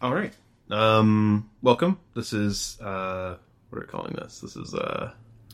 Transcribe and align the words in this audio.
All 0.00 0.14
right. 0.14 0.32
Um, 0.70 1.50
welcome. 1.62 1.98
This 2.14 2.32
is 2.32 2.78
uh, 2.80 3.36
what 3.70 3.78
are 3.78 3.80
we 3.82 3.86
calling 3.86 4.14
this? 4.14 4.40
This 4.40 4.56
is 4.56 4.74
uh, 4.74 5.12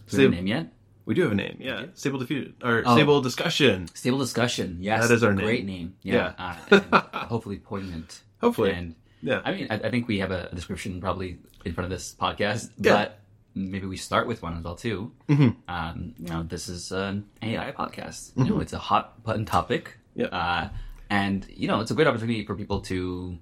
Do 0.08 0.16
we 0.16 0.22
have 0.24 0.32
a 0.32 0.36
name 0.36 0.46
yet? 0.46 0.72
we 1.06 1.14
do 1.14 1.22
have 1.22 1.32
a 1.32 1.34
name. 1.34 1.58
Yeah, 1.60 1.86
stable 1.94 2.18
diffusion 2.18 2.54
or 2.62 2.82
Oh. 2.86 2.94
stable 2.94 3.20
discussion. 3.20 3.88
Stable 3.94 4.18
discussion. 4.18 4.78
Yes, 4.80 5.08
That 5.08 5.14
is 5.14 5.22
our 5.22 5.32
name. 5.34 5.44
great 5.44 5.64
name. 5.66 5.94
Yeah, 6.02 6.32
uh, 6.38 6.56
and 6.70 6.84
hopefully 7.28 7.58
poignant. 7.58 8.22
Hopefully. 8.40 8.72
and 8.72 8.94
Yeah. 9.22 9.40
I 9.44 9.52
mean, 9.52 9.66
I, 9.70 9.74
I 9.76 9.90
think 9.90 10.08
we 10.08 10.18
have 10.20 10.30
a 10.30 10.48
description 10.54 11.00
probably 11.00 11.38
in 11.64 11.74
front 11.74 11.84
of 11.86 11.90
this 11.90 12.14
podcast, 12.18 12.70
Yeah. 12.78 12.92
but 12.92 13.18
maybe 13.54 13.86
we 13.86 13.96
start 13.98 14.26
with 14.26 14.42
one 14.42 14.56
as 14.56 14.64
well 14.64 14.76
too. 14.76 15.12
Mm-hmm. 15.28 15.50
Um, 15.68 16.14
you 16.18 16.28
know, 16.28 16.42
this 16.42 16.68
is 16.68 16.90
an 16.90 17.26
AI 17.42 17.72
podcast. 17.72 18.32
You 18.36 18.44
know, 18.44 18.60
it's 18.60 18.72
a 18.72 18.78
hot 18.78 19.22
button 19.22 19.44
topic. 19.44 19.98
Yeah. 20.14 20.26
uh, 20.26 20.68
and 21.10 21.46
you 21.54 21.68
know, 21.68 21.80
it's 21.80 21.90
a 21.90 21.94
great 21.94 22.06
opportunity 22.06 22.44
for 22.46 22.54
people 22.54 22.80
to 22.82 23.38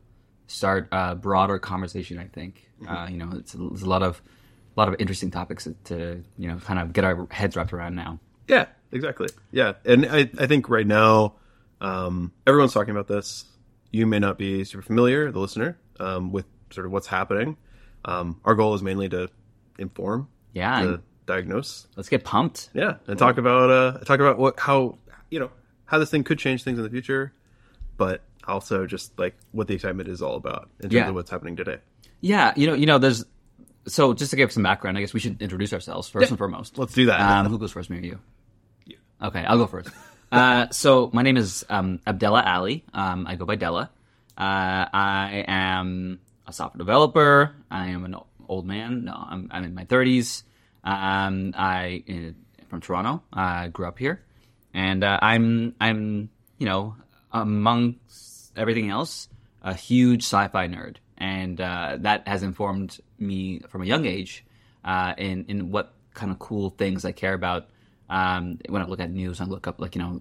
start 0.47 0.89
a 0.93 1.15
broader 1.15 1.59
conversation. 1.59 2.19
I 2.19 2.27
think. 2.27 2.69
Mm-hmm. 2.83 2.95
Uh, 2.95 3.09
you 3.09 3.17
know, 3.19 3.31
it's, 3.35 3.55
it's 3.55 3.83
a 3.83 3.89
lot 3.89 4.03
of 4.03 4.21
a 4.77 4.81
lot 4.81 4.89
of 4.89 4.97
interesting 4.99 5.31
topics 5.31 5.69
to 5.85 6.23
you 6.39 6.49
know 6.49 6.57
kind 6.59 6.79
of 6.79 6.93
get 6.93 7.05
our 7.05 7.27
heads 7.31 7.57
wrapped 7.57 7.73
around 7.73 7.95
now. 7.95 8.19
Yeah, 8.49 8.67
exactly. 8.91 9.29
Yeah, 9.53 9.75
and 9.85 10.07
I, 10.07 10.31
I 10.39 10.47
think 10.47 10.69
right 10.69 10.87
now, 10.87 11.35
um, 11.81 12.33
everyone's 12.47 12.73
talking 12.73 12.91
about 12.91 13.07
this. 13.09 13.45
You 13.91 14.07
may 14.07 14.19
not 14.19 14.39
be 14.39 14.65
super 14.65 14.83
familiar, 14.83 15.31
the 15.31 15.39
listener, 15.39 15.79
um, 16.01 16.33
with 16.33 16.47
sort 16.71 16.87
of 16.87 16.93
what's 16.93 17.07
happening. 17.07 17.57
Um, 18.05 18.41
our 18.45 18.55
goal 18.55 18.75
is 18.75 18.83
mainly 18.83 19.09
to 19.11 19.29
inform, 19.79 20.29
Yeah, 20.55 20.83
to 20.83 21.03
diagnose, 21.27 21.87
let's 21.97 22.09
get 22.09 22.25
pumped. 22.25 22.69
yeah, 22.75 22.95
and 23.07 23.17
talk 23.19 23.39
about 23.39 23.71
uh, 23.71 23.99
talk 24.05 24.19
about 24.19 24.39
what 24.39 24.59
how 24.59 24.99
you 25.31 25.39
know 25.39 25.51
how 25.85 25.99
this 25.99 26.11
thing 26.11 26.25
could 26.25 26.39
change 26.39 26.65
things 26.65 26.79
in 26.79 26.85
the 26.85 26.91
future, 26.91 27.33
but 27.97 28.23
also 28.47 28.87
just 28.87 29.19
like 29.19 29.37
what 29.53 29.69
the 29.69 29.75
excitement 29.75 30.09
is 30.09 30.23
all 30.23 30.37
about 30.37 30.69
in 30.81 30.85
terms 30.85 30.95
Yeah. 30.95 31.09
of 31.09 31.15
what's 31.15 31.31
happening 31.31 31.57
today. 31.57 31.79
Yeah, 32.21 32.53
you 32.57 32.67
know, 32.67 32.75
you 32.75 32.87
know, 32.87 32.99
there's 32.99 33.25
so 33.87 34.15
just 34.15 34.31
to 34.31 34.37
give 34.37 34.53
some 34.53 34.63
background, 34.63 34.97
I 34.97 35.01
guess 35.01 35.13
we 35.13 35.21
should 35.21 35.43
introduce 35.43 35.73
ourselves 35.73 36.09
first 36.09 36.31
and 36.31 36.39
foremost. 36.39 36.79
Let's 36.79 36.93
do 36.95 37.07
that. 37.07 37.21
Um, 37.21 37.47
who 37.47 37.59
goes 37.59 37.73
first, 37.73 37.91
me 37.91 37.99
or 37.99 38.01
you? 38.03 38.19
Okay, 39.21 39.45
I'll 39.45 39.59
go 39.59 39.67
first. 39.67 39.91
uh, 40.33 40.69
so 40.71 41.11
my 41.13 41.23
name 41.23 41.37
is 41.37 41.65
um, 41.69 42.01
Abdella 42.07 42.43
Ali. 42.47 42.85
Um, 42.95 43.27
I 43.27 43.35
go 43.37 43.45
by 43.45 43.57
Della. 43.57 43.91
Uh, 44.39 44.87
I 44.93 45.45
am 45.49 46.21
a 46.47 46.53
software 46.53 46.79
developer. 46.79 47.55
I 47.71 47.89
am 47.89 48.05
an 48.05 48.17
old 48.49 48.67
man. 48.67 49.05
No, 49.05 49.13
I'm, 49.15 49.49
I'm 49.51 49.65
in 49.65 49.75
my 49.75 49.85
30s. 49.85 50.43
Um, 50.85 51.53
I 51.57 52.03
uh, 52.09 52.67
from 52.69 52.81
Toronto. 52.81 53.23
I 53.33 53.69
grew 53.69 53.87
up 53.87 53.99
here, 53.99 54.25
and 54.75 55.05
uh, 55.05 55.19
I'm 55.23 55.75
I'm 55.81 56.31
you 56.59 56.67
know 56.67 56.97
amongst 57.31 58.32
everything 58.57 58.91
else 58.91 59.29
a 59.63 59.75
huge 59.75 60.23
sci-fi 60.23 60.67
nerd, 60.67 60.97
and 61.17 61.61
uh, 61.61 61.97
that 62.01 62.27
has 62.27 62.43
informed 62.43 62.99
me 63.19 63.61
from 63.69 63.83
a 63.83 63.87
young 63.87 64.05
age 64.07 64.45
uh, 64.85 65.15
in 65.17 65.45
in 65.47 65.71
what 65.71 65.95
kind 66.15 66.33
of 66.33 66.39
cool 66.39 66.71
things 66.71 67.05
I 67.05 67.13
care 67.13 67.35
about. 67.35 67.69
Um, 68.11 68.59
when 68.69 68.83
I 68.83 68.87
look 68.87 69.01
at 69.01 69.11
news, 69.11 69.41
I 69.41 69.45
look 69.45 69.67
up 69.67 69.81
like 69.81 69.95
you 69.95 70.03
know 70.03 70.21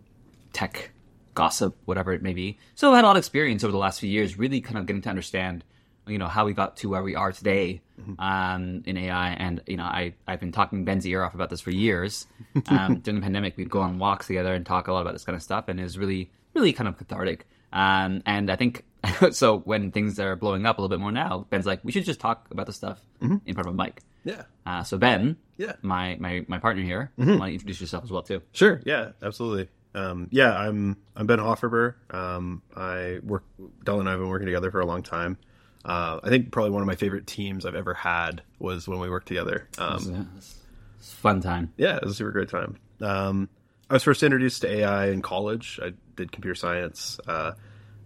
tech 0.54 0.92
gossip, 1.34 1.76
whatever 1.86 2.14
it 2.14 2.22
may 2.22 2.34
be. 2.34 2.60
So 2.76 2.94
I 2.94 2.98
had 2.98 3.06
a 3.06 3.08
lot 3.08 3.16
of 3.16 3.22
experience 3.22 3.64
over 3.64 3.72
the 3.72 3.78
last 3.78 4.00
few 4.00 4.10
years, 4.10 4.38
really 4.38 4.62
kind 4.62 4.78
of 4.78 4.86
getting 4.86 5.02
to 5.04 5.10
understand, 5.10 5.64
you 6.06 6.18
know, 6.18 6.28
how 6.28 6.46
we 6.46 6.54
got 6.54 6.78
to 6.78 6.90
where 6.90 7.04
we 7.04 7.16
are 7.16 7.32
today 7.32 7.82
um, 8.20 8.84
in 8.86 8.98
AI. 8.98 9.30
And 9.32 9.62
you 9.66 9.78
know, 9.78 9.84
I 9.84 10.14
I've 10.28 10.40
been 10.40 10.52
talking 10.52 10.86
Ben's 10.86 11.08
ear 11.08 11.24
off 11.24 11.34
about 11.34 11.50
this 11.50 11.62
for 11.62 11.72
years. 11.72 12.28
Um, 12.68 13.00
during 13.00 13.20
the 13.20 13.24
pandemic, 13.24 13.58
we'd 13.58 13.70
go 13.70 13.82
on 13.82 13.98
walks 13.98 14.28
together 14.28 14.54
and 14.54 14.66
talk 14.66 14.88
a 14.88 14.94
lot 14.94 15.02
about 15.02 15.14
this 15.14 15.24
kind 15.24 15.36
of 15.36 15.42
stuff, 15.42 15.68
and 15.68 15.80
it 15.80 15.84
was 15.84 15.98
really 15.98 16.30
really 16.54 16.74
kind 16.74 16.88
of 16.88 16.98
cathartic. 16.98 17.48
Um, 17.74 18.22
and 18.26 18.52
I 18.52 18.56
think 18.56 18.84
so 19.32 19.60
when 19.60 19.92
things 19.92 20.20
are 20.20 20.36
blowing 20.36 20.66
up 20.66 20.78
a 20.78 20.82
little 20.82 20.96
bit 20.96 21.02
more 21.02 21.12
now, 21.12 21.46
Ben's 21.50 21.66
like, 21.66 21.84
we 21.84 21.92
should 21.92 22.06
just 22.06 22.20
talk 22.20 22.48
about 22.52 22.66
the 22.66 22.74
stuff 22.74 23.00
in 23.22 23.40
front 23.54 23.68
of 23.68 23.74
a 23.74 23.78
mic. 23.78 24.02
yeah, 24.24 24.44
Uh, 24.66 24.84
so 24.84 24.98
Ben, 24.98 25.38
Yeah. 25.58 25.74
my 25.82 26.18
my 26.20 26.46
my 26.48 26.60
partner 26.60 26.84
here, 26.84 27.12
why 27.16 27.26
don't 27.26 27.48
you 27.48 27.54
introduce 27.54 27.82
yourself 27.82 28.04
as 28.04 28.12
well 28.12 28.22
too? 28.24 28.42
Sure. 28.52 28.82
Yeah. 28.86 29.12
Absolutely. 29.22 29.70
Um, 29.94 30.28
yeah. 30.32 30.56
I'm 30.58 30.98
I'm 31.16 31.28
Ben 31.28 31.40
Hofferber. 31.40 31.96
Um, 32.14 32.62
I 32.76 33.20
work. 33.24 33.44
Dell 33.84 34.00
and 34.00 34.08
I 34.08 34.12
have 34.14 34.20
been 34.22 34.30
working 34.30 34.46
together 34.48 34.72
for 34.72 34.80
a 34.80 34.86
long 34.86 35.02
time. 35.04 35.38
Uh, 35.84 36.20
I 36.24 36.30
think 36.30 36.52
probably 36.52 36.72
one 36.72 36.82
of 36.84 36.88
my 36.88 36.96
favorite 36.96 37.26
teams 37.26 37.66
I've 37.66 37.74
ever 37.76 37.94
had 37.96 38.44
was 38.60 38.88
when 38.88 39.00
we 39.00 39.10
worked 39.10 39.28
together. 39.28 39.68
Um, 39.80 40.28
it's, 40.38 40.56
it's 41.00 41.12
a 41.14 41.16
fun 41.16 41.42
time. 41.42 41.74
yeah, 41.78 41.96
it 41.96 42.04
was 42.04 42.12
a 42.12 42.16
super 42.16 42.32
great 42.32 42.50
time. 42.50 42.78
Um, 43.02 43.50
I 43.90 43.94
was 43.96 44.04
first 44.04 44.22
introduced 44.24 44.62
to 44.62 44.72
AI 44.72 45.08
in 45.10 45.22
college. 45.24 45.80
I 45.82 45.94
did 46.22 46.32
computer 46.32 46.56
science, 46.56 47.20
uh, 47.28 47.54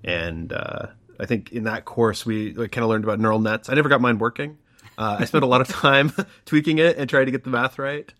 and 0.03 0.51
uh, 0.51 0.87
I 1.19 1.25
think 1.25 1.51
in 1.51 1.63
that 1.63 1.85
course 1.85 2.25
we 2.25 2.53
like, 2.53 2.71
kind 2.71 2.83
of 2.83 2.89
learned 2.89 3.03
about 3.03 3.19
neural 3.19 3.39
nets. 3.39 3.69
I 3.69 3.73
never 3.73 3.89
got 3.89 4.01
mine 4.01 4.17
working. 4.17 4.57
Uh, 4.97 5.17
I 5.19 5.25
spent 5.25 5.43
a 5.43 5.47
lot 5.47 5.61
of 5.61 5.67
time 5.69 6.13
tweaking 6.45 6.79
it 6.79 6.97
and 6.97 7.09
trying 7.09 7.25
to 7.25 7.31
get 7.31 7.43
the 7.43 7.49
math 7.49 7.77
right, 7.77 8.11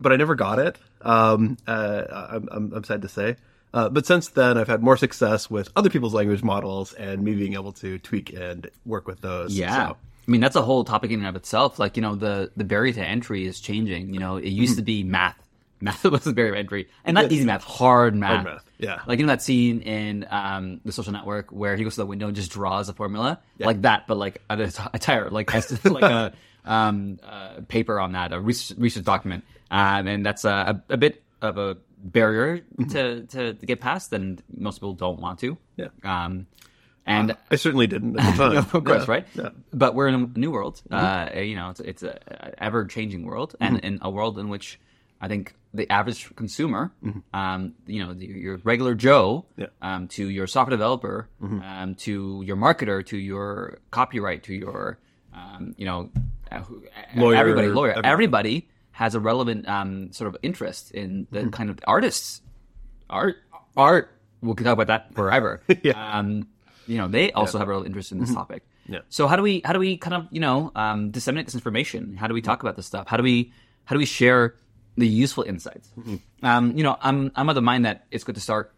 but 0.00 0.12
I 0.12 0.16
never 0.16 0.34
got 0.34 0.58
it. 0.58 0.78
Um, 1.02 1.58
uh, 1.66 2.02
I'm, 2.10 2.48
I'm, 2.50 2.72
I'm 2.72 2.84
sad 2.84 3.02
to 3.02 3.08
say. 3.08 3.36
Uh, 3.72 3.88
but 3.88 4.06
since 4.06 4.28
then, 4.28 4.56
I've 4.56 4.68
had 4.68 4.82
more 4.82 4.96
success 4.96 5.50
with 5.50 5.68
other 5.74 5.90
people's 5.90 6.14
language 6.14 6.44
models 6.44 6.92
and 6.92 7.22
me 7.24 7.34
being 7.34 7.54
able 7.54 7.72
to 7.72 7.98
tweak 7.98 8.32
and 8.32 8.70
work 8.86 9.08
with 9.08 9.20
those. 9.20 9.52
Yeah. 9.52 9.88
So, 9.88 9.96
I 10.26 10.30
mean, 10.30 10.40
that's 10.40 10.54
a 10.54 10.62
whole 10.62 10.84
topic 10.84 11.10
in 11.10 11.18
and 11.18 11.28
of 11.28 11.34
itself. 11.34 11.80
Like, 11.80 11.96
you 11.96 12.02
know, 12.02 12.14
the, 12.14 12.52
the 12.56 12.62
barrier 12.62 12.92
to 12.94 13.04
entry 13.04 13.44
is 13.46 13.60
changing. 13.60 14.14
You 14.14 14.20
know, 14.20 14.36
it 14.36 14.48
used 14.48 14.76
to 14.76 14.82
be 14.82 15.02
math. 15.02 15.36
Math 15.80 16.04
was 16.04 16.24
the 16.24 16.32
barrier 16.32 16.54
entry. 16.54 16.88
And 17.04 17.14
not 17.14 17.30
easy 17.30 17.44
math, 17.44 17.64
hard 17.64 18.14
math. 18.14 18.44
math, 18.44 18.64
yeah. 18.78 19.00
Like, 19.06 19.18
you 19.18 19.26
know, 19.26 19.32
that 19.32 19.42
scene 19.42 19.80
in 19.82 20.26
um, 20.30 20.80
The 20.84 20.92
Social 20.92 21.12
Network 21.12 21.50
where 21.52 21.76
he 21.76 21.84
goes 21.84 21.94
to 21.96 22.00
the 22.02 22.06
window 22.06 22.26
and 22.26 22.34
just 22.36 22.52
draws 22.52 22.88
a 22.88 22.92
formula? 22.94 23.40
Like 23.58 23.82
that, 23.82 24.06
but 24.06 24.16
like 24.16 24.40
a, 24.48 24.70
a 24.94 24.98
tire, 24.98 25.30
like, 25.30 25.52
like 25.84 26.02
a 26.02 26.32
um, 26.64 27.18
uh, 27.22 27.60
paper 27.68 28.00
on 28.00 28.12
that, 28.12 28.32
a 28.32 28.40
research, 28.40 28.78
research 28.78 29.04
document. 29.04 29.44
Um, 29.70 30.06
and 30.06 30.24
that's 30.24 30.44
a, 30.44 30.82
a, 30.88 30.94
a 30.94 30.96
bit 30.96 31.22
of 31.42 31.58
a 31.58 31.76
barrier 31.98 32.60
to, 32.90 33.22
to, 33.26 33.54
to 33.54 33.66
get 33.66 33.80
past, 33.80 34.12
and 34.12 34.42
most 34.56 34.78
people 34.78 34.94
don't 34.94 35.20
want 35.20 35.40
to. 35.40 35.58
Yeah. 35.76 35.88
Um, 36.04 36.46
and 37.06 37.36
I 37.50 37.56
certainly 37.56 37.86
didn't 37.86 38.18
at 38.18 38.36
the 38.36 38.48
time. 38.48 38.56
of 38.56 38.70
course, 38.70 38.86
Yeah. 38.86 39.04
right? 39.10 39.26
Yeah. 39.34 39.48
But 39.74 39.94
we're 39.94 40.08
in 40.08 40.14
a 40.14 40.38
new 40.38 40.50
world. 40.50 40.80
Uh, 40.90 41.28
you 41.36 41.54
know, 41.54 41.68
it's 41.70 41.80
it's 41.80 42.02
a 42.02 42.62
ever 42.62 42.86
changing 42.86 43.26
world, 43.26 43.54
and 43.60 43.78
in 43.80 43.98
a 44.00 44.08
world 44.08 44.38
in 44.38 44.48
which 44.48 44.80
I 45.24 45.28
think 45.28 45.54
the 45.72 45.86
average 45.98 46.20
consumer, 46.36 46.82
um, 47.32 47.60
you 47.86 48.00
know, 48.02 48.12
the, 48.14 48.26
your 48.26 48.56
regular 48.72 48.94
Joe, 49.06 49.46
Yeah. 49.56 49.66
um, 49.88 50.06
to 50.16 50.22
your 50.28 50.46
software 50.46 50.76
developer, 50.78 51.16
um, 51.42 51.94
to 52.06 52.42
your 52.48 52.56
marketer, 52.56 52.98
to 53.06 53.16
your 53.16 53.78
copyright, 53.90 54.40
to 54.48 54.54
your, 54.54 54.98
um, 55.40 55.74
you 55.80 55.86
know, 55.88 56.10
uh, 56.52 56.62
Lawyer, 57.16 57.36
everybody, 57.36 57.68
lawyer, 57.68 57.90
everybody. 57.92 58.08
everybody 58.14 58.56
has 58.92 59.14
a 59.14 59.20
relevant 59.30 59.66
um, 59.76 60.12
sort 60.12 60.28
of 60.28 60.36
interest 60.42 60.92
in 60.92 61.26
the 61.34 61.48
kind 61.48 61.68
of 61.70 61.78
artists. 61.94 62.42
Art 63.10 63.36
art 63.76 64.10
we 64.42 64.54
can 64.54 64.64
talk 64.64 64.74
about 64.80 64.88
that 64.88 65.14
forever. 65.14 65.52
Yeah. 65.82 66.18
um 66.18 66.46
you 66.86 66.98
know 66.98 67.08
they 67.08 67.32
also 67.32 67.58
have 67.58 67.68
a 67.68 67.70
real 67.70 67.82
interest 67.84 68.12
in 68.12 68.18
this 68.20 68.32
topic. 68.40 68.62
Yeah. 68.86 69.00
so 69.08 69.26
how 69.26 69.36
do 69.36 69.42
we 69.42 69.62
how 69.64 69.72
do 69.72 69.78
we 69.80 69.96
kind 69.96 70.14
of 70.14 70.22
you 70.30 70.40
know 70.40 70.70
um 70.76 71.10
disseminate 71.10 71.46
this 71.46 71.54
information? 71.60 72.16
How 72.20 72.28
do 72.28 72.34
we 72.34 72.42
talk 72.42 72.62
about 72.64 72.76
this 72.76 72.86
stuff? 72.86 73.06
How 73.08 73.16
do 73.16 73.22
we 73.24 73.52
how 73.86 73.94
do 73.96 73.98
we 73.98 74.06
share 74.20 74.54
the 74.96 75.06
useful 75.08 75.42
insights 75.44 75.88
um 76.42 76.76
you 76.76 76.82
know 76.84 76.96
i'm 77.00 77.30
i'm 77.36 77.48
of 77.48 77.54
the 77.54 77.62
mind 77.62 77.84
that 77.84 78.06
it's 78.10 78.24
good 78.24 78.34
to 78.36 78.40
start 78.40 78.72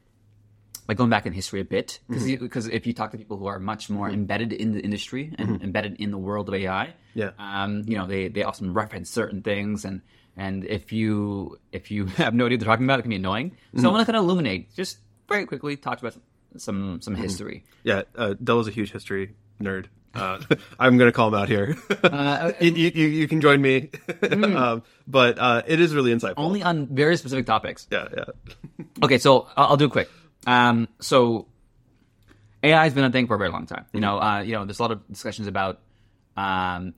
by 0.86 0.94
going 0.94 1.10
back 1.10 1.26
in 1.26 1.32
history 1.32 1.60
a 1.60 1.64
bit 1.64 1.98
because 2.08 2.68
if 2.68 2.86
you 2.86 2.92
talk 2.92 3.10
to 3.10 3.18
people 3.18 3.36
who 3.36 3.46
are 3.46 3.58
much 3.58 3.90
more 3.90 4.08
embedded 4.08 4.52
in 4.52 4.72
the 4.72 4.80
industry 4.80 5.34
and 5.38 5.60
embedded 5.62 5.96
in 6.00 6.10
the 6.12 6.18
world 6.18 6.48
of 6.48 6.54
ai 6.54 6.94
Yeah. 7.14 7.30
um, 7.38 7.82
you 7.86 7.96
know, 7.98 8.06
they, 8.06 8.28
they 8.28 8.44
often 8.44 8.72
reference 8.72 9.10
certain 9.10 9.42
things, 9.42 9.84
and 9.84 10.00
and 10.36 10.64
if 10.64 10.92
you 10.92 11.58
if 11.72 11.90
you 11.90 12.04
have 12.22 12.34
no 12.34 12.44
idea 12.46 12.56
what 12.56 12.60
they're 12.60 12.72
talking 12.72 12.84
about, 12.86 12.98
it 13.00 13.02
can 13.02 13.10
be 13.10 13.16
annoying. 13.16 13.56
So 13.76 13.88
I 13.88 13.92
want 13.92 14.06
to 14.06 14.12
kind 14.12 14.16
of 14.16 14.24
illuminate, 14.24 14.74
just 14.76 14.98
very 15.28 15.44
quickly, 15.46 15.76
talk 15.76 15.98
about 15.98 16.14
some 16.56 17.00
some 17.00 17.14
history. 17.16 17.64
Yeah, 17.82 18.02
uh, 18.14 18.34
Della's 18.44 18.68
a 18.68 18.70
huge 18.70 18.92
history 18.92 19.34
nerd. 19.60 19.86
Uh, 20.16 20.40
I'm 20.78 20.96
going 20.96 21.08
to 21.08 21.12
call 21.12 21.28
him 21.28 21.34
out 21.34 21.48
here. 21.48 21.76
you, 22.60 22.72
you, 22.72 22.90
you 22.94 23.06
you 23.06 23.28
can 23.28 23.40
join 23.40 23.60
me, 23.60 23.90
um, 24.30 24.82
but 25.06 25.38
uh, 25.38 25.62
it 25.66 25.80
is 25.80 25.94
really 25.94 26.12
insightful. 26.12 26.34
Only 26.38 26.62
on 26.62 26.86
very 26.86 27.16
specific 27.16 27.46
topics. 27.46 27.86
yeah, 27.90 28.08
yeah, 28.16 28.84
Okay, 29.02 29.18
so 29.18 29.48
I'll, 29.56 29.68
I'll 29.68 29.76
do 29.76 29.86
it 29.86 29.92
quick. 29.92 30.10
Um, 30.46 30.88
so 31.00 31.46
AI 32.62 32.84
has 32.84 32.94
been 32.94 33.04
a 33.04 33.10
thing 33.10 33.26
for 33.26 33.34
a 33.34 33.38
very 33.38 33.50
long 33.50 33.66
time. 33.66 33.84
You 33.92 34.00
know, 34.00 34.20
uh, 34.20 34.40
you 34.40 34.52
know, 34.52 34.64
there's 34.64 34.78
a 34.78 34.82
lot 34.82 34.92
of 34.92 35.06
discussions 35.08 35.48
about 35.48 35.80
um, 36.36 36.94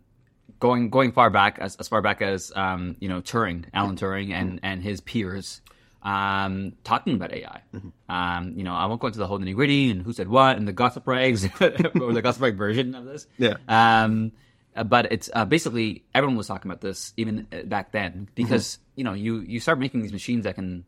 going 0.61 0.91
going 0.91 1.13
far 1.13 1.31
back 1.31 1.59
as, 1.59 1.77
as 1.77 1.89
far 1.89 2.03
back 2.03 2.23
as 2.23 2.53
um, 2.55 2.97
you 3.01 3.09
know 3.09 3.21
Turing, 3.21 3.65
Alan 3.75 3.97
Turing, 3.97 4.33
and 4.33 4.61
and 4.63 4.83
his 4.83 5.01
peers 5.01 5.61
um, 6.03 6.73
talking 6.85 7.15
about 7.15 7.33
AI. 7.33 7.63
Um, 8.09 8.55
you 8.57 8.65
know, 8.65 8.75
I 8.75 8.87
won't 8.87 9.01
go 9.01 9.07
into 9.09 9.19
the 9.19 9.27
whole 9.27 9.39
nitty 9.39 9.55
gritty 9.55 9.91
and 9.91 10.03
who 10.03 10.13
said 10.13 10.29
what 10.29 10.57
and 10.57 10.67
the 10.67 10.73
gossip 10.73 11.07
rags 11.07 11.45
or 11.61 12.13
the 12.13 12.21
gossip 12.23 12.43
rag 12.43 12.57
version 12.57 12.95
of 12.95 13.05
this. 13.05 13.27
Yeah. 13.39 13.55
Um, 13.69 14.33
uh, 14.77 14.85
but 14.85 15.11
it's 15.13 15.29
uh, 15.35 15.45
basically 15.45 16.05
everyone 16.15 16.37
was 16.37 16.47
talking 16.47 16.71
about 16.71 16.81
this 16.81 17.13
even 17.17 17.47
uh, 17.53 17.63
back 17.65 17.91
then 17.93 18.29
because 18.35 18.79
you 18.95 19.03
know 19.05 19.13
you 19.13 19.41
you 19.41 19.59
start 19.61 19.79
making 19.81 20.03
these 20.03 20.13
machines 20.13 20.45
that 20.45 20.55
can 20.55 20.85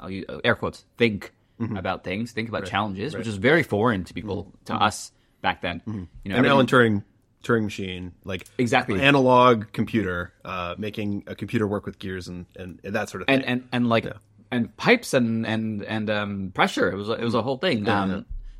I'll 0.00 0.10
use 0.10 0.24
uh, 0.28 0.38
air 0.42 0.54
quotes 0.56 0.84
think 0.96 1.32
about 1.76 2.04
things, 2.04 2.32
think 2.32 2.48
about 2.48 2.64
challenges, 2.64 3.14
which 3.14 3.26
is 3.26 3.36
very 3.36 3.62
foreign 3.62 4.04
to 4.04 4.14
people 4.14 4.50
to 4.64 4.74
us 4.74 5.12
back 5.42 5.60
then. 5.60 6.08
You 6.24 6.30
know, 6.32 6.36
and 6.36 6.46
Alan 6.46 6.66
Turing, 6.66 7.04
Turing 7.44 7.64
machine, 7.64 8.12
like 8.24 8.46
Exactly. 8.56 8.98
analog 9.00 9.70
computer, 9.72 10.32
uh, 10.42 10.74
making 10.78 11.24
a 11.26 11.34
computer 11.34 11.66
work 11.66 11.84
with 11.84 11.98
gears 11.98 12.28
and, 12.28 12.46
and, 12.56 12.80
and 12.82 12.94
that 12.94 13.10
sort 13.10 13.20
of 13.20 13.26
thing. 13.28 13.42
and 13.42 13.44
and 13.44 13.68
and 13.72 13.88
like 13.90 14.06
and 14.50 14.76
pipes 14.76 15.14
and 15.14 15.46
and 15.46 15.82
and 15.84 16.10
um, 16.10 16.50
pressure. 16.54 16.90
It 16.90 16.96
was 16.96 17.08
a, 17.08 17.12
it 17.12 17.24
was 17.24 17.34
a 17.34 17.42
whole 17.42 17.58
thing. 17.58 17.84
um. 17.88 18.10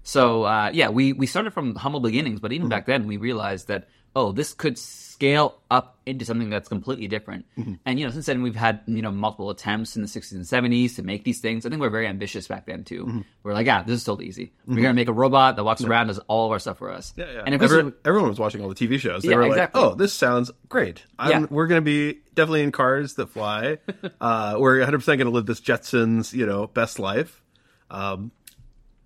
So 0.02 0.44
uh, 0.44 0.70
yeah, 0.72 0.88
we 0.88 1.12
we 1.12 1.26
started 1.26 1.52
from 1.52 1.75
humble 1.75 2.00
beginnings, 2.00 2.40
but 2.40 2.52
even 2.52 2.69
back 2.69 2.87
then 2.87 3.06
we 3.06 3.16
realized 3.19 3.69
that 3.69 3.88
oh, 4.17 4.33
this 4.33 4.53
could 4.55 4.77
scale 4.79 5.59
up 5.71 5.99
into 6.07 6.25
something 6.25 6.51
that's 6.51 6.69
completely 6.69 7.07
different. 7.07 7.45
And 7.85 7.99
you 8.01 8.07
know, 8.07 8.11
since 8.11 8.27
then 8.27 8.43
we've 8.43 8.57
had 8.57 8.81
you 8.87 9.03
know 9.03 9.11
multiple 9.12 9.51
attempts 9.51 9.95
in 9.97 10.03
the 10.03 10.09
60s 10.09 10.33
and 10.33 10.45
70s 10.45 10.97
to 10.97 11.03
make 11.03 11.25
these 11.25 11.41
things. 11.41 11.65
I 11.65 11.69
think 11.69 11.81
we 11.81 11.87
are 11.87 11.91
very 11.91 12.07
ambitious 12.07 12.49
back 12.49 12.67
then 12.67 12.85
too. 12.85 13.25
We're 13.43 13.53
like, 13.53 13.67
yeah, 13.67 13.83
this 13.83 13.97
is 13.97 14.05
totally 14.05 14.27
easy. 14.27 14.53
We're 14.67 14.77
gonna 14.83 14.95
make 14.95 15.09
a 15.09 15.12
robot 15.12 15.57
that 15.57 15.65
walks 15.65 15.83
around 15.85 16.03
and 16.09 16.17
does 16.17 16.19
all 16.27 16.47
of 16.47 16.53
our 16.53 16.59
stuff 16.59 16.79
for 16.79 16.91
us. 16.91 17.12
yeah, 17.17 17.31
yeah. 17.33 17.43
And 17.45 17.55
of 17.55 17.61
course, 17.61 17.73
Every- 17.73 17.93
everyone 18.05 18.31
was 18.31 18.39
watching 18.41 18.62
all 18.62 18.69
the 18.69 18.75
TV 18.75 18.99
shows. 18.99 19.23
They 19.23 19.31
Yeah, 19.31 19.37
were 19.37 19.43
exactly. 19.47 19.81
like, 19.83 19.93
"Oh, 19.93 19.95
this 19.95 20.12
sounds 20.15 20.51
great. 20.69 21.05
I'm, 21.19 21.31
Yeah. 21.31 21.47
We're 21.51 21.67
going 21.67 21.81
to 21.83 21.85
be 21.85 22.21
definitely 22.35 22.62
in 22.62 22.73
cars 22.73 23.15
that 23.15 23.29
fly. 23.29 23.79
uh, 24.21 24.57
we're 24.59 24.79
100 24.79 24.99
percent 24.99 25.19
going 25.19 25.31
to 25.31 25.35
live 25.35 25.47
this 25.47 25.61
Jetsons, 25.61 26.33
you 26.33 26.47
know, 26.47 26.67
best 26.67 26.99
life." 26.99 27.43
Um, 27.91 28.31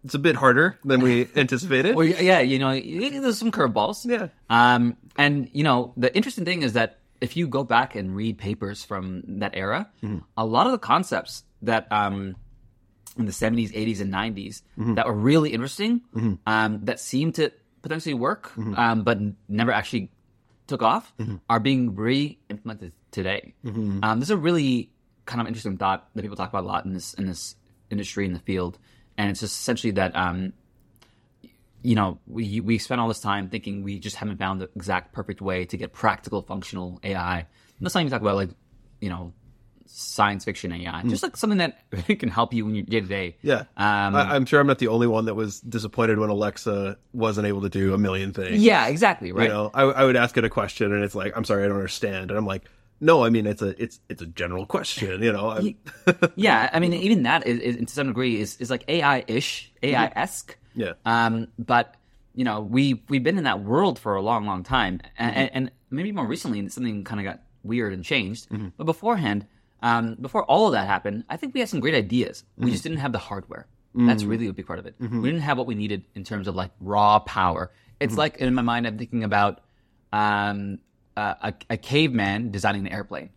it's 0.05 0.15
a 0.15 0.19
bit 0.19 0.37
harder 0.37 0.79
than 0.85 1.01
we 1.01 1.29
anticipated. 1.37 1.97
Well, 1.97 2.06
yeah, 2.06 2.41
you 2.41 2.59
know, 2.59 2.73
there's 2.79 3.39
some 3.39 3.51
curveballs. 3.51 4.05
Yeah. 4.05 4.29
Um, 4.51 4.97
and 5.17 5.49
you 5.53 5.65
know, 5.65 5.93
the 5.97 6.15
interesting 6.15 6.45
thing 6.45 6.62
is 6.62 6.75
that 6.75 6.99
if 7.21 7.37
you 7.37 7.49
go 7.49 7.65
back 7.65 7.95
and 7.95 8.15
read 8.15 8.39
papers 8.39 8.85
from 8.85 9.23
that 9.41 9.53
era, 9.55 9.89
Mm-hmm. 10.03 10.19
a 10.37 10.45
lot 10.45 10.67
of 10.67 10.73
the 10.73 10.79
concepts 10.79 11.45
that 11.62 11.91
um, 11.91 12.37
in 13.17 13.25
the 13.27 13.33
70s, 13.33 13.73
80s, 13.73 14.01
and 14.01 14.12
90s 14.12 14.62
Mm-hmm. 14.79 14.95
that 14.95 15.06
were 15.06 15.15
really 15.15 15.51
interesting, 15.55 16.03
um, 16.47 16.81
that 16.85 17.01
seemed 17.01 17.37
to 17.37 17.51
potentially 17.83 18.15
work, 18.15 18.51
Mm-hmm. 18.53 18.75
um, 18.77 19.03
but 19.05 19.19
never 19.49 19.73
actually 19.73 20.11
took 20.67 20.83
off, 20.83 21.12
are 21.49 21.61
being 21.61 21.95
re-implemented 21.95 22.93
today. 23.11 23.55
Mm-hmm. 23.65 24.01
Um, 24.03 24.19
this 24.21 24.29
is 24.29 24.31
a 24.33 24.37
really 24.37 24.91
kind 25.27 25.41
of 25.41 25.47
interesting 25.47 25.77
thought 25.79 26.09
that 26.15 26.23
people 26.23 26.37
talk 26.37 26.49
about 26.51 26.65
a 26.65 26.67
lot 26.67 26.85
in 26.85 26.93
this 26.93 27.15
in 27.15 27.27
this 27.27 27.55
industry 27.91 28.27
in 28.27 28.33
the 28.33 28.41
field, 28.41 28.79
and 29.19 29.31
it's 29.31 29.40
just 29.40 29.58
essentially 29.61 29.93
that 29.93 30.14
um, 30.16 30.52
you 31.82 31.94
know, 31.94 32.19
we 32.26 32.61
we 32.61 32.78
spent 32.78 33.00
all 33.00 33.08
this 33.08 33.20
time 33.20 33.49
thinking 33.50 33.82
we 33.82 33.99
just 33.99 34.16
haven't 34.16 34.38
found 34.38 34.61
the 34.61 34.70
exact 34.75 35.12
perfect 35.12 35.40
way 35.43 35.66
to 35.66 35.76
get 35.76 35.93
practical, 35.93 36.43
functional 36.43 36.99
AI. 37.05 37.46
Let's 37.81 37.94
not 37.94 38.00
even 38.00 38.11
talk 38.11 38.22
about 38.22 38.37
like, 38.37 38.50
you 39.00 39.11
know, 39.11 39.34
science 39.87 40.44
fiction 40.46 40.72
AI. 40.72 41.02
Just 41.02 41.22
like 41.22 41.37
something 41.37 41.58
that 41.58 41.78
can 42.19 42.31
help 42.31 42.55
you 42.55 42.66
in 42.69 42.75
your 42.75 42.84
day 42.84 43.00
to 43.00 43.06
day. 43.06 43.37
Yeah, 43.43 43.64
Um, 43.76 44.14
I, 44.14 44.34
I'm 44.34 44.46
sure 44.46 44.61
I'm 44.61 44.66
not 44.66 44.78
the 44.78 44.88
only 44.88 45.06
one 45.06 45.26
that 45.26 45.34
was 45.34 45.60
disappointed 45.60 46.19
when 46.19 46.31
Alexa 46.31 46.96
wasn't 47.12 47.46
able 47.46 47.60
to 47.62 47.69
do 47.69 47.93
a 47.93 47.99
million 47.99 48.32
things. 48.32 48.62
yeah, 48.62 48.87
exactly. 48.87 49.32
Right. 49.32 49.44
You 49.44 49.49
know, 49.50 49.70
I, 49.75 49.82
I 49.82 50.05
would 50.05 50.17
ask 50.17 50.37
it 50.38 50.44
a 50.44 50.49
question, 50.50 50.90
and 50.93 51.05
it's 51.05 51.14
like, 51.14 51.37
"I'm 51.37 51.44
sorry, 51.44 51.64
I 51.64 51.69
don't 51.69 51.76
understand," 51.76 52.31
and 52.31 52.38
I'm 52.38 52.46
like, 52.46 52.62
"No, 53.05 53.25
I 53.25 53.31
mean, 53.31 53.47
it's 53.47 53.62
a 53.62 53.81
it's 53.83 54.01
it's 54.09 54.23
a 54.23 54.27
general 54.27 54.67
question." 54.67 55.23
You 55.23 55.33
know, 55.33 55.51
I'm, 55.51 55.77
yeah, 56.37 56.71
I 56.73 56.81
mean, 56.81 56.93
even 56.95 57.23
that 57.25 57.47
is, 57.47 57.61
is 57.61 57.77
to 57.77 57.93
some 57.93 58.09
degree 58.09 58.41
is, 58.41 58.56
is 58.56 58.71
like 58.71 58.85
AI 58.89 59.25
ish, 59.29 59.73
mm-hmm. 59.83 59.95
AI 59.95 60.12
esque. 60.17 60.56
Yeah. 60.75 60.95
Um, 61.05 61.49
but 61.59 61.95
you 62.35 62.45
know, 62.45 62.61
we 62.61 63.03
we've 63.09 63.23
been 63.23 63.39
in 63.39 63.45
that 63.45 63.62
world 63.62 63.99
for 63.99 64.17
a 64.17 64.23
long, 64.23 64.47
long 64.47 64.62
time, 64.62 65.01
and, 65.19 65.31
mm-hmm. 65.31 65.41
and, 65.41 65.51
and 65.53 65.71
maybe 65.91 66.12
more 66.12 66.27
recently, 66.27 66.69
something 66.69 67.05
kind 67.05 67.21
of 67.21 67.25
got 67.25 67.43
weird 67.62 67.93
and 67.93 68.05
changed. 68.05 68.49
Mm-hmm. 68.49 68.69
But 68.77 68.85
beforehand, 68.85 69.47
um, 69.83 70.17
before 70.21 70.45
all 70.45 70.67
of 70.67 70.73
that 70.73 70.87
happened, 70.87 71.25
I 71.29 71.37
think 71.37 71.55
we 71.55 71.61
had 71.61 71.69
some 71.69 71.81
great 71.81 71.95
ideas. 71.95 72.45
We 72.56 72.71
just 72.71 72.83
didn't 72.83 72.99
have 72.99 73.12
the 73.12 73.19
hardware. 73.19 73.67
That's 73.97 74.25
really 74.25 74.49
a 74.49 74.53
big 74.53 74.67
part 74.67 74.81
of 74.81 74.87
it. 74.87 74.97
We 74.99 75.29
didn't 75.29 75.43
have 75.43 75.56
what 75.56 75.69
we 75.69 75.77
needed 75.77 76.03
in 76.17 76.25
terms 76.25 76.49
of 76.49 76.56
like 76.56 76.73
raw 76.81 77.21
power. 77.21 77.71
It's 78.01 78.17
like 78.17 78.39
in 78.39 78.53
my 78.53 78.62
mind, 78.62 78.89
I'm 78.89 78.99
thinking 78.99 79.23
about 79.23 79.61
um, 80.12 80.79
uh, 81.16 81.34
a, 81.43 81.55
a 81.70 81.76
caveman 81.76 82.50
designing 82.50 82.87
an 82.87 82.93
airplane. 82.93 83.31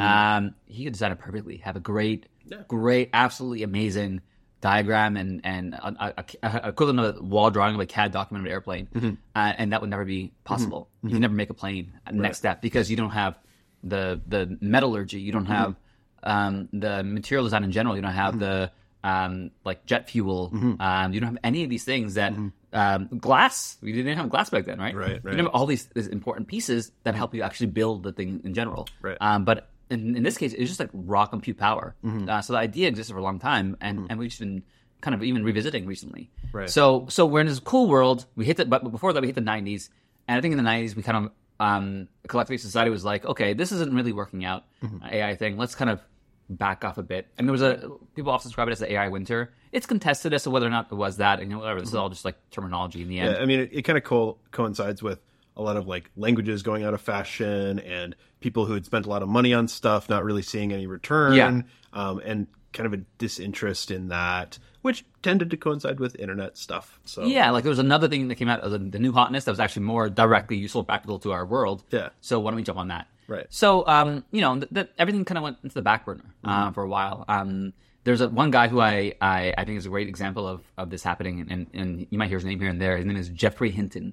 Um, 0.00 0.54
he 0.66 0.84
could 0.84 0.92
design 0.94 1.12
it 1.12 1.18
perfectly, 1.18 1.58
have 1.58 1.76
a 1.76 1.80
great, 1.80 2.26
great, 2.68 3.10
absolutely 3.12 3.62
amazing 3.62 4.22
diagram 4.60 5.18
and 5.18 5.42
and 5.44 5.74
a, 5.74 6.14
a, 6.20 6.24
a 6.42 6.68
equivalent 6.68 6.98
of 7.00 7.16
a 7.18 7.22
wall 7.22 7.50
drawing 7.50 7.74
of 7.74 7.80
a 7.80 7.86
CAD 7.86 8.12
document 8.12 8.42
of 8.42 8.46
an 8.46 8.52
airplane, 8.52 8.88
uh, 9.34 9.52
and 9.58 9.72
that 9.72 9.80
would 9.82 9.90
never 9.90 10.06
be 10.06 10.32
possible. 10.44 10.88
You 11.02 11.10
can 11.10 11.20
never 11.20 11.34
make 11.34 11.50
a 11.50 11.54
plane 11.54 11.92
at 12.06 12.14
the 12.14 12.22
next 12.22 12.38
step 12.38 12.62
because 12.62 12.90
you 12.90 12.96
don't 12.96 13.10
have 13.10 13.38
the 13.82 14.20
the 14.26 14.56
metallurgy, 14.62 15.20
you 15.20 15.32
don't 15.32 15.44
have 15.46 15.76
um, 16.22 16.68
the 16.72 17.02
material 17.04 17.44
design 17.44 17.64
in 17.64 17.72
general, 17.72 17.94
you 17.96 18.00
don't 18.00 18.12
have 18.12 18.38
the 18.38 18.70
um, 19.04 19.50
like 19.64 19.86
jet 19.86 20.08
fuel, 20.10 20.50
um, 20.80 21.12
you 21.12 21.20
don't 21.20 21.28
have 21.28 21.38
any 21.44 21.62
of 21.62 21.70
these 21.70 21.84
things 21.84 22.14
that 22.14 22.32
um, 22.72 23.08
glass. 23.18 23.76
We 23.82 23.92
didn't 23.92 24.16
have 24.16 24.30
glass 24.30 24.50
back 24.50 24.64
then, 24.64 24.78
right? 24.80 24.94
Right, 24.96 25.08
You 25.08 25.14
right. 25.14 25.22
didn't 25.24 25.46
have 25.46 25.54
all 25.54 25.66
these, 25.66 25.84
these 25.94 26.08
important 26.08 26.48
pieces 26.48 26.90
that 27.04 27.14
help 27.14 27.34
you 27.34 27.42
actually 27.42 27.68
build 27.68 28.02
the 28.02 28.12
thing 28.12 28.40
in 28.44 28.54
general. 28.54 28.88
Right. 29.02 29.16
Um, 29.20 29.44
but 29.44 29.68
in, 29.90 30.16
in 30.16 30.22
this 30.22 30.36
case, 30.38 30.54
it's 30.54 30.70
just 30.70 30.80
like 30.80 30.88
raw 30.92 31.26
compute 31.26 31.58
power. 31.58 31.94
Mm-hmm. 32.04 32.28
Uh, 32.28 32.40
so 32.42 32.54
the 32.54 32.58
idea 32.58 32.88
existed 32.88 33.12
for 33.12 33.18
a 33.20 33.22
long 33.22 33.38
time, 33.38 33.76
and, 33.80 34.06
and 34.10 34.18
we've 34.18 34.30
just 34.30 34.40
been 34.40 34.62
kind 35.02 35.14
of 35.14 35.22
even 35.22 35.44
revisiting 35.44 35.86
recently. 35.86 36.30
Right. 36.50 36.70
So 36.70 37.06
so 37.10 37.26
we're 37.26 37.40
in 37.42 37.46
this 37.46 37.60
cool 37.60 37.88
world. 37.88 38.24
We 38.36 38.46
hit 38.46 38.56
the 38.56 38.64
but 38.64 38.90
before 38.90 39.12
that 39.12 39.20
we 39.20 39.28
hit 39.28 39.34
the 39.34 39.42
'90s, 39.42 39.90
and 40.26 40.38
I 40.38 40.40
think 40.40 40.52
in 40.52 40.58
the 40.64 40.68
'90s 40.68 40.96
we 40.96 41.02
kind 41.02 41.26
of 41.26 41.30
um, 41.60 42.08
collectively 42.26 42.56
society 42.56 42.90
was 42.90 43.04
like, 43.04 43.24
okay, 43.26 43.52
this 43.52 43.70
isn't 43.72 43.92
really 43.94 44.12
working 44.12 44.44
out 44.46 44.64
Mm-hmm. 44.82 45.04
AI 45.14 45.34
thing. 45.36 45.56
Let's 45.58 45.74
kind 45.74 45.90
of 45.90 46.00
back 46.48 46.84
off 46.84 46.98
a 46.98 47.02
bit. 47.02 47.28
And 47.38 47.48
there 47.48 47.52
was 47.52 47.62
a 47.62 47.90
people 48.14 48.32
often 48.32 48.48
describe 48.48 48.68
it 48.68 48.72
as 48.72 48.78
the 48.78 48.92
AI 48.92 49.08
winter. 49.08 49.52
It's 49.72 49.86
contested 49.86 50.32
as 50.32 50.44
to 50.44 50.50
whether 50.50 50.66
or 50.66 50.70
not 50.70 50.88
it 50.90 50.94
was 50.94 51.16
that, 51.18 51.40
and 51.40 51.50
you 51.50 51.56
know, 51.56 51.62
whatever. 51.62 51.80
This 51.80 51.90
is 51.90 51.94
all 51.94 52.08
just 52.08 52.24
like 52.24 52.36
terminology 52.50 53.02
in 53.02 53.08
the 53.08 53.18
end. 53.18 53.36
Yeah, 53.36 53.42
I 53.42 53.46
mean, 53.46 53.60
it, 53.60 53.70
it 53.72 53.82
kind 53.82 53.98
of 53.98 54.04
co- 54.04 54.38
coincides 54.50 55.02
with 55.02 55.20
a 55.56 55.62
lot 55.62 55.76
of 55.76 55.86
like 55.86 56.10
languages 56.16 56.62
going 56.62 56.84
out 56.84 56.94
of 56.94 57.00
fashion 57.00 57.78
and 57.78 58.16
people 58.40 58.66
who 58.66 58.74
had 58.74 58.84
spent 58.84 59.06
a 59.06 59.08
lot 59.08 59.22
of 59.22 59.28
money 59.28 59.54
on 59.54 59.68
stuff 59.68 60.08
not 60.08 60.24
really 60.24 60.42
seeing 60.42 60.72
any 60.72 60.86
return. 60.86 61.34
Yeah. 61.34 61.62
Um, 61.92 62.20
and 62.24 62.46
kind 62.74 62.86
of 62.86 62.92
a 62.92 63.02
disinterest 63.18 63.90
in 63.90 64.08
that, 64.08 64.58
which 64.82 65.04
tended 65.22 65.48
to 65.50 65.56
coincide 65.56 66.00
with 66.00 66.16
internet 66.18 66.58
stuff. 66.58 66.98
So 67.04 67.24
Yeah, 67.24 67.50
like 67.52 67.62
there 67.62 67.70
was 67.70 67.78
another 67.78 68.08
thing 68.08 68.28
that 68.28 68.34
came 68.34 68.48
out 68.48 68.60
of 68.60 68.72
the, 68.72 68.78
the 68.78 68.98
new 68.98 69.12
hotness 69.12 69.44
that 69.44 69.52
was 69.52 69.60
actually 69.60 69.84
more 69.84 70.10
directly 70.10 70.56
useful, 70.56 70.84
practical 70.84 71.18
to 71.20 71.32
our 71.32 71.46
world. 71.46 71.84
Yeah. 71.90 72.10
So 72.20 72.40
why 72.40 72.50
don't 72.50 72.56
we 72.56 72.64
jump 72.64 72.78
on 72.78 72.88
that? 72.88 73.06
Right. 73.28 73.46
So, 73.50 73.86
um, 73.86 74.24
you 74.30 74.40
know, 74.40 74.58
th- 74.60 74.72
th- 74.72 74.88
everything 74.98 75.24
kind 75.24 75.38
of 75.38 75.44
went 75.44 75.58
into 75.62 75.74
the 75.74 75.82
back 75.82 76.04
burner 76.04 76.24
uh, 76.44 76.70
for 76.72 76.82
a 76.82 76.88
while. 76.88 77.24
Um, 77.28 77.72
there's 78.04 78.20
a, 78.20 78.28
one 78.28 78.50
guy 78.50 78.68
who 78.68 78.80
I, 78.80 79.14
I, 79.20 79.54
I 79.56 79.64
think 79.64 79.78
is 79.78 79.86
a 79.86 79.88
great 79.88 80.08
example 80.08 80.46
of, 80.46 80.60
of 80.76 80.90
this 80.90 81.02
happening, 81.02 81.46
and, 81.50 81.66
and 81.72 82.06
you 82.10 82.18
might 82.18 82.28
hear 82.28 82.36
his 82.36 82.44
name 82.44 82.60
here 82.60 82.68
and 82.68 82.78
there. 82.80 82.96
His 82.98 83.06
name 83.06 83.16
is 83.16 83.30
Geoffrey 83.30 83.70
Hinton. 83.70 84.12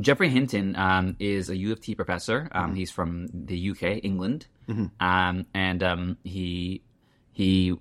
Geoffrey 0.00 0.28
Hinton 0.28 0.76
um, 0.76 1.16
is 1.18 1.48
a 1.48 1.56
U 1.56 1.72
of 1.72 1.80
T 1.80 1.94
professor. 1.94 2.48
Um, 2.52 2.74
He's 2.74 2.90
from 2.90 3.28
the 3.32 3.70
UK, 3.70 4.00
England, 4.04 4.48
um, 5.00 5.46
and 5.54 5.82
um, 5.82 6.16
he 6.24 6.82
he 7.32 7.74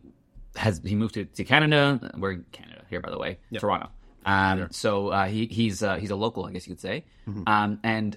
has 0.56 0.80
he 0.86 0.96
moved 0.96 1.16
to, 1.16 1.26
to 1.26 1.44
Canada. 1.44 2.12
We're 2.18 2.32
in 2.34 2.46
Canada 2.52 2.84
here, 2.90 3.02
by 3.02 3.10
the 3.10 3.18
way, 3.18 3.40
Toronto. 3.60 3.90
Um, 4.26 4.60
So 4.72 5.10
uh, 5.10 5.26
he, 5.26 5.48
he's 5.48 5.84
uh, 5.84 5.96
he's 5.98 6.12
a 6.12 6.16
local, 6.16 6.46
I 6.46 6.52
guess 6.52 6.68
you 6.68 6.76
could 6.76 6.82
say. 6.82 7.04
Um, 7.48 7.80
and 7.84 8.16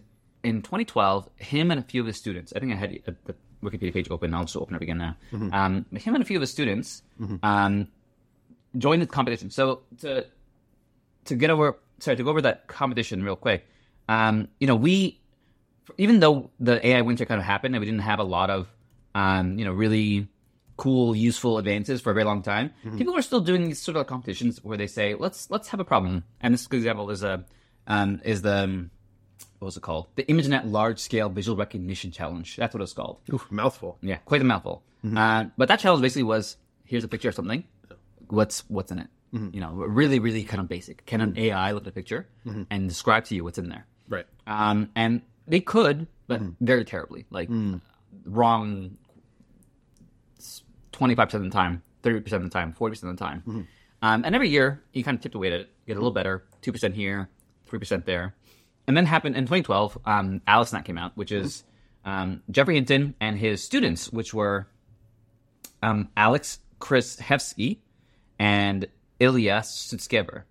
in 0.49 0.63
2012, 0.63 1.29
him 1.37 1.71
and 1.71 1.81
a 1.81 1.83
few 1.83 2.01
of 2.01 2.07
his 2.07 2.17
students, 2.17 2.53
I 2.57 2.59
think 2.61 2.73
I 2.73 2.77
had 2.77 2.99
the 3.25 3.35
Wikipedia 3.63 3.93
page 3.93 4.11
open. 4.11 4.35
I'll 4.35 4.45
just 4.45 4.57
open 4.57 4.75
it 4.77 4.83
again 4.83 4.99
now. 4.99 5.17
Um, 5.53 5.87
him 5.93 6.15
and 6.15 6.23
a 6.23 6.27
few 6.27 6.37
of 6.37 6.41
his 6.43 6.51
students 6.51 7.03
um, 7.43 7.89
joined 8.77 9.03
the 9.03 9.07
competition. 9.07 9.51
So 9.51 9.83
to 10.01 10.27
to 11.27 11.35
get 11.35 11.51
over, 11.51 11.77
sorry, 11.99 12.17
to 12.17 12.23
go 12.25 12.31
over 12.31 12.43
that 12.43 12.67
competition 12.69 13.23
real 13.23 13.37
quick. 13.37 13.67
Um, 14.09 14.49
you 14.61 14.67
know, 14.67 14.77
we 14.77 15.21
even 15.99 16.21
though 16.21 16.51
the 16.61 16.85
AI 16.87 17.01
winter 17.03 17.25
kind 17.25 17.41
of 17.41 17.45
happened 17.45 17.75
and 17.75 17.81
we 17.81 17.87
didn't 17.87 18.03
have 18.03 18.19
a 18.19 18.25
lot 18.25 18.51
of, 18.51 18.69
um, 19.15 19.59
you 19.59 19.65
know, 19.65 19.73
really 19.73 20.29
cool, 20.77 21.17
useful 21.17 21.59
advances 21.59 22.01
for 22.01 22.11
a 22.11 22.15
very 22.15 22.25
long 22.25 22.41
time, 22.43 22.71
people 22.97 23.17
are 23.17 23.23
still 23.23 23.41
doing 23.41 23.65
these 23.65 23.81
sort 23.81 23.97
of 23.97 24.07
competitions 24.07 24.63
where 24.63 24.77
they 24.79 24.87
say, 24.87 25.15
let's 25.15 25.51
let's 25.51 25.69
have 25.69 25.81
a 25.81 25.85
problem. 25.85 26.25
And 26.41 26.55
this 26.55 26.67
example 26.71 27.11
is 27.11 27.23
a 27.23 27.45
um, 27.87 28.21
is 28.25 28.43
the 28.43 28.65
um, 28.65 28.91
what 29.59 29.67
was 29.67 29.77
it 29.77 29.83
called? 29.83 30.07
The 30.17 30.25
ImageNet 30.25 30.71
Large 30.71 30.99
Scale 30.99 31.29
Visual 31.29 31.57
Recognition 31.57 32.11
Challenge. 32.11 32.57
That's 32.57 32.75
what 32.75 32.83
it's 32.83 32.93
called. 32.93 33.21
Oof, 33.33 33.51
mouthful. 33.51 33.99
Yeah, 34.03 34.17
quite 34.25 34.41
a 34.41 34.45
mouthful. 34.45 34.83
Uh, 35.17 35.47
but 35.57 35.69
that 35.69 35.79
challenge 35.81 36.03
basically 36.03 36.25
was 36.25 36.57
here's 36.85 37.05
a 37.05 37.09
picture 37.09 37.29
of 37.29 37.35
something. 37.35 37.65
What's 38.29 38.65
what's 38.69 38.91
in 38.93 38.99
it? 38.99 39.09
You 39.33 39.61
know, 39.61 39.73
really, 39.73 40.19
really 40.21 40.43
kind 40.43 40.61
of 40.61 40.69
basic. 40.69 41.05
Can 41.05 41.21
an 41.21 41.37
AI 41.39 41.73
look 41.73 41.83
at 41.83 41.89
a 41.89 41.93
picture 41.93 42.27
and 42.71 42.89
describe 42.89 43.25
to 43.27 43.35
you 43.35 43.45
what's 43.45 43.59
in 43.59 43.69
there? 43.69 43.87
Right. 44.09 44.25
Um, 44.47 44.91
and 44.97 45.21
they 45.47 45.61
could, 45.61 46.07
but 46.27 46.41
very 46.61 46.85
terribly, 46.85 47.27
like 47.31 47.49
wrong 48.25 48.97
twenty 50.93 51.15
five 51.15 51.29
percent 51.29 51.45
of 51.45 51.51
the 51.51 51.55
time, 51.57 51.83
thirty 52.03 52.21
percent 52.21 52.43
of 52.43 52.51
the 52.51 52.55
time, 52.59 52.73
forty 52.73 52.93
percent 52.93 53.11
of 53.11 53.19
the 53.19 53.25
time. 53.25 53.67
Um, 54.01 54.25
and 54.25 54.35
every 54.35 54.49
year 54.49 54.83
you 54.93 55.05
kind 55.05 55.17
of 55.17 55.21
tipped 55.23 55.35
away 55.35 55.49
at 55.49 55.61
it, 55.61 55.71
get 55.87 55.95
a 55.95 56.01
little 56.01 56.11
better, 56.11 56.45
two 56.63 56.73
percent 56.73 56.95
here, 56.95 57.29
three 57.67 57.79
percent 57.79 58.07
there, 58.07 58.35
and 58.89 58.97
then 58.97 59.07
happened 59.07 59.37
in 59.37 59.45
2012. 59.45 59.99
Um, 60.07 60.41
AlexNet 60.49 60.85
came 60.85 60.99
out, 60.99 61.13
which 61.15 61.31
is 61.31 61.63
um, 62.07 62.43
Geoffrey 62.51 62.75
Hinton 62.75 63.15
and 63.21 63.39
his 63.39 63.63
students, 63.63 64.11
which 64.11 64.33
were 64.33 64.67
um, 65.83 66.09
Alex 66.17 66.59
Krizhevsky 66.81 67.79
and 68.39 68.89
Ilya 69.21 69.61
Sutskever. 69.61 70.45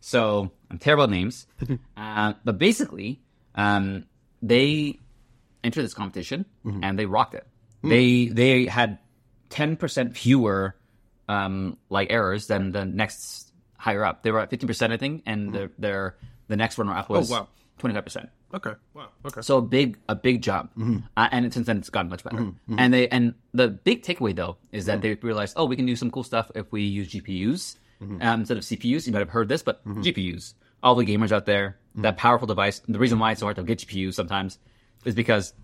So 0.00 0.50
I'm 0.68 0.78
terrible 0.78 1.04
at 1.04 1.10
names. 1.10 1.46
uh, 1.96 2.34
but 2.44 2.58
basically, 2.58 3.20
um, 3.54 4.04
they 4.42 4.98
entered 5.62 5.82
this 5.82 5.94
competition 5.94 6.44
and 6.82 6.98
they 6.98 7.06
rocked 7.06 7.34
it. 7.34 7.46
They 7.84 8.26
they 8.26 8.66
had 8.66 8.98
ten 9.48 9.76
percent 9.76 10.16
fewer 10.16 10.74
um, 11.28 11.78
like 11.88 12.10
errors 12.10 12.48
than 12.48 12.72
the 12.72 12.84
next 12.84 13.52
higher 13.76 14.04
up. 14.04 14.24
They 14.24 14.32
were 14.32 14.40
at 14.40 14.50
fifteen 14.50 14.66
percent, 14.66 14.92
I 14.92 14.96
think, 14.96 15.22
and 15.24 15.52
their 15.52 15.70
their 15.78 16.16
the 16.48 16.56
next 16.56 16.78
runner 16.78 16.96
up 16.96 17.08
was 17.08 17.30
wow. 17.30 17.46
Twenty 17.78 17.94
five 17.94 18.04
percent. 18.04 18.28
Okay. 18.54 18.72
Wow. 18.94 19.08
Okay. 19.24 19.40
So 19.42 19.58
a 19.58 19.62
big 19.62 19.98
a 20.08 20.14
big 20.14 20.42
jump, 20.42 20.70
mm-hmm. 20.72 20.98
uh, 21.16 21.28
and 21.32 21.52
since 21.52 21.66
then 21.66 21.78
it's 21.78 21.90
gotten 21.90 22.10
much 22.10 22.24
better. 22.24 22.36
Mm-hmm. 22.36 22.72
Mm-hmm. 22.72 22.78
And 22.78 22.94
they 22.94 23.08
and 23.08 23.34
the 23.52 23.68
big 23.68 24.02
takeaway 24.02 24.34
though 24.34 24.56
is 24.72 24.86
that 24.86 25.02
they 25.02 25.14
realized, 25.14 25.54
oh, 25.56 25.64
we 25.64 25.76
can 25.76 25.86
do 25.86 25.96
some 25.96 26.10
cool 26.10 26.24
stuff 26.24 26.50
if 26.54 26.70
we 26.72 26.82
use 26.82 27.08
GPUs 27.10 27.76
um, 28.00 28.40
instead 28.40 28.56
of 28.56 28.64
CPUs. 28.64 29.06
You 29.06 29.12
might 29.12 29.20
have 29.20 29.30
heard 29.30 29.48
this, 29.48 29.62
but 29.62 29.84
GPUs. 29.86 30.54
All 30.82 30.94
the 30.94 31.04
gamers 31.04 31.32
out 31.32 31.46
there, 31.46 31.78
that 31.96 32.16
powerful 32.16 32.46
device. 32.46 32.80
The 32.86 32.98
reason 32.98 33.18
why 33.18 33.32
it's 33.32 33.40
so 33.40 33.46
hard 33.46 33.56
to 33.56 33.62
get 33.62 33.78
GPUs 33.78 34.14
sometimes 34.14 34.58
is 35.04 35.14
because 35.14 35.54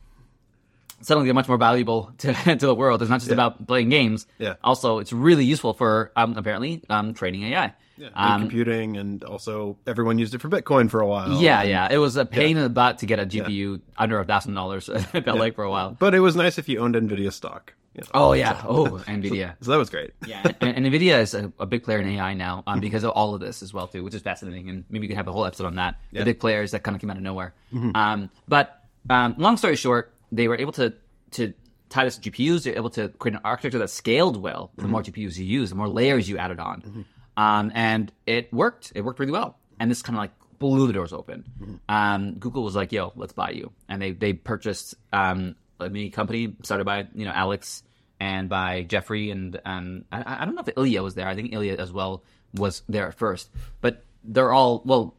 suddenly 1.03 1.27
they're 1.27 1.35
much 1.35 1.49
more 1.49 1.59
valuable 1.59 2.13
to, 2.19 2.33
to 2.33 2.67
the 2.67 2.75
world. 2.75 3.03
It's 3.03 3.11
not 3.11 3.21
just 3.21 3.33
about 3.33 3.67
playing 3.67 3.91
games. 3.91 4.27
Yeah. 4.39 4.55
Also, 4.65 4.99
it's 4.99 5.13
really 5.13 5.45
useful 5.45 5.75
for 5.75 6.13
um, 6.17 6.37
apparently 6.37 6.83
um, 6.89 7.15
training 7.15 7.43
AI. 7.45 7.75
yeah. 7.97 8.09
and 8.15 8.43
computing, 8.43 8.97
and 8.97 9.23
also 9.25 9.77
everyone 9.87 10.19
used 10.19 10.35
it 10.35 10.41
for 10.41 10.49
Bitcoin 10.49 10.91
for 10.91 11.01
a 11.01 11.07
while. 11.07 11.41
Yeah, 11.41 11.63
yeah. 11.63 11.89
It 11.91 11.99
was 11.99 12.17
a 12.17 12.25
pain 12.25 12.57
in 12.57 12.63
the 12.63 12.71
butt 12.71 12.99
to 12.99 13.07
get 13.07 13.19
a 13.19 13.27
GPU 13.27 13.81
under 13.99 14.19
a 14.19 14.25
thousand 14.25 14.55
dollars. 14.55 14.89
It 15.15 15.25
felt 15.25 15.39
like 15.39 15.55
for 15.55 15.65
a 15.65 15.71
while. 15.71 15.97
But 15.99 16.15
it 16.15 16.21
was 16.21 16.35
nice 16.37 16.59
if 16.59 16.69
you 16.69 16.79
owned 16.81 16.95
Nvidia 16.95 17.33
stock. 17.33 17.75
Yeah. 17.95 18.05
Oh 18.15 18.33
yeah. 18.33 18.63
Oh, 18.67 18.87
Nvidia. 19.07 19.55
So 19.61 19.71
that 19.71 19.77
was 19.77 19.91
great. 19.91 20.13
Yeah, 20.27 20.41
and, 20.63 20.77
and 20.77 20.87
Nvidia 20.87 21.21
is 21.21 21.35
a, 21.35 21.53
a 21.59 21.67
big 21.67 21.83
player 21.85 21.99
in 21.99 22.09
AI 22.09 22.33
now 22.33 22.63
um, 22.67 22.81
because 22.81 23.05
of 23.05 23.11
all 23.11 23.35
of 23.35 23.41
this 23.43 23.63
as 23.63 23.75
well 23.75 23.87
too, 23.87 24.03
which 24.03 24.15
is 24.15 24.23
fascinating. 24.23 24.71
And 24.71 24.85
maybe 24.89 25.03
we 25.05 25.09
can 25.09 25.17
have 25.17 25.29
a 25.29 25.33
whole 25.33 25.45
episode 25.45 25.67
on 25.67 25.77
that. 25.77 25.97
The 26.13 26.25
big 26.25 26.41
players 26.41 26.71
that 26.71 26.83
kind 26.85 26.95
of 26.95 27.01
came 27.03 27.11
out 27.11 27.19
of 27.19 27.23
nowhere. 27.23 27.53
Hmm. 27.71 27.91
Um, 27.95 28.31
but 28.49 28.83
um, 29.11 29.35
long 29.37 29.57
story 29.59 29.77
short, 29.77 30.12
they 30.33 30.49
were 30.49 30.57
able 30.57 30.73
to 30.73 30.95
to 31.33 31.53
tie 31.89 32.05
this 32.05 32.19
to 32.19 32.31
GPUs. 32.31 32.65
They're 32.65 32.77
able 32.77 32.91
to 32.91 33.09
create 33.11 33.35
an 33.37 33.43
architecture 33.45 33.79
that 33.79 33.91
scaled 33.91 34.37
well. 34.43 34.71
The 34.77 34.89
more 34.89 35.03
GPUs 35.03 35.37
you 35.39 35.45
use, 35.45 35.71
the 35.71 35.77
more 35.77 35.89
layers 35.89 36.29
you 36.29 36.39
added 36.39 36.59
on, 36.59 37.05
um, 37.37 37.71
and 37.75 38.11
it 38.27 38.53
worked. 38.53 38.93
It 38.95 39.03
worked 39.03 39.21
really 39.21 39.33
well. 39.33 39.59
And 39.79 39.91
this 39.91 40.03
kind 40.03 40.17
of 40.17 40.23
like 40.23 40.33
blew 40.59 40.87
the 40.87 40.93
doors 40.93 41.13
open. 41.13 41.45
Um, 41.89 42.35
Google 42.35 42.65
was 42.65 42.75
like, 42.75 42.93
"Yo, 42.93 43.13
let's 43.15 43.33
buy 43.33 43.51
you," 43.51 43.73
and 43.89 44.01
they 44.03 44.13
they 44.13 44.33
purchased 44.33 44.95
um, 45.13 45.55
a 45.81 45.91
mini 45.91 46.11
company 46.11 46.57
started 46.63 46.85
by 46.85 47.07
you 47.15 47.25
know 47.25 47.33
Alex 47.33 47.83
and 48.21 48.49
by 48.49 48.83
Geoffrey 48.83 49.31
and 49.31 49.61
um, 49.65 50.05
I, 50.13 50.43
I 50.43 50.45
don't 50.45 50.55
know 50.55 50.63
if 50.65 50.77
Ilya 50.77 51.03
was 51.03 51.15
there. 51.15 51.29
I 51.29 51.35
think 51.35 51.53
Ilya 51.53 51.77
as 51.79 51.93
well 51.93 52.23
was 52.55 52.83
there 52.89 53.09
at 53.09 53.15
first, 53.15 53.51
but 53.81 54.05
they're 54.25 54.53
all 54.53 54.83
well. 54.85 55.15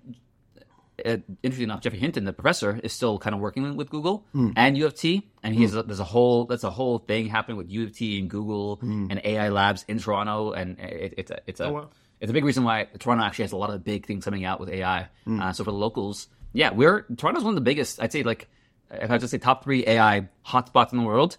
Uh, 1.05 1.17
interesting 1.41 1.65
enough, 1.65 1.81
Geoffrey 1.81 1.99
Hinton, 1.99 2.23
the 2.23 2.33
professor, 2.33 2.79
is 2.83 2.93
still 2.93 3.17
kind 3.19 3.33
of 3.33 3.41
working 3.41 3.75
with 3.75 3.89
Google 3.89 4.25
and 4.55 4.77
U 4.77 4.85
of 4.85 4.95
T, 4.95 5.29
and 5.43 5.53
he's 5.53 5.73
there's 5.73 5.99
a 5.99 6.03
whole 6.05 6.45
that's 6.45 6.63
a 6.63 6.69
whole 6.69 6.99
thing 6.99 7.27
happening 7.27 7.57
with 7.57 7.69
U 7.69 7.83
of 7.83 7.93
T 7.93 8.19
and 8.19 8.29
Google 8.29 8.79
and 9.11 9.21
AI 9.23 9.49
labs 9.49 9.83
in 9.87 9.99
Toronto, 9.99 10.51
and 10.51 10.79
it, 10.79 11.13
it's 11.17 11.31
a 11.31 11.39
it's 11.47 11.59
a 11.59 11.71
wow. 11.71 11.89
it's 12.21 12.29
a 12.29 12.33
big 12.33 12.45
reason 12.45 12.63
why 12.63 12.87
Toronto 12.99 13.23
actually 13.23 13.43
has 13.43 13.51
a 13.51 13.57
lot 13.57 13.69
of 13.69 13.83
big 13.83 14.05
things 14.05 14.25
coming 14.25 14.45
out 14.45 14.59
with 14.59 14.69
AI. 14.69 15.09
Uh, 15.41 15.51
so 15.51 15.63
for 15.63 15.71
the 15.71 15.77
locals, 15.77 16.27
yeah, 16.53 16.71
we're 16.71 17.05
Toronto's 17.17 17.43
one 17.43 17.51
of 17.51 17.55
the 17.55 17.61
biggest. 17.61 18.01
I'd 18.01 18.11
say 18.11 18.23
like 18.23 18.47
if 18.91 19.11
I 19.11 19.17
just 19.17 19.31
say 19.31 19.37
top 19.37 19.63
three 19.63 19.83
AI 19.85 20.29
hotspots 20.45 20.91
in 20.93 20.99
the 20.99 21.03
world. 21.05 21.37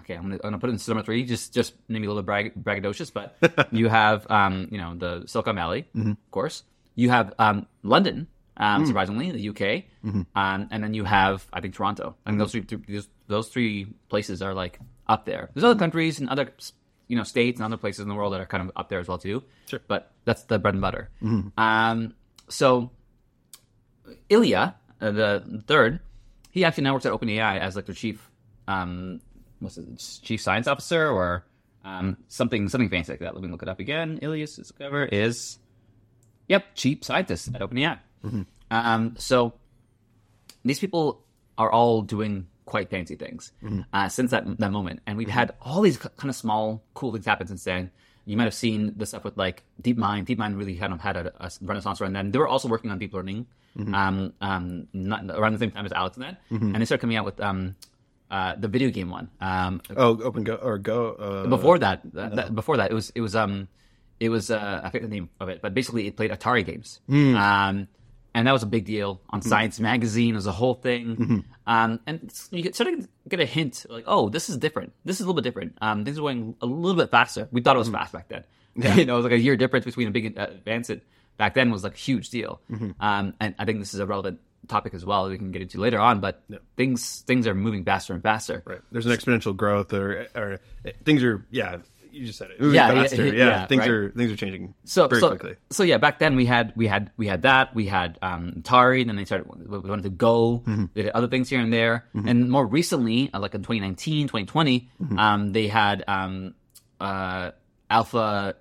Okay, 0.00 0.14
I'm 0.14 0.22
gonna, 0.22 0.34
I'm 0.34 0.40
gonna 0.50 0.58
put 0.58 0.68
it 0.70 0.74
in 0.74 0.80
number 0.88 1.02
three, 1.02 1.24
just 1.24 1.54
just 1.54 1.74
maybe 1.88 2.04
a 2.04 2.08
little 2.08 2.22
bit 2.22 2.26
brag, 2.26 2.54
braggadocious, 2.62 3.10
but 3.12 3.68
you 3.72 3.88
have 3.88 4.26
um, 4.30 4.68
you 4.70 4.78
know 4.78 4.94
the 4.94 5.26
Silicon 5.26 5.56
Valley, 5.56 5.86
of 6.12 6.30
course. 6.30 6.64
You 6.94 7.08
have 7.10 7.32
um, 7.38 7.66
London, 7.82 8.26
um, 8.56 8.86
surprisingly, 8.86 9.30
the 9.30 9.48
UK, 9.50 9.84
um, 10.04 10.68
and 10.70 10.82
then 10.82 10.94
you 10.94 11.04
have 11.04 11.46
I 11.52 11.60
think 11.60 11.74
Toronto. 11.74 12.14
I 12.24 12.30
think 12.30 12.38
those 12.38 12.52
three, 12.52 12.62
th- 12.62 13.04
those, 13.28 13.48
three 13.48 13.86
places 14.08 14.40
are 14.42 14.54
like 14.54 14.78
up 15.08 15.24
there. 15.24 15.50
There's 15.54 15.64
other 15.64 15.78
countries 15.78 16.18
and 16.20 16.28
other 16.28 16.52
you 17.08 17.16
know 17.16 17.22
states 17.24 17.58
and 17.60 17.64
other 17.64 17.76
places 17.76 18.00
in 18.00 18.08
the 18.08 18.14
world 18.14 18.32
that 18.32 18.40
are 18.40 18.46
kind 18.46 18.62
of 18.68 18.72
up 18.76 18.88
there 18.88 18.98
as 19.00 19.08
well 19.08 19.18
too. 19.18 19.42
Sure. 19.66 19.80
but 19.88 20.12
that's 20.24 20.44
the 20.44 20.58
bread 20.58 20.74
and 20.74 20.80
butter. 20.80 21.10
Um, 21.58 22.14
so 22.48 22.90
Ilya, 24.28 24.74
uh, 25.00 25.10
the 25.10 25.62
third, 25.66 26.00
he 26.50 26.64
actually 26.64 26.84
now 26.84 26.94
works 26.94 27.06
at 27.06 27.12
OpenAI 27.12 27.58
as 27.58 27.76
like 27.76 27.86
their 27.86 27.94
chief, 27.94 28.30
um, 28.68 29.20
what's 29.60 29.76
it, 29.78 29.86
chief 30.22 30.40
science 30.40 30.66
officer 30.66 31.08
or 31.08 31.44
um, 31.84 32.16
something 32.28 32.68
something 32.68 32.88
fancy 32.88 33.12
like 33.12 33.20
that. 33.20 33.34
Let 33.34 33.42
me 33.42 33.50
look 33.50 33.62
it 33.62 33.68
up 33.68 33.80
again. 33.80 34.18
Ilya 34.22 34.46
Sutskever 34.46 35.08
is, 35.12 35.58
yep, 36.48 36.64
chief 36.74 37.04
scientist 37.04 37.48
at 37.54 37.60
OpenAI. 37.60 37.98
Um, 38.70 39.14
so 39.18 39.54
these 40.64 40.78
people 40.80 41.22
are 41.58 41.70
all 41.70 42.02
doing 42.02 42.46
quite 42.64 42.90
fancy 42.90 43.14
things 43.14 43.52
uh, 43.92 44.08
since 44.08 44.32
that 44.32 44.44
that 44.58 44.72
moment, 44.72 45.00
and 45.06 45.16
we've 45.16 45.28
had 45.28 45.52
all 45.62 45.80
these 45.82 45.96
kind 45.98 46.28
of 46.28 46.34
small, 46.36 46.82
cool 46.94 47.12
things 47.12 47.24
happen 47.26 47.46
since 47.46 47.64
then. 47.64 47.90
You 48.24 48.36
might 48.36 48.44
have 48.44 48.54
seen 48.54 48.92
the 48.96 49.06
stuff 49.06 49.22
with 49.22 49.36
like 49.36 49.62
DeepMind. 49.82 50.26
DeepMind 50.26 50.58
really 50.58 50.74
kind 50.76 50.92
of 50.92 51.00
had 51.00 51.16
a, 51.16 51.32
a 51.38 51.50
renaissance 51.62 52.00
around 52.00 52.14
then. 52.14 52.32
They 52.32 52.40
were 52.40 52.48
also 52.48 52.66
working 52.68 52.90
on 52.90 52.98
deep 52.98 53.14
learning 53.14 53.46
um, 53.94 54.32
um, 54.40 54.88
not, 54.92 55.30
around 55.30 55.52
the 55.52 55.58
same 55.60 55.70
time 55.70 55.86
as 55.86 55.92
Alex 55.92 56.16
and 56.16 56.24
that, 56.24 56.40
and 56.50 56.74
they 56.80 56.84
started 56.86 57.02
coming 57.02 57.16
out 57.18 57.24
with 57.24 57.38
um, 57.40 57.76
uh, 58.30 58.56
the 58.56 58.66
video 58.66 58.90
game 58.90 59.10
one. 59.10 59.30
Um, 59.40 59.80
Oh, 59.96 60.20
Open 60.22 60.42
Go 60.42 60.56
or 60.56 60.78
Go. 60.78 61.12
Uh, 61.12 61.46
before 61.46 61.78
that, 61.78 62.00
that, 62.14 62.34
that- 62.34 62.54
before 62.54 62.78
that, 62.78 62.90
it 62.90 62.94
was 62.94 63.10
it 63.14 63.20
was 63.20 63.36
um 63.36 63.68
it 64.18 64.28
was 64.30 64.50
uh, 64.50 64.80
I 64.82 64.90
forget 64.90 65.02
the 65.08 65.14
name 65.14 65.28
of 65.38 65.48
it, 65.48 65.62
but 65.62 65.72
basically 65.74 66.08
it 66.08 66.16
played 66.16 66.32
Atari 66.32 66.64
games. 66.66 67.00
Um, 67.36 67.86
and 68.36 68.46
that 68.46 68.52
was 68.52 68.62
a 68.62 68.66
big 68.66 68.84
deal 68.84 69.22
on 69.30 69.40
Science 69.40 69.80
Magazine. 69.80 70.34
It 70.34 70.36
was 70.36 70.46
a 70.46 70.52
whole 70.52 70.74
thing. 70.74 71.42
Um, 71.66 72.00
and 72.06 72.30
you 72.50 72.62
get, 72.62 72.76
sort 72.76 72.92
of 72.92 73.08
get 73.26 73.40
a 73.40 73.46
hint 73.46 73.86
like, 73.88 74.04
oh, 74.06 74.28
this 74.28 74.50
is 74.50 74.58
different. 74.58 74.92
This 75.06 75.16
is 75.16 75.22
a 75.22 75.24
little 75.24 75.34
bit 75.34 75.42
different. 75.42 75.76
Um, 75.80 76.04
things 76.04 76.18
are 76.18 76.20
going 76.20 76.54
a 76.60 76.66
little 76.66 77.00
bit 77.00 77.10
faster. 77.10 77.48
We 77.50 77.62
thought 77.62 77.76
it 77.76 77.78
was 77.78 77.88
fast 77.88 78.12
back 78.12 78.28
then. 78.28 78.44
you 78.76 79.06
know, 79.06 79.14
it 79.14 79.16
was 79.16 79.24
like 79.24 79.32
a 79.32 79.38
year 79.38 79.56
difference 79.56 79.86
between 79.86 80.06
a 80.06 80.10
big 80.10 80.38
uh, 80.38 80.48
advance 80.50 80.90
it 80.90 81.02
back 81.38 81.54
then 81.54 81.70
was 81.70 81.82
like 81.82 81.94
a 81.94 81.98
huge 81.98 82.28
deal. 82.28 82.60
Um, 83.00 83.34
and 83.40 83.54
I 83.58 83.64
think 83.64 83.78
this 83.78 83.94
is 83.94 84.00
a 84.00 84.06
relevant 84.06 84.38
topic 84.68 84.92
as 84.92 85.04
well 85.04 85.24
that 85.24 85.30
we 85.30 85.38
can 85.38 85.50
get 85.50 85.62
into 85.62 85.80
later 85.80 85.98
on. 85.98 86.20
But 86.20 86.42
things 86.76 87.22
things 87.22 87.46
are 87.46 87.54
moving 87.54 87.84
faster 87.84 88.12
and 88.12 88.22
faster. 88.22 88.62
Right. 88.66 88.80
There's 88.92 89.06
an 89.06 89.12
exponential 89.12 89.56
growth, 89.56 89.92
or 89.92 90.26
or 90.34 90.60
things 91.04 91.24
are 91.24 91.44
yeah. 91.50 91.78
You 92.16 92.26
just 92.26 92.38
said 92.38 92.50
it. 92.50 92.60
Moving 92.60 92.74
Yeah, 92.76 92.92
yeah, 92.92 93.02
faster. 93.02 93.26
Yeah, 93.26 93.32
yeah, 93.32 93.66
things 93.66 93.80
right. 93.80 93.90
are 93.90 94.10
things 94.10 94.32
are 94.32 94.36
changing 94.36 94.74
so 94.84 95.06
very 95.06 95.20
so, 95.20 95.28
quickly. 95.30 95.54
So 95.70 95.82
yeah, 95.82 95.98
back 95.98 96.18
then 96.18 96.34
we 96.34 96.46
had 96.46 96.72
we 96.76 96.86
had 96.86 97.10
we 97.16 97.26
had 97.26 97.42
that 97.42 97.74
we 97.74 97.86
had 97.86 98.18
um, 98.22 98.62
Atari, 98.62 99.00
and 99.02 99.08
then 99.10 99.16
they 99.16 99.24
started 99.26 99.46
we 99.48 99.78
wanted 99.90 100.02
to 100.04 100.10
go. 100.10 100.62
Mm-hmm. 100.66 100.84
They 100.94 101.02
did 101.02 101.12
other 101.12 101.28
things 101.28 101.48
here 101.50 101.60
and 101.60 101.72
there, 101.72 102.06
and 102.14 102.48
more 102.50 102.64
recently, 102.66 103.30
uh, 103.34 103.40
like 103.40 103.54
in 103.54 103.60
2019, 103.62 104.28
2020, 104.28 104.88
Mm-hmm. 105.02 105.18
um, 105.18 105.52
they 105.52 105.68
had 105.68 106.04
um, 106.08 106.54
uh, 107.00 107.50
Alpha, 107.90 108.56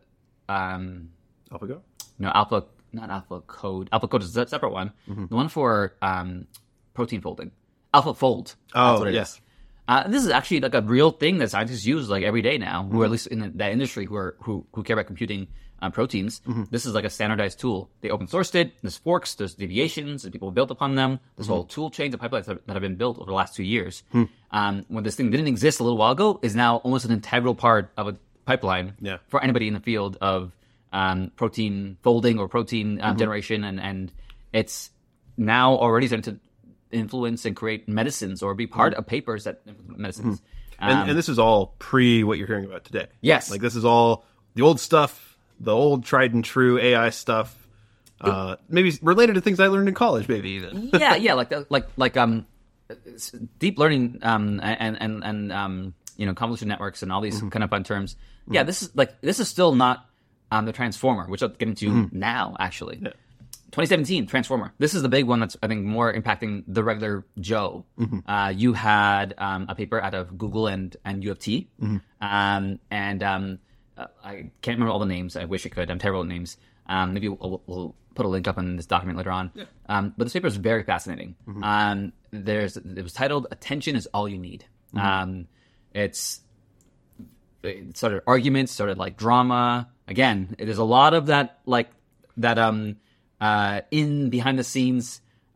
um, 0.49 1.09
AlphaGo. 1.51 1.81
no 2.19 2.29
Alpha, 2.29 2.65
not 2.91 3.09
Alpha 3.09 3.41
Code. 3.41 3.89
Alpha 3.91 4.07
Code 4.07 4.23
is 4.23 4.35
a 4.35 4.47
separate 4.47 4.71
one. 4.71 4.91
Mm-hmm. 5.09 5.25
The 5.27 5.35
one 5.35 5.47
for 5.49 5.95
um, 6.01 6.47
protein 6.93 7.21
folding, 7.21 7.51
AlphaFold. 7.93 8.55
Oh, 8.73 8.89
That's 8.89 8.99
what 8.99 9.07
it 9.09 9.15
is. 9.15 9.41
Uh, 9.87 10.07
this 10.07 10.23
is 10.23 10.29
actually 10.29 10.59
like 10.61 10.73
a 10.73 10.81
real 10.81 11.11
thing 11.11 11.37
that 11.37 11.51
scientists 11.51 11.85
use 11.85 12.09
like 12.09 12.23
every 12.23 12.41
day 12.41 12.57
now, 12.57 12.83
who 12.91 13.01
are 13.01 13.05
at 13.05 13.11
least 13.11 13.27
in 13.27 13.51
that 13.57 13.71
industry 13.71 14.05
who 14.05 14.15
are 14.15 14.35
who, 14.41 14.65
who 14.73 14.81
care 14.83 14.95
about 14.95 15.05
computing 15.07 15.47
um, 15.81 15.91
proteins. 15.91 16.41
This 16.71 16.85
is 16.85 16.93
like 16.95 17.03
a 17.05 17.09
standardized 17.09 17.59
tool. 17.59 17.89
They 18.01 18.09
open 18.09 18.27
sourced 18.27 18.55
it. 18.55 18.73
There's 18.81 18.97
forks. 18.97 19.35
There's 19.35 19.53
deviations. 19.53 20.23
And 20.23 20.31
people 20.33 20.49
built 20.51 20.71
upon 20.71 20.95
them. 20.95 21.19
There's 21.35 21.47
whole 21.47 21.65
tool 21.65 21.89
chains 21.91 22.13
and 22.15 22.23
pipelines 22.23 22.45
that, 22.45 22.65
that 22.65 22.73
have 22.73 22.81
been 22.81 22.95
built 22.95 23.17
over 23.17 23.25
the 23.29 23.33
last 23.35 23.55
two 23.55 23.63
years. 23.63 24.01
Um, 24.51 24.85
when 24.87 25.03
this 25.03 25.15
thing 25.15 25.29
didn't 25.31 25.47
exist 25.47 25.79
a 25.79 25.83
little 25.83 25.97
while 25.97 26.13
ago, 26.13 26.39
is 26.41 26.55
now 26.55 26.77
almost 26.77 27.05
an 27.05 27.11
integral 27.11 27.53
part 27.55 27.91
of 27.97 28.07
a 28.07 28.15
pipeline 28.45 28.93
Yeah. 29.01 29.17
for 29.27 29.43
anybody 29.43 29.67
in 29.67 29.73
the 29.73 29.79
field 29.81 30.17
of 30.21 30.51
um, 30.93 31.31
protein 31.35 31.97
folding 32.01 32.39
or 32.39 32.47
protein 32.47 33.01
um, 33.01 33.17
generation, 33.17 33.63
and 33.65 33.79
and 33.81 34.11
it's 34.53 34.89
now 35.37 35.75
already 35.75 36.07
starting 36.07 36.33
to 36.33 36.39
influence 36.91 37.45
and 37.45 37.55
create 37.55 37.87
medicines 37.87 38.41
or 38.43 38.53
be 38.53 38.67
part 38.67 38.93
of 38.93 39.05
papers 39.07 39.43
that 39.45 39.61
influence 39.67 39.99
medicines. 39.99 40.41
And, 40.79 40.91
Um, 40.91 41.09
and 41.09 41.17
this 41.17 41.29
is 41.29 41.39
all 41.39 41.75
pre 41.79 42.23
what 42.23 42.37
you're 42.37 42.47
hearing 42.47 42.65
about 42.65 42.83
today. 42.83 43.07
Yes. 43.21 43.49
Like 43.49 43.61
this 43.61 43.75
is 43.75 43.85
all 43.85 44.25
the 44.55 44.61
old 44.61 44.79
stuff, 44.79 45.37
the 45.59 45.71
old 45.73 46.03
tried 46.05 46.33
and 46.33 46.43
true 46.43 46.77
AI 46.79 47.09
stuff. 47.11 47.67
Uh, 48.21 48.55
maybe 48.69 48.91
related 49.01 49.35
to 49.35 49.41
things 49.41 49.59
I 49.59 49.67
learned 49.67 49.87
in 49.87 49.93
college, 49.93 50.27
maybe 50.27 50.51
even. 50.51 50.89
yeah, 50.93 51.15
yeah, 51.15 51.33
like 51.41 51.51
like 51.69 51.87
like 51.97 52.17
um, 52.17 52.45
deep 53.59 53.77
learning 53.77 54.19
um 54.21 54.59
and 54.63 54.97
and 55.01 55.23
and 55.23 55.51
um 55.51 55.93
you 56.17 56.25
know 56.25 56.33
convolution 56.33 56.67
networks 56.67 57.03
and 57.03 57.11
all 57.11 57.21
these 57.21 57.39
kind 57.41 57.63
of 57.63 57.69
fun 57.69 57.83
terms. 57.83 58.15
Yeah, 58.49 58.63
this 58.63 58.81
is 58.83 58.95
like 58.95 59.19
this 59.21 59.39
is 59.39 59.47
still 59.49 59.75
not 59.75 60.05
um 60.51 60.65
the 60.65 60.71
transformer, 60.71 61.25
which 61.27 61.41
I'll 61.43 61.49
get 61.49 61.67
into 61.67 62.09
now 62.11 62.55
actually. 62.59 63.01
2017 63.75 64.25
Transformer. 64.27 64.73
This 64.79 64.93
is 64.93 65.01
the 65.01 65.09
big 65.09 65.25
one 65.25 65.39
that's 65.41 65.57
I 65.61 65.67
think 65.67 65.83
more 65.83 66.13
impacting 66.13 66.63
the 66.67 66.83
regular 66.83 67.25
Joe. 67.39 67.85
Uh, 68.25 68.53
you 68.55 68.73
had 68.73 69.33
um, 69.37 69.65
a 69.67 69.75
paper 69.75 69.99
out 70.01 70.13
of 70.13 70.37
Google 70.37 70.67
and 70.67 70.95
and 71.03 71.23
U 71.23 71.31
of 71.31 71.39
T, 71.39 71.67
um, 72.21 72.79
and 72.89 73.21
um, 73.21 73.59
uh, 73.97 74.07
I 74.23 74.33
can't 74.61 74.77
remember 74.77 74.91
all 74.91 74.99
the 74.99 75.05
names. 75.05 75.35
I 75.35 75.45
wish 75.45 75.65
I 75.65 75.69
could. 75.69 75.91
I'm 75.91 75.99
terrible 75.99 76.21
at 76.21 76.27
names. 76.27 76.57
Um, 76.87 77.13
maybe 77.13 77.27
we'll, 77.27 77.61
we'll 77.65 77.95
put 78.13 78.25
a 78.25 78.29
link 78.29 78.47
up 78.47 78.57
in 78.57 78.77
this 78.77 78.85
document 78.85 79.17
later 79.17 79.31
on. 79.31 79.51
Um, 79.89 80.13
but 80.17 80.23
this 80.23 80.33
paper 80.33 80.47
is 80.47 80.55
very 80.55 80.83
fascinating. 80.83 81.35
Um, 81.63 82.13
there's 82.31 82.77
it 82.77 83.03
was 83.03 83.11
titled 83.13 83.47
"Attention 83.51 83.95
is 83.97 84.07
All 84.13 84.27
You 84.29 84.37
Need." 84.37 84.65
Um, 84.95 85.47
it's 85.93 86.39
it 87.63 87.97
started 87.97 88.21
arguments, 88.25 88.71
started 88.71 88.97
like 88.97 89.17
drama. 89.17 89.89
Again, 90.07 90.55
there's 90.57 90.77
a 90.77 90.83
lot 90.83 91.13
of 91.13 91.25
that 91.27 91.59
like 91.65 91.89
that 92.37 92.57
um 92.59 92.97
uh 93.45 93.75
in 93.99 94.29
behind 94.37 94.55
the 94.61 94.67
scenes 94.73 95.05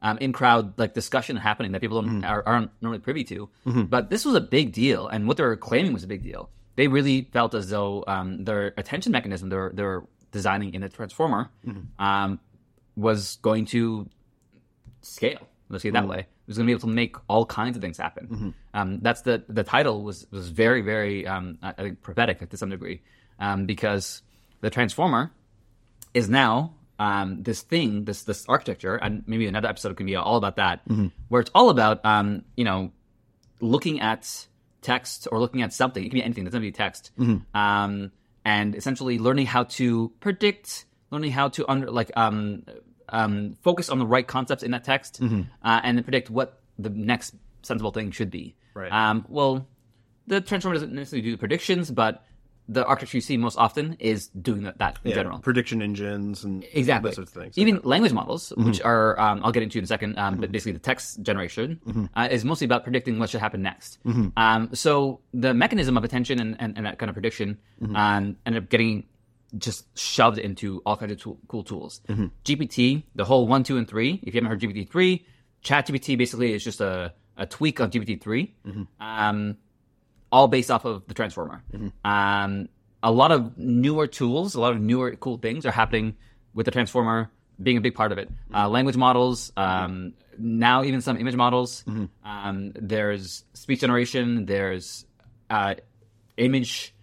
um 0.06 0.18
in 0.26 0.32
crowd 0.40 0.64
like 0.82 0.92
discussion 1.02 1.36
happening 1.50 1.72
that 1.74 1.82
people 1.86 1.98
don't, 2.02 2.24
are, 2.34 2.44
aren't 2.52 2.72
normally 2.82 3.02
privy 3.10 3.24
to. 3.34 3.40
But 3.96 4.04
this 4.14 4.24
was 4.28 4.36
a 4.44 4.46
big 4.58 4.68
deal, 4.84 5.02
and 5.14 5.20
what 5.28 5.36
they 5.38 5.46
were 5.50 5.58
claiming 5.70 5.92
was 5.98 6.04
a 6.10 6.12
big 6.16 6.24
deal. 6.30 6.44
They 6.78 6.88
really 6.98 7.18
felt 7.36 7.52
as 7.60 7.66
though 7.74 7.94
um 8.14 8.28
their 8.48 8.64
attention 8.82 9.12
mechanism 9.18 9.46
they're 9.54 9.72
they're 9.78 10.02
designing 10.38 10.70
in 10.76 10.82
the 10.86 10.90
transformer 11.00 11.42
um 12.08 12.30
was 12.96 13.22
going 13.48 13.66
to 13.76 13.84
scale. 15.02 15.44
Let's 15.70 15.84
say 15.84 15.90
it 15.90 15.94
that 15.94 16.08
way. 16.16 16.20
It 16.20 16.48
was 16.50 16.58
going 16.58 16.66
to 16.68 16.72
be 16.74 16.78
able 16.78 16.88
to 16.90 16.96
make 17.04 17.14
all 17.32 17.46
kinds 17.46 17.76
of 17.78 17.82
things 17.86 17.98
happen. 18.06 18.54
Um, 18.74 18.90
that's 19.06 19.22
the 19.28 19.36
the 19.58 19.64
title 19.64 19.96
was 20.08 20.18
was 20.32 20.46
very 20.50 20.82
very 20.82 21.16
um, 21.34 21.46
I 21.62 21.70
I 21.78 21.82
think 21.84 22.02
prophetic 22.08 22.38
to 22.50 22.58
some 22.58 22.70
degree 22.76 22.98
um, 23.40 23.66
because 23.74 24.06
the 24.62 24.70
transformer 24.78 25.24
is 26.14 26.28
now 26.28 26.54
um, 27.00 27.42
this 27.42 27.62
thing, 27.62 28.06
this 28.06 28.24
this 28.24 28.46
architecture, 28.48 28.96
and 28.96 29.24
maybe 29.26 29.48
another 29.48 29.70
episode 29.70 29.96
can 29.98 30.06
be 30.06 30.16
all 30.16 30.36
about 30.38 30.58
that, 30.58 30.82
where 31.30 31.42
it's 31.42 31.52
all 31.56 31.70
about 31.70 32.06
um, 32.06 32.44
you 32.56 32.66
know 32.66 32.92
looking 33.62 34.02
at 34.02 34.48
text 34.82 35.28
or 35.32 35.40
looking 35.40 35.62
at 35.62 35.74
something. 35.74 36.04
It 36.04 36.10
can 36.10 36.18
be 36.18 36.24
anything. 36.24 36.44
It 36.44 36.52
doesn't 36.52 36.64
have 36.64 36.68
to 36.68 36.72
be 36.72 36.84
text. 36.84 37.12
Um, 37.54 38.12
and 38.46 38.76
essentially 38.76 39.20
learning 39.20 39.46
how 39.48 39.64
to 39.64 40.12
predict, 40.20 40.86
learning 41.12 41.32
how 41.32 41.50
to 41.50 41.70
under 41.70 41.92
like 41.92 42.12
um, 42.16 42.64
um, 43.10 43.58
focus 43.62 43.90
on 43.90 44.00
the 44.00 44.06
right 44.06 44.26
concepts 44.28 44.64
in 44.64 44.72
that 44.72 44.84
text, 44.84 45.20
uh, 45.22 45.80
and 45.84 45.98
then 45.98 46.04
predict 46.04 46.30
what 46.30 46.62
the 46.78 46.90
next 46.90 47.36
sensible 47.64 47.92
thing 47.92 48.12
should 48.12 48.32
be. 48.32 48.56
Right. 48.74 48.92
Um, 48.92 49.26
well, 49.28 49.68
the 50.28 50.42
transformer 50.42 50.76
doesn't 50.76 50.94
necessarily 50.94 51.24
do 51.24 51.32
the 51.32 51.38
predictions, 51.38 51.92
but 51.92 52.24
the 52.72 52.86
architecture 52.86 53.18
you 53.18 53.22
see 53.22 53.36
most 53.36 53.58
often 53.58 53.96
is 54.00 54.28
doing 54.30 54.62
that, 54.64 54.78
that 54.78 55.00
in 55.04 55.10
Yeah, 55.10 55.16
general. 55.16 55.40
prediction 55.40 55.82
engines 55.82 56.44
and 56.44 56.64
Exactly. 56.74 57.10
those 57.10 57.16
sorts 57.16 57.36
of 57.36 57.42
things. 57.42 57.58
Even 57.58 57.82
language 57.84 58.14
models, 58.14 58.54
Mm-hmm. 58.56 58.68
which 58.68 58.80
are 58.82 59.20
um, 59.20 59.42
I'll 59.44 59.52
get 59.52 59.64
into 59.64 59.80
in 59.80 59.84
a 59.84 59.88
second, 59.88 60.20
um, 60.20 60.38
but 60.40 60.52
basically 60.52 60.74
the 60.74 60.80
text 60.92 61.22
generation 61.24 61.80
Mm-hmm. 61.88 62.06
uh, 62.16 62.28
is 62.30 62.46
mostly 62.46 62.66
about 62.66 62.84
predicting 62.84 63.18
what 63.20 63.30
should 63.32 63.42
happen 63.42 63.62
next. 63.64 63.98
Um, 64.38 64.70
so 64.74 65.20
the 65.34 65.54
mechanism 65.54 65.98
of 65.98 66.04
attention 66.04 66.40
and, 66.40 66.56
and, 66.60 66.78
and 66.78 66.86
that 66.86 67.00
kind 67.00 67.10
of 67.10 67.16
prediction 67.16 67.58
Mm-hmm. 67.82 67.96
um, 67.96 68.38
ended 68.46 68.64
up 68.64 68.70
getting 68.70 69.06
just 69.58 69.88
shoved 69.98 70.38
into 70.38 70.80
all 70.86 70.96
kinds 70.96 71.12
of 71.12 71.20
tool, 71.20 71.40
cool 71.48 71.64
tools. 71.64 72.02
Mm-hmm. 72.08 72.28
GPT, 72.46 73.02
the 73.16 73.26
whole 73.26 73.48
one, 73.48 73.64
two, 73.64 73.78
and 73.78 73.88
three. 73.88 74.20
If 74.22 74.36
you 74.36 74.42
haven't 74.42 74.52
heard 74.52 74.62
GPT 74.62 74.88
three, 74.92 75.26
ChatGPT 75.64 76.18
basically 76.20 76.54
is 76.54 76.64
just 76.64 76.82
a, 76.82 77.14
a 77.36 77.46
tweak 77.48 77.82
on 77.82 77.90
GPT 77.90 78.22
3 78.22 78.54
Mm-hmm. 78.68 78.84
um, 79.02 79.58
all 80.32 80.48
based 80.48 80.72
off 80.72 80.86
of 80.86 81.08
the 81.08 81.14
transformer. 81.14 81.64
Um, 82.04 82.70
a 83.02 83.12
lot 83.12 83.32
of 83.32 83.58
newer 83.58 84.08
tools, 84.08 84.56
a 84.56 84.60
lot 84.60 84.74
of 84.74 84.82
newer 84.82 85.16
cool 85.16 85.38
things 85.38 85.66
are 85.66 85.72
happening 85.72 86.16
with 86.54 86.66
the 86.66 86.72
transformer 86.72 87.32
being 87.62 87.78
a 87.78 87.82
big 87.82 87.96
part 87.96 88.12
of 88.12 88.18
it. 88.18 88.30
Uh, 88.54 88.70
language 88.70 88.96
models, 88.98 89.52
um, 89.58 90.14
now 90.38 90.84
even 90.84 91.02
some 91.02 91.18
image 91.18 91.36
models. 91.36 91.84
Um, 92.24 92.72
there's 92.76 93.44
speech 93.54 93.82
generation. 93.82 94.46
There's 94.46 95.06
uh, 95.50 95.76
image 96.38 96.94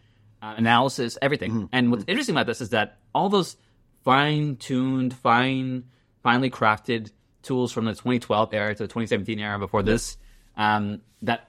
uh, 0.42 0.54
analysis, 0.56 1.18
everything. 1.20 1.52
And 1.72 1.90
what's 1.90 2.04
interesting 2.06 2.34
about 2.34 2.46
this 2.46 2.60
is 2.60 2.70
that 2.70 2.98
all 3.14 3.28
those 3.28 3.56
fine-tuned, 4.04 5.14
fine, 5.14 5.84
finely 6.22 6.50
crafted 6.50 7.10
tools 7.42 7.72
from 7.72 7.84
the 7.84 7.92
2012 7.92 8.54
era 8.54 8.74
to 8.74 8.84
the 8.84 8.88
2017 8.88 9.38
era 9.38 9.58
before 9.58 9.82
this 9.82 10.16
um, 10.56 11.00
that 11.22 11.48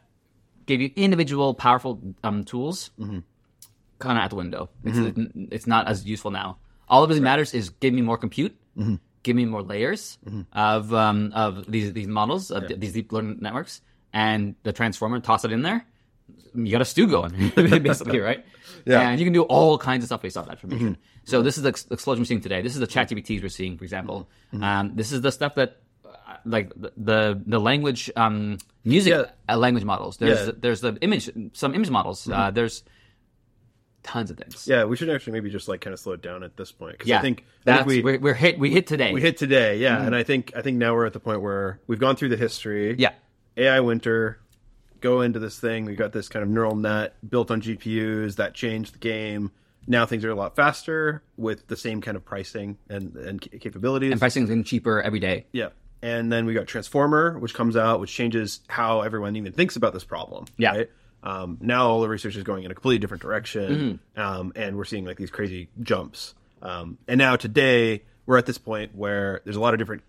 gave 0.67 0.81
you 0.81 0.91
individual 0.95 1.55
powerful 1.55 1.99
um, 2.23 2.43
tools 2.43 2.91
mm-hmm. 2.99 3.19
kind 3.97 4.17
of 4.17 4.23
out 4.23 4.29
the 4.29 4.35
window. 4.35 4.69
It's, 4.83 4.97
mm-hmm. 4.97 5.45
it's 5.51 5.65
not 5.65 5.87
as 5.87 6.05
useful 6.05 6.29
now. 6.29 6.59
All 6.87 7.01
that 7.01 7.07
really 7.07 7.21
matters 7.21 7.53
is 7.53 7.69
give 7.69 7.93
me 7.93 8.01
more 8.01 8.17
compute, 8.17 8.55
mm-hmm. 8.77 8.95
give 9.23 9.35
me 9.35 9.45
more 9.45 9.63
layers 9.63 10.19
of 10.53 10.93
um, 10.93 11.31
of 11.33 11.69
these 11.69 11.91
these 11.93 12.07
models 12.07 12.51
of 12.51 12.67
these 12.79 12.93
deep 12.93 13.11
learning 13.11 13.39
networks, 13.41 13.81
and 14.13 14.55
the 14.63 14.71
transformer 14.71 15.19
toss 15.19 15.43
it 15.43 15.51
in 15.51 15.63
there. 15.63 15.85
You 16.53 16.71
got 16.71 16.81
a 16.81 16.85
stew 16.85 17.07
going, 17.07 17.49
basically, 17.55 18.19
right? 18.19 18.45
Yeah. 18.85 19.09
And 19.09 19.19
you 19.19 19.25
can 19.25 19.33
do 19.33 19.43
all 19.43 19.77
kinds 19.77 20.03
of 20.03 20.07
stuff 20.07 20.21
based 20.21 20.37
off 20.37 20.45
that 20.45 20.61
information. 20.63 20.97
So 21.23 21.41
this 21.41 21.57
is 21.57 21.63
the 21.63 21.69
explosion 21.91 22.21
we're 22.21 22.25
seeing 22.25 22.41
today. 22.41 22.61
This 22.61 22.73
is 22.73 22.79
the 22.79 22.87
chat 22.87 23.09
GPTs 23.09 23.41
we're 23.41 23.49
seeing, 23.49 23.77
for 23.77 23.83
example. 23.83 24.29
Um, 24.61 24.95
this 24.95 25.11
is 25.11 25.19
the 25.21 25.31
stuff 25.31 25.55
that, 25.55 25.81
like 26.45 26.71
the 26.75 27.41
the, 27.45 27.59
language, 27.59 28.09
um, 28.15 28.57
music 28.83 29.11
Yeah. 29.13 29.25
uh, 29.53 29.57
language 29.57 29.83
models. 29.83 30.17
There's 30.17 30.47
Yeah. 30.47 30.53
there's 30.57 30.81
the 30.81 30.97
image, 31.01 31.29
some 31.53 31.73
image 31.75 31.89
models. 31.89 32.29
Uh, 32.29 32.51
there's 32.51 32.83
tons 34.03 34.31
of 34.31 34.37
things. 34.37 34.67
yeah, 34.67 34.85
we 34.85 34.95
should 34.95 35.09
actually 35.09 35.33
maybe 35.33 35.49
just 35.49 35.67
like 35.67 35.81
kind 35.81 35.93
of 35.93 35.99
slow 35.99 36.13
it 36.13 36.21
down 36.21 36.41
at 36.43 36.55
this 36.55 36.71
point 36.71 36.93
because 36.93 37.07
Yeah, 37.09 37.19
I 37.19 37.21
think 37.21 37.43
I 37.65 37.75
think 37.77 37.87
we 37.87 38.01
we're, 38.01 38.19
we're 38.19 38.33
hit. 38.33 38.57
We 38.57 38.71
hit 38.71 38.87
today. 38.87 39.11
we 39.13 39.21
hit 39.21 39.37
today, 39.37 39.77
yeah, 39.79 40.01
and 40.01 40.15
I 40.15 40.23
think 40.23 40.53
I 40.55 40.61
think 40.61 40.77
now 40.77 40.93
we're 40.93 41.05
at 41.05 41.13
the 41.13 41.19
point 41.19 41.41
where 41.41 41.79
we've 41.87 41.99
gone 41.99 42.15
through 42.15 42.29
the 42.29 42.37
history. 42.37 42.95
Yeah. 42.97 43.11
AI 43.57 43.79
winter, 43.81 44.39
go 45.01 45.21
into 45.21 45.39
this 45.39 45.59
thing. 45.59 45.85
We 45.85 45.95
got 45.95 46.13
this 46.13 46.29
kind 46.29 46.43
of 46.43 46.49
neural 46.49 46.75
net 46.75 47.15
built 47.27 47.49
on 47.51 47.59
GPUs 47.61 48.35
that 48.35 48.53
changed 48.53 48.93
the 48.93 48.99
game. 48.99 49.51
Now 49.87 50.05
things 50.05 50.23
are 50.25 50.29
a 50.29 50.35
lot 50.35 50.55
faster 50.55 51.23
with 51.37 51.67
the 51.67 51.75
same 51.75 51.99
kind 52.01 52.15
of 52.15 52.23
pricing 52.23 52.77
and 52.89 53.15
and 53.15 53.41
capabilities. 53.59 54.11
and 54.11 54.19
pricing 54.19 54.43
is 54.43 54.49
getting 54.49 54.63
cheaper 54.63 55.01
every 55.01 55.19
day. 55.19 55.47
yeah. 55.51 55.69
And 56.01 56.31
then 56.31 56.45
we 56.45 56.53
got 56.53 56.67
Transformer, 56.67 57.39
which 57.39 57.53
comes 57.53 57.75
out, 57.75 57.99
which 57.99 58.13
changes 58.13 58.59
how 58.67 59.01
everyone 59.01 59.35
even 59.35 59.51
thinks 59.51 59.75
about 59.75 59.93
this 59.93 60.03
problem. 60.03 60.45
Yeah. 60.57 60.75
Right? 60.75 60.89
Um, 61.23 61.57
now 61.59 61.89
all 61.89 62.01
the 62.01 62.07
research 62.09 62.35
is 62.35 62.43
going 62.43 62.63
in 62.63 62.71
a 62.71 62.73
completely 62.75 62.99
different 62.99 63.21
direction, 63.23 63.99
Mm-hmm. 64.15 64.21
um, 64.21 64.53
and 64.55 64.77
we're 64.77 64.85
seeing 64.85 65.05
like 65.05 65.17
these 65.17 65.31
crazy 65.31 65.69
jumps. 65.81 66.35
Um, 66.61 66.97
and 67.07 67.17
now 67.17 67.35
today 67.35 68.03
we're 68.27 68.37
at 68.37 68.45
this 68.45 68.57
point 68.59 68.95
where 68.95 69.41
there's 69.43 69.55
a 69.55 69.59
lot 69.59 69.73
of 69.73 69.79
different 69.79 70.03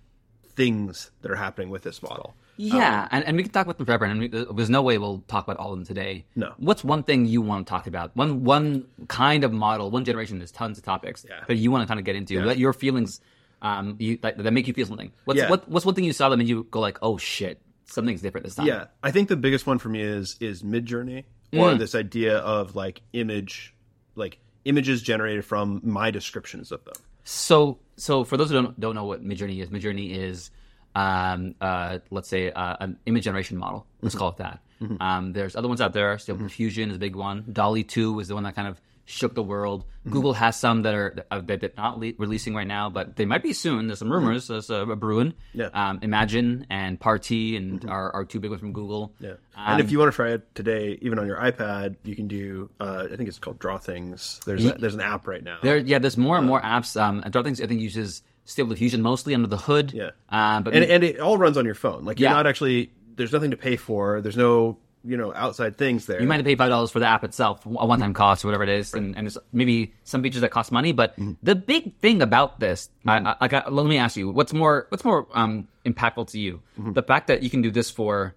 things 0.51 1.11
that 1.23 1.31
are 1.31 1.37
happening 1.37 1.71
with 1.71 1.83
this 1.83 2.03
model. 2.03 2.35
Yeah, 2.61 3.07
and, 3.13 3.25
and 3.25 3.37
we 3.37 3.45
can 3.45 3.53
talk 3.53 3.67
about 3.67 3.79
them 3.79 3.87
forever, 3.87 4.05
and 4.05 4.19
we, 4.19 4.27
there's 4.29 4.69
no 4.71 4.83
way 4.83 4.99
we'll 4.99 5.23
talk 5.29 5.45
about 5.47 5.59
all 5.59 5.73
of 5.73 5.79
them 5.79 5.87
today. 5.87 6.25
No. 6.35 6.55
What's 6.57 6.83
one 6.83 7.05
thing 7.05 7.25
you 7.25 7.41
want 7.41 7.67
to 7.67 7.71
talk 7.71 7.87
about? 7.87 8.17
One 8.17 8.43
one 8.43 8.85
kind 9.07 9.45
of 9.45 9.53
model, 9.53 9.93
one 9.93 10.05
generation. 10.05 10.39
There's 10.39 10.51
tons 10.51 10.77
of 10.77 10.83
topics 10.85 11.25
Yeah. 11.29 11.45
that 11.47 11.55
you 11.55 11.71
want 11.71 11.83
to 11.85 11.87
kind 11.87 12.01
of 12.01 12.05
get 12.05 12.17
into. 12.17 12.43
Let 12.43 12.59
your 12.59 12.73
feelings, 12.73 13.21
um, 13.63 13.97
you 13.99 14.19
that, 14.19 14.39
that 14.39 14.51
make 14.53 14.67
you 14.69 14.75
feel 14.75 14.87
something. 14.87 15.13
What's 15.25 15.39
Yeah. 15.39 15.51
what, 15.51 15.69
what's 15.69 15.87
one 15.87 15.95
thing 15.95 16.05
you 16.05 16.13
saw 16.13 16.29
them 16.29 16.41
and 16.41 16.49
you 16.49 16.67
go 16.71 16.81
like, 16.81 16.99
oh 17.03 17.19
shit, 17.19 17.61
something's 17.87 18.21
different 18.23 18.45
this 18.47 18.55
time. 18.55 18.67
Yeah, 18.67 18.87
I 19.03 19.11
think 19.11 19.29
the 19.29 19.37
biggest 19.37 19.67
one 19.67 19.79
for 19.79 19.89
me 19.89 20.03
is 20.03 20.37
is 20.41 20.63
Midjourney 20.63 21.25
or 21.53 21.71
Mm. 21.71 21.79
this 21.79 21.95
idea 21.95 22.39
of 22.39 22.75
like 22.77 23.01
image, 23.13 23.75
like 24.15 24.39
images 24.65 25.03
generated 25.03 25.45
from 25.45 25.81
my 25.83 26.11
descriptions 26.11 26.71
of 26.73 26.85
them. 26.85 26.95
So, 27.25 27.79
so 27.97 28.25
for 28.25 28.37
those 28.37 28.49
who 28.51 28.55
don't 28.63 28.79
don't 28.81 28.95
know 28.95 29.05
what 29.05 29.25
Midjourney 29.25 29.61
is, 29.63 29.69
Midjourney 29.71 30.17
is, 30.17 30.51
um, 30.95 31.55
uh, 31.61 31.99
let's 32.11 32.29
say, 32.29 32.51
uh, 32.51 32.77
an 32.81 32.99
image 33.07 33.25
generation 33.25 33.57
model. 33.57 33.87
Let's 34.03 34.15
call 34.15 34.31
it 34.31 34.37
that. 34.39 34.61
Um, 35.01 35.33
there's 35.33 35.57
other 35.57 35.67
ones 35.67 35.81
out 35.81 35.93
there. 35.93 36.17
Stable 36.19 36.39
Diffusion 36.47 36.91
is 36.91 36.97
a 36.97 36.99
big 37.01 37.17
one. 37.17 37.43
DALL·E 37.45 37.87
Two 37.89 38.21
is 38.21 38.29
the 38.29 38.35
one 38.35 38.45
that 38.45 38.55
kind 38.55 38.69
of 38.69 38.81
shook 39.11 39.35
the 39.35 39.43
world. 39.43 39.85
Google 40.09 40.35
has 40.35 40.55
some 40.59 40.83
that 40.83 40.95
are 40.95 41.25
uh, 41.31 41.41
that 41.47 41.61
they're 41.61 41.71
not 41.77 41.99
le- 41.99 42.13
releasing 42.19 42.55
right 42.55 42.67
now, 42.67 42.91
but 42.91 43.17
they 43.17 43.25
might 43.25 43.43
be 43.43 43.53
soon. 43.55 43.87
There's 43.87 43.99
some 43.99 44.13
rumors. 44.13 44.49
There's 44.49 44.69
a, 44.71 44.85
brewing. 44.85 45.33
Yeah. 45.55 45.71
Um, 45.73 46.01
Imagen 46.01 46.67
and 46.71 47.01
Parti 47.01 47.57
and 47.57 47.89
are, 47.89 48.15
are 48.15 48.25
two 48.25 48.39
big 48.39 48.51
ones 48.51 48.61
from 48.61 48.73
Google. 48.73 49.15
Yeah, 49.19 49.31
Um, 49.57 49.73
and 49.73 49.81
if 49.81 49.91
you 49.91 49.99
want 49.99 50.13
to 50.13 50.17
try 50.17 50.31
it 50.33 50.55
today, 50.55 50.99
even 51.01 51.19
on 51.19 51.27
your 51.27 51.39
iPad, 51.39 51.97
you 52.05 52.15
can 52.15 52.29
do. 52.29 52.71
Uh, 52.79 53.07
I 53.11 53.17
think 53.17 53.29
it's 53.29 53.39
called 53.39 53.59
Draw 53.59 53.79
Things. 53.79 54.41
There's 54.45 54.65
a, 54.65 54.73
there's 54.73 54.95
an 54.95 55.01
app 55.01 55.27
right 55.27 55.43
now. 55.43 55.59
There, 55.63 55.79
yeah, 55.79 55.99
there's 55.99 56.17
more 56.19 56.37
and 56.37 56.47
more 56.47 56.61
apps. 56.61 57.01
Um, 57.01 57.21
and 57.25 57.33
Draw 57.33 57.43
Things 57.43 57.61
I 57.61 57.67
think 57.67 57.81
uses 57.81 58.23
Stable 58.45 58.71
Diffusion 58.71 59.03
mostly 59.03 59.35
under 59.35 59.49
the 59.49 59.57
hood. 59.59 59.93
Yeah. 59.93 60.11
Um, 60.29 60.65
but 60.65 60.75
and 60.75 60.85
and 60.85 61.03
it 61.05 61.19
all 61.21 61.39
runs 61.39 61.57
on 61.57 61.65
your 61.65 61.75
phone. 61.75 62.05
Like 62.05 62.19
you're 62.21 62.31
Yeah. 62.31 62.37
not 62.37 62.47
actually. 62.47 62.93
There's 63.17 63.33
nothing 63.33 63.51
to 63.51 63.57
pay 63.57 63.77
for. 63.77 64.21
There's 64.21 64.37
no 64.37 64.79
you 65.05 65.17
know 65.17 65.33
outside 65.35 65.79
things 65.79 66.07
there. 66.07 66.21
You 66.21 66.27
might 66.27 66.37
have 66.37 66.45
paid 66.45 66.59
five 66.59 66.71
dollars 66.71 66.91
for 66.91 66.99
the 67.01 67.07
app 67.07 67.25
itself, 67.25 67.65
a 67.67 67.69
one-time 67.69 68.15
cost 68.15 68.45
or 68.45 68.49
whatever 68.49 68.65
it 68.65 68.69
is, 68.71 68.95
and, 68.95 69.17
and 69.17 69.27
there's 69.27 69.39
maybe 69.53 69.95
some 70.05 70.23
features 70.23 70.41
that 70.43 70.51
cost 70.51 70.73
money. 70.73 70.93
But 70.93 71.17
Mm-hmm. 71.19 71.33
the 71.43 71.55
big 71.55 71.99
thing 72.01 72.23
about 72.23 72.61
this, 72.61 72.91
I, 73.07 73.19
I, 73.19 73.37
I 73.43 73.49
got, 73.49 73.73
let 73.73 73.87
me 73.87 73.99
ask 73.99 74.17
you, 74.17 74.31
what's 74.31 74.53
more, 74.53 74.87
what's 74.91 75.05
more 75.05 75.27
um, 75.35 75.69
impactful 75.87 76.31
to 76.33 76.39
you? 76.39 76.63
Mm-hmm. 76.79 76.93
The 76.93 77.03
fact 77.03 77.27
that 77.29 77.43
you 77.43 77.51
can 77.51 77.63
do 77.63 77.71
this 77.71 77.91
for 77.91 78.35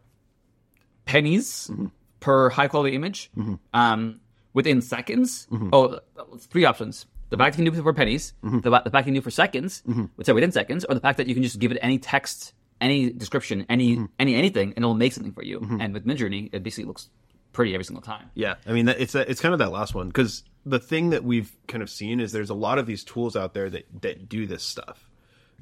pennies 1.06 1.70
Mm-hmm. 1.72 1.88
per 2.20 2.50
high-quality 2.50 2.96
image 2.96 3.32
um, 3.74 4.20
within 4.54 4.82
seconds. 4.82 5.48
Oh, 5.74 6.00
three 6.40 6.66
options. 6.66 7.06
The 7.30 7.38
fact 7.38 7.56
that 7.56 7.64
you 7.64 7.66
can 7.72 7.74
do 7.74 7.80
it 7.80 7.84
for 7.84 7.94
pennies, 7.94 8.34
Mm-hmm. 8.44 8.60
the, 8.60 8.70
the 8.70 8.90
fact 8.90 9.06
you 9.08 9.12
can 9.12 9.14
do 9.16 9.20
it 9.20 9.24
for 9.24 9.32
seconds, 9.32 9.84
which 10.16 10.30
are 10.30 10.34
within 10.36 10.52
seconds, 10.52 10.86
or 10.86 10.94
the 10.94 11.02
fact 11.02 11.18
that 11.18 11.28
you 11.28 11.34
can 11.34 11.44
just 11.44 11.60
give 11.60 11.72
it 11.72 11.80
any 11.82 11.98
text, 11.98 12.54
any 12.82 13.12
description, 13.12 13.66
any 13.70 13.96
Mm-hmm. 13.96 14.06
any 14.20 14.36
anything, 14.36 14.70
and 14.76 14.80
it'll 14.80 14.96
make 14.96 15.14
something 15.14 15.34
for 15.34 15.44
you. 15.44 15.60
And 15.80 15.94
with 15.94 16.06
Midjourney, 16.06 16.50
it 16.52 16.64
basically 16.64 16.86
looks 16.86 17.10
pretty 17.54 17.74
every 17.74 17.84
single 17.86 18.02
time. 18.02 18.30
Yeah, 18.34 18.56
I 18.66 18.72
mean, 18.74 18.88
it's 18.90 19.14
a, 19.16 19.30
it's 19.30 19.40
kind 19.42 19.54
of 19.54 19.60
that 19.60 19.72
last 19.72 19.94
one 19.96 20.08
because 20.08 20.44
the 20.66 20.80
thing 20.80 21.10
that 21.12 21.24
we've 21.24 21.52
kind 21.68 21.82
of 21.84 21.90
seen 21.90 22.20
is 22.20 22.32
there's 22.32 22.50
a 22.50 22.54
lot 22.56 22.78
of 22.80 22.86
these 22.86 23.04
tools 23.04 23.36
out 23.36 23.54
there 23.54 23.70
that 23.70 23.86
that 24.02 24.28
do 24.30 24.48
this 24.48 24.64
stuff, 24.64 25.08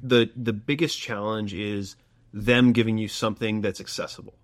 the 0.02 0.30
the 0.36 0.52
biggest 0.52 0.98
challenge 0.98 1.52
is 1.54 1.96
them 2.32 2.72
giving 2.72 2.96
you 2.98 3.08
something 3.08 3.60
that's 3.60 3.80
accessible. 3.80 4.34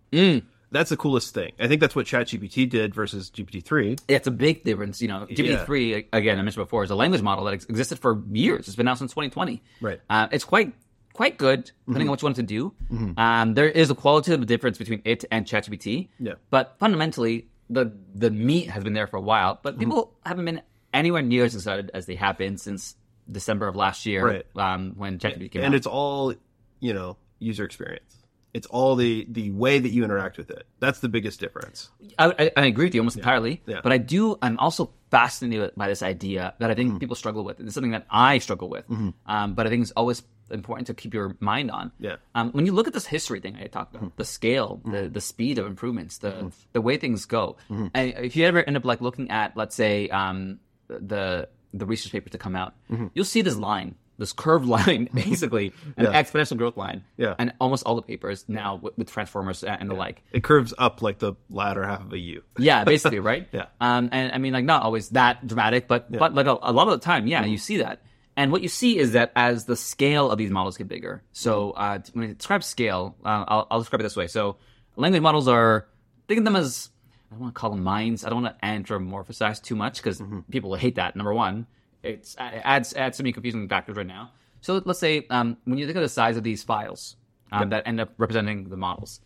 That's 0.72 0.90
the 0.90 0.96
coolest 0.96 1.32
thing. 1.32 1.52
I 1.60 1.68
think 1.68 1.80
that's 1.80 1.94
what 1.94 2.06
ChatGPT 2.06 2.68
did 2.68 2.92
versus 2.94 3.30
GPT 3.30 3.62
three. 3.64 3.96
It's 4.08 4.26
a 4.26 4.32
big 4.32 4.64
difference. 4.64 5.00
You 5.00 5.06
know, 5.08 5.26
GPT-3, 5.30 6.06
again, 6.12 6.38
I 6.40 6.42
mentioned 6.42 6.64
before, 6.66 6.82
is 6.82 6.90
a 6.90 6.96
language 6.96 7.22
model 7.22 7.44
that 7.44 7.54
ex- 7.54 7.66
existed 7.66 8.00
for 8.00 8.20
years. 8.32 8.66
It's 8.66 8.74
been 8.76 8.88
out 8.88 8.98
since 8.98 9.12
2020. 9.12 9.62
Right. 9.80 10.00
Uh, 10.10 10.26
it's 10.32 10.42
quite 10.44 10.74
quite 11.16 11.36
good, 11.38 11.70
depending 11.88 12.08
on 12.08 12.12
what 12.12 12.20
you 12.22 12.26
want 12.26 12.36
to 12.36 12.42
do. 12.58 12.72
Um, 13.16 13.54
there 13.54 13.68
is 13.82 13.90
a 13.90 13.94
qualitative 13.94 14.46
difference 14.46 14.76
between 14.78 15.00
it 15.04 15.24
and 15.30 15.46
ChatGPT. 15.46 16.08
Yeah. 16.20 16.34
But 16.50 16.76
fundamentally, 16.78 17.48
the 17.70 17.84
the 18.14 18.30
meat 18.30 18.66
has 18.70 18.84
been 18.84 18.92
there 18.92 19.06
for 19.06 19.16
a 19.16 19.26
while, 19.32 19.58
but 19.64 19.78
people 19.78 20.12
haven't 20.24 20.44
been 20.44 20.62
anywhere 20.92 21.22
near 21.22 21.44
as 21.44 21.54
excited 21.54 21.90
as 21.94 22.06
they 22.06 22.14
have 22.16 22.36
been 22.38 22.56
since 22.58 22.96
December 23.30 23.66
of 23.66 23.74
last 23.76 24.06
year, 24.06 24.22
Right. 24.24 24.46
um, 24.56 24.92
when 24.96 25.18
ChatGPT 25.18 25.50
came 25.52 25.62
and 25.64 25.74
out. 25.74 25.78
it's 25.78 25.86
all 25.86 26.34
you 26.80 26.92
know 26.94 27.16
user 27.40 27.64
experience. 27.64 28.12
It's 28.54 28.68
all 28.68 28.94
the 28.96 29.26
the 29.28 29.50
way 29.50 29.78
that 29.80 29.90
you 29.90 30.04
interact 30.04 30.38
with 30.38 30.50
it. 30.50 30.64
That's 30.80 31.00
the 31.00 31.08
biggest 31.10 31.40
difference. 31.40 31.90
I, 32.18 32.26
I, 32.38 32.44
I 32.62 32.64
agree 32.66 32.86
with 32.86 32.94
you 32.94 33.00
almost 33.02 33.18
entirely. 33.18 33.62
Yeah. 33.66 33.80
But 33.82 33.92
I 33.92 33.98
do. 33.98 34.38
I'm 34.40 34.58
also 34.58 34.92
fascinated 35.10 35.72
by 35.76 35.88
this 35.88 36.02
idea 36.02 36.54
that 36.60 36.70
I 36.70 36.74
think 36.74 36.88
Mm-hmm. 36.90 36.98
people 37.04 37.16
struggle 37.16 37.44
with. 37.44 37.60
It's 37.60 37.74
something 37.74 37.90
that 37.98 38.06
I 38.10 38.38
struggle 38.38 38.68
with. 38.70 38.84
Um, 39.26 39.54
but 39.56 39.66
I 39.66 39.70
think 39.70 39.82
it's 39.82 39.92
always 39.92 40.22
important 40.50 40.86
to 40.88 40.94
keep 40.94 41.12
your 41.14 41.36
mind 41.40 41.70
on. 41.70 41.92
Yeah. 41.98 42.12
Mm-hmm. 42.12 42.38
Um, 42.40 42.50
when 42.52 42.66
you 42.66 42.72
look 42.72 42.86
at 42.86 42.92
this 42.94 43.06
history 43.06 43.40
thing 43.40 43.56
I 43.60 43.66
talked 43.66 43.94
about, 43.94 44.16
the 44.16 44.24
scale, 44.24 44.80
the 44.84 45.08
the 45.08 45.20
speed 45.20 45.58
of 45.58 45.66
improvements, 45.66 46.18
the 46.18 46.52
the 46.72 46.80
way 46.80 46.96
things 46.96 47.24
go. 47.26 47.56
Mm-hmm. 47.70 47.86
And 47.94 48.14
if 48.24 48.36
you 48.36 48.44
ever 48.46 48.62
end 48.62 48.76
up 48.76 48.84
like 48.84 49.00
looking 49.00 49.30
at, 49.30 49.56
let's 49.56 49.74
say, 49.74 50.08
um, 50.08 50.60
the 50.88 51.48
the 51.74 51.84
research 51.86 52.12
papers 52.12 52.32
to 52.32 52.38
come 52.38 52.56
out, 52.56 52.74
Mm-hmm. 52.90 53.08
you'll 53.14 53.24
see 53.24 53.42
this 53.42 53.56
line. 53.56 53.96
This 54.18 54.32
curved 54.32 54.64
line, 54.76 55.10
basically, 55.12 55.74
an 55.98 56.04
Yeah. 56.06 56.22
exponential 56.22 56.56
growth 56.56 56.78
line, 56.78 57.04
Yeah. 57.18 57.34
and 57.38 57.52
almost 57.60 57.84
all 57.84 57.96
the 57.96 58.02
papers 58.02 58.46
now 58.48 58.76
with, 58.76 58.96
with 58.96 59.10
transformers 59.10 59.62
and 59.62 59.90
the 59.90 59.94
like. 59.94 60.22
It 60.32 60.42
curves 60.42 60.72
up 60.78 61.02
like 61.02 61.18
the 61.18 61.34
latter 61.50 61.84
half 61.84 62.00
of 62.00 62.12
a 62.14 62.18
U. 62.18 62.42
Yeah, 62.58 62.84
basically, 62.84 63.18
right? 63.18 63.46
Yeah. 63.52 63.66
Um, 63.78 64.08
and 64.12 64.32
I 64.32 64.38
mean, 64.38 64.54
like, 64.54 64.64
not 64.64 64.82
always 64.84 65.10
that 65.10 65.46
dramatic, 65.46 65.86
but 65.86 66.10
but 66.10 66.32
like 66.34 66.46
a, 66.46 66.56
a 66.62 66.72
lot 66.72 66.88
of 66.88 66.98
the 66.98 67.04
time, 67.04 67.26
yeah, 67.26 67.44
you 67.44 67.58
see 67.58 67.78
that. 67.78 68.00
And 68.36 68.52
what 68.52 68.62
you 68.62 68.68
see 68.68 68.98
is 68.98 69.12
that 69.12 69.32
as 69.34 69.64
the 69.64 69.76
scale 69.76 70.30
of 70.30 70.36
these 70.36 70.50
models 70.50 70.76
get 70.76 70.88
bigger, 70.88 71.22
so 71.32 71.70
uh, 71.70 72.00
when 72.12 72.30
it 72.30 72.38
describes 72.38 72.66
scale, 72.66 73.16
uh, 73.24 73.44
I'll, 73.48 73.66
I'll 73.70 73.78
describe 73.78 74.00
it 74.00 74.02
this 74.02 74.16
way. 74.16 74.26
So 74.26 74.56
language 74.96 75.22
models 75.22 75.48
are 75.48 75.86
think 76.28 76.38
of 76.38 76.44
them 76.44 76.56
as 76.56 76.90
I 77.30 77.34
don't 77.34 77.40
want 77.40 77.54
to 77.54 77.58
call 77.58 77.70
them 77.70 77.82
minds. 77.82 78.24
I 78.24 78.28
don't 78.28 78.42
want 78.42 78.58
to 78.60 78.66
anthropomorphize 78.66 79.62
too 79.62 79.74
much 79.74 80.02
because 80.02 80.22
people 80.50 80.70
will 80.70 80.76
hate 80.76 80.96
that. 80.96 81.16
Number 81.16 81.32
one, 81.32 81.66
it's, 82.02 82.34
it 82.34 82.60
adds 82.62 82.92
adds 82.94 83.16
so 83.16 83.22
many 83.22 83.32
confusing 83.32 83.68
factors 83.68 83.96
right 83.96 84.06
now. 84.06 84.32
So 84.60 84.82
let's 84.84 84.98
say 84.98 85.26
um, 85.30 85.56
when 85.64 85.78
you 85.78 85.86
think 85.86 85.96
of 85.96 86.02
the 86.02 86.08
size 86.08 86.36
of 86.36 86.42
these 86.42 86.62
files 86.62 87.16
um, 87.52 87.70
that 87.70 87.86
end 87.86 88.00
up 88.00 88.12
representing 88.18 88.68
the 88.68 88.76
models, 88.76 89.20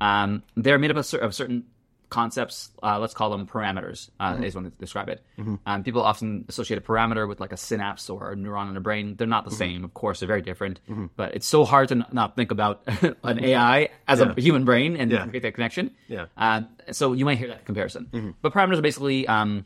um, 0.00 0.42
they're 0.56 0.78
made 0.78 0.90
up 0.90 0.96
of, 0.96 1.06
cer- 1.06 1.18
of 1.18 1.34
certain 1.34 1.64
concepts. 2.08 2.70
Uh, 2.82 2.98
let's 2.98 3.14
call 3.14 3.30
them 3.30 3.46
parameters. 3.46 4.10
Uh, 4.20 4.38
Is 4.42 4.54
one 4.54 4.64
to 4.64 4.70
describe 4.70 5.08
it. 5.08 5.24
Um, 5.66 5.82
people 5.82 6.02
often 6.02 6.44
associate 6.48 6.78
a 6.78 6.80
parameter 6.80 7.26
with 7.28 7.40
like 7.40 7.52
a 7.52 7.56
synapse 7.56 8.08
or 8.08 8.32
a 8.32 8.36
neuron 8.36 8.68
in 8.68 8.74
the 8.74 8.80
brain. 8.80 9.16
They're 9.16 9.26
not 9.26 9.44
the 9.44 9.50
same, 9.50 9.84
of 9.84 9.92
course. 9.94 10.20
They're 10.20 10.26
very 10.28 10.42
different. 10.42 10.80
But 11.16 11.34
it's 11.34 11.46
so 11.46 11.64
hard 11.64 11.88
to 11.88 11.96
n- 11.96 12.06
not 12.12 12.36
think 12.36 12.50
about 12.52 12.82
an 13.22 13.44
AI 13.44 13.88
as 14.06 14.20
Yeah. 14.20 14.34
a 14.36 14.40
human 14.40 14.64
brain 14.64 14.96
and 14.96 15.10
Yeah. 15.10 15.26
create 15.26 15.42
that 15.42 15.54
connection. 15.54 15.90
Yeah. 16.08 16.26
Uh, 16.36 16.62
so 16.92 17.12
you 17.12 17.24
might 17.24 17.38
hear 17.38 17.48
that 17.48 17.64
comparison. 17.64 18.34
But 18.42 18.52
parameters 18.52 18.78
are 18.78 18.82
basically 18.82 19.26
um, 19.26 19.64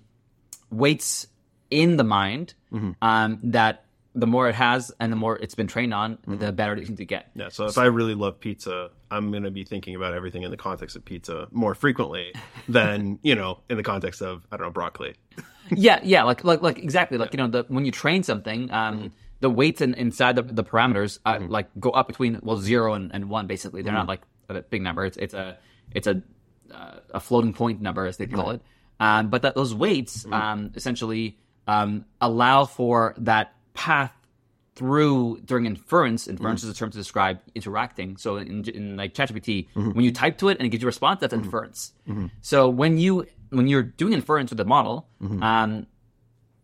weights 0.70 1.26
in 1.70 1.96
the 1.96 2.04
mind 2.04 2.54
um, 3.02 3.38
that 3.44 3.84
the 4.14 4.26
more 4.26 4.48
it 4.48 4.54
has 4.54 4.92
and 4.98 5.12
the 5.12 5.16
more 5.16 5.36
it's 5.36 5.54
been 5.54 5.68
trained 5.68 5.94
on, 5.94 6.18
the 6.26 6.52
better 6.52 6.74
it 6.74 6.86
seems 6.86 6.98
to 6.98 7.04
get. 7.04 7.30
Yeah. 7.34 7.48
So 7.48 7.66
if 7.66 7.78
I 7.78 7.84
really 7.86 8.14
love 8.14 8.40
pizza, 8.40 8.90
I'm 9.10 9.30
going 9.30 9.44
to 9.44 9.50
be 9.50 9.64
thinking 9.64 9.94
about 9.94 10.14
everything 10.14 10.42
in 10.42 10.50
the 10.50 10.56
context 10.56 10.96
of 10.96 11.04
pizza 11.04 11.46
more 11.52 11.74
frequently 11.74 12.32
than 12.68 13.18
you 13.22 13.34
know 13.34 13.60
in 13.68 13.76
the 13.76 13.82
context 13.82 14.20
of 14.22 14.46
I 14.50 14.56
don't 14.56 14.66
know 14.66 14.72
broccoli. 14.72 15.14
yeah, 15.70 16.00
yeah, 16.02 16.24
like 16.24 16.44
like 16.44 16.62
like 16.62 16.78
exactly 16.78 17.18
like 17.18 17.32
you 17.32 17.38
know 17.38 17.46
the 17.46 17.64
when 17.68 17.84
you 17.84 17.92
train 17.92 18.22
something, 18.22 18.70
um, 18.72 19.12
the 19.40 19.50
weights 19.50 19.80
in, 19.80 19.94
inside 19.94 20.36
the, 20.36 20.42
the 20.42 20.64
parameters 20.64 21.18
uh, 21.24 21.38
like 21.48 21.68
go 21.78 21.90
up 21.90 22.08
between 22.08 22.40
well 22.42 22.58
zero 22.58 22.94
and, 22.94 23.14
and 23.14 23.30
one 23.30 23.46
basically. 23.46 23.82
They're 23.82 23.92
not 23.92 24.08
like 24.08 24.22
a 24.48 24.62
big 24.62 24.82
number. 24.82 25.04
It's 25.04 25.16
it's 25.16 25.34
a 25.34 25.56
it's 25.92 26.08
a 26.08 26.22
uh, 26.72 26.98
a 27.10 27.20
floating 27.20 27.52
point 27.52 27.80
number 27.80 28.06
as 28.06 28.16
they 28.16 28.26
call 28.26 28.50
it. 28.50 28.62
Um, 28.98 29.30
but 29.30 29.42
that 29.42 29.54
those 29.54 29.74
weights 29.74 30.26
um, 30.30 30.72
essentially 30.74 31.38
um, 31.66 32.04
allow 32.20 32.64
for 32.64 33.14
that 33.18 33.54
path 33.74 34.12
through 34.74 35.40
during 35.44 35.66
inference. 35.66 36.26
Inference 36.26 36.60
mm-hmm. 36.60 36.70
is 36.70 36.76
a 36.76 36.78
term 36.78 36.90
to 36.90 36.98
describe 36.98 37.40
interacting. 37.54 38.16
So 38.16 38.36
in, 38.36 38.64
in 38.68 38.96
like 38.96 39.14
ChatGPT, 39.14 39.68
mm-hmm. 39.74 39.90
when 39.90 40.04
you 40.04 40.12
type 40.12 40.38
to 40.38 40.48
it 40.48 40.58
and 40.58 40.66
it 40.66 40.70
gives 40.70 40.82
you 40.82 40.86
a 40.86 40.88
response, 40.88 41.20
that's 41.20 41.34
mm-hmm. 41.34 41.44
inference. 41.44 41.92
So 42.40 42.68
when 42.68 42.98
you 42.98 43.26
when 43.50 43.66
you're 43.66 43.82
doing 43.82 44.12
inference 44.12 44.50
with 44.50 44.58
the 44.58 44.64
model, 44.64 45.08
um, 45.42 45.86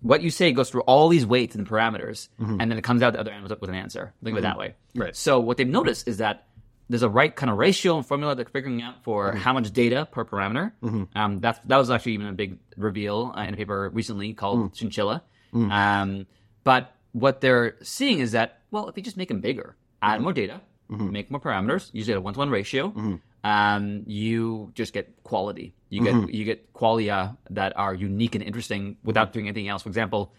what 0.00 0.22
you 0.22 0.30
say 0.30 0.52
goes 0.52 0.70
through 0.70 0.82
all 0.82 1.08
these 1.08 1.26
weights 1.26 1.56
and 1.56 1.68
parameters, 1.68 2.28
and 2.60 2.70
then 2.70 2.78
it 2.78 2.84
comes 2.84 3.02
out 3.02 3.12
the 3.12 3.20
other 3.20 3.32
end 3.32 3.42
with, 3.42 3.60
with 3.60 3.70
an 3.70 3.76
answer. 3.76 4.14
Think 4.22 4.34
of 4.34 4.38
it 4.38 4.42
that 4.42 4.58
way. 4.58 4.74
Right. 4.94 5.16
So 5.16 5.40
what 5.40 5.56
they've 5.56 5.68
noticed 5.68 6.06
is 6.06 6.18
that 6.18 6.46
there's 6.88 7.02
a 7.02 7.08
right 7.08 7.34
kind 7.34 7.50
of 7.50 7.58
ratio 7.58 7.96
and 7.96 8.06
formula 8.06 8.34
they're 8.36 8.44
figuring 8.44 8.80
out 8.80 9.02
for 9.02 9.32
how 9.32 9.52
much 9.52 9.72
data 9.72 10.06
per 10.10 10.24
parameter. 10.24 10.72
Um, 11.16 11.40
that 11.40 11.60
that 11.68 11.76
was 11.76 11.90
actually 11.90 12.12
even 12.12 12.28
a 12.28 12.32
big 12.32 12.58
reveal 12.76 13.34
uh, 13.36 13.42
in 13.42 13.54
a 13.54 13.56
paper 13.56 13.90
recently 13.92 14.32
called 14.32 14.58
mm. 14.60 14.74
Chinchilla. 14.74 15.22
Mm. 15.52 15.72
Um, 15.72 16.26
but 16.62 16.94
what 17.16 17.40
they're 17.40 17.76
seeing 17.83 18.18
is 18.18 18.33
that 18.33 18.61
well, 18.70 18.88
if 18.88 18.96
you 18.96 19.02
just 19.02 19.16
make 19.16 19.29
them 19.29 19.40
bigger, 19.40 19.74
add 20.02 20.20
more 20.20 20.35
data, 20.35 20.61
mm-hmm. 20.90 21.11
make 21.11 21.31
more 21.31 21.40
parameters, 21.40 21.88
usually 21.94 22.12
at 22.12 22.18
a 22.18 22.20
one 22.20 22.35
to 22.35 22.38
one 22.38 22.50
ratio, 22.50 22.88
mm-hmm. 22.88 23.14
um, 23.42 24.02
you 24.07 24.70
just 24.74 24.92
get 24.92 25.22
quality. 25.24 25.74
You 25.88 26.05
get 26.05 26.14
mm-hmm. 26.14 26.31
you 26.31 26.44
get 26.44 26.74
qualia 26.74 27.37
that 27.50 27.74
are 27.76 27.94
unique 27.94 28.35
and 28.35 28.44
interesting 28.44 28.98
without 29.02 29.33
doing 29.33 29.48
anything 29.48 29.68
else. 29.68 29.83
For 29.83 29.88
example, 29.88 30.35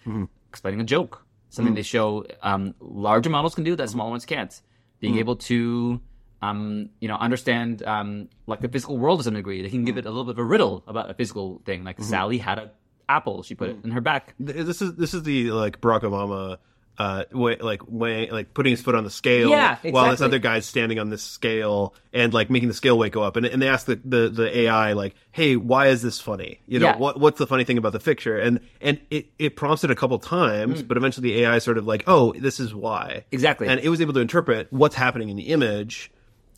explaining 0.50 0.82
a 0.82 0.84
joke, 0.84 1.26
something 1.50 1.74
they 1.74 1.82
show 1.82 2.26
um, 2.44 2.76
larger 2.80 3.32
models 3.32 3.56
can 3.56 3.63
do 3.63 3.76
that 3.76 3.90
smaller 3.90 4.12
ones 4.12 4.26
can't. 4.26 4.54
Being 5.00 5.18
able 5.18 5.36
to 5.36 6.02
um, 6.42 6.90
you 7.00 7.08
know, 7.08 7.16
understand 7.16 7.82
um, 7.84 8.30
like 8.46 8.62
the 8.62 8.68
physical 8.68 8.98
world 8.98 9.20
to 9.20 9.24
some 9.24 9.34
degree. 9.34 9.62
They 9.62 9.70
can 9.70 9.86
give 9.86 9.98
it 9.98 10.06
a 10.06 10.10
little 10.10 10.26
bit 10.26 10.32
of 10.32 10.40
a 10.40 10.44
riddle 10.44 10.84
about 10.86 11.10
a 11.10 11.13
physical 11.13 11.62
thing. 11.66 11.84
Like 11.84 12.00
Sally 12.00 12.38
had 12.38 12.60
an 12.60 12.70
apple, 13.10 13.43
she 13.43 13.56
put 13.56 13.70
it 13.70 13.78
in 13.84 13.91
her 13.91 14.02
back. 14.02 14.34
This 14.39 14.82
is 14.82 14.96
this 14.96 15.13
is 15.13 15.24
the 15.24 15.52
like 15.52 15.82
Barack 15.82 16.02
Obama. 16.02 16.58
Uh, 17.00 17.26
way 17.32 17.56
like 17.58 17.84
way 17.88 18.28
like 18.32 18.56
putting 18.56 18.72
his 18.72 18.82
foot 18.82 18.96
on 18.96 19.04
the 19.04 19.10
scale 19.12 19.50
Yeah, 19.52 19.65
exactly. 19.74 19.91
while 19.91 20.10
this 20.10 20.20
other 20.20 20.39
guy's 20.39 20.65
standing 20.65 20.98
on 20.98 21.12
this 21.12 21.22
scale 21.22 21.93
and 22.12 22.34
like 22.34 22.50
making 22.50 22.70
the 22.70 22.74
scale 22.74 22.98
weight 22.98 23.12
go 23.12 23.22
up 23.22 23.36
and, 23.36 23.46
and 23.46 23.62
they 23.62 23.67
ask 23.67 23.86
the, 23.86 24.02
the 24.04 24.30
the 24.30 24.58
AI 24.62 24.93
like 24.93 25.13
hey 25.32 25.56
why 25.58 25.89
is 25.89 26.02
this 26.02 26.20
funny 26.20 26.60
you 26.65 26.80
know 26.80 26.88
Yeah. 26.88 26.98
what 26.98 27.20
what's 27.20 27.38
the 27.38 27.46
funny 27.46 27.65
thing 27.65 27.78
about 27.78 27.91
the 27.93 28.00
picture 28.00 28.39
and 28.39 28.60
and 28.82 29.00
it, 29.12 29.28
it 29.38 29.56
prompts 29.56 29.84
it 29.84 29.91
a 29.91 29.96
couple 29.96 30.17
times 30.17 30.82
but 30.82 30.98
eventually 30.98 31.32
the 31.32 31.41
AI 31.43 31.60
sort 31.60 31.78
of 31.78 31.86
like 31.86 32.04
oh 32.08 32.34
this 32.34 32.60
is 32.60 32.74
why 32.74 33.17
Mm. 33.17 33.24
Exactly. 33.30 33.67
and 33.67 33.80
it 33.80 33.89
was 33.89 34.02
able 34.02 34.13
to 34.13 34.20
interpret 34.20 34.65
what's 34.74 34.96
happening 34.96 35.30
in 35.30 35.36
the 35.36 35.50
image 35.50 36.10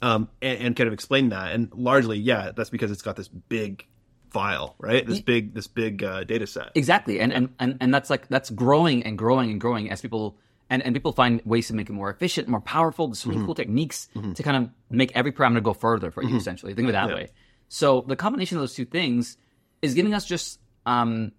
um 0.01 0.29
and, 0.41 0.57
and 0.62 0.75
kind 0.77 0.88
of 0.88 0.93
explain 0.93 1.27
that 1.29 1.51
and 1.51 1.69
largely 1.73 2.17
yeah 2.17 2.51
that's 2.55 2.69
because 2.69 2.91
it's 2.91 3.01
got 3.01 3.17
this 3.17 3.27
big 3.27 3.85
file 4.31 4.75
right? 4.79 5.05
This 5.05 5.21
big 5.21 5.53
this 5.53 5.67
big 5.67 6.03
uh, 6.03 6.23
data 6.23 6.47
set. 6.47 6.71
Exactly, 6.75 7.19
and, 7.19 7.31
and 7.33 7.49
and 7.59 7.77
and 7.81 7.93
that's 7.93 8.09
like 8.09 8.27
that's 8.27 8.49
growing 8.49 9.03
and 9.03 9.17
growing 9.17 9.51
and 9.51 9.59
growing 9.59 9.89
as 9.91 10.01
people 10.01 10.37
and, 10.69 10.83
and 10.83 10.93
people 10.93 11.11
find 11.13 11.41
ways 11.45 11.67
to 11.67 11.73
make 11.73 11.89
it 11.89 11.93
more 11.93 12.09
efficient, 12.11 12.47
more 12.47 12.61
powerful. 12.61 13.07
There's 13.07 13.19
so 13.19 13.29
many 13.29 13.43
cool 13.45 13.55
techniques 13.55 14.07
to 14.35 14.43
kind 14.43 14.57
of 14.57 14.69
make 14.89 15.11
every 15.15 15.31
parameter 15.31 15.63
go 15.63 15.73
further 15.73 16.11
for 16.11 16.23
you. 16.23 16.35
Essentially, 16.37 16.73
think 16.73 16.85
of 16.85 16.89
it 16.89 16.93
that 16.93 17.07
way. 17.15 17.29
So 17.69 18.01
the 18.07 18.15
combination 18.15 18.57
of 18.57 18.61
those 18.61 18.73
two 18.75 18.85
things 18.85 19.37
is 19.81 19.93
giving 19.93 20.13
us 20.13 20.25
just 20.25 20.59
um, 20.85 21.31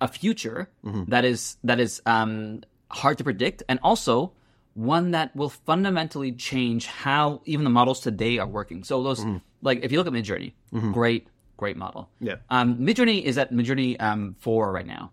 a 0.00 0.08
future 0.08 0.68
that 1.08 1.24
is 1.24 1.56
that 1.64 1.80
is 1.80 2.02
um, 2.06 2.62
hard 2.90 3.18
to 3.18 3.24
predict, 3.24 3.62
and 3.68 3.78
also 3.82 4.32
one 4.74 5.10
that 5.12 5.34
will 5.34 5.48
fundamentally 5.50 6.32
change 6.32 6.86
how 6.86 7.40
even 7.44 7.64
the 7.64 7.70
models 7.70 8.00
today 8.00 8.38
are 8.38 8.46
working. 8.46 8.84
So 8.84 9.02
those 9.02 9.24
like 9.62 9.80
if 9.84 9.90
you 9.92 9.98
look 9.98 10.06
at 10.06 10.12
Midjourney, 10.12 10.52
great 10.92 11.26
great 11.62 11.76
model. 11.76 12.02
Yeah. 12.28 12.36
Um, 12.56 12.68
Midjourney 12.86 13.22
is 13.30 13.38
at 13.42 13.52
Midjourney 13.52 13.90
um, 14.08 14.34
four 14.38 14.72
right 14.72 14.86
now. 14.86 15.12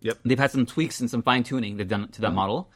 yep 0.00 0.16
They've 0.24 0.38
had 0.44 0.50
some 0.50 0.64
tweaks 0.66 1.00
and 1.00 1.08
some 1.10 1.22
fine 1.22 1.42
tuning 1.44 1.76
they've 1.76 1.92
done 1.96 2.08
to 2.16 2.20
that 2.22 2.32
model, 2.42 2.70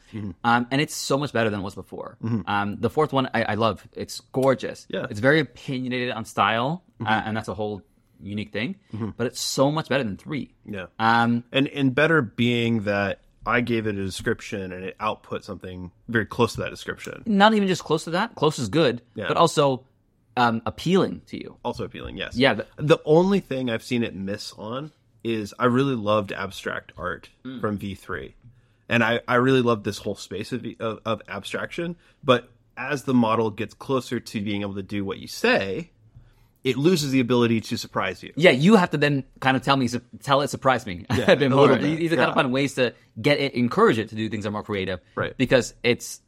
um, 0.49 0.61
and 0.71 0.79
it's 0.83 0.95
so 1.09 1.15
much 1.17 1.31
better 1.33 1.49
than 1.51 1.59
it 1.61 1.63
was 1.63 1.75
before. 1.75 2.17
Um, 2.53 2.77
the 2.79 2.89
fourth 2.89 3.11
one 3.17 3.25
I, 3.33 3.41
I 3.53 3.55
love. 3.55 3.75
It's 4.03 4.15
gorgeous. 4.31 4.85
Yeah. 4.89 5.07
it's 5.11 5.19
very 5.29 5.39
opinionated 5.39 6.11
on 6.17 6.23
style, 6.25 6.83
uh, 7.05 7.21
and 7.25 7.35
that's 7.35 7.47
a 7.49 7.53
whole 7.61 7.81
unique 8.21 8.51
thing. 8.51 8.75
But 9.17 9.27
it's 9.27 9.39
so 9.41 9.71
much 9.71 9.87
better 9.89 10.03
than 10.03 10.17
three. 10.17 10.45
yeah 10.65 10.87
Um, 10.99 11.43
and 11.51 11.67
and 11.79 11.93
better 11.93 12.21
being 12.21 12.83
that 12.83 13.19
I 13.45 13.61
gave 13.61 13.87
it 13.87 13.95
a 13.95 14.03
description 14.05 14.71
and 14.73 14.83
it 14.83 14.95
output 14.99 15.43
something 15.49 15.91
very 16.09 16.25
close 16.25 16.51
to 16.55 16.61
that 16.63 16.69
description. 16.77 17.23
not 17.25 17.53
even 17.53 17.67
just 17.67 17.83
close 17.89 18.03
to 18.05 18.11
that. 18.11 18.35
Close 18.35 18.59
is 18.63 18.69
good, 18.69 19.01
Yeah. 19.15 19.27
but 19.29 19.37
also 19.37 19.83
um, 20.37 20.61
appealing 20.65 21.21
to 21.27 21.37
you. 21.37 21.57
Also 21.63 21.83
appealing, 21.83 22.17
yes. 22.17 22.35
Yeah, 22.35 22.53
the- 22.53 22.67
the 22.77 22.97
only 23.05 23.39
thing 23.39 23.69
I've 23.69 23.83
seen 23.83 24.03
it 24.03 24.15
miss 24.15 24.53
on 24.57 24.91
is 25.23 25.53
I 25.59 25.65
really 25.65 25.95
loved 25.95 26.31
abstract 26.31 26.93
art 26.97 27.29
Mm. 27.43 27.59
from 27.59 27.77
V3. 27.77 28.33
and 28.89 29.03
I 29.03 29.19
I 29.27 29.35
really 29.35 29.61
love 29.61 29.83
this 29.83 29.97
whole 29.97 30.15
space 30.15 30.53
of 30.53 30.65
of, 30.79 30.99
of 31.05 31.21
abstraction. 31.27 31.95
But 32.23 32.49
as 32.77 33.03
the 33.03 33.13
model 33.13 33.49
gets 33.51 33.73
closer 33.73 34.19
to 34.19 34.41
being 34.41 34.61
able 34.61 34.75
to 34.75 34.83
do 34.83 35.03
what 35.03 35.17
you 35.17 35.27
say, 35.27 35.91
it 36.63 36.77
loses 36.77 37.11
the 37.11 37.19
ability 37.19 37.59
to 37.61 37.77
surprise 37.77 38.21
you. 38.23 38.31
Yeah, 38.35 38.51
you 38.51 38.75
have 38.75 38.91
to 38.91 38.97
then 38.97 39.23
kind 39.39 39.57
of 39.57 39.63
tell 39.63 39.75
me, 39.77 39.87
su- 39.87 40.01
tell 40.21 40.41
it, 40.41 40.49
surprise 40.49 40.85
me 40.85 41.05
a 41.09 41.35
bit 41.35 41.49
more. 41.51 41.69
bit, 41.69 41.81
You 41.81 41.97
you 41.97 42.09
kind 42.09 42.21
of 42.29 42.35
find 42.35 42.51
ways 42.53 42.75
to 42.75 42.93
get 43.21 43.39
it, 43.39 43.53
encourage 43.55 43.97
it 43.97 44.09
to 44.09 44.15
do 44.15 44.29
things 44.29 44.43
that 44.43 44.49
are 44.49 44.51
more 44.53 44.63
creative, 44.63 44.99
Right. 45.15 45.35
Because 45.37 45.73
it's 45.83 46.21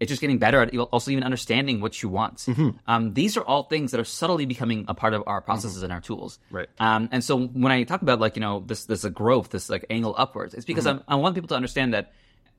it's 0.00 0.08
just 0.08 0.20
getting 0.20 0.38
better 0.38 0.60
at 0.62 0.74
also 0.76 1.10
even 1.10 1.22
understanding 1.24 1.80
what 1.80 2.02
you 2.02 2.08
want. 2.08 2.38
Mm-hmm. 2.38 2.70
Um, 2.88 3.14
these 3.14 3.36
are 3.36 3.42
all 3.42 3.64
things 3.64 3.90
that 3.92 4.00
are 4.00 4.04
subtly 4.04 4.46
becoming 4.46 4.86
a 4.88 4.94
part 4.94 5.12
of 5.14 5.22
our 5.26 5.40
processes 5.40 5.82
and 5.82 5.92
our 5.92 6.00
tools, 6.00 6.38
Right. 6.50 6.68
Um, 6.80 7.08
and 7.12 7.22
so 7.22 7.38
when 7.38 7.70
I 7.70 7.84
talk 7.84 8.02
about 8.02 8.18
like 8.18 8.34
you 8.36 8.40
know 8.40 8.64
this 8.66 8.86
this 8.86 9.04
a 9.04 9.10
growth, 9.10 9.50
this 9.50 9.68
like 9.70 9.84
angle 9.90 10.14
upwards, 10.18 10.54
it's 10.54 10.64
because 10.64 10.86
Mm-hmm. 10.86 11.10
I 11.12 11.14
want 11.16 11.34
people 11.34 11.48
to 11.48 11.54
understand 11.54 11.94
that 11.94 12.12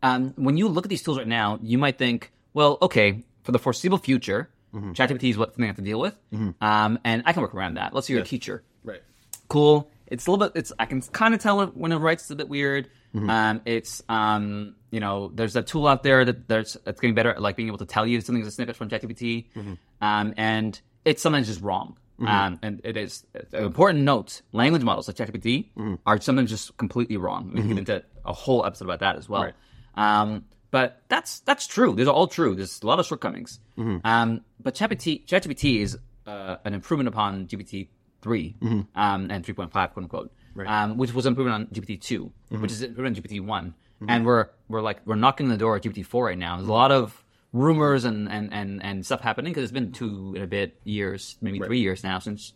um, 0.03 0.33
when 0.37 0.55
you 0.57 0.67
look 0.67 0.85
at 0.85 0.89
these 0.89 1.03
tools 1.03 1.17
right 1.17 1.27
now, 1.27 1.59
you 1.61 1.77
might 1.77 1.97
think, 1.97 2.31
well, 2.53 2.77
okay, 2.81 3.23
for 3.43 3.51
the 3.51 3.59
foreseeable 3.59 3.97
future, 3.97 4.49
Mm-hmm. 4.73 4.91
ChatGPT 4.93 5.31
is 5.31 5.37
what 5.37 5.49
something 5.49 5.65
I 5.65 5.67
have 5.67 5.75
to 5.75 5.81
deal 5.81 5.99
with, 5.99 6.15
um, 6.61 6.97
and 7.03 7.23
I 7.25 7.33
can 7.33 7.41
work 7.41 7.53
around 7.53 7.73
that. 7.73 7.93
Let's 7.93 8.07
say 8.07 8.13
you're 8.13 8.23
a 8.23 8.25
teacher 8.25 8.63
Right. 8.85 9.01
cool. 9.49 9.91
It's 10.07 10.27
a 10.27 10.31
little 10.31 10.45
bit. 10.47 10.57
It's 10.57 10.71
I 10.79 10.85
can 10.85 11.01
kind 11.01 11.33
of 11.33 11.41
tell 11.41 11.59
it 11.61 11.75
when 11.75 11.91
it 11.91 11.97
writes. 11.97 12.23
It's 12.23 12.31
a 12.31 12.35
bit 12.35 12.47
weird. 12.47 12.89
Mm-hmm. 13.15 13.29
Um, 13.29 13.61
it's 13.65 14.01
um, 14.09 14.75
you 14.89 14.99
know, 14.99 15.31
there's 15.33 15.55
a 15.55 15.61
tool 15.61 15.87
out 15.87 16.03
there 16.03 16.23
that 16.25 16.47
there's 16.47 16.77
that's 16.85 16.99
getting 17.01 17.15
better 17.15 17.31
at 17.31 17.41
like 17.41 17.55
being 17.55 17.67
able 17.67 17.77
to 17.79 17.85
tell 17.85 18.05
you 18.07 18.21
something's 18.21 18.47
a 18.47 18.51
snippet 18.51 18.75
from 18.75 18.89
ChatGPT, 18.89 19.47
Mm-hmm. 19.55 19.73
um, 20.01 20.33
and 20.37 20.79
it's 21.05 21.21
sometimes 21.21 21.47
just 21.47 21.61
wrong. 21.61 21.97
Um, 22.23 22.59
and 22.61 22.81
it 22.83 22.97
is 22.97 23.25
an 23.33 23.63
important 23.63 24.03
note. 24.03 24.43
Language 24.51 24.83
models 24.83 25.07
like 25.07 25.17
ChatGPT 25.17 25.69
Mm-hmm. 25.75 25.95
are 26.05 26.21
sometimes 26.21 26.51
just 26.51 26.77
completely 26.77 27.17
wrong. 27.17 27.49
We 27.53 27.61
can 27.61 27.69
get 27.69 27.77
into 27.79 28.03
a 28.23 28.31
whole 28.33 28.63
episode 28.63 28.85
about 28.85 28.99
that 28.99 29.15
as 29.15 29.27
well. 29.27 29.43
Right. 29.45 29.53
Um, 29.95 30.45
but 30.69 31.01
that's 31.09 31.39
that's 31.41 31.65
true. 31.67 31.95
These 31.95 32.07
are 32.07 32.13
all 32.13 32.27
true. 32.27 32.53
There's 32.55 32.79
a 32.83 32.85
lot 32.85 32.99
of 32.99 33.07
shortcomings. 33.07 33.59
Mm-hmm. 33.77 34.05
Um, 34.05 34.41
but 34.61 34.75
ChatGPT, 34.75 35.25
ChatGPT 35.25 35.79
is 35.81 35.97
uh, 36.27 36.57
an 36.63 36.73
improvement 36.75 37.07
upon 37.09 37.47
GPT 37.47 37.87
3 38.21 38.55
Mm-hmm. 38.61 38.81
um, 39.01 39.31
and 39.31 39.43
three 39.43 39.55
point 39.55 39.71
five, 39.71 39.91
quote 39.93 40.03
unquote, 40.03 40.31
um, 40.65 40.97
which 40.97 41.13
was 41.13 41.25
improvement 41.25 41.55
on 41.55 41.67
GPT 41.67 41.99
2 42.01 42.31
Mm-hmm. 42.51 42.61
which 42.61 42.71
is 42.71 42.81
improvement 42.81 43.17
on 43.17 43.23
GPT 43.23 43.45
one. 43.45 43.73
And 44.07 44.25
we're 44.25 44.47
we're 44.67 44.81
like 44.81 44.99
we're 45.05 45.15
knocking 45.15 45.45
on 45.45 45.51
the 45.51 45.57
door 45.57 45.75
at 45.75 45.83
GPT 45.83 46.03
four 46.05 46.25
right 46.25 46.37
now. 46.37 46.55
There's 46.57 46.67
a 46.67 46.73
lot 46.73 46.91
of 46.91 47.23
rumors 47.53 48.03
and 48.03 48.27
and 48.29 48.51
and, 48.51 48.83
and 48.83 49.05
stuff 49.05 49.21
happening 49.21 49.51
because 49.53 49.63
it's 49.63 49.71
been 49.71 49.91
two 49.91 50.31
and 50.35 50.43
a 50.43 50.47
bit 50.47 50.79
years, 50.83 51.37
maybe 51.41 51.59
three 51.59 51.79
years 51.81 52.03
now 52.03 52.17
since 52.17 52.53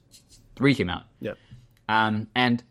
three 0.55 0.73
came 0.73 0.89
out. 0.89 1.03
Yeah. 1.19 1.33
Um, 1.87 2.27
and 2.33 2.63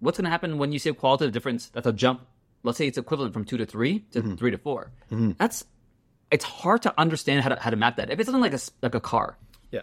what's 0.00 0.18
going 0.18 0.26
to 0.26 0.30
happen 0.30 0.58
when 0.58 0.72
you 0.72 0.78
see 0.78 0.90
a 0.90 0.94
qualitative 0.94 1.32
difference? 1.32 1.70
That's 1.70 1.86
a 1.86 1.92
jump. 1.92 2.20
Let's 2.64 2.76
say 2.76 2.86
it's 2.86 2.98
equivalent 2.98 3.32
from 3.32 3.44
two 3.46 3.56
to 3.56 3.64
three 3.64 4.00
to 4.12 4.20
Mm-hmm. 4.20 4.34
three 4.34 4.50
to 4.50 4.58
4 4.58 4.90
That's 5.38 5.64
it's 6.30 6.44
hard 6.44 6.82
to 6.82 6.92
understand 7.00 7.42
how 7.44 7.48
to 7.48 7.58
how 7.58 7.70
to 7.70 7.76
map 7.76 7.96
that. 7.96 8.10
If 8.10 8.20
it's 8.20 8.26
something 8.26 8.42
like 8.42 8.52
a 8.52 8.60
like 8.82 8.94
a 8.94 9.00
car, 9.00 9.38
Yeah. 9.70 9.82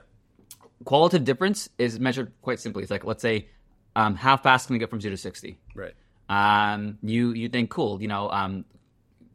qualitative 0.84 1.26
difference 1.26 1.68
is 1.80 2.00
measured 2.00 2.32
quite 2.44 2.60
simply. 2.60 2.84
It's 2.84 2.92
like 2.92 3.06
let's 3.06 3.24
say, 3.24 3.48
um, 3.96 4.16
how 4.16 4.38
fast 4.38 4.68
can 4.68 4.74
we 4.74 4.80
get 4.80 4.90
from 4.90 5.02
zero 5.02 5.14
to 5.14 5.18
sixty? 5.18 5.58
Right. 5.74 5.94
Um, 6.28 6.98
you 7.04 7.32
you 7.34 7.50
think 7.50 7.70
cool, 7.70 8.02
you 8.02 8.08
know, 8.08 8.30
um, 8.30 8.66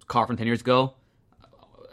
car 0.07 0.27
from 0.27 0.37
ten 0.37 0.47
years 0.47 0.61
ago, 0.61 0.95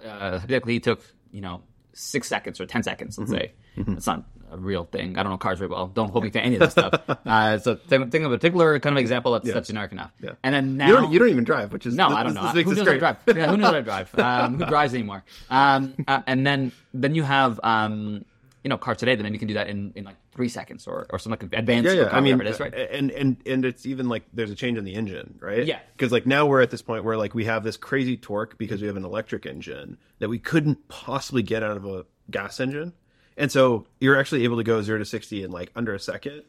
uh, 0.06 0.39
typically 0.39 0.80
took 0.80 1.01
you 1.32 1.41
know 1.41 1.62
six 1.93 2.27
seconds 2.27 2.60
or 2.60 2.65
ten 2.65 2.84
seconds. 2.84 3.17
Let's 3.17 3.32
say 3.32 3.51
it's 3.75 4.08
not 4.08 4.23
a 4.51 4.58
real 4.58 4.86
thing. 4.86 5.17
I 5.17 5.23
don't 5.23 5.32
know 5.32 5.38
cars 5.38 5.60
very 5.60 5.69
well. 5.69 5.88
Don't 5.88 6.10
hold 6.10 6.23
me 6.23 6.30
to 6.32 6.41
any 6.41 6.56
of 6.56 6.62
this 6.62 6.71
stuff. 6.71 7.01
Uh, 7.25 7.58
so 7.58 7.75
think, 7.75 8.12
think 8.12 8.25
of 8.25 8.32
a 8.32 8.38
particular 8.38 8.80
kind 8.80 8.95
of 8.95 9.01
example 9.01 9.34
that's, 9.34 9.51
that's 9.51 9.67
generic 9.67 9.91
enough. 9.91 10.12
Yeah. 10.21 10.32
And 10.43 10.56
then 10.56 10.77
now 10.77 10.88
You 10.88 10.93
don't 10.93 11.12
you 11.12 11.19
don't 11.19 11.30
even 11.30 11.43
drive, 11.43 11.73
which 11.73 11.86
is 11.86 11.95
no, 11.95 12.10
this, 12.10 12.17
I 12.17 12.23
don't 12.23 12.34
know. 12.34 12.53
This 12.53 12.63
who 12.63 12.75
knows 12.75 12.88
how 12.88 12.93
to 12.93 12.99
drive? 12.99 13.17
Yeah, 13.27 13.47
who 13.47 13.58
knows 13.58 13.65
how 13.67 13.71
to 13.73 13.84
drive? 13.84 14.15
Um, 14.17 14.58
who 14.60 14.65
drives 14.65 14.93
anymore? 14.93 15.23
Um, 15.49 15.93
uh, 16.08 16.21
and 16.27 16.45
then 16.45 16.71
then 16.93 17.15
you 17.15 17.23
have 17.23 17.60
um, 17.63 18.25
you 18.63 18.69
know 18.69 18.77
cars 18.77 18.97
today 18.97 19.15
that 19.15 19.23
maybe 19.23 19.36
you 19.36 19.39
can 19.39 19.47
do 19.47 19.53
that 19.56 19.67
in, 19.67 19.93
in 19.95 20.03
like 20.03 20.15
three 20.38 20.47
seconds 20.47 20.88
or 20.88 21.06
or 21.10 21.19
some 21.19 21.32
like 21.32 21.43
advanced 21.43 21.93
Yeah, 21.93 22.04
yeah. 22.04 22.10
I 22.12 22.21
mean, 22.21 22.39
is, 22.39 22.60
right? 22.62 22.73
and 22.73 23.12
and 23.12 23.36
and 23.45 23.65
it's 23.65 23.86
even 23.86 24.08
like 24.08 24.23
there's 24.32 24.52
a 24.52 24.56
change 24.56 24.78
in 24.78 24.86
the 24.86 24.93
engine, 24.93 25.38
right? 25.41 25.65
Yeah. 25.65 25.80
Because 25.97 26.13
like 26.13 26.26
now 26.26 26.45
we're 26.45 26.62
at 26.62 26.69
this 26.69 26.82
point 26.82 27.04
where 27.04 27.17
like 27.17 27.34
we 27.34 27.43
have 27.45 27.63
this 27.63 27.76
crazy 27.76 28.15
torque 28.15 28.58
because 28.58 28.80
we 28.80 28.88
have 28.88 28.95
an 28.95 29.04
electric 29.04 29.45
engine 29.45 29.97
that 30.19 30.30
we 30.30 30.39
couldn't 30.39 30.88
possibly 30.88 31.43
get 31.43 31.63
out 31.63 31.76
of 31.76 31.86
a 31.86 32.06
gas 32.32 32.60
engine, 32.60 32.93
and 33.36 33.52
so 33.52 33.88
you're 34.00 34.17
actually 34.17 34.45
able 34.45 34.58
to 34.58 34.63
go 34.63 34.82
zero 34.82 35.00
to 35.00 35.06
sixty 35.06 35.43
in 35.43 35.52
like 35.52 35.71
under 35.76 35.93
a 35.93 36.00
second 36.00 36.43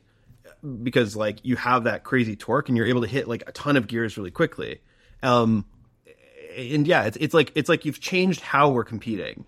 because 0.83 1.17
like 1.17 1.39
you 1.43 1.57
have 1.57 1.85
that 1.85 2.05
crazy 2.05 2.37
torque 2.37 2.69
and 2.69 2.77
you're 2.77 2.87
able 2.87 3.01
to 3.01 3.09
hit 3.09 3.27
like 3.27 3.43
a 3.47 3.53
ton 3.53 3.77
of 3.77 3.87
gears 3.87 4.17
really 4.17 4.31
quickly. 4.31 4.81
Um, 5.23 5.65
and 6.57 6.87
yeah, 6.87 7.05
it's 7.05 7.17
it's 7.19 7.35
like 7.35 7.53
it's 7.55 7.69
like 7.69 7.85
you've 7.85 8.01
changed 8.01 8.41
how 8.41 8.71
we're 8.71 8.85
competing. 8.85 9.47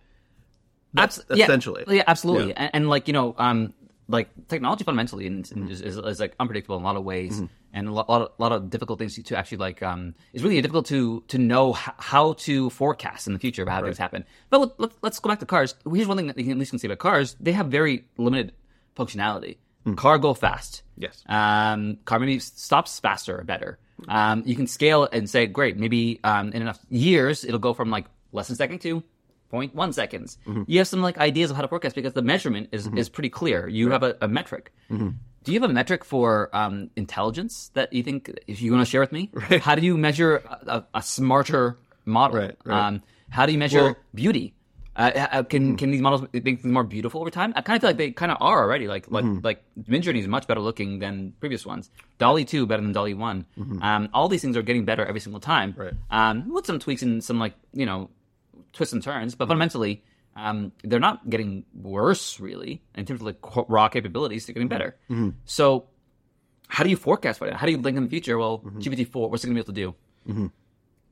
Abs- 0.97 1.25
essentially. 1.31 1.85
Yeah, 1.87 2.03
absolutely. 2.07 2.49
Yeah. 2.49 2.55
And, 2.57 2.71
and 2.75 2.89
like 2.89 3.07
you 3.07 3.13
know, 3.13 3.35
um, 3.39 3.75
like 4.11 4.29
technology 4.49 4.85
fundamentally 4.85 5.27
is, 5.27 5.53
is, 5.53 5.81
is, 5.81 5.97
is 5.97 6.21
like 6.21 6.35
unpredictable 6.41 6.77
in 6.77 6.83
a 6.83 6.85
lot 6.85 6.97
of 6.97 7.05
ways, 7.05 7.37
Mm-hmm. 7.37 7.47
and 7.73 7.89
a 7.89 7.93
lot, 7.93 8.09
lot, 8.09 8.23
of, 8.23 8.33
lot 8.39 8.53
of 8.53 8.69
difficult 8.71 8.99
things 8.99 9.15
to 9.23 9.37
actually 9.39 9.59
like. 9.59 9.83
Um, 9.83 10.15
it's 10.33 10.43
really 10.43 10.61
difficult 10.61 10.87
to 10.87 11.23
to 11.29 11.39
know 11.39 11.75
h- 11.75 11.95
how 11.99 12.33
to 12.45 12.71
forecast 12.71 13.27
in 13.27 13.33
the 13.33 13.39
future 13.39 13.63
about 13.63 13.75
how 13.75 13.83
things 13.85 13.99
happen. 13.99 14.25
But 14.51 14.61
let, 14.61 14.81
let, 14.81 14.91
let's 15.03 15.19
go 15.21 15.29
back 15.31 15.41
to 15.41 15.47
cars. 15.47 15.75
Here's 15.91 16.09
one 16.09 16.17
thing 16.17 16.27
that 16.27 16.37
you 16.39 16.45
can 16.45 16.53
at 16.53 16.59
least 16.59 16.71
can 16.71 16.79
say 16.79 16.89
about 16.89 16.99
cars: 16.99 17.37
they 17.41 17.53
have 17.53 17.67
very 17.69 18.05
limited 18.17 18.53
functionality. 18.97 19.59
Car 19.97 20.19
go 20.19 20.35
fast. 20.35 20.83
Mm. 20.99 21.03
Yes. 21.03 21.25
Um, 21.27 21.99
car 22.05 22.19
maybe 22.19 22.39
stops 22.39 23.01
faster 23.01 23.39
or 23.39 23.45
better. 23.45 23.79
Um, 24.09 24.43
you 24.47 24.55
can 24.55 24.67
scale 24.67 25.09
and 25.11 25.29
say, 25.29 25.47
great, 25.47 25.77
maybe 25.79 26.21
um, 26.25 26.49
in 26.53 26.63
enough 26.63 26.79
years 26.91 27.45
it'll 27.45 27.59
go 27.61 27.73
from 27.75 27.91
like 27.91 28.07
less 28.33 28.49
than 28.49 28.57
second 28.57 28.81
to 28.81 29.03
0.1 29.53 29.95
seconds. 29.95 30.39
Mm-hmm. 30.47 30.63
You 30.67 30.79
have 30.79 30.89
some 30.89 31.03
like 31.03 31.19
ideas 31.19 31.51
of 31.51 31.57
how 31.57 31.63
to 31.63 31.69
forecast 31.69 31.95
because 31.95 32.13
the 32.13 32.23
measurement 32.23 32.69
is, 32.73 32.87
is 32.97 33.09
pretty 33.09 33.31
clear. 33.31 33.69
You 33.69 33.91
have 33.91 34.03
a, 34.03 34.17
a 34.21 34.29
metric. 34.29 34.73
Mm-hmm. 34.91 35.09
Do 35.45 35.53
you 35.53 35.61
have 35.61 35.71
a 35.71 35.73
metric 35.73 36.05
for 36.05 36.55
um, 36.55 36.91
intelligence 36.97 37.71
that 37.75 37.93
you 37.93 38.03
think 38.03 38.31
if 38.47 38.61
you 38.61 38.73
want 38.73 38.85
to 38.87 38.91
share 38.91 39.01
with 39.01 39.13
me? 39.13 39.31
How 39.63 39.75
do 39.75 39.83
you 39.83 39.97
measure 39.97 40.37
a, 40.37 40.67
a, 40.77 40.87
a 40.97 41.03
smarter 41.03 41.79
model? 42.05 42.39
Right, 42.39 42.57
right. 42.65 42.87
Um, 42.89 43.03
how 43.31 43.47
do 43.47 43.53
you 43.53 43.59
measure 43.59 43.83
Well- 43.83 43.97
beauty? 44.15 44.55
Uh, 44.97 45.27
uh, 45.33 45.43
can 45.45 45.77
can 45.77 45.93
these 45.93 46.01
models 46.03 46.21
make 46.33 46.43
things 46.45 46.65
more 46.65 46.83
beautiful 46.83 47.21
over 47.21 47.31
time? 47.31 47.53
I 47.57 47.63
kind 47.63 47.77
of 47.77 47.81
feel 47.81 47.89
like 47.91 47.97
they 47.97 48.11
kind 48.11 48.33
of 48.33 48.39
are 48.41 48.61
already. 48.61 48.87
Like 48.89 49.07
like 49.11 49.25
Mm-hmm. 49.25 49.45
like 49.45 49.63
Midjourney 49.89 50.19
is 50.19 50.27
much 50.27 50.47
better 50.49 50.61
looking 50.61 50.99
than 50.99 51.33
previous 51.41 51.65
ones. 51.65 51.91
DALL·E 52.19 52.47
two 52.47 52.67
better 52.67 52.83
than 52.83 52.93
DALL·E 52.93 53.17
one. 53.17 53.47
Um, 53.81 54.09
all 54.13 54.29
these 54.29 54.43
things 54.43 54.57
are 54.57 54.63
getting 54.63 54.85
better 54.85 55.07
every 55.07 55.21
single 55.21 55.41
time. 55.41 55.73
Mm-hmm. 55.73 55.81
Right. 55.81 55.95
Um, 56.11 56.53
with 56.53 56.67
some 56.67 56.81
tweaks 56.81 57.03
and 57.03 57.23
some 57.25 57.39
like 57.39 57.55
you 57.73 57.87
know 57.87 58.11
twists 58.73 58.93
and 58.93 59.03
turns, 59.03 59.33
Mm-hmm. 59.33 59.39
but 59.39 59.49
fundamentally, 59.49 60.05
um, 60.37 60.73
they're 60.85 61.01
not 61.01 61.29
getting 61.29 61.65
worse 61.75 62.39
really 62.41 62.83
in 62.95 63.05
terms 63.05 63.21
of 63.21 63.27
like 63.27 63.39
raw 63.69 63.89
capabilities. 63.89 64.47
They're 64.47 64.55
getting 64.55 64.69
better. 64.69 64.97
Mm-hmm. 65.11 65.31
So, 65.45 65.87
how 66.69 66.85
do 66.85 66.91
you 66.91 66.97
forecast 66.97 67.39
for 67.41 67.47
that? 67.49 67.57
How 67.57 67.67
do 67.67 67.73
you 67.73 67.83
think 67.83 67.97
in 67.97 68.05
the 68.05 68.09
future? 68.11 68.39
Well, 68.39 68.59
Mm-hmm. 68.59 68.79
GPT 68.79 69.09
four, 69.11 69.29
what's 69.31 69.43
it 69.45 69.49
going 69.49 69.57
to 69.57 69.73
be 69.73 69.83
able 69.83 69.95
to 70.29 70.37
do? 70.37 70.51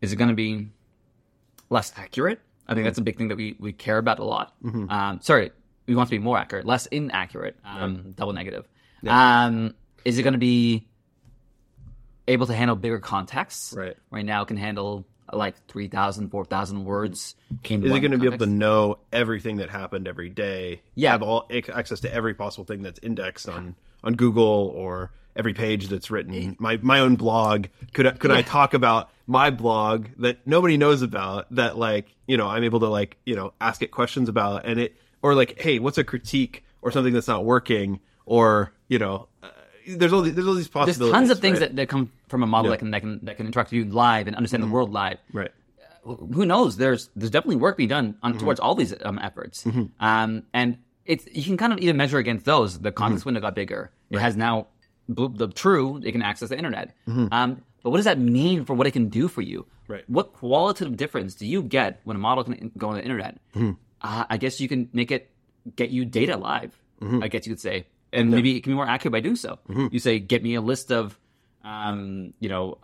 Is 0.01 0.12
it 0.12 0.16
going 0.16 0.29
to 0.31 0.37
be 0.37 0.68
less 1.71 1.92
accurate? 1.97 2.40
I 2.68 2.75
think 2.75 2.85
that's 2.85 2.99
a 2.99 3.03
big 3.03 3.16
thing 3.18 3.29
that 3.29 3.37
we, 3.37 3.57
we 3.59 3.73
care 3.73 3.99
about 3.99 4.18
a 4.21 4.25
lot. 4.25 4.55
Um, 4.64 5.18
sorry, 5.23 5.51
we 5.87 5.94
want 5.97 6.09
to 6.09 6.14
be 6.14 6.18
more 6.23 6.38
accurate, 6.38 6.64
less 6.66 6.87
inaccurate. 6.87 7.57
Um, 7.64 8.12
Double 8.16 8.33
negative. 8.33 8.68
Um, 9.07 9.75
is 10.05 10.18
it 10.18 10.23
going 10.23 10.35
to 10.35 10.38
be 10.38 10.87
able 12.29 12.47
to 12.47 12.55
handle 12.55 12.77
bigger 12.77 12.99
contexts? 13.01 13.73
Right. 13.73 13.97
Right 14.11 14.25
now, 14.25 14.42
it 14.42 14.47
can 14.49 14.57
handle 14.59 15.07
like 15.33 15.55
3,000, 15.67 16.31
4,000 16.31 16.85
words. 16.85 17.35
Came 17.62 17.85
Is 17.85 17.93
it 17.93 18.01
going 18.01 18.12
to 18.12 18.19
be 18.19 18.27
able 18.27 18.38
to 18.38 18.47
know 18.47 18.99
everything 19.12 19.57
that 19.57 19.71
happened 19.71 20.09
every 20.09 20.31
day? 20.31 20.83
Yeah. 20.95 21.12
have 21.12 21.23
all 21.23 21.49
access 21.73 22.01
to 22.01 22.12
every 22.12 22.35
possible 22.35 22.64
thing 22.64 22.83
that's 22.83 23.01
indexed 23.03 23.49
on 23.49 23.75
on 24.05 24.14
Google 24.14 24.73
or 24.75 25.11
every 25.37 25.55
page 25.55 25.88
that's 25.88 26.11
written. 26.11 26.57
My 26.59 26.79
my 26.83 27.01
own 27.01 27.17
blog. 27.17 27.67
Could 27.93 28.07
I, 28.07 28.11
could 28.12 28.31
I 28.31 28.43
talk 28.43 28.75
about 28.75 29.11
my 29.27 29.51
blog 29.51 30.09
that 30.19 30.47
nobody 30.47 30.77
knows 30.77 31.03
about? 31.03 31.47
That 31.55 31.79
like 31.79 32.14
you 32.27 32.37
know 32.37 32.49
I'm 32.49 32.64
able 32.64 32.81
to 32.81 32.88
like 32.88 33.17
you 33.25 33.37
know 33.37 33.53
ask 33.61 33.83
it 33.83 33.91
questions 33.91 34.29
about 34.29 34.67
and 34.67 34.81
it 34.81 34.97
or 35.23 35.35
like 35.35 35.61
hey 35.61 35.79
what's 35.79 35.99
a 35.99 36.05
critique 36.05 36.64
or 36.83 36.91
something 36.91 37.12
that's 37.12 37.29
not 37.29 37.45
working 37.45 38.01
or 38.27 38.73
you 38.88 38.99
know 38.99 39.29
there's 39.96 40.12
all 40.12 40.22
these, 40.22 40.35
there's 40.35 40.46
all 40.46 40.55
these 40.55 40.68
There's 40.68 40.87
possibilities. 40.87 41.12
tons 41.14 41.31
of 41.31 41.38
things 41.40 41.61
right? 41.61 41.68
that, 41.68 41.77
that 41.77 41.88
come 41.88 42.11
from 42.29 42.42
a 42.42 42.46
model 42.46 42.70
Yeah. 42.70 42.77
that 42.77 42.79
can 42.79 42.90
that 42.90 43.01
can 43.01 43.20
that 43.24 43.37
can 43.37 43.46
interact 43.46 43.70
with 43.70 43.79
you 43.79 43.85
live 43.87 44.27
and 44.27 44.37
understand 44.37 44.62
the 44.62 44.68
world 44.68 44.92
live. 44.92 45.18
right. 45.33 45.51
who 46.05 46.44
knows? 46.46 46.77
There's 46.77 47.11
there's 47.16 47.31
definitely 47.31 47.57
work 47.57 47.77
being 47.77 47.88
done 47.88 48.16
on, 48.22 48.38
towards 48.38 48.61
all 48.61 48.74
these 48.74 48.94
um, 49.05 49.18
efforts, 49.22 49.66
um, 50.01 50.42
and 50.53 50.79
it's 51.05 51.27
you 51.33 51.42
can 51.42 51.57
kind 51.57 51.72
of 51.72 51.79
even 51.81 51.96
measure 51.96 52.18
against 52.18 52.44
those. 52.44 52.79
The 52.79 52.92
context 52.92 53.24
window 53.27 53.40
got 53.40 53.55
bigger. 53.55 53.90
It 54.11 54.18
has 54.18 54.37
now 54.37 54.68
bl- 55.09 55.29
the 55.29 55.48
true. 55.48 56.01
It 56.05 56.12
can 56.12 56.22
access 56.22 56.48
the 56.51 56.57
internet. 56.57 56.94
Um, 57.07 57.62
but 57.83 57.90
what 57.90 57.96
does 57.98 58.07
that 58.07 58.18
mean 58.18 58.64
for 58.64 58.74
what 58.74 58.87
it 58.87 58.92
can 58.92 59.09
do 59.09 59.29
for 59.29 59.40
you? 59.42 59.66
Right. 59.87 60.05
What 60.09 60.33
qualitative 60.35 60.96
difference 60.96 61.35
do 61.35 61.46
you 61.46 61.62
get 61.62 62.01
when 62.05 62.16
a 62.16 62.20
model 62.20 62.44
can 62.44 62.72
go 62.77 62.88
on 62.90 62.94
the 62.96 63.03
internet? 63.03 63.38
Uh, 63.57 64.24
I 64.29 64.37
guess 64.37 64.61
you 64.61 64.68
can 64.68 64.88
make 64.92 65.11
it 65.11 65.31
get 65.77 65.90
you 65.90 66.05
data 66.05 66.37
live. 66.37 66.72
I 67.01 67.29
guess 67.29 67.46
you 67.46 67.53
could 67.53 67.61
say, 67.61 67.87
and 68.12 68.31
maybe 68.31 68.57
it 68.57 68.62
can 68.62 68.73
be 68.73 68.77
more 68.77 68.88
accurate 68.88 69.12
by 69.12 69.21
doing 69.21 69.37
so. 69.37 69.59
Mm-hmm. 69.68 69.88
You 69.90 69.99
say, 69.99 70.18
get 70.18 70.42
me 70.42 70.55
a 70.55 70.61
list 70.61 70.90
of, 70.90 71.18
um, 71.64 72.35
you 72.40 72.49
know, 72.49 72.79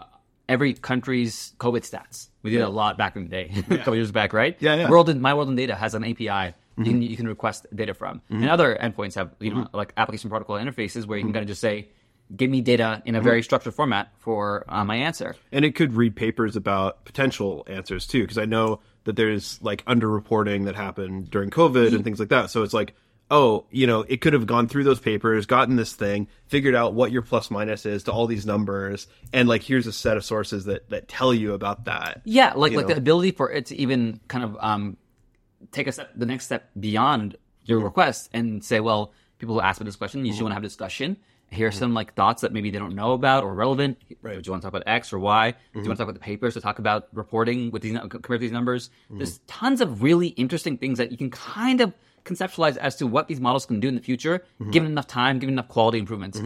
every 0.49 0.75
country's 0.75 1.55
COVID 1.59 1.81
stats. 1.81 2.29
We 2.43 2.51
did 2.51 2.61
it 2.61 2.65
a 2.65 2.69
lot 2.69 2.99
back 2.99 3.17
in 3.17 3.25
the 3.25 3.29
day, 3.29 3.51
a 3.71 3.79
couple 3.79 3.95
years 3.95 4.13
back, 4.13 4.33
right? 4.33 4.57
Yeah, 4.61 4.75
yeah. 4.75 4.91
World 4.91 5.09
in, 5.09 5.21
My 5.21 5.35
World 5.35 5.49
in 5.49 5.57
Data 5.57 5.75
has 5.75 5.95
an 5.95 6.05
API 6.05 6.55
mm-hmm. 6.79 6.85
you, 6.85 6.91
can, 6.93 7.03
you 7.03 7.17
can 7.17 7.29
request 7.29 7.67
data 7.75 7.95
from, 7.95 8.23
and 8.29 8.41
mm-hmm. 8.41 8.51
other 8.51 8.77
endpoints 8.81 9.15
have 9.15 9.35
you 9.41 9.53
know 9.53 9.69
like 9.73 9.93
application 9.97 10.31
protocol 10.31 10.57
interfaces 10.57 11.07
where 11.07 11.19
you 11.19 11.25
can 11.25 11.33
kind 11.33 11.43
of 11.43 11.49
just 11.49 11.61
say, 11.61 11.89
"Give 12.35 12.51
me 12.51 12.61
data 12.61 13.03
in 13.05 13.15
a 13.15 13.21
very 13.21 13.43
structured 13.43 13.75
format 13.75 14.13
for 14.19 14.65
uh, 14.69 14.85
my 14.85 14.97
answer." 14.97 15.37
and 15.53 15.65
it 15.65 15.75
could 15.75 15.95
read 15.95 16.17
papers 16.17 16.57
about 16.57 17.05
potential 17.05 17.65
answers 17.67 18.07
too 18.07 18.23
because 18.23 18.39
i 18.39 18.45
know 18.45 18.81
that 19.05 19.17
there's 19.17 19.61
like 19.63 19.85
underreporting 19.85 20.65
that 20.65 20.75
happened 20.75 21.31
during 21.31 21.51
covid 21.51 21.95
and 21.95 22.05
things 22.05 22.19
like 22.19 22.31
that. 22.31 22.51
So 22.51 22.63
it's 22.63 22.75
like 22.75 22.95
oh 23.31 23.65
you 23.71 23.87
know 23.87 24.03
it 24.09 24.21
could 24.21 24.33
have 24.33 24.47
gone 24.47 24.69
through 24.69 24.85
those 24.85 25.01
papers 25.01 25.47
gotten 25.47 25.77
this 25.77 25.95
thing 25.95 26.29
figured 26.47 26.75
out 26.75 26.95
what 26.95 27.11
your 27.11 27.23
plus 27.23 27.51
minus 27.51 27.87
is 27.87 28.03
to 28.03 28.13
all 28.13 28.27
these 28.27 28.45
numbers 28.45 29.07
and 29.33 29.49
like 29.49 29.63
here's 29.63 29.87
a 29.87 29.93
set 29.93 30.17
of 30.17 30.25
sources 30.25 30.67
that 30.67 30.89
that 30.91 31.09
tell 31.09 31.33
you 31.33 31.55
about 31.55 31.85
that 31.85 32.21
Yeah, 32.25 32.53
like 32.55 32.73
like 32.73 32.89
know? 32.89 32.95
the 32.95 32.99
ability 32.99 33.33
for 33.33 33.51
it 33.51 33.67
to 33.67 33.77
even 33.77 34.21
kind 34.29 34.45
of 34.45 34.57
um, 34.61 34.97
take 35.73 35.87
a 35.87 35.93
step, 35.93 36.11
the 36.17 36.27
next 36.27 36.45
step 36.47 36.71
beyond 36.79 37.37
your 37.65 37.81
request 37.81 38.29
and 38.33 38.65
say, 38.65 38.81
well, 38.81 39.13
people 39.39 39.55
who 39.55 39.61
ask 39.61 39.81
me 39.81 39.85
this 39.85 39.97
question, 39.97 40.25
you 40.25 40.33
should 40.33 40.43
want 40.43 40.53
to 40.53 40.55
have 40.55 40.63
a 40.63 40.67
discussion. 40.67 41.17
Here 41.51 41.69
are 41.69 41.71
mm-hmm. 41.71 41.79
some 41.79 41.95
like 41.95 42.15
thoughts 42.15 42.43
that 42.43 42.53
maybe 42.53 42.71
they 42.71 42.79
don't 42.79 42.95
know 42.95 43.13
about 43.13 43.45
or 43.45 43.55
relevant. 43.55 43.99
Right. 44.23 44.43
Do 44.43 44.47
you 44.47 44.53
want 44.53 44.63
to 44.63 44.67
talk 44.67 44.75
about 44.75 44.83
X 44.87 45.13
or 45.13 45.19
Y? 45.19 45.51
Do 45.51 45.57
you 45.57 45.81
mm-hmm. 45.81 45.89
want 45.89 45.99
to 45.99 46.03
talk 46.03 46.09
about 46.09 46.15
the 46.15 46.25
papers 46.25 46.55
to 46.55 46.61
talk 46.61 46.79
about 46.79 47.09
reporting 47.13 47.71
with 47.71 47.83
these 47.83 47.97
compared 47.99 48.23
to 48.23 48.39
these 48.39 48.53
numbers? 48.53 48.89
Mm-hmm. 48.89 49.19
There's 49.19 49.39
tons 49.47 49.81
of 49.81 50.03
really 50.03 50.29
interesting 50.29 50.79
things 50.79 50.99
that 50.99 51.13
you 51.13 51.19
can 51.19 51.31
kind 51.31 51.81
of 51.81 51.93
conceptualize 52.25 52.77
as 52.77 52.97
to 52.97 53.07
what 53.07 53.29
these 53.29 53.41
models 53.41 53.67
can 53.67 53.81
do 53.81 53.89
in 53.89 53.95
the 53.95 54.01
future, 54.01 54.45
given 54.71 54.91
enough 54.91 55.07
time, 55.07 55.39
given 55.39 55.55
enough 55.55 55.69
quality 55.69 55.99
improvements. 55.99 56.41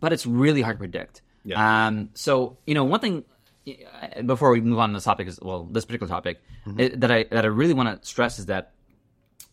But 0.00 0.12
it's 0.12 0.26
really 0.26 0.62
hard 0.62 0.76
to 0.76 0.78
predict. 0.78 1.22
Yeah. 1.44 1.86
Um, 1.86 2.10
so 2.14 2.56
you 2.66 2.74
know, 2.74 2.84
one 2.84 3.00
thing 3.00 3.24
uh, 3.68 4.22
before 4.22 4.50
we 4.50 4.60
move 4.60 4.78
on 4.78 4.90
to 4.90 4.94
this 4.94 5.04
topic 5.04 5.26
is 5.28 5.38
well, 5.40 5.64
this 5.64 5.84
particular 5.84 6.10
topic 6.10 6.40
it, 6.78 7.00
that 7.00 7.10
I 7.10 7.24
that 7.30 7.44
I 7.44 7.48
really 7.48 7.74
want 7.74 8.02
to 8.02 8.06
stress 8.06 8.38
is 8.38 8.46
that 8.46 8.72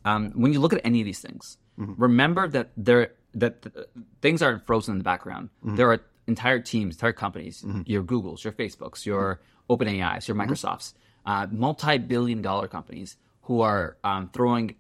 um, 0.06 0.32
when 0.32 0.54
you 0.54 0.60
look 0.60 0.74
at 0.74 0.82
any 0.84 1.02
of 1.02 1.06
these 1.06 1.20
things, 1.20 1.58
remember 1.78 2.48
that 2.50 2.70
there 2.78 3.12
that 3.34 3.62
th- 3.62 3.86
things 4.22 4.42
aren't 4.42 4.66
frozen 4.68 4.94
in 4.94 4.98
the 4.98 5.04
background. 5.04 5.50
There 5.64 5.90
are 5.92 6.00
entire 6.28 6.60
teams, 6.60 6.96
entire 6.96 7.14
companies, 7.14 7.64
your 7.86 8.04
Googles, 8.04 8.44
your 8.44 8.54
Facebooks, 8.54 9.06
your 9.06 9.40
OpenAI's, 9.70 10.28
your 10.28 10.36
Microsofts, 10.38 10.94
uh, 11.26 11.48
multi-billion-dollar 11.52 12.68
companies 12.68 13.18
who 13.44 13.62
are 13.62 13.98
um, 14.04 14.30
throwing 14.34 14.76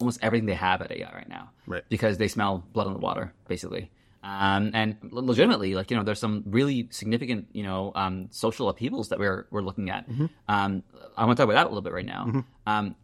almost 0.00 0.18
everything 0.22 0.46
they 0.46 0.54
have 0.54 0.82
at 0.82 0.90
AI 0.90 1.10
right 1.12 1.28
now, 1.28 1.50
Right. 1.66 1.84
Because 1.88 2.18
they 2.18 2.28
smell 2.28 2.64
blood 2.72 2.86
in 2.88 2.94
the 2.94 2.98
water, 2.98 3.32
basically. 3.46 3.90
Um, 4.22 4.72
and 4.74 4.96
legitimately, 5.02 5.74
like 5.74 5.90
you 5.90 5.96
know, 5.96 6.02
there's 6.02 6.18
some 6.18 6.42
really 6.46 6.88
significant, 6.90 7.48
you 7.52 7.62
know, 7.62 7.92
um, 7.94 8.28
social 8.30 8.68
upheavals 8.68 9.08
that 9.10 9.18
we're 9.18 9.46
we're 9.50 9.62
looking 9.62 9.88
at. 9.90 10.06
Um, 10.48 10.82
I 11.16 11.24
want 11.24 11.36
to 11.36 11.42
talk 11.42 11.50
about 11.50 11.54
that 11.54 11.66
a 11.66 11.70
little 11.70 11.80
bit 11.82 11.92
right 11.94 12.04
now. 12.04 12.44
Um, 12.66 12.96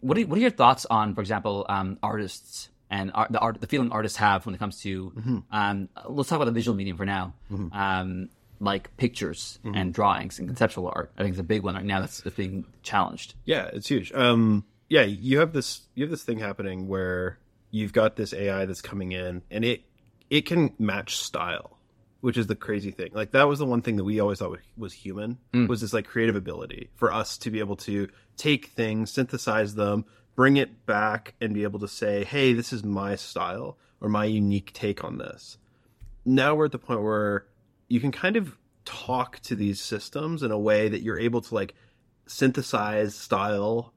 what 0.00 0.16
are 0.18 0.22
what 0.22 0.38
are 0.38 0.40
your 0.42 0.50
thoughts 0.50 0.86
on, 0.88 1.14
for 1.14 1.20
example, 1.22 1.66
um, 1.68 1.98
artists 2.02 2.68
and 2.88 3.10
art, 3.14 3.32
the 3.32 3.40
art 3.40 3.60
the 3.60 3.66
feeling 3.66 3.90
artists 3.90 4.18
have 4.18 4.46
when 4.46 4.54
it 4.54 4.58
comes 4.58 4.80
to 4.82 5.42
um, 5.50 5.88
let's 6.08 6.28
talk 6.28 6.36
about 6.36 6.44
the 6.46 6.52
visual 6.52 6.76
medium 6.76 6.96
for 6.96 7.06
now. 7.06 7.34
Um, 7.72 8.28
like 8.60 8.94
pictures 8.98 9.58
and 9.64 9.92
drawings 9.92 10.38
and 10.38 10.46
conceptual 10.46 10.86
art, 10.94 11.10
I 11.18 11.22
think 11.22 11.32
is 11.32 11.40
a 11.40 11.42
big 11.42 11.62
one 11.62 11.74
right 11.74 11.84
now 11.84 12.00
that's, 12.00 12.20
that's 12.20 12.36
being 12.36 12.66
challenged. 12.82 13.34
Yeah, 13.46 13.70
it's 13.72 13.88
huge. 13.88 14.12
Um, 14.12 14.64
yeah, 14.90 15.02
you 15.02 15.38
have 15.38 15.54
this 15.54 15.82
you 15.94 16.04
have 16.04 16.10
this 16.10 16.24
thing 16.24 16.40
happening 16.40 16.88
where 16.88 17.38
you've 17.70 17.92
got 17.92 18.16
this 18.16 18.34
AI 18.34 18.66
that's 18.66 18.82
coming 18.82 19.12
in, 19.12 19.42
and 19.50 19.64
it 19.64 19.82
it 20.28 20.42
can 20.42 20.74
match 20.78 21.16
style, 21.16 21.78
which 22.20 22.36
is 22.36 22.48
the 22.48 22.56
crazy 22.56 22.90
thing. 22.90 23.10
Like 23.14 23.30
that 23.30 23.48
was 23.48 23.60
the 23.60 23.66
one 23.66 23.82
thing 23.82 23.96
that 23.96 24.04
we 24.04 24.18
always 24.18 24.40
thought 24.40 24.58
was 24.76 24.92
human 24.92 25.38
hmm. 25.54 25.66
was 25.66 25.80
this 25.80 25.92
like 25.94 26.06
creative 26.06 26.34
ability 26.34 26.90
for 26.96 27.12
us 27.12 27.38
to 27.38 27.50
be 27.50 27.60
able 27.60 27.76
to 27.76 28.08
take 28.36 28.66
things, 28.66 29.12
synthesize 29.12 29.76
them, 29.76 30.04
bring 30.34 30.56
it 30.56 30.84
back, 30.86 31.34
and 31.40 31.54
be 31.54 31.62
able 31.62 31.78
to 31.78 31.88
say, 31.88 32.24
"Hey, 32.24 32.52
this 32.52 32.72
is 32.72 32.82
my 32.82 33.14
style 33.14 33.78
or 34.00 34.08
my 34.08 34.24
unique 34.24 34.72
take 34.72 35.04
on 35.04 35.18
this." 35.18 35.56
Now 36.24 36.56
we're 36.56 36.66
at 36.66 36.72
the 36.72 36.78
point 36.78 37.02
where 37.02 37.46
you 37.86 38.00
can 38.00 38.10
kind 38.10 38.36
of 38.36 38.56
talk 38.84 39.38
to 39.40 39.54
these 39.54 39.80
systems 39.80 40.42
in 40.42 40.50
a 40.50 40.58
way 40.58 40.88
that 40.88 41.02
you're 41.02 41.18
able 41.18 41.42
to 41.42 41.54
like 41.54 41.74
synthesize 42.26 43.14
style 43.14 43.94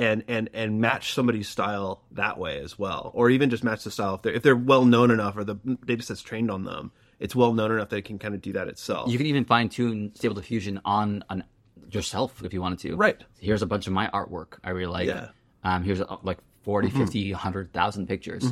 and 0.00 0.24
and 0.28 0.48
and 0.54 0.80
match 0.80 1.12
somebody's 1.14 1.48
style 1.48 2.02
that 2.12 2.38
way 2.38 2.58
as 2.60 2.78
well 2.78 3.10
or 3.14 3.30
even 3.30 3.50
just 3.50 3.62
match 3.62 3.84
the 3.84 3.90
style 3.90 4.14
if 4.14 4.22
they're 4.22 4.32
if 4.32 4.42
they're 4.42 4.56
well 4.56 4.84
known 4.84 5.10
enough 5.10 5.36
or 5.36 5.44
the 5.44 5.56
data 5.84 6.02
set's 6.02 6.22
trained 6.22 6.50
on 6.50 6.64
them 6.64 6.90
it's 7.18 7.36
well 7.36 7.52
known 7.52 7.70
enough 7.70 7.88
that 7.90 7.96
it 7.96 8.04
can 8.06 8.18
kind 8.18 8.34
of 8.34 8.40
do 8.40 8.52
that 8.54 8.66
itself 8.68 9.10
You 9.10 9.18
can 9.18 9.26
even 9.26 9.44
fine 9.44 9.68
tune 9.68 10.12
Stable 10.14 10.34
Diffusion 10.34 10.80
on 10.84 11.22
on 11.28 11.44
yourself 11.92 12.42
if 12.44 12.54
you 12.54 12.60
wanted 12.62 12.78
to. 12.78 12.94
Right. 12.96 13.20
Here's 13.40 13.62
a 13.62 13.66
bunch 13.66 13.86
of 13.88 13.92
my 13.92 14.06
artwork 14.08 14.58
I 14.62 14.70
really 14.70 14.92
like. 14.92 15.08
Yeah. 15.08 15.28
Um, 15.64 15.82
here's 15.82 16.00
uh, 16.00 16.16
like 16.22 16.38
40, 16.62 16.88
50, 16.90 17.32
100,000 17.32 18.06
pictures. 18.06 18.44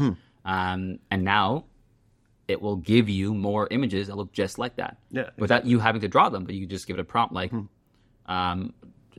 Um, 0.45 0.99
and 1.11 1.25
now 1.25 1.65
it 2.49 2.61
will 2.61 2.77
give 2.77 3.09
you 3.09 3.35
more 3.35 3.69
images 3.71 4.09
that 4.09 4.17
look 4.17 4.33
just 4.33 4.59
like 4.59 4.75
that. 4.77 4.97
Yeah, 5.13 5.31
Without 5.39 5.67
you 5.67 5.79
having 5.79 6.01
to 6.01 6.09
draw 6.09 6.29
them, 6.31 6.45
but 6.45 6.57
you 6.57 6.67
just 6.67 6.87
give 6.89 6.99
it 6.99 7.01
a 7.01 7.05
prompt 7.05 7.33
like 7.33 7.53
um, 8.27 8.75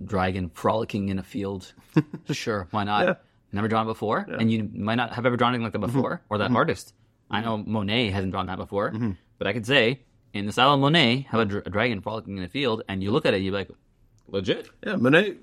dragon 0.05 0.49
frolicking 0.53 1.09
in 1.09 1.19
a 1.19 1.23
field. 1.23 1.73
sure, 2.31 2.67
why 2.71 2.83
not? 2.83 3.05
Yeah. 3.07 3.13
Never 3.51 3.67
drawn 3.67 3.87
before, 3.87 4.19
and 4.29 4.51
you 4.51 4.69
might 4.73 4.95
not 4.95 5.13
have 5.13 5.25
ever 5.25 5.35
drawn 5.35 5.49
anything 5.53 5.63
like 5.63 5.73
that 5.73 5.79
before, 5.79 6.21
or 6.29 6.37
that 6.37 6.51
artist. 6.51 6.93
I 7.31 7.41
know 7.41 7.57
Monet 7.57 8.09
hasn't 8.11 8.31
drawn 8.31 8.45
that 8.47 8.57
before, 8.57 8.93
but 9.39 9.47
I 9.47 9.53
could 9.53 9.65
say 9.65 10.01
in 10.33 10.45
the 10.45 10.51
style 10.51 10.73
of 10.75 10.79
Monet, 10.79 11.25
have 11.31 11.39
a, 11.41 11.45
dr- 11.45 11.63
a 11.65 11.69
dragon 11.71 11.99
frolicking 12.01 12.37
in 12.37 12.43
a 12.43 12.47
field, 12.47 12.83
and 12.87 13.01
you 13.01 13.09
look 13.09 13.25
at 13.25 13.33
it, 13.33 13.41
you're 13.41 13.53
like, 13.53 13.69
legit. 14.27 14.69
yeah 14.85 14.95
monet 14.95 15.37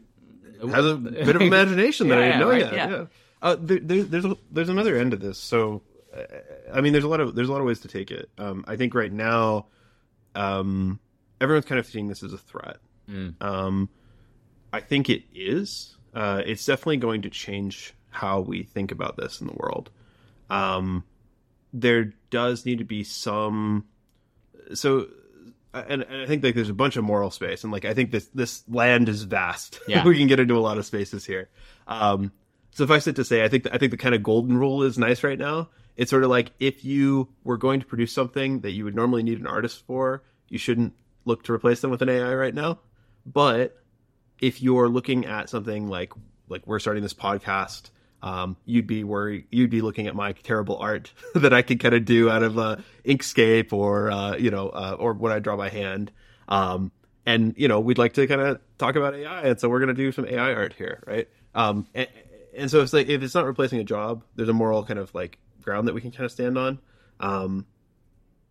has 0.71 0.87
a 0.87 0.95
bit 0.95 1.35
of 1.35 1.43
imagination 1.53 2.07
that 2.09 2.19
i 2.19 2.27
didn't 2.27 2.39
know 2.41 2.49
right, 2.51 2.61
yet 2.61 2.73
yeah. 2.75 2.89
yeah, 2.91 3.05
Uh, 3.43 3.57
there, 3.59 3.81
there, 3.81 4.03
there's 4.05 4.25
a, 4.25 4.37
there's 4.53 4.69
another 4.69 4.97
end 4.97 5.11
to 5.11 5.17
this 5.17 5.39
so 5.39 5.83
uh, 6.17 6.23
i 6.73 6.81
mean 6.81 6.93
there's 6.93 7.03
a 7.05 7.09
lot 7.09 7.19
of 7.19 7.35
there's 7.35 7.49
a 7.49 7.53
lot 7.53 7.61
of 7.61 7.67
ways 7.67 7.81
to 7.81 7.89
take 7.89 8.13
it 8.13 8.31
um, 8.39 8.65
i 8.69 8.77
think 8.77 8.95
right 8.95 9.13
now 9.13 9.67
um, 10.37 11.01
everyone's 11.41 11.65
kind 11.67 11.79
of 11.81 11.87
seeing 11.87 12.07
this 12.07 12.23
as 12.23 12.33
a 12.33 12.39
threat 12.39 12.77
um, 13.41 13.89
I 14.77 14.81
think 14.81 15.09
it 15.09 15.25
is. 15.35 15.97
Uh, 16.15 16.43
it's 16.45 16.65
definitely 16.65 16.99
going 16.99 17.23
to 17.23 17.31
change 17.31 17.95
how 18.11 18.41
we 18.41 18.63
think 18.63 18.93
about 18.93 19.17
this 19.17 19.41
in 19.41 19.47
the 19.47 19.53
world. 19.55 19.91
Um, 20.49 21.05
there 21.73 22.13
does 22.31 22.65
need 22.65 22.79
to 22.79 22.85
be 22.85 23.05
some. 23.05 23.87
So, 24.75 25.09
and, 25.73 26.03
and 26.03 26.23
I 26.23 26.27
think 26.27 26.43
like 26.43 26.55
there's 26.55 26.71
a 26.71 26.75
bunch 26.75 26.97
of 26.97 27.05
moral 27.05 27.31
space, 27.31 27.65
and 27.65 27.73
like 27.73 27.85
I 27.85 27.95
think 27.95 28.11
this 28.11 28.27
this 28.35 28.65
land 28.69 29.09
is 29.09 29.23
vast. 29.23 29.81
Yeah. 29.89 30.05
we 30.05 30.17
can 30.19 30.27
get 30.27 30.41
into 30.41 30.57
a 30.57 30.61
lot 30.61 30.79
of 30.79 30.87
spaces 30.87 31.25
here. 31.25 31.49
Um, 31.87 32.33
suffice 32.71 33.07
it 33.07 33.17
to 33.17 33.25
say, 33.25 33.45
I 33.45 33.49
think 33.49 33.67
I 33.73 33.79
think 33.79 33.91
the 33.91 33.97
kind 33.97 34.15
of 34.15 34.23
golden 34.23 34.57
rule 34.57 34.83
is 34.83 34.99
nice 34.99 35.23
right 35.23 35.39
now. 35.39 35.71
It's 35.97 36.11
sort 36.11 36.25
of 36.25 36.31
like 36.31 36.53
if 36.61 36.85
you 36.85 37.29
were 37.45 37.57
going 37.57 37.81
to 37.81 37.87
produce 37.87 38.13
something 38.13 38.61
that 38.61 38.73
you 38.73 38.85
would 38.85 38.95
normally 38.95 39.23
need 39.23 39.41
an 39.41 39.47
artist 39.47 39.85
for, 39.87 40.23
you 40.49 40.59
shouldn't 40.59 40.95
look 41.25 41.43
to 41.45 41.53
replace 41.53 41.81
them 41.81 41.91
with 41.91 42.03
an 42.03 42.09
AI 42.11 42.35
right 42.35 42.55
now. 42.55 42.81
But 43.25 43.77
if 44.41 44.63
you're 44.63 44.89
looking 44.89 45.27
at 45.27 45.49
something 45.49 45.89
like 45.89 46.13
like 46.49 46.67
we're 46.67 46.79
starting 46.79 47.03
this 47.03 47.15
podcast, 47.15 47.91
um, 48.23 48.57
you'd 48.65 48.87
be 48.87 49.05
worried. 49.05 49.47
You'd 49.51 49.71
be 49.71 49.81
looking 49.81 50.07
at 50.07 50.15
my 50.15 50.33
terrible 50.33 50.79
art 50.79 51.13
that 51.35 51.53
I 51.53 51.63
could 51.63 51.81
kind 51.81 51.95
of 51.95 52.05
do 52.05 52.31
out 52.31 52.43
of 52.43 52.59
uh, 52.59 52.77
Inkscape 53.05 53.73
or 53.73 54.11
uh, 54.11 54.37
you 54.37 54.51
know 54.51 54.69
uh, 54.69 54.97
or 54.99 55.13
what 55.13 55.33
I 55.33 55.39
draw 55.39 55.57
by 55.57 55.69
hand. 55.69 56.11
Um, 56.49 56.93
and 57.25 57.55
you 57.57 57.69
know 57.69 57.81
we'd 57.81 57.99
like 57.99 58.15
to 58.15 58.27
kind 58.27 58.41
of 58.41 58.61
talk 58.79 58.97
about 58.97 59.15
AI, 59.15 59.43
and 59.43 59.61
so 59.61 59.69
we're 59.69 59.81
going 59.81 59.89
to 59.89 59.95
do 59.95 60.13
some 60.13 60.27
AI 60.27 60.55
art 60.55 60.75
here, 60.75 61.03
right? 61.07 61.29
Um, 61.55 61.87
and, 61.95 62.09
and 62.57 62.71
so 62.71 62.81
it's 62.83 62.93
like 62.93 63.09
if 63.09 63.23
it's 63.23 63.35
not 63.35 63.45
replacing 63.47 63.81
a 63.81 63.85
job, 63.85 64.23
there's 64.35 64.49
a 64.49 64.55
moral 64.55 64.85
kind 64.85 64.99
of 64.99 65.15
like 65.15 65.39
ground 65.63 65.89
that 65.89 65.95
we 65.95 66.01
can 66.01 66.11
kind 66.11 66.25
of 66.25 66.33
stand 66.33 66.57
on. 66.57 66.79
Um, 67.21 67.67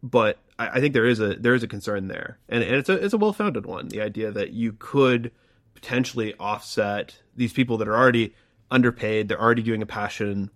but 0.03 0.39
I, 0.59 0.67
I 0.67 0.79
think 0.79 0.93
there 0.93 1.05
is 1.05 1.19
a 1.19 1.35
there 1.35 1.55
is 1.55 1.63
a 1.63 1.67
concern 1.67 2.07
there, 2.07 2.37
and, 2.49 2.63
and 2.63 2.75
it's 2.75 2.89
a 2.89 2.93
it's 2.93 3.13
a 3.13 3.17
well 3.17 3.33
founded 3.33 3.65
one. 3.65 3.87
The 3.87 4.01
idea 4.01 4.31
that 4.31 4.51
you 4.51 4.73
could 4.73 5.31
potentially 5.75 6.33
offset 6.39 7.21
these 7.35 7.53
people 7.53 7.77
that 7.77 7.87
are 7.87 7.95
already 7.95 8.33
underpaid, 8.71 9.27
they're 9.27 9.41
already 9.41 9.61
doing 9.61 9.81
a 9.81 9.85
passion 9.85 10.49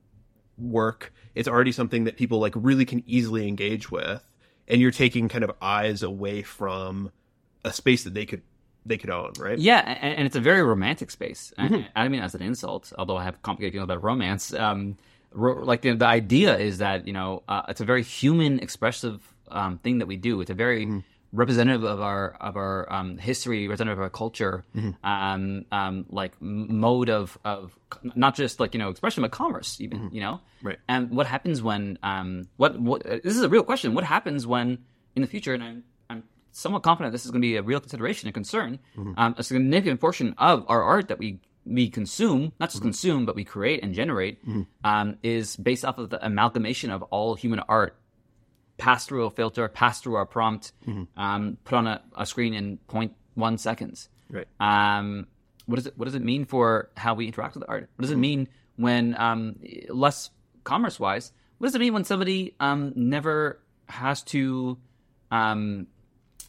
work. 0.57 1.13
It's 1.35 1.47
already 1.47 1.71
something 1.71 2.05
that 2.05 2.17
people 2.17 2.39
like 2.39 2.53
really 2.55 2.85
can 2.85 3.03
easily 3.05 3.47
engage 3.47 3.91
with, 3.91 4.25
and 4.67 4.81
you're 4.81 4.91
taking 4.91 5.29
kind 5.29 5.43
of 5.43 5.51
eyes 5.61 6.01
away 6.01 6.41
from 6.41 7.11
a 7.63 7.71
space 7.71 8.03
that 8.03 8.13
they 8.13 8.25
could 8.25 8.41
they 8.85 8.97
could 8.97 9.09
own, 9.09 9.33
right? 9.37 9.59
Yeah, 9.59 9.79
and, 9.79 10.15
and 10.15 10.25
it's 10.25 10.35
a 10.35 10.41
very 10.41 10.63
romantic 10.63 11.11
space. 11.11 11.53
I, 11.57 11.87
I 11.95 12.03
don't 12.03 12.11
mean 12.11 12.21
as 12.21 12.33
an 12.33 12.41
insult, 12.41 12.91
although 12.97 13.17
I 13.17 13.23
have 13.23 13.41
complicated 13.41 13.73
feelings 13.73 13.85
about 13.85 14.03
romance. 14.03 14.53
Um, 14.53 14.97
ro- 15.31 15.63
like 15.63 15.81
the, 15.81 15.95
the 15.95 16.05
idea 16.05 16.57
is 16.57 16.79
that 16.79 17.05
you 17.07 17.13
know 17.13 17.43
uh, 17.47 17.63
it's 17.69 17.81
a 17.81 17.85
very 17.85 18.03
human, 18.03 18.59
expressive 18.59 19.21
um, 19.49 19.77
thing 19.79 19.99
that 19.99 20.07
we 20.07 20.17
do. 20.17 20.41
It's 20.41 20.49
a 20.49 20.55
very 20.55 21.03
representative 21.31 21.83
of 21.83 22.01
our 22.01 22.35
of 22.39 22.55
our 22.57 22.91
um, 22.91 23.17
history, 23.17 23.67
representative 23.67 23.99
of 23.99 24.03
our 24.03 24.09
culture, 24.09 24.65
um, 25.03 25.65
um, 25.71 26.05
like 26.09 26.33
mode 26.41 27.09
of 27.09 27.37
of 27.45 27.77
not 28.15 28.35
just 28.35 28.59
like 28.59 28.73
you 28.73 28.79
know 28.79 28.89
expression, 28.89 29.21
but 29.21 29.31
commerce, 29.31 29.79
even 29.81 30.09
you 30.11 30.21
know. 30.21 30.41
Right. 30.61 30.79
And 30.87 31.11
what 31.11 31.27
happens 31.27 31.61
when 31.61 31.97
um, 32.03 32.47
what 32.57 32.79
what 32.79 33.05
uh, 33.05 33.19
this 33.23 33.35
is 33.35 33.41
a 33.41 33.49
real 33.49 33.63
question. 33.63 33.93
What 33.93 34.03
happens 34.03 34.47
when 34.47 34.79
in 35.15 35.21
the 35.21 35.27
future, 35.27 35.53
and 35.53 35.63
I'm 35.63 35.83
I'm 36.09 36.23
somewhat 36.51 36.83
confident 36.83 37.11
this 37.11 37.25
is 37.25 37.31
going 37.31 37.41
to 37.41 37.47
be 37.47 37.57
a 37.57 37.61
real 37.61 37.79
consideration 37.79 38.27
and 38.27 38.33
concern. 38.33 38.79
Um, 39.17 39.35
a 39.37 39.43
significant 39.43 39.99
portion 39.99 40.33
of 40.37 40.65
our 40.67 40.81
art 40.81 41.09
that 41.09 41.19
we 41.19 41.39
we 41.65 41.89
consume, 41.89 42.51
not 42.59 42.71
just 42.71 42.81
consume, 42.81 43.25
but 43.27 43.35
we 43.35 43.43
create 43.43 43.83
and 43.83 43.93
generate, 43.93 44.39
um, 44.83 45.17
is 45.21 45.55
based 45.57 45.85
off 45.85 45.99
of 45.99 46.09
the 46.09 46.25
amalgamation 46.25 46.89
of 46.89 47.03
all 47.03 47.35
human 47.35 47.59
art 47.59 47.95
passed 48.79 49.07
through 49.07 49.25
a 49.25 49.29
filter, 49.29 49.67
pass 49.67 50.01
through 50.01 50.15
our 50.15 50.25
prompt, 50.25 50.71
um, 51.17 51.57
put 51.65 51.75
on 51.75 51.85
a, 51.85 52.01
a 52.17 52.25
screen 52.25 52.53
in 52.55 52.79
0.1 52.87 53.59
seconds. 53.59 54.09
Right. 54.31 54.47
Um, 54.59 55.27
what 55.67 55.75
does 55.75 55.85
it 55.85 55.97
What 55.97 56.05
does 56.05 56.15
it 56.15 56.23
mean 56.23 56.45
for 56.45 56.89
how 56.97 57.13
we 57.13 57.27
interact 57.27 57.53
with 57.55 57.63
art? 57.67 57.89
What 57.95 58.01
does 58.01 58.11
it 58.11 58.17
mean 58.17 58.47
when 58.75 59.15
um, 59.19 59.57
less 59.89 60.31
commerce 60.63 60.99
wise? 60.99 61.31
What 61.59 61.67
does 61.67 61.75
it 61.75 61.79
mean 61.79 61.93
when 61.93 62.05
somebody 62.05 62.55
um, 62.59 62.93
never 62.95 63.59
has 63.87 64.23
to 64.23 64.77
um, 65.29 65.87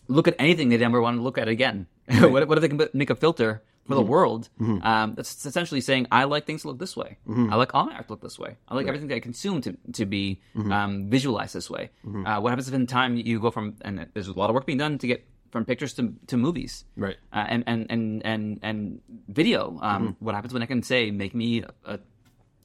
look 0.09 0.29
at 0.29 0.37
anything 0.39 0.69
they 0.69 0.79
never 0.79 1.03
want 1.03 1.19
to 1.19 1.23
look 1.23 1.37
at 1.37 1.49
again? 1.49 1.87
what, 2.21 2.49
what 2.49 2.57
if 2.59 2.63
they 2.63 2.69
can 2.69 2.89
make 2.95 3.11
a 3.11 3.15
filter 3.15 3.63
for 3.87 3.95
the 3.97 4.03
world? 4.03 4.49
Um, 4.61 5.15
that's 5.17 5.45
essentially 5.45 5.81
saying 5.81 6.07
I 6.13 6.25
like 6.25 6.47
things 6.47 6.63
to 6.63 6.69
look 6.69 6.79
this 6.79 6.97
way. 6.97 7.19
I 7.29 7.57
like 7.57 7.75
all 7.75 7.87
my 7.87 7.95
art 7.95 8.07
to 8.07 8.13
look 8.13 8.23
this 8.23 8.39
way. 8.39 8.57
I 8.69 8.75
like 8.77 8.87
everything 8.87 9.09
that 9.09 9.17
I 9.17 9.21
consume 9.21 9.61
to 9.63 9.77
to 9.95 10.07
be 10.07 10.41
um, 10.55 11.11
visualized 11.11 11.55
this 11.55 11.69
way. 11.71 11.91
Uh, 12.07 12.41
what 12.41 12.51
happens 12.51 12.69
if 12.69 12.75
in 12.75 12.87
time 12.87 13.17
you 13.17 13.41
go 13.41 13.51
from 13.51 13.77
and 13.83 14.07
there's 14.15 14.29
a 14.29 14.33
lot 14.33 14.51
of 14.51 14.55
work 14.55 14.67
being 14.67 14.79
done 14.79 14.99
to 14.99 15.07
get 15.07 15.27
from 15.51 15.65
pictures 15.65 15.95
to, 15.95 16.15
to 16.29 16.37
movies 16.37 16.85
Right. 16.97 17.17
uh, 17.33 17.45
and, 17.49 17.65
and 17.67 17.87
and 17.91 18.23
and 18.25 18.59
and 18.63 19.01
video. 19.29 19.79
Um, 19.83 20.17
What 20.21 20.35
happens 20.37 20.53
when 20.55 20.63
I 20.63 20.67
can 20.67 20.83
say, 20.85 21.11
make 21.11 21.35
me 21.35 21.63
a, 21.63 21.95
a 21.95 21.99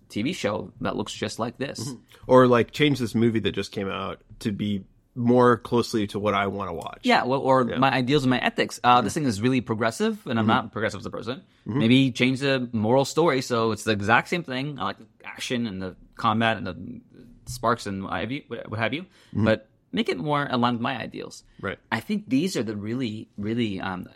TV 0.09 0.35
show 0.35 0.71
that 0.81 0.95
looks 0.95 1.11
just 1.11 1.39
like 1.39 1.57
this? 1.57 1.79
Or 2.27 2.45
like 2.47 2.69
change 2.71 2.99
this 2.99 3.15
movie 3.15 3.39
that 3.39 3.53
just 3.53 3.71
came 3.71 3.89
out 3.89 4.21
to 4.41 4.51
be 4.51 4.83
more 5.15 5.57
closely 5.57 6.07
to 6.07 6.19
what 6.19 6.33
I 6.33 6.47
want 6.47 6.69
to 6.69 6.73
watch. 6.73 6.99
Yeah, 7.03 7.23
well, 7.23 7.39
or 7.39 7.63
my 7.63 7.89
ideals 7.91 8.23
and 8.23 8.29
my 8.31 8.39
ethics. 8.39 8.79
Uh, 8.83 9.01
This 9.01 9.13
thing 9.13 9.23
is 9.25 9.41
really 9.41 9.61
progressive, 9.61 10.25
and 10.27 10.37
I'm 10.37 10.45
not 10.47 10.71
progressive 10.73 10.99
as 10.99 11.05
a 11.05 11.09
person. 11.09 11.41
Maybe 11.65 12.11
change 12.11 12.41
the 12.41 12.69
moral 12.73 13.05
story 13.05 13.41
so 13.41 13.71
it's 13.71 13.85
the 13.85 13.91
exact 13.91 14.27
same 14.27 14.43
thing. 14.43 14.77
I 14.79 14.83
like 14.83 14.97
the 14.99 15.07
action 15.23 15.67
and 15.67 15.81
the 15.81 15.95
combat 16.15 16.57
and 16.57 16.67
the 16.67 16.75
sparks 17.45 17.87
and 17.87 18.03
what 18.03 18.13
have 18.19 18.31
you, 18.31 18.43
what 18.67 18.79
have 18.79 18.93
you 18.93 19.05
but 19.33 19.69
make 19.91 20.09
it 20.09 20.17
more 20.17 20.45
aligned 20.49 20.77
with 20.77 20.81
my 20.81 20.97
ideals. 20.97 21.43
Right. 21.61 21.79
I 21.91 21.99
think 22.01 22.27
these 22.29 22.57
are 22.57 22.63
the 22.63 22.75
really, 22.75 23.29
really. 23.37 23.79
Um, 23.79 24.07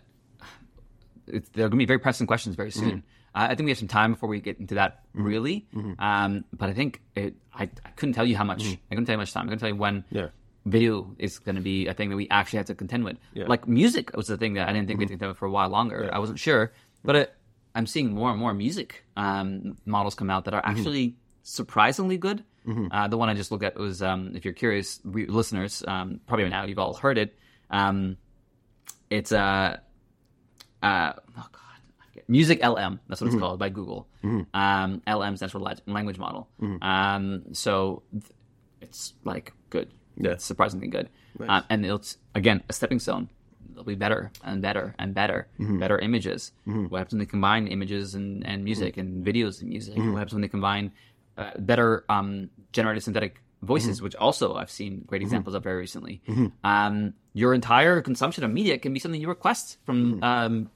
it's, 1.27 1.47
they're 1.49 1.69
going 1.69 1.71
to 1.71 1.77
be 1.77 1.85
very 1.85 1.99
pressing 1.99 2.27
questions 2.27 2.55
very 2.55 2.71
soon. 2.71 3.03
Uh, 3.35 3.47
I 3.51 3.55
think 3.55 3.65
we 3.65 3.71
have 3.71 3.77
some 3.77 3.87
time 3.87 4.13
before 4.13 4.27
we 4.29 4.41
get 4.41 4.59
into 4.59 4.75
that, 4.75 5.03
really. 5.13 5.67
Um, 5.99 6.43
but 6.51 6.69
I 6.69 6.73
think 6.73 7.01
it, 7.15 7.35
I, 7.53 7.63
I 7.85 7.89
couldn't 7.95 8.13
tell 8.15 8.25
you 8.25 8.35
how 8.35 8.43
much. 8.43 8.63
I 8.65 8.77
couldn't 8.89 9.05
tell 9.05 9.13
you 9.13 9.19
much 9.19 9.31
time. 9.33 9.43
I 9.43 9.45
couldn't 9.45 9.59
tell 9.59 9.69
you 9.69 9.75
when 9.75 10.03
Yeah. 10.09 10.29
Video 10.65 11.15
is 11.17 11.39
going 11.39 11.55
to 11.55 11.61
be 11.61 11.87
a 11.87 11.93
thing 11.93 12.09
that 12.09 12.15
we 12.15 12.27
actually 12.29 12.57
have 12.57 12.65
to 12.67 12.75
contend 12.75 13.03
with. 13.05 13.17
Yeah. 13.33 13.45
Like 13.47 13.67
music 13.67 14.15
was 14.15 14.27
the 14.27 14.37
thing 14.37 14.53
that 14.55 14.67
I 14.69 14.73
didn't 14.73 14.87
think 14.87 14.99
we'd 14.99 15.09
contend 15.09 15.29
with 15.29 15.37
for 15.37 15.45
a 15.45 15.51
while 15.51 15.69
longer. 15.69 16.09
I 16.13 16.19
wasn't 16.19 16.39
sure, 16.39 16.73
but 17.03 17.15
it, 17.15 17.33
I'm 17.75 17.85
seeing 17.87 18.13
more 18.13 18.29
and 18.31 18.39
more 18.39 18.53
music 18.53 19.05
um, 19.15 19.77
models 19.85 20.15
come 20.15 20.29
out 20.29 20.45
that 20.45 20.53
are 20.53 20.61
actually 20.65 21.15
surprisingly 21.43 22.17
good. 22.17 22.43
Uh, 22.91 23.07
the 23.07 23.17
one 23.17 23.29
I 23.29 23.33
just 23.33 23.51
looked 23.51 23.63
at 23.63 23.77
was, 23.77 24.01
um, 24.03 24.33
if 24.35 24.45
you're 24.45 24.53
curious, 24.53 24.99
re- 25.03 25.25
listeners, 25.25 25.83
um, 25.87 26.19
probably 26.27 26.49
now 26.49 26.65
you've 26.65 26.77
all 26.77 26.93
heard 26.93 27.17
it. 27.17 27.35
Um, 27.71 28.17
it's 29.09 29.31
uh, 29.31 29.77
uh, 30.83 31.13
oh 31.37 31.47
god, 31.51 32.23
Music 32.27 32.63
LM. 32.63 32.99
That's 33.07 33.21
what 33.21 33.27
it's 33.27 33.39
called 33.39 33.59
by 33.59 33.69
Google. 33.69 34.07
Um, 34.53 35.01
LM 35.07 35.35
stands 35.37 35.51
for 35.51 35.59
language 35.87 36.19
model. 36.19 36.47
Um, 36.81 37.43
so 37.53 38.03
th- 38.11 38.23
it's 38.81 39.13
like 39.23 39.53
good. 39.71 39.89
Yeah. 40.19 40.31
It's 40.31 40.45
surprisingly 40.45 40.87
good. 40.87 41.09
Um, 41.49 41.63
and 41.69 41.85
it's 41.85 42.17
again 42.35 42.61
a 42.69 42.73
stepping 42.73 42.99
stone. 42.99 43.29
It'll 43.71 43.83
be 43.85 43.95
better 43.95 44.31
and 44.43 44.61
better 44.61 44.93
and 44.99 45.13
better, 45.13 45.47
better 45.57 45.97
images. 45.99 46.51
What 46.65 46.97
happens 46.99 47.13
when 47.13 47.19
they 47.19 47.25
combine 47.25 47.67
images 47.67 48.13
and, 48.15 48.45
and 48.45 48.63
music 48.63 48.97
and 48.97 49.25
videos 49.25 49.61
and 49.61 49.69
music? 49.69 49.95
What 49.97 50.17
happens 50.19 50.33
when 50.33 50.41
they 50.41 50.49
combine 50.49 50.91
uh, 51.37 51.51
better 51.57 52.03
um, 52.09 52.49
generated 52.73 53.03
synthetic 53.03 53.41
voices, 53.61 54.01
which 54.01 54.15
also 54.15 54.55
I've 54.55 54.69
seen 54.71 55.03
great 55.07 55.21
examples 55.21 55.55
of 55.55 55.63
very 55.63 55.77
recently. 55.77 56.21
Um, 56.63 57.13
your 57.33 57.53
entire 57.53 58.01
consumption 58.01 58.43
of 58.43 58.51
media 58.51 58.77
can 58.77 58.93
be 58.93 58.99
something 58.99 59.21
you 59.21 59.29
request 59.29 59.77
from 59.85 60.21
um, 60.23 60.69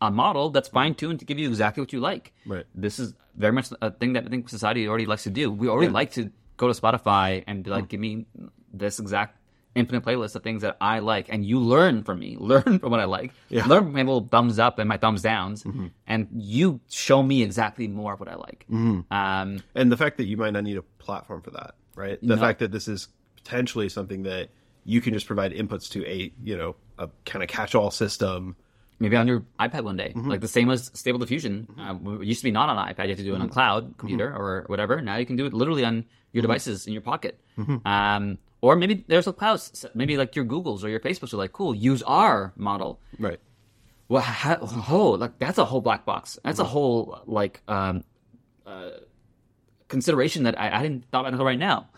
a 0.00 0.10
model 0.10 0.50
that's 0.50 0.68
fine 0.68 0.94
tuned 0.94 1.18
to 1.20 1.24
give 1.24 1.38
you 1.38 1.48
exactly 1.48 1.80
what 1.80 1.92
you 1.92 2.00
like. 2.00 2.32
Right. 2.46 2.64
This 2.74 2.98
is 2.98 3.14
very 3.36 3.52
much 3.52 3.68
a 3.80 3.90
thing 3.90 4.12
that 4.14 4.24
I 4.26 4.28
think 4.28 4.48
society 4.48 4.86
already 4.86 5.06
likes 5.06 5.24
to 5.24 5.30
do. 5.30 5.50
We 5.50 5.68
already 5.68 5.90
like 5.90 6.12
to 6.12 6.30
go 6.56 6.72
to 6.72 6.80
Spotify 6.80 7.44
and 7.46 7.64
be 7.64 7.70
like, 7.70 7.84
hmm. 7.84 7.88
give 7.88 8.00
me 8.00 8.26
this 8.72 8.98
exact 8.98 9.38
infinite 9.74 10.04
playlist 10.04 10.36
of 10.36 10.42
things 10.42 10.62
that 10.62 10.76
I 10.80 10.98
like, 10.98 11.28
and 11.30 11.44
you 11.44 11.58
learn 11.58 12.02
from 12.04 12.18
me, 12.18 12.36
learn 12.40 12.78
from 12.78 12.90
what 12.90 13.00
I 13.00 13.04
like, 13.04 13.32
Yeah. 13.48 13.66
learn 13.66 13.84
from 13.84 13.92
my 13.92 14.00
little 14.02 14.28
thumbs 14.30 14.58
up 14.58 14.78
and 14.78 14.88
my 14.88 14.96
thumbs 14.98 15.22
downs, 15.22 15.64
mm-hmm. 15.64 15.86
and 16.06 16.28
you 16.32 16.80
show 16.90 17.22
me 17.22 17.42
exactly 17.42 17.88
more 17.88 18.12
of 18.14 18.20
what 18.20 18.28
I 18.28 18.34
like. 18.34 18.66
Mm-hmm. 18.70 19.12
Um, 19.12 19.62
And 19.74 19.90
the 19.90 19.96
fact 19.96 20.18
that 20.18 20.24
you 20.24 20.36
might 20.36 20.52
not 20.52 20.64
need 20.64 20.76
a 20.76 20.82
platform 20.82 21.42
for 21.42 21.50
that, 21.52 21.74
right? 21.94 22.18
The 22.22 22.36
fact 22.36 22.58
that 22.60 22.70
this 22.70 22.88
is 22.88 23.08
potentially 23.36 23.88
something 23.88 24.22
that 24.24 24.50
you 24.84 25.00
can 25.00 25.14
just 25.14 25.26
provide 25.26 25.52
inputs 25.52 25.90
to 25.90 26.04
a, 26.06 26.32
you 26.42 26.56
know, 26.56 26.76
a 26.98 27.08
kind 27.24 27.42
of 27.42 27.48
catch-all 27.48 27.90
system. 27.90 28.56
Maybe 28.98 29.16
on 29.16 29.26
your 29.26 29.40
iPad 29.58 29.82
one 29.84 29.96
day, 29.96 30.12
like 30.14 30.40
the 30.40 30.48
same 30.48 30.70
as 30.70 30.90
Stable 30.94 31.18
Diffusion. 31.18 31.66
Uh, 31.78 31.96
it 32.20 32.26
used 32.26 32.40
to 32.40 32.44
be 32.44 32.50
not 32.50 32.68
on 32.68 32.76
iPad; 32.76 33.04
you 33.04 33.08
had 33.10 33.18
to 33.18 33.24
do 33.24 33.34
it 33.34 33.40
on 33.40 33.48
cloud 33.48 33.94
computer 33.98 34.28
or 34.34 34.64
whatever. 34.68 35.00
Now 35.00 35.16
you 35.16 35.26
can 35.26 35.36
do 35.36 35.46
it 35.46 35.52
literally 35.52 35.84
on 35.84 36.04
your 36.32 36.42
devices 36.42 36.86
in 36.86 36.92
your 36.92 37.02
pocket. 37.02 37.40
Um, 37.84 38.38
or 38.60 38.76
maybe 38.76 39.04
there's 39.08 39.26
a 39.26 39.32
cloud, 39.32 39.60
maybe 39.94 40.16
like 40.16 40.36
your 40.36 40.44
Googles 40.44 40.84
or 40.84 40.88
your 40.88 41.00
Facebooks 41.00 41.34
are 41.34 41.36
like, 41.36 41.52
cool, 41.52 41.74
use 41.74 42.02
our 42.04 42.52
model. 42.56 43.00
Right. 43.18 43.40
Well, 44.08 44.22
ha- 44.22 44.58
oh, 44.88 45.10
like 45.18 45.38
that's 45.38 45.58
a 45.58 45.64
whole 45.64 45.80
black 45.80 46.04
box. 46.04 46.38
That's 46.44 46.58
a 46.60 46.64
whole 46.64 47.22
like 47.26 47.62
um, 47.66 48.04
uh, 48.66 48.90
consideration 49.88 50.44
that 50.44 50.58
I, 50.60 50.78
I 50.78 50.82
didn't 50.82 51.04
thought 51.10 51.20
about 51.20 51.32
until 51.32 51.46
right 51.46 51.58
now. 51.58 51.88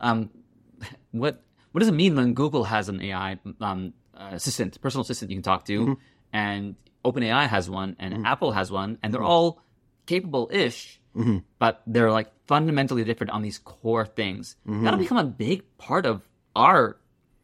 Um, 0.00 0.30
what 1.12 1.42
what 1.72 1.78
does 1.80 1.88
it 1.88 1.92
mean 1.94 2.14
when 2.16 2.34
Google 2.34 2.64
has 2.64 2.88
an 2.88 3.00
AI 3.00 3.38
um, 3.60 3.94
uh, 4.14 4.30
assistant, 4.32 4.80
personal 4.80 5.02
assistant 5.02 5.30
you 5.30 5.36
can 5.38 5.42
talk 5.42 5.64
to, 5.66 5.98
and 6.32 6.76
OpenAI 7.04 7.48
has 7.48 7.68
one, 7.68 7.96
and 7.98 8.14
mm-hmm. 8.14 8.26
Apple 8.26 8.52
has 8.52 8.70
one, 8.70 8.98
and 9.02 9.12
they're 9.12 9.20
mm-hmm. 9.20 9.30
all 9.30 9.62
capable-ish, 10.06 11.00
mm-hmm. 11.16 11.38
but 11.58 11.82
they're 11.86 12.10
like 12.10 12.30
fundamentally 12.46 13.04
different 13.04 13.30
on 13.30 13.42
these 13.42 13.58
core 13.58 14.06
things. 14.06 14.56
That'll 14.66 14.98
become 14.98 15.18
a 15.18 15.24
big 15.24 15.62
part 15.78 16.06
of 16.06 16.22
our 16.54 16.96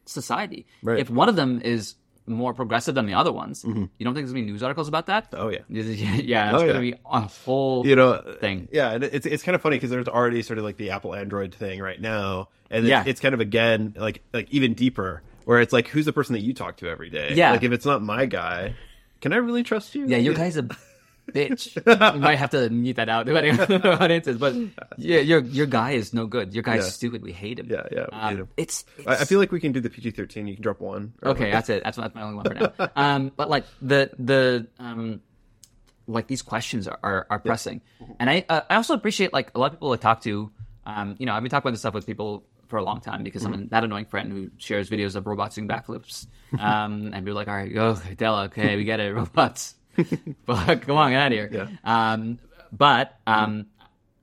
society. 0.07 0.66
Right. 0.82 0.99
If 0.99 1.11
one 1.11 1.28
of 1.28 1.36
them 1.36 1.61
is 1.62 1.95
more 2.26 2.53
progressive 2.53 2.95
than 2.95 3.07
the 3.07 3.14
other 3.14 3.32
ones, 3.32 3.64
you 3.64 3.72
don't 3.74 3.89
think 4.14 4.26
there's 4.26 4.32
gonna 4.32 4.45
be 4.45 4.51
news 4.53 4.62
articles 4.62 4.89
about 4.89 5.07
that? 5.07 5.28
Oh 5.32 5.49
yeah. 5.49 5.61
yeah, 5.68 6.51
it's 6.51 6.62
Oh, 6.62 6.66
gonna 6.66 6.72
yeah. 6.74 6.80
be 6.80 6.95
a 7.05 7.20
whole 7.20 7.86
You 7.86 7.97
know, 7.97 8.36
thing. 8.41 8.68
Yeah, 8.70 8.93
and 8.93 9.05
it's 9.05 9.26
it's 9.26 9.43
kind 9.43 9.55
of 9.55 9.62
funny 9.62 9.76
because 9.76 9.91
there's 9.91 10.09
already 10.09 10.43
sort 10.43 10.59
of 10.59 10.64
like 10.64 10.76
the 10.76 10.91
Apple 10.91 11.14
Android 11.14 11.55
thing 11.55 11.80
right 11.80 12.01
now, 12.01 12.49
and 12.70 12.84
it's, 12.84 12.91
Yeah. 12.91 13.05
it's 13.07 13.20
kind 13.20 13.34
of 13.34 13.41
again 13.41 13.95
like 13.97 14.22
like 14.32 14.51
even 14.51 14.74
deeper, 14.74 15.22
where 15.49 15.61
it's 15.62 15.72
like 15.72 15.88
who's 15.88 16.05
the 16.05 16.12
person 16.12 16.34
that 16.34 16.42
you 16.42 16.53
talk 16.53 16.76
to 16.76 16.88
every 16.90 17.09
day? 17.09 17.32
Yeah. 17.34 17.53
like 17.53 17.62
if 17.62 17.72
it's 17.72 17.86
not 17.86 18.03
my 18.03 18.26
guy, 18.26 18.74
can 19.22 19.32
I 19.32 19.36
really 19.36 19.62
trust 19.62 19.94
you? 19.94 20.07
Yeah, 20.07 20.18
your 20.18 20.34
guy's 20.34 20.59
a 20.59 20.62
bitch. 21.32 21.74
you 22.14 22.20
might 22.20 22.36
have 22.36 22.51
to 22.51 22.68
mute 22.68 22.96
that 22.96 23.09
out 23.09 23.24
depending 23.24 23.59
on 23.59 24.38
but 24.38 24.55
yeah, 24.99 25.20
your 25.20 25.40
your 25.40 25.64
guy 25.64 25.92
is 25.92 26.12
no 26.12 26.26
good. 26.26 26.53
Your 26.53 26.62
guy's 26.62 26.84
Yeah. 26.84 26.90
stupid. 26.90 27.22
We 27.22 27.32
hate 27.32 27.59
him. 27.59 27.68
Yeah, 27.70 27.84
yeah, 27.90 28.07
we 28.12 28.18
Um, 28.18 28.28
hate 28.28 28.38
him. 28.40 28.49
It's, 28.59 28.84
I, 29.07 29.12
I 29.16 29.24
feel 29.24 29.38
like 29.38 29.51
we 29.51 29.59
can 29.61 29.72
do 29.72 29.80
the 29.80 29.88
PG 29.88 30.11
thirteen. 30.11 30.46
You 30.49 30.55
can 30.55 30.62
drop 30.62 30.80
one. 30.80 31.14
okay. 31.22 31.51
That's 31.51 31.70
it. 31.70 31.82
That's, 31.82 31.96
that's 31.96 32.14
my 32.14 32.22
only 32.22 32.36
one 32.36 32.44
for 32.44 32.55
now. 32.55 32.90
Um, 32.96 33.32
but 33.34 33.49
like 33.49 33.64
the 33.80 34.11
the 34.18 34.66
um, 34.78 35.22
like 36.07 36.26
these 36.26 36.42
questions 36.42 36.86
are 36.86 36.99
are, 37.03 37.26
are 37.30 37.38
pressing, 37.38 37.80
and 38.20 38.28
I 38.28 38.44
uh, 38.51 38.61
I 38.68 38.74
also 38.76 38.92
appreciate 38.92 39.32
like 39.32 39.51
a 39.55 39.59
lot 39.59 39.66
of 39.72 39.72
people 39.78 39.92
I 39.92 39.96
talk 39.96 40.20
to. 40.24 40.51
Um, 40.84 41.16
you 41.18 41.24
know, 41.24 41.32
I've 41.32 41.42
been 41.42 41.49
talking 41.51 41.64
about 41.68 41.72
this 41.72 41.80
stuff 41.80 41.94
with 41.94 42.05
people 42.07 42.44
for 42.69 42.77
a 42.79 42.85
long 42.85 43.01
time 43.01 43.23
because 43.23 43.45
I'm 43.45 43.69
that 43.69 43.85
annoying 43.85 44.05
friend 44.05 44.31
who 44.31 44.51
shares 44.59 44.89
videos 44.91 45.16
of 45.16 45.27
robots 45.27 45.57
doing 45.57 45.69
backflips. 45.69 46.27
Um, 46.59 47.11
and 47.14 47.25
be 47.25 47.33
like, 47.33 47.49
all 47.49 47.55
right, 47.55 47.73
go, 47.73 47.97
Della, 48.16 48.45
okay, 48.45 48.77
we 48.77 48.85
get 48.85 49.01
it, 49.01 49.14
robots. 49.14 49.75
but 50.47 50.83
come 50.83 50.97
on, 50.97 51.11
get 51.11 51.21
out 51.21 51.33
of 51.33 51.33
here. 51.33 51.51
Yeah. 51.53 52.12
Um, 52.12 52.39
but 52.71 53.19
um, 53.27 53.66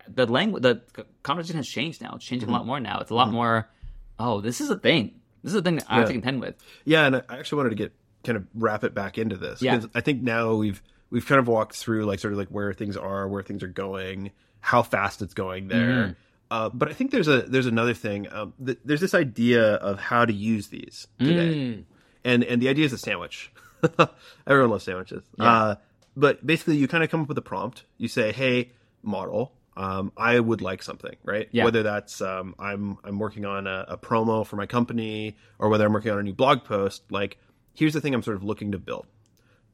the 0.07 0.25
language, 0.25 0.63
the 0.63 0.81
conversation 1.23 1.57
has 1.57 1.67
changed 1.67 2.01
now. 2.01 2.13
It's 2.15 2.25
changing 2.25 2.49
a 2.49 2.51
lot 2.51 2.65
more 2.65 2.79
now. 2.79 2.99
It's 2.99 3.11
a 3.11 3.15
lot 3.15 3.31
more. 3.31 3.69
Oh, 4.17 4.39
this 4.41 4.61
is 4.61 4.69
a 4.69 4.77
thing. 4.77 5.19
This 5.43 5.53
is 5.53 5.59
a 5.59 5.61
thing 5.61 5.75
that 5.75 5.85
I 5.89 5.97
have 5.99 6.07
to 6.07 6.13
contend 6.13 6.41
with. 6.41 6.55
Yeah, 6.85 7.05
and 7.05 7.15
I 7.17 7.37
actually 7.37 7.57
wanted 7.57 7.69
to 7.71 7.75
get 7.75 7.93
kind 8.23 8.37
of 8.37 8.47
wrap 8.55 8.83
it 8.83 8.95
back 8.95 9.17
into 9.17 9.37
this 9.37 9.61
Yeah. 9.61 9.75
because 9.75 9.89
I 9.93 10.01
think 10.01 10.23
now 10.23 10.55
we've 10.55 10.81
we've 11.11 11.25
kind 11.25 11.39
of 11.39 11.47
walked 11.47 11.75
through 11.75 12.05
like 12.05 12.19
sort 12.19 12.33
of 12.33 12.39
like 12.39 12.47
where 12.49 12.73
things 12.73 12.97
are, 12.97 13.27
where 13.27 13.43
things 13.43 13.61
are 13.61 13.67
going, 13.67 14.31
how 14.59 14.81
fast 14.81 15.21
it's 15.21 15.33
going 15.33 15.67
there. 15.67 16.17
Uh, 16.51 16.69
but 16.69 16.89
I 16.89 16.93
think 16.93 17.11
there's 17.11 17.27
a 17.27 17.41
there's 17.41 17.65
another 17.65 17.93
thing. 17.93 18.31
Um, 18.31 18.53
th- 18.63 18.77
there's 18.85 19.01
this 19.01 19.13
idea 19.15 19.73
of 19.75 19.99
how 19.99 20.25
to 20.25 20.33
use 20.33 20.67
these 20.67 21.07
today, 21.19 21.55
Mm. 21.55 21.83
and 22.23 22.43
and 22.43 22.61
the 22.61 22.69
idea 22.69 22.85
is 22.85 22.93
a 22.93 22.97
sandwich. 22.97 23.51
Everyone 24.47 24.69
loves 24.71 24.83
sandwiches. 24.85 25.23
Uh, 25.39 25.75
but 26.15 26.45
basically, 26.45 26.77
you 26.77 26.87
kind 26.87 27.03
of 27.03 27.09
come 27.09 27.21
up 27.21 27.27
with 27.27 27.37
a 27.37 27.41
prompt. 27.41 27.85
You 27.97 28.07
say, 28.07 28.31
"Hey, 28.31 28.71
model, 29.03 29.53
um, 29.75 30.11
I 30.17 30.39
would 30.39 30.61
like 30.61 30.81
something, 30.83 31.15
right? 31.23 31.49
Yeah. 31.51 31.65
Whether 31.65 31.83
that's 31.83 32.21
um, 32.21 32.55
I'm 32.59 32.97
I'm 33.03 33.19
working 33.19 33.45
on 33.45 33.67
a, 33.67 33.85
a 33.89 33.97
promo 33.97 34.45
for 34.45 34.55
my 34.55 34.65
company, 34.65 35.35
or 35.59 35.69
whether 35.69 35.85
I'm 35.85 35.93
working 35.93 36.11
on 36.11 36.19
a 36.19 36.23
new 36.23 36.33
blog 36.33 36.63
post. 36.63 37.03
Like, 37.11 37.37
here's 37.73 37.93
the 37.93 38.01
thing 38.01 38.13
I'm 38.13 38.23
sort 38.23 38.37
of 38.37 38.43
looking 38.43 38.71
to 38.71 38.77
build. 38.79 39.07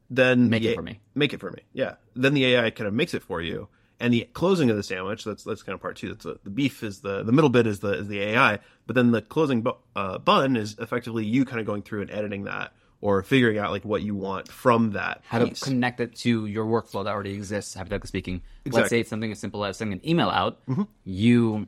Then 0.10 0.50
Make 0.50 0.64
the 0.64 0.70
it 0.70 0.72
A- 0.72 0.76
for 0.76 0.82
me. 0.82 1.00
Make 1.16 1.34
it 1.34 1.40
for 1.40 1.52
me. 1.52 1.64
Yeah. 1.74 1.96
Then 2.16 2.34
the 2.34 2.46
AI 2.46 2.70
kind 2.72 2.88
of 2.88 2.94
makes 2.94 3.14
it 3.14 3.24
for 3.24 3.42
you, 3.42 3.68
and 4.02 4.14
the 4.14 4.28
closing 4.34 4.70
of 4.70 4.76
the 4.76 4.84
sandwich. 4.84 5.24
That's 5.24 5.44
that's 5.44 5.64
kind 5.64 5.74
of 5.74 5.82
part 5.82 5.96
two. 5.96 6.10
That's 6.10 6.24
the, 6.24 6.40
the 6.44 6.50
beef 6.50 6.84
is 6.84 7.02
the 7.02 7.24
the 7.24 7.32
middle 7.32 7.50
bit 7.50 7.68
is 7.68 7.80
the 7.80 8.00
is 8.00 8.08
the 8.08 8.20
AI, 8.22 8.60
but 8.88 8.96
then 8.96 9.12
the 9.12 9.22
closing 9.22 9.62
bu- 9.62 9.74
uh, 9.96 10.18
bun 10.18 10.58
is 10.58 10.76
effectively 10.80 11.26
you 11.26 11.46
kind 11.46 11.60
of 11.60 11.66
going 11.66 11.84
through 11.84 12.02
and 12.02 12.12
editing 12.12 12.46
that 12.46 12.74
or 13.02 13.24
figuring 13.24 13.58
out 13.58 13.72
like 13.72 13.84
what 13.84 14.02
you 14.02 14.16
want 14.16 14.48
from 14.48 14.92
that 14.92 15.22
how 15.26 15.40
to 15.40 15.50
connect 15.56 16.00
it 16.00 16.16
to 16.16 16.46
your 16.46 16.66
workflow 16.66 17.04
that 17.04 17.12
already 17.12 17.34
exists, 17.34 17.74
hypothetically 17.74 18.08
speaking. 18.08 18.42
Let's 18.66 18.90
say 18.90 19.00
it's 19.00 19.10
something 19.10 19.32
as 19.32 19.40
simple 19.40 19.66
as 19.66 19.78
sending 19.78 20.00
an 20.00 20.08
email 20.08 20.30
out. 20.30 20.66
Mm-hmm. 20.68 20.84
You 21.04 21.68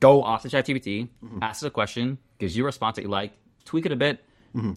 go 0.00 0.22
off 0.22 0.42
to 0.42 0.48
ChatGPT, 0.48 1.08
mm-hmm. 1.24 1.38
ask 1.42 1.62
it 1.62 1.66
a 1.66 1.70
question, 1.70 2.18
gives 2.38 2.56
you 2.56 2.64
a 2.64 2.66
response 2.66 2.96
that 2.96 3.02
you 3.02 3.08
like, 3.08 3.32
tweak 3.64 3.86
it 3.86 3.92
a 3.92 3.96
bit, 3.96 4.24
mm-hmm. 4.54 4.72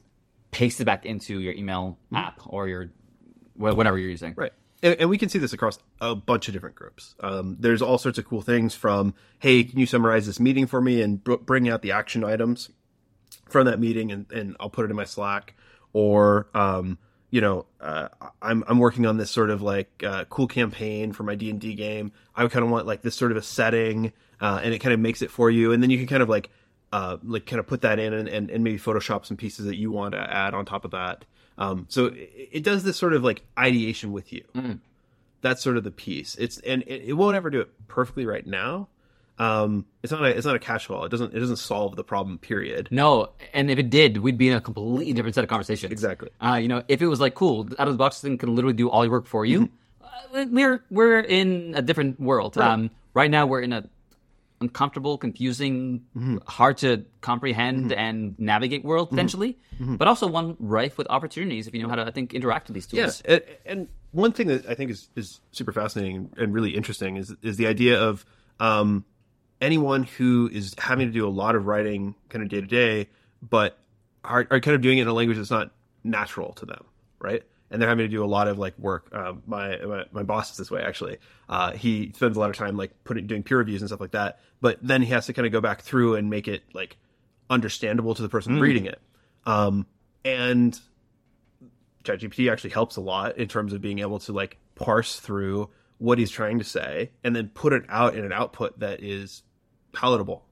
paste 0.51 0.81
it 0.81 0.85
back 0.85 1.05
into 1.05 1.39
your 1.39 1.53
email 1.53 1.97
app 2.13 2.41
or 2.45 2.67
your 2.67 2.89
whatever 3.55 3.97
you're 3.97 4.09
using. 4.09 4.33
Right. 4.35 4.53
And, 4.83 5.09
we 5.09 5.17
can 5.17 5.29
see 5.29 5.39
this 5.39 5.53
across 5.53 5.79
a 5.99 6.13
bunch 6.15 6.47
of 6.47 6.53
different 6.53 6.75
groups. 6.75 7.15
Um, 7.19 7.57
there's 7.59 7.81
all 7.81 7.97
sorts 7.97 8.19
of 8.19 8.25
cool 8.25 8.41
things 8.41 8.75
from, 8.75 9.15
hey, 9.39 9.63
can 9.63 9.79
you 9.79 9.85
summarize 9.85 10.27
this 10.27 10.39
meeting 10.39 10.67
for 10.67 10.81
me 10.81 11.01
and 11.01 11.23
br- 11.23 11.35
bring 11.35 11.67
out 11.67 11.81
the 11.81 11.91
action 11.91 12.23
items 12.23 12.69
from 13.49 13.65
that 13.65 13.79
meeting 13.79 14.11
and, 14.11 14.31
and 14.31 14.55
I'll 14.59 14.69
put 14.69 14.85
it 14.85 14.91
in 14.91 14.95
my 14.95 15.05
Slack. 15.05 15.55
Or, 15.93 16.47
um, 16.53 16.99
you 17.31 17.41
know, 17.41 17.65
uh, 17.81 18.09
I'm, 18.41 18.63
I'm 18.67 18.77
working 18.77 19.05
on 19.05 19.17
this 19.17 19.31
sort 19.31 19.49
of 19.49 19.61
like 19.61 20.03
uh, 20.05 20.25
cool 20.25 20.47
campaign 20.47 21.11
for 21.11 21.23
my 21.23 21.35
D&D 21.35 21.73
game. 21.73 22.11
I 22.35 22.47
kind 22.47 22.63
of 22.63 22.69
want 22.69 22.85
like 22.85 23.01
this 23.01 23.15
sort 23.15 23.31
of 23.31 23.37
a 23.37 23.41
setting 23.41 24.13
uh, 24.39 24.59
and 24.63 24.73
it 24.73 24.79
kind 24.79 24.93
of 24.93 24.99
makes 24.99 25.21
it 25.21 25.31
for 25.31 25.49
you. 25.49 25.71
And 25.71 25.81
then 25.81 25.89
you 25.89 25.97
can 25.97 26.07
kind 26.07 26.21
of 26.21 26.29
like, 26.29 26.49
uh, 26.93 27.17
like 27.23 27.45
kind 27.47 27.59
of 27.59 27.67
put 27.67 27.81
that 27.81 27.99
in 27.99 28.13
and, 28.13 28.29
and, 28.29 28.51
and 28.51 28.63
maybe 28.63 28.77
Photoshop 28.77 29.25
some 29.25 29.37
pieces 29.37 29.65
that 29.65 29.75
you 29.75 29.91
want 29.91 30.13
to 30.13 30.19
add 30.19 30.53
on 30.53 30.65
top 30.65 30.85
of 30.85 30.91
that. 30.91 31.25
Um, 31.57 31.85
so 31.89 32.07
it, 32.07 32.49
it 32.51 32.63
does 32.63 32.83
this 32.83 32.97
sort 32.97 33.13
of 33.13 33.23
like 33.23 33.43
ideation 33.57 34.11
with 34.11 34.31
you 34.31 34.43
that's 35.41 35.61
sort 35.61 35.77
of 35.77 35.83
the 35.83 35.91
piece. 35.91 36.35
It's 36.35 36.59
and 36.59 36.83
it, 36.83 37.03
it 37.09 37.13
won't 37.13 37.35
ever 37.35 37.49
do 37.49 37.61
it 37.61 37.69
perfectly 37.87 38.25
right 38.25 38.45
now. 38.45 38.87
Um, 39.39 39.85
it's 40.01 40.11
not 40.11 40.23
a 40.23 40.25
it's 40.25 40.45
not 40.45 40.55
a 40.55 40.59
cash 40.59 40.89
all. 40.89 41.05
It 41.05 41.09
doesn't 41.09 41.33
it 41.33 41.39
doesn't 41.39 41.57
solve 41.57 41.95
the 41.95 42.03
problem. 42.03 42.39
Period. 42.39 42.87
No, 42.91 43.29
and 43.53 43.69
if 43.69 43.77
it 43.77 43.89
did, 43.89 44.17
we'd 44.17 44.37
be 44.37 44.49
in 44.49 44.55
a 44.55 44.61
completely 44.61 45.13
different 45.13 45.35
set 45.35 45.43
of 45.43 45.49
conversations. 45.49 45.91
Exactly. 45.91 46.29
Uh, 46.43 46.55
you 46.55 46.67
know, 46.67 46.83
if 46.87 47.01
it 47.01 47.07
was 47.07 47.19
like 47.19 47.35
cool, 47.35 47.67
out 47.77 47.87
of 47.87 47.93
the 47.93 47.97
box 47.97 48.19
thing 48.19 48.37
can 48.37 48.55
literally 48.55 48.75
do 48.75 48.89
all 48.89 49.03
your 49.03 49.11
work 49.11 49.27
for 49.27 49.45
you. 49.45 49.67
Mm-hmm. 49.67 50.37
Uh, 50.37 50.45
we're 50.49 50.83
we're 50.89 51.19
in 51.19 51.73
a 51.75 51.81
different 51.81 52.19
world. 52.19 52.57
Um, 52.57 52.89
right 53.13 53.29
now, 53.29 53.45
we're 53.45 53.61
in 53.61 53.73
a 53.73 53.87
uncomfortable, 54.61 55.17
confusing, 55.17 56.01
Mm-hmm. 56.15 56.37
hard 56.47 56.77
to 56.79 57.05
comprehend 57.21 57.91
and 57.93 58.37
navigate 58.39 58.83
world 58.83 59.09
potentially, 59.09 59.57
Mm-hmm. 59.79 59.95
but 59.97 60.07
also 60.07 60.25
one 60.27 60.55
rife 60.59 60.97
with 60.97 61.07
opportunities 61.09 61.67
if 61.67 61.75
you 61.75 61.83
know 61.83 61.89
how 61.89 61.95
to, 61.95 62.05
I 62.05 62.11
think, 62.11 62.33
interact 62.33 62.67
with 62.67 62.73
these 62.75 62.87
tools. 62.87 63.21
Yeah, 63.27 63.33
and, 63.35 63.43
and 63.65 63.87
one 64.11 64.31
thing 64.31 64.47
that 64.47 64.65
I 64.67 64.73
think 64.73 64.89
is, 64.89 65.09
is 65.15 65.39
super 65.51 65.71
fascinating 65.71 66.31
and 66.37 66.53
really 66.53 66.71
interesting 66.75 67.17
is 67.17 67.35
is 67.43 67.57
the 67.57 67.67
idea 67.67 68.01
of 68.01 68.25
um, 68.59 69.05
anyone 69.61 70.03
who 70.03 70.49
is 70.51 70.73
having 70.79 71.07
to 71.07 71.13
do 71.13 71.27
a 71.27 71.29
lot 71.29 71.55
of 71.55 71.67
writing 71.67 72.15
kind 72.29 72.41
of 72.43 72.49
day 72.49 72.61
to 72.61 72.67
day, 72.67 73.09
but 73.47 73.77
are, 74.23 74.47
are 74.49 74.59
kind 74.59 74.73
of 74.75 74.81
doing 74.81 74.97
it 74.97 75.03
in 75.03 75.07
a 75.07 75.13
language 75.13 75.37
that's 75.37 75.51
not 75.51 75.71
natural 76.03 76.53
to 76.53 76.65
them, 76.65 76.83
right? 77.19 77.43
And 77.69 77.81
they're 77.81 77.89
having 77.89 78.05
to 78.05 78.09
do 78.09 78.23
a 78.23 78.27
lot 78.27 78.47
of 78.47 78.57
like 78.57 78.77
work. 78.79 79.09
Um, 79.13 79.43
my, 79.45 79.77
my 79.79 80.05
my 80.11 80.23
boss 80.23 80.51
is 80.51 80.57
this 80.57 80.71
way 80.71 80.81
actually. 80.81 81.17
Uh, 81.49 81.73
he 81.73 82.13
spends 82.15 82.37
a 82.37 82.39
lot 82.39 82.49
of 82.49 82.55
time 82.55 82.77
like 82.77 82.91
putting 83.03 83.27
doing 83.27 83.43
peer 83.43 83.57
reviews 83.57 83.81
and 83.81 83.89
stuff 83.89 83.99
like 83.99 84.11
that, 84.11 84.39
but 84.61 84.79
then 84.81 85.01
he 85.01 85.09
has 85.09 85.25
to 85.25 85.33
kind 85.33 85.45
of 85.45 85.51
go 85.51 85.59
back 85.59 85.81
through 85.81 86.15
and 86.15 86.29
make 86.29 86.47
it 86.47 86.63
like 86.73 86.95
understandable 87.49 88.15
to 88.15 88.21
the 88.21 88.29
person 88.29 88.59
reading 88.59 88.85
it. 88.85 89.01
Um, 89.45 89.85
and 90.23 90.79
ChatGPT 92.03 92.51
actually 92.51 92.69
helps 92.71 92.95
a 92.95 93.01
lot 93.01 93.37
in 93.37 93.47
terms 93.47 93.73
of 93.73 93.81
being 93.81 93.99
able 93.99 94.19
to 94.19 94.33
like 94.33 94.57
parse 94.75 95.19
through 95.19 95.69
what 95.97 96.17
he's 96.19 96.31
trying 96.31 96.59
to 96.59 96.63
say 96.63 97.11
and 97.23 97.35
then 97.35 97.49
put 97.49 97.73
it 97.73 97.83
out 97.89 98.15
in 98.15 98.23
an 98.23 98.31
output 98.31 98.79
that 98.79 99.03
is 99.03 99.43
palatable 99.93 100.45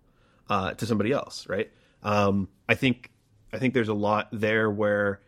uh, 0.50 0.74
to 0.74 0.86
somebody 0.86 1.12
else, 1.12 1.48
right? 1.48 1.72
Um, 2.04 2.50
I 2.68 2.76
think 2.76 3.12
I 3.54 3.60
think 3.60 3.74
there's 3.74 3.90
a 3.90 3.94
lot 3.94 4.28
there 4.32 4.70
where 4.70 5.22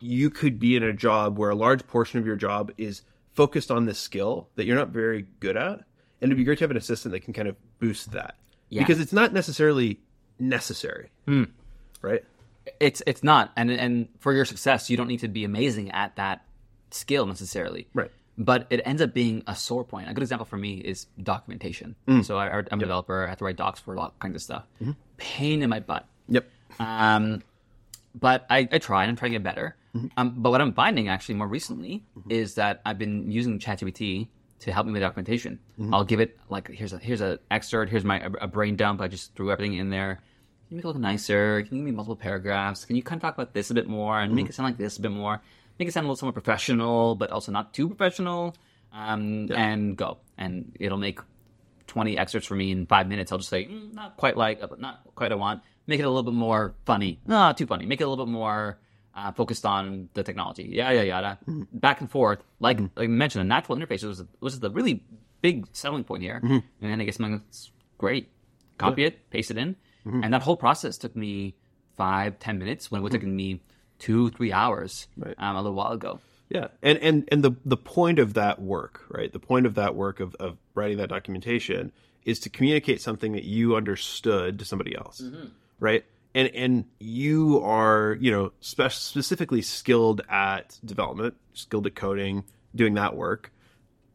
you 0.00 0.30
could 0.30 0.58
be 0.58 0.76
in 0.76 0.82
a 0.82 0.92
job 0.92 1.38
where 1.38 1.50
a 1.50 1.54
large 1.54 1.86
portion 1.86 2.18
of 2.18 2.26
your 2.26 2.36
job 2.36 2.72
is 2.78 3.02
focused 3.34 3.70
on 3.70 3.84
this 3.84 3.98
skill 3.98 4.48
that 4.56 4.66
you're 4.66 4.76
not 4.76 4.88
very 4.88 5.26
good 5.40 5.56
at, 5.56 5.84
and 6.20 6.30
it'd 6.30 6.36
be 6.36 6.44
great 6.44 6.58
to 6.58 6.64
have 6.64 6.70
an 6.70 6.76
assistant 6.76 7.12
that 7.12 7.20
can 7.20 7.32
kind 7.32 7.48
of 7.48 7.56
boost 7.78 8.12
that 8.12 8.34
Yeah. 8.68 8.82
because 8.82 9.00
it's 9.00 9.12
not 9.12 9.32
necessarily 9.32 10.00
necessary, 10.38 11.10
hmm. 11.26 11.44
right? 12.02 12.24
It's 12.78 13.02
it's 13.06 13.22
not, 13.22 13.52
and 13.56 13.70
and 13.70 14.08
for 14.18 14.32
your 14.32 14.44
success, 14.44 14.90
you 14.90 14.96
don't 14.96 15.08
need 15.08 15.20
to 15.20 15.28
be 15.28 15.44
amazing 15.44 15.90
at 15.90 16.16
that 16.16 16.44
skill 16.90 17.26
necessarily. 17.26 17.88
Right. 17.94 18.10
But 18.38 18.66
it 18.70 18.80
ends 18.84 19.02
up 19.02 19.12
being 19.12 19.42
a 19.46 19.54
sore 19.54 19.84
point. 19.84 20.08
A 20.08 20.14
good 20.14 20.22
example 20.22 20.46
for 20.46 20.56
me 20.56 20.74
is 20.78 21.06
documentation. 21.22 21.96
Hmm. 22.06 22.22
So 22.22 22.38
I, 22.38 22.58
I'm 22.58 22.78
a 22.78 22.78
developer. 22.78 23.26
I 23.26 23.28
have 23.28 23.38
to 23.38 23.44
write 23.44 23.56
docs 23.56 23.80
for 23.80 23.94
a 23.94 23.98
lot 23.98 24.18
kinds 24.18 24.36
of 24.36 24.42
stuff. 24.42 24.64
Mm-hmm. 24.80 24.92
Pain 25.16 25.62
in 25.62 25.68
my 25.68 25.80
butt. 25.80 26.06
Yep. 26.28 26.48
Um, 26.78 27.42
but 28.14 28.46
I, 28.48 28.68
I 28.70 28.78
try 28.78 29.02
and 29.02 29.10
I'm 29.10 29.16
trying 29.16 29.32
to 29.32 29.38
get 29.38 29.42
better. 29.42 29.76
Um, 30.16 30.34
but 30.36 30.50
what 30.50 30.60
I'm 30.60 30.72
finding 30.72 31.08
actually 31.08 31.34
more 31.34 31.48
recently 31.48 32.04
is 32.28 32.54
that 32.54 32.80
I've 32.86 32.98
been 32.98 33.30
using 33.30 33.58
ChatGPT 33.58 34.28
to 34.60 34.72
help 34.72 34.86
me 34.86 34.92
with 34.92 35.02
documentation. 35.02 35.58
I'll 35.92 36.04
give 36.04 36.20
it 36.20 36.38
like 36.48 36.68
here's 36.68 36.92
a 36.92 36.98
here's 36.98 37.20
a 37.20 37.38
excerpt, 37.50 37.90
here's 37.90 38.04
my 38.04 38.20
a 38.40 38.46
brain 38.46 38.76
dump. 38.76 39.00
I 39.00 39.08
just 39.08 39.34
threw 39.34 39.50
everything 39.50 39.74
in 39.74 39.90
there. 39.90 40.16
Can 40.16 40.22
you 40.70 40.76
make 40.76 40.84
it 40.84 40.88
look 40.88 40.96
nicer? 40.98 41.62
Can 41.62 41.76
you 41.76 41.82
give 41.82 41.86
me 41.86 41.90
multiple 41.96 42.14
paragraphs? 42.16 42.84
Can 42.84 42.94
you 42.94 43.02
kind 43.02 43.18
of 43.18 43.22
talk 43.22 43.34
about 43.34 43.52
this 43.54 43.70
a 43.70 43.74
bit 43.74 43.88
more 43.88 44.20
and 44.20 44.32
make 44.34 44.48
it 44.48 44.54
sound 44.54 44.68
like 44.68 44.76
this 44.78 44.98
a 44.98 45.02
bit 45.02 45.10
more? 45.10 45.40
Make 45.78 45.88
it 45.88 45.92
sound 45.92 46.04
a 46.04 46.08
little 46.08 46.16
somewhat 46.16 46.34
professional, 46.34 47.16
but 47.16 47.30
also 47.30 47.50
not 47.50 47.74
too 47.74 47.88
professional. 47.88 48.54
Um, 48.92 49.48
And 49.56 49.96
go, 49.96 50.18
and 50.36 50.76
it'll 50.78 50.98
make 50.98 51.18
20 51.86 52.18
excerpts 52.18 52.46
for 52.46 52.54
me 52.54 52.70
in 52.70 52.86
five 52.86 53.08
minutes. 53.08 53.32
I'll 53.32 53.38
just 53.38 53.50
say, 53.50 53.64
mm, 53.66 53.94
not 53.94 54.16
quite 54.16 54.36
like, 54.36 54.60
not 54.78 55.00
quite 55.16 55.32
I 55.32 55.36
want. 55.36 55.62
Make 55.86 55.98
it 55.98 56.04
a 56.04 56.08
little 56.08 56.22
bit 56.30 56.34
more 56.34 56.74
funny. 56.84 57.18
No, 57.26 57.52
too 57.56 57.66
funny. 57.66 57.86
Make 57.86 58.00
it 58.00 58.04
a 58.04 58.08
little 58.08 58.24
bit 58.26 58.30
more 58.32 58.78
uh, 59.14 59.32
focused 59.32 59.66
on 59.66 60.08
the 60.14 60.22
technology. 60.22 60.68
Yeah, 60.70 60.90
yeah, 60.90 61.02
yada. 61.02 61.38
Mm-hmm. 61.48 61.78
Back 61.78 62.00
and 62.00 62.10
forth. 62.10 62.40
Like, 62.58 62.76
mm-hmm. 62.76 62.86
like 62.96 63.04
I 63.04 63.08
mentioned, 63.08 63.40
the 63.40 63.48
natural 63.48 63.76
interface 63.78 64.04
was 64.04 64.22
was 64.40 64.60
the 64.60 64.70
really 64.70 65.02
big 65.40 65.66
selling 65.72 66.04
point 66.04 66.22
here. 66.22 66.40
Mm-hmm. 66.42 66.84
And 66.84 67.02
I 67.02 67.04
guess 67.04 67.18
I'm 67.18 67.32
like, 67.32 67.42
it's 67.48 67.70
great. 67.98 68.30
Copy 68.78 69.04
it, 69.04 69.28
paste 69.30 69.50
it 69.50 69.58
in, 69.58 69.76
and 70.06 70.32
that 70.32 70.40
whole 70.40 70.56
process 70.56 70.96
took 70.96 71.14
me 71.14 71.54
five, 71.98 72.38
ten 72.38 72.58
minutes 72.58 72.90
when 72.90 73.00
it 73.00 73.02
would 73.02 73.12
have 73.12 73.20
taken 73.20 73.36
me 73.36 73.60
two, 73.98 74.30
three 74.30 74.52
hours 74.52 75.06
Right. 75.18 75.34
um, 75.36 75.54
a 75.54 75.60
little 75.60 75.76
while 75.76 75.92
ago. 75.92 76.18
Yeah, 76.48 76.68
and 76.82 76.98
and 76.98 77.28
and 77.30 77.44
the 77.44 77.52
the 77.64 77.76
point 77.76 78.18
of 78.18 78.34
that 78.34 78.60
work, 78.60 79.04
right? 79.10 79.30
The 79.30 79.38
point 79.38 79.66
of 79.66 79.74
that 79.74 79.94
work 79.94 80.18
of 80.18 80.34
of 80.36 80.56
writing 80.74 80.96
that 80.96 81.10
documentation 81.10 81.92
is 82.24 82.40
to 82.40 82.50
communicate 82.50 83.00
something 83.00 83.32
that 83.32 83.44
you 83.44 83.76
understood 83.76 84.58
to 84.58 84.64
somebody 84.64 84.96
else, 84.96 85.22
right? 85.78 86.04
And 86.34 86.48
and 86.54 86.84
you 86.98 87.60
are 87.62 88.16
you 88.20 88.30
know 88.30 88.52
spe- 88.60 88.90
specifically 88.90 89.62
skilled 89.62 90.20
at 90.28 90.78
development, 90.84 91.34
skilled 91.54 91.86
at 91.86 91.94
coding, 91.94 92.44
doing 92.74 92.94
that 92.94 93.16
work. 93.16 93.52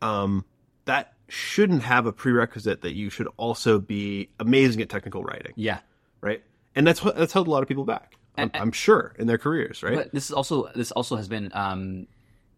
Um, 0.01 0.45
that 0.85 1.13
shouldn't 1.27 1.83
have 1.83 2.05
a 2.05 2.11
prerequisite 2.13 2.81
that 2.81 2.93
you 2.93 3.09
should 3.09 3.27
also 3.37 3.79
be 3.79 4.29
amazing 4.39 4.81
at 4.81 4.89
technical 4.89 5.23
writing, 5.23 5.53
Yeah. 5.55 5.79
right? 6.21 6.43
And 6.75 6.85
that's 6.85 7.03
what 7.03 7.15
that's 7.15 7.33
held 7.33 7.47
a 7.47 7.51
lot 7.51 7.63
of 7.63 7.67
people 7.67 7.85
back. 7.85 8.15
I'm, 8.37 8.51
I'm 8.53 8.71
sure 8.71 9.15
in 9.17 9.27
their 9.27 9.37
careers, 9.37 9.81
right? 9.81 9.95
But 9.95 10.11
this 10.13 10.25
is 10.25 10.31
also 10.31 10.69
this 10.75 10.91
also 10.91 11.15
has 11.15 11.27
been 11.27 11.51
um, 11.53 12.07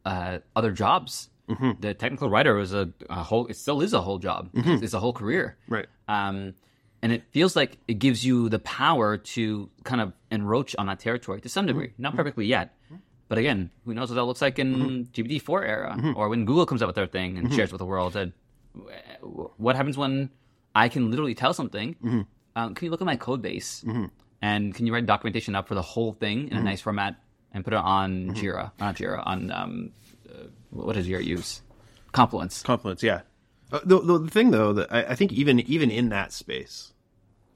uh, 0.06 0.40
other 0.56 0.72
jobs. 0.72 1.30
Mm-hmm. 1.50 1.80
The 1.80 1.94
technical 1.94 2.30
writer 2.30 2.56
was 2.56 2.74
a, 2.74 2.90
a 3.10 3.24
whole. 3.24 3.48
It 3.48 3.56
still 3.56 3.82
is 3.82 3.94
a 3.94 4.02
whole 4.02 4.18
job. 4.20 4.50
It's, 4.54 4.82
it's 4.84 4.94
a 4.94 5.00
whole 5.00 5.14
career. 5.14 5.56
Right. 5.70 5.86
Um, 6.08 6.56
and 7.08 7.14
it 7.14 7.24
feels 7.32 7.56
like 7.56 7.78
it 7.88 8.00
gives 8.00 8.26
you 8.26 8.50
the 8.50 8.60
power 8.60 9.16
to 9.16 9.70
kind 9.86 10.02
of 10.02 10.12
encroach 10.30 10.76
on 10.78 10.88
that 10.88 11.00
territory 11.00 11.40
to 11.40 11.48
some 11.48 11.62
mm-hmm. 11.62 11.68
degree. 11.68 11.94
Not 11.98 12.10
mm-hmm. 12.10 12.18
perfectly 12.18 12.46
yet, 12.48 12.76
but 13.30 13.38
again, 13.38 13.72
who 13.86 13.94
knows 13.94 14.10
what 14.10 14.16
that 14.16 14.26
looks 14.26 14.42
like 14.42 14.60
in 14.60 14.76
mm-hmm. 14.76 15.22
GPT 15.22 15.42
four 15.42 15.64
era 15.64 15.98
or 16.18 16.28
when 16.28 16.44
Google 16.44 16.66
comes 16.66 16.84
out 16.84 16.88
with 16.88 16.98
their 16.98 17.08
thing 17.08 17.38
and 17.38 17.54
shares 17.54 17.72
with 17.72 17.80
the 17.80 17.86
world. 17.86 18.18
And 18.18 18.34
what 19.56 19.78
happens 19.78 19.98
when 19.98 20.32
I 20.76 20.90
can 20.90 21.10
literally 21.10 21.34
tell 21.34 21.54
something? 21.54 22.26
Um, 22.58 22.76
can 22.76 22.84
you 22.84 22.92
look 22.92 23.00
at 23.00 23.06
my 23.06 23.16
code 23.16 23.42
base 23.42 23.86
and 24.42 24.76
can 24.76 24.86
you 24.86 24.94
write 24.94 25.06
documentation 25.06 25.56
up 25.56 25.70
for 25.70 25.76
the 25.76 25.82
whole 25.82 26.12
thing 26.12 26.50
in 26.50 26.58
a 26.58 26.62
nice 26.62 26.82
format 26.82 27.16
and 27.54 27.64
put 27.64 27.72
it 27.72 27.80
on 27.80 28.32
Jira? 28.32 28.72
Not 28.82 28.98
Jira. 28.98 29.24
On 29.26 29.50
um, 29.50 29.92
uh, 30.30 30.48
what 30.72 30.96
does 30.98 31.08
Jira 31.08 31.24
use? 31.24 31.62
Confluence. 32.12 32.64
Confluence, 32.64 33.02
yeah. 33.02 33.22
Uh, 33.72 33.80
the, 33.84 34.00
the 34.00 34.18
the 34.20 34.30
thing 34.30 34.52
though 34.52 34.74
that 34.74 34.92
I, 34.92 35.04
I 35.04 35.16
think 35.16 35.34
even 35.34 35.60
even 35.62 35.92
in 35.92 36.10
that 36.10 36.32
space, 36.32 36.94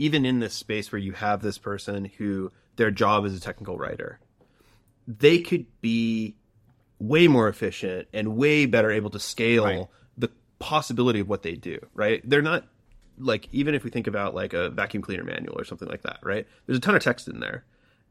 even 0.01 0.25
in 0.25 0.39
this 0.39 0.53
space 0.55 0.91
where 0.91 0.99
you 0.99 1.11
have 1.11 1.41
this 1.43 1.59
person 1.59 2.05
who 2.17 2.51
their 2.75 2.89
job 2.89 3.23
is 3.25 3.35
a 3.37 3.39
technical 3.39 3.77
writer, 3.77 4.19
they 5.07 5.39
could 5.39 5.65
be 5.79 6.35
way 6.97 7.27
more 7.27 7.47
efficient 7.47 8.07
and 8.11 8.35
way 8.35 8.65
better 8.65 8.89
able 8.91 9.11
to 9.11 9.19
scale 9.19 9.65
Right. 9.65 9.87
the 10.17 10.29
possibility 10.57 11.19
of 11.19 11.29
what 11.29 11.43
they 11.43 11.53
do, 11.53 11.77
right? 11.93 12.21
They're 12.27 12.41
not 12.41 12.65
like 13.19 13.47
even 13.51 13.75
if 13.75 13.83
we 13.83 13.91
think 13.91 14.07
about 14.07 14.33
like 14.33 14.53
a 14.53 14.69
vacuum 14.71 15.03
cleaner 15.03 15.23
manual 15.23 15.59
or 15.59 15.65
something 15.65 15.87
like 15.87 16.01
that, 16.01 16.19
right? 16.23 16.47
There's 16.65 16.77
a 16.79 16.81
ton 16.81 16.95
of 16.95 17.03
text 17.03 17.27
in 17.27 17.39
there. 17.39 17.63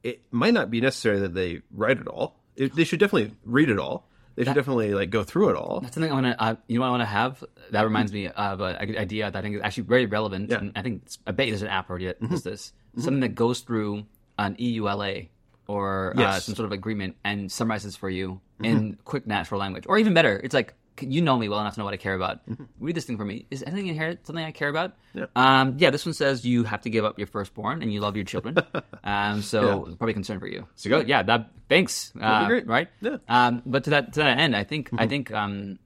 It 0.04 0.22
might 0.30 0.54
not 0.54 0.70
be 0.70 0.80
necessary 0.80 1.18
that 1.20 1.34
they 1.34 1.62
write 1.72 1.98
it 1.98 2.06
all. 2.06 2.36
It, 2.54 2.76
they 2.76 2.84
should 2.84 3.00
definitely 3.00 3.34
read 3.44 3.68
it 3.68 3.78
all. 3.80 4.08
They 4.36 4.44
should 4.44 4.54
definitely 4.54 4.94
like 4.94 5.10
go 5.10 5.22
through 5.24 5.50
it 5.50 5.56
all. 5.56 5.80
That's 5.80 5.94
something 5.94 6.10
I 6.10 6.14
want 6.14 6.26
to. 6.26 6.42
Uh, 6.42 6.54
you 6.66 6.76
know 6.78 6.82
what 6.82 6.88
I 6.88 6.90
want 6.90 7.00
to 7.02 7.06
have? 7.06 7.44
That 7.72 7.82
reminds 7.82 8.12
me 8.12 8.28
of 8.28 8.60
a, 8.60 8.76
a 8.80 8.98
idea 8.98 9.30
that 9.30 9.38
I 9.38 9.42
think 9.42 9.56
is 9.56 9.62
actually 9.62 9.84
very 9.84 10.06
relevant. 10.06 10.50
Yeah. 10.50 10.56
Mm-hmm. 10.56 10.66
And 10.68 10.78
I 10.78 10.82
think 10.82 11.02
it's, 11.04 11.18
I 11.26 11.32
bet 11.32 11.48
there's 11.48 11.62
an 11.62 11.68
app 11.68 11.90
already 11.90 12.06
that 12.06 12.20
does 12.28 12.42
this. 12.42 12.72
Something 12.96 13.20
that 13.20 13.34
goes 13.34 13.60
through 13.60 14.06
an 14.38 14.56
EULA 14.56 15.28
or 15.66 16.14
uh, 16.16 16.20
Yes. 16.20 16.30
Mm-hmm. 16.34 16.40
some 16.46 16.54
sort 16.56 16.66
of 16.66 16.72
agreement 16.72 17.16
and 17.24 17.50
summarizes 17.52 17.96
for 17.96 18.08
you 18.08 18.40
in 18.62 18.98
quick 19.04 19.26
natural 19.26 19.58
language, 19.60 19.84
or 19.88 19.98
even 19.98 20.12
better, 20.14 20.38
it's 20.42 20.52
like 20.54 20.74
you 21.02 21.22
know 21.22 21.36
me 21.36 21.48
well 21.48 21.60
enough 21.60 21.74
to 21.74 21.80
know 21.80 21.84
what 21.84 21.94
I 21.94 21.98
care 21.98 22.14
about. 22.14 22.40
Read 22.80 22.94
this 22.94 23.04
thing 23.04 23.16
for 23.16 23.24
me. 23.24 23.46
Is 23.50 23.62
anything 23.62 23.88
in 23.88 23.94
here 23.94 24.18
something 24.22 24.44
I 24.44 24.50
care 24.52 24.68
about? 24.68 24.92
Mm-hmm. 25.14 25.18
Yeah. 25.18 25.26
Um, 25.34 25.74
yeah. 25.78 25.90
This 25.90 26.04
one 26.06 26.14
says 26.14 26.44
you 26.44 26.64
have 26.64 26.82
to 26.82 26.90
give 26.90 27.04
up 27.04 27.18
your 27.18 27.26
firstborn 27.26 27.82
and 27.82 27.92
you 27.92 28.00
love 28.00 28.16
your 28.16 28.24
children. 28.24 28.56
um, 29.04 29.42
so 29.42 29.94
probably 29.98 30.14
concern 30.14 30.40
for 30.40 30.46
you. 30.46 30.66
So 30.74 30.90
go. 30.90 31.00
Yeah. 31.00 31.22
That. 31.22 31.50
Thanks. 31.68 32.12
Uh, 32.20 32.46
great. 32.46 32.66
Right. 32.66 32.88
Yeah. 33.00 33.18
Um, 33.28 33.62
but 33.66 33.84
to 33.84 33.90
that 33.90 34.12
to 34.14 34.20
that 34.20 34.38
end, 34.38 34.56
I 34.56 34.64
think 34.64 34.90
I 34.96 35.06
think 35.06 35.32
um, 35.32 35.78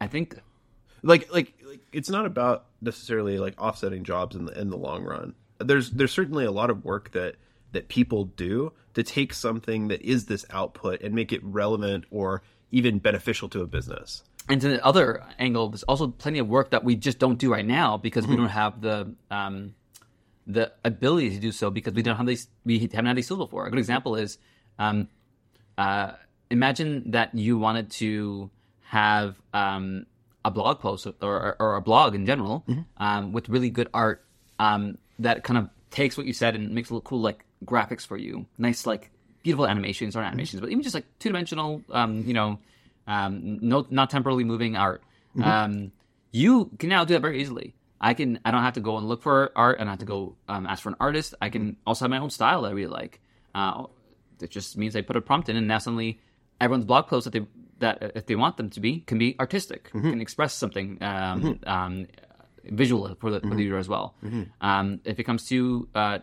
I 0.00 0.06
think 0.06 0.36
like 1.02 1.32
like 1.32 1.54
like 1.64 1.80
it's 1.92 2.10
not 2.10 2.26
about 2.26 2.66
necessarily 2.80 3.38
like 3.38 3.60
offsetting 3.60 4.04
jobs 4.04 4.36
in 4.36 4.44
the 4.46 4.60
in 4.60 4.70
the 4.70 4.76
long 4.76 5.04
run. 5.04 5.34
There's 5.58 5.90
there's 5.90 6.12
certainly 6.12 6.44
a 6.44 6.50
lot 6.50 6.70
of 6.70 6.84
work 6.84 7.12
that 7.12 7.36
that 7.72 7.88
people 7.88 8.24
do 8.24 8.72
to 8.94 9.02
take 9.02 9.32
something 9.32 9.88
that 9.88 10.02
is 10.02 10.26
this 10.26 10.44
output 10.50 11.02
and 11.02 11.14
make 11.14 11.32
it 11.32 11.40
relevant 11.44 12.04
or 12.10 12.42
even 12.70 12.98
beneficial 12.98 13.48
to 13.50 13.62
a 13.62 13.66
business. 13.66 14.22
and 14.48 14.60
to 14.60 14.68
the 14.68 14.84
other 14.84 15.22
angle, 15.38 15.68
there's 15.68 15.82
also 15.84 16.08
plenty 16.08 16.38
of 16.38 16.48
work 16.48 16.70
that 16.70 16.84
we 16.84 16.96
just 16.96 17.18
don't 17.18 17.38
do 17.38 17.52
right 17.52 17.66
now 17.66 17.96
because 17.98 18.26
we 18.26 18.36
don't 18.36 18.48
have 18.48 18.80
the 18.80 19.14
um, 19.30 19.74
the 20.46 20.72
ability 20.84 21.30
to 21.30 21.38
do 21.38 21.52
so 21.52 21.70
because 21.70 21.92
we 21.92 22.02
don't 22.02 22.16
have 22.16 22.26
these 22.26 22.48
we 22.64 22.78
haven't 22.78 23.06
had 23.06 23.16
these 23.16 23.28
tools 23.28 23.40
before. 23.40 23.66
A 23.66 23.70
good 23.70 23.78
example 23.78 24.16
is 24.16 24.38
um, 24.78 25.08
uh, 25.76 26.12
imagine 26.50 27.10
that 27.10 27.34
you 27.34 27.58
wanted 27.58 27.90
to 27.90 28.50
have 28.80 29.36
um, 29.52 30.06
a 30.44 30.50
blog 30.50 30.80
post 30.80 31.06
or, 31.20 31.56
or 31.60 31.76
a 31.76 31.82
blog 31.82 32.14
in 32.14 32.24
general 32.24 32.64
um, 32.96 33.32
with 33.32 33.48
really 33.48 33.70
good 33.70 33.88
art 33.92 34.24
um, 34.58 34.96
that 35.18 35.44
kind 35.44 35.58
of 35.58 35.68
takes 35.90 36.16
what 36.16 36.26
you 36.26 36.32
said 36.32 36.54
and 36.54 36.70
makes 36.70 36.90
it 36.90 36.94
look 36.94 37.04
cool 37.04 37.20
like 37.20 37.44
graphics 37.64 38.06
for 38.06 38.16
you 38.16 38.46
nice 38.56 38.86
like 38.86 39.10
beautiful 39.48 39.66
animations 39.74 40.12
or 40.16 40.22
animations 40.30 40.60
but 40.62 40.68
even 40.72 40.82
just 40.88 40.96
like 40.98 41.06
two-dimensional 41.20 41.70
um, 42.00 42.12
you 42.28 42.34
know 42.38 42.50
um, 43.14 43.58
no 43.70 43.86
not 43.90 44.10
temporally 44.10 44.44
moving 44.52 44.76
art. 44.76 45.00
Um, 45.64 45.92
you 46.30 46.52
can 46.80 46.88
now 46.94 47.02
do 47.08 47.14
that 47.14 47.22
very 47.28 47.40
easily. 47.42 47.68
I 48.08 48.12
can 48.18 48.38
I 48.44 48.50
don't 48.52 48.62
have 48.68 48.74
to 48.74 48.84
go 48.88 48.92
and 48.98 49.08
look 49.10 49.22
for 49.22 49.50
art. 49.56 49.76
I 49.78 49.84
don't 49.84 49.94
have 49.96 50.04
to 50.06 50.10
go 50.16 50.36
um, 50.52 50.66
ask 50.66 50.82
for 50.82 50.90
an 50.90 50.96
artist. 51.00 51.34
I 51.40 51.48
can 51.54 51.64
also 51.86 52.04
have 52.04 52.10
my 52.10 52.18
own 52.24 52.30
style 52.30 52.60
that 52.62 52.68
I 52.68 52.74
really 52.78 52.94
like. 53.02 53.14
Uh, 53.54 53.86
it 54.44 54.50
just 54.50 54.76
means 54.76 54.94
I 54.94 55.00
put 55.00 55.16
a 55.16 55.20
prompt 55.20 55.48
in, 55.48 55.56
and 55.56 55.66
now 55.66 55.78
suddenly 55.78 56.20
everyone's 56.60 56.84
blog 56.84 57.06
posts 57.08 57.24
that 57.24 57.32
they 57.36 57.44
that 57.80 58.12
if 58.14 58.24
they 58.26 58.36
want 58.36 58.56
them 58.58 58.68
to 58.76 58.80
be 58.80 59.00
can 59.08 59.18
be 59.18 59.36
artistic, 59.40 59.90
can 60.12 60.20
express 60.20 60.52
something 60.52 60.98
um, 61.00 61.60
um, 61.66 62.06
visual 62.82 63.02
for 63.20 63.30
the, 63.32 63.40
for 63.40 63.54
the 63.56 63.64
reader 63.64 63.78
as 63.78 63.88
well. 63.88 64.14
Um, 64.60 65.00
if 65.04 65.18
it 65.18 65.24
comes 65.24 65.48
to 65.48 65.88
uh, 65.94 66.18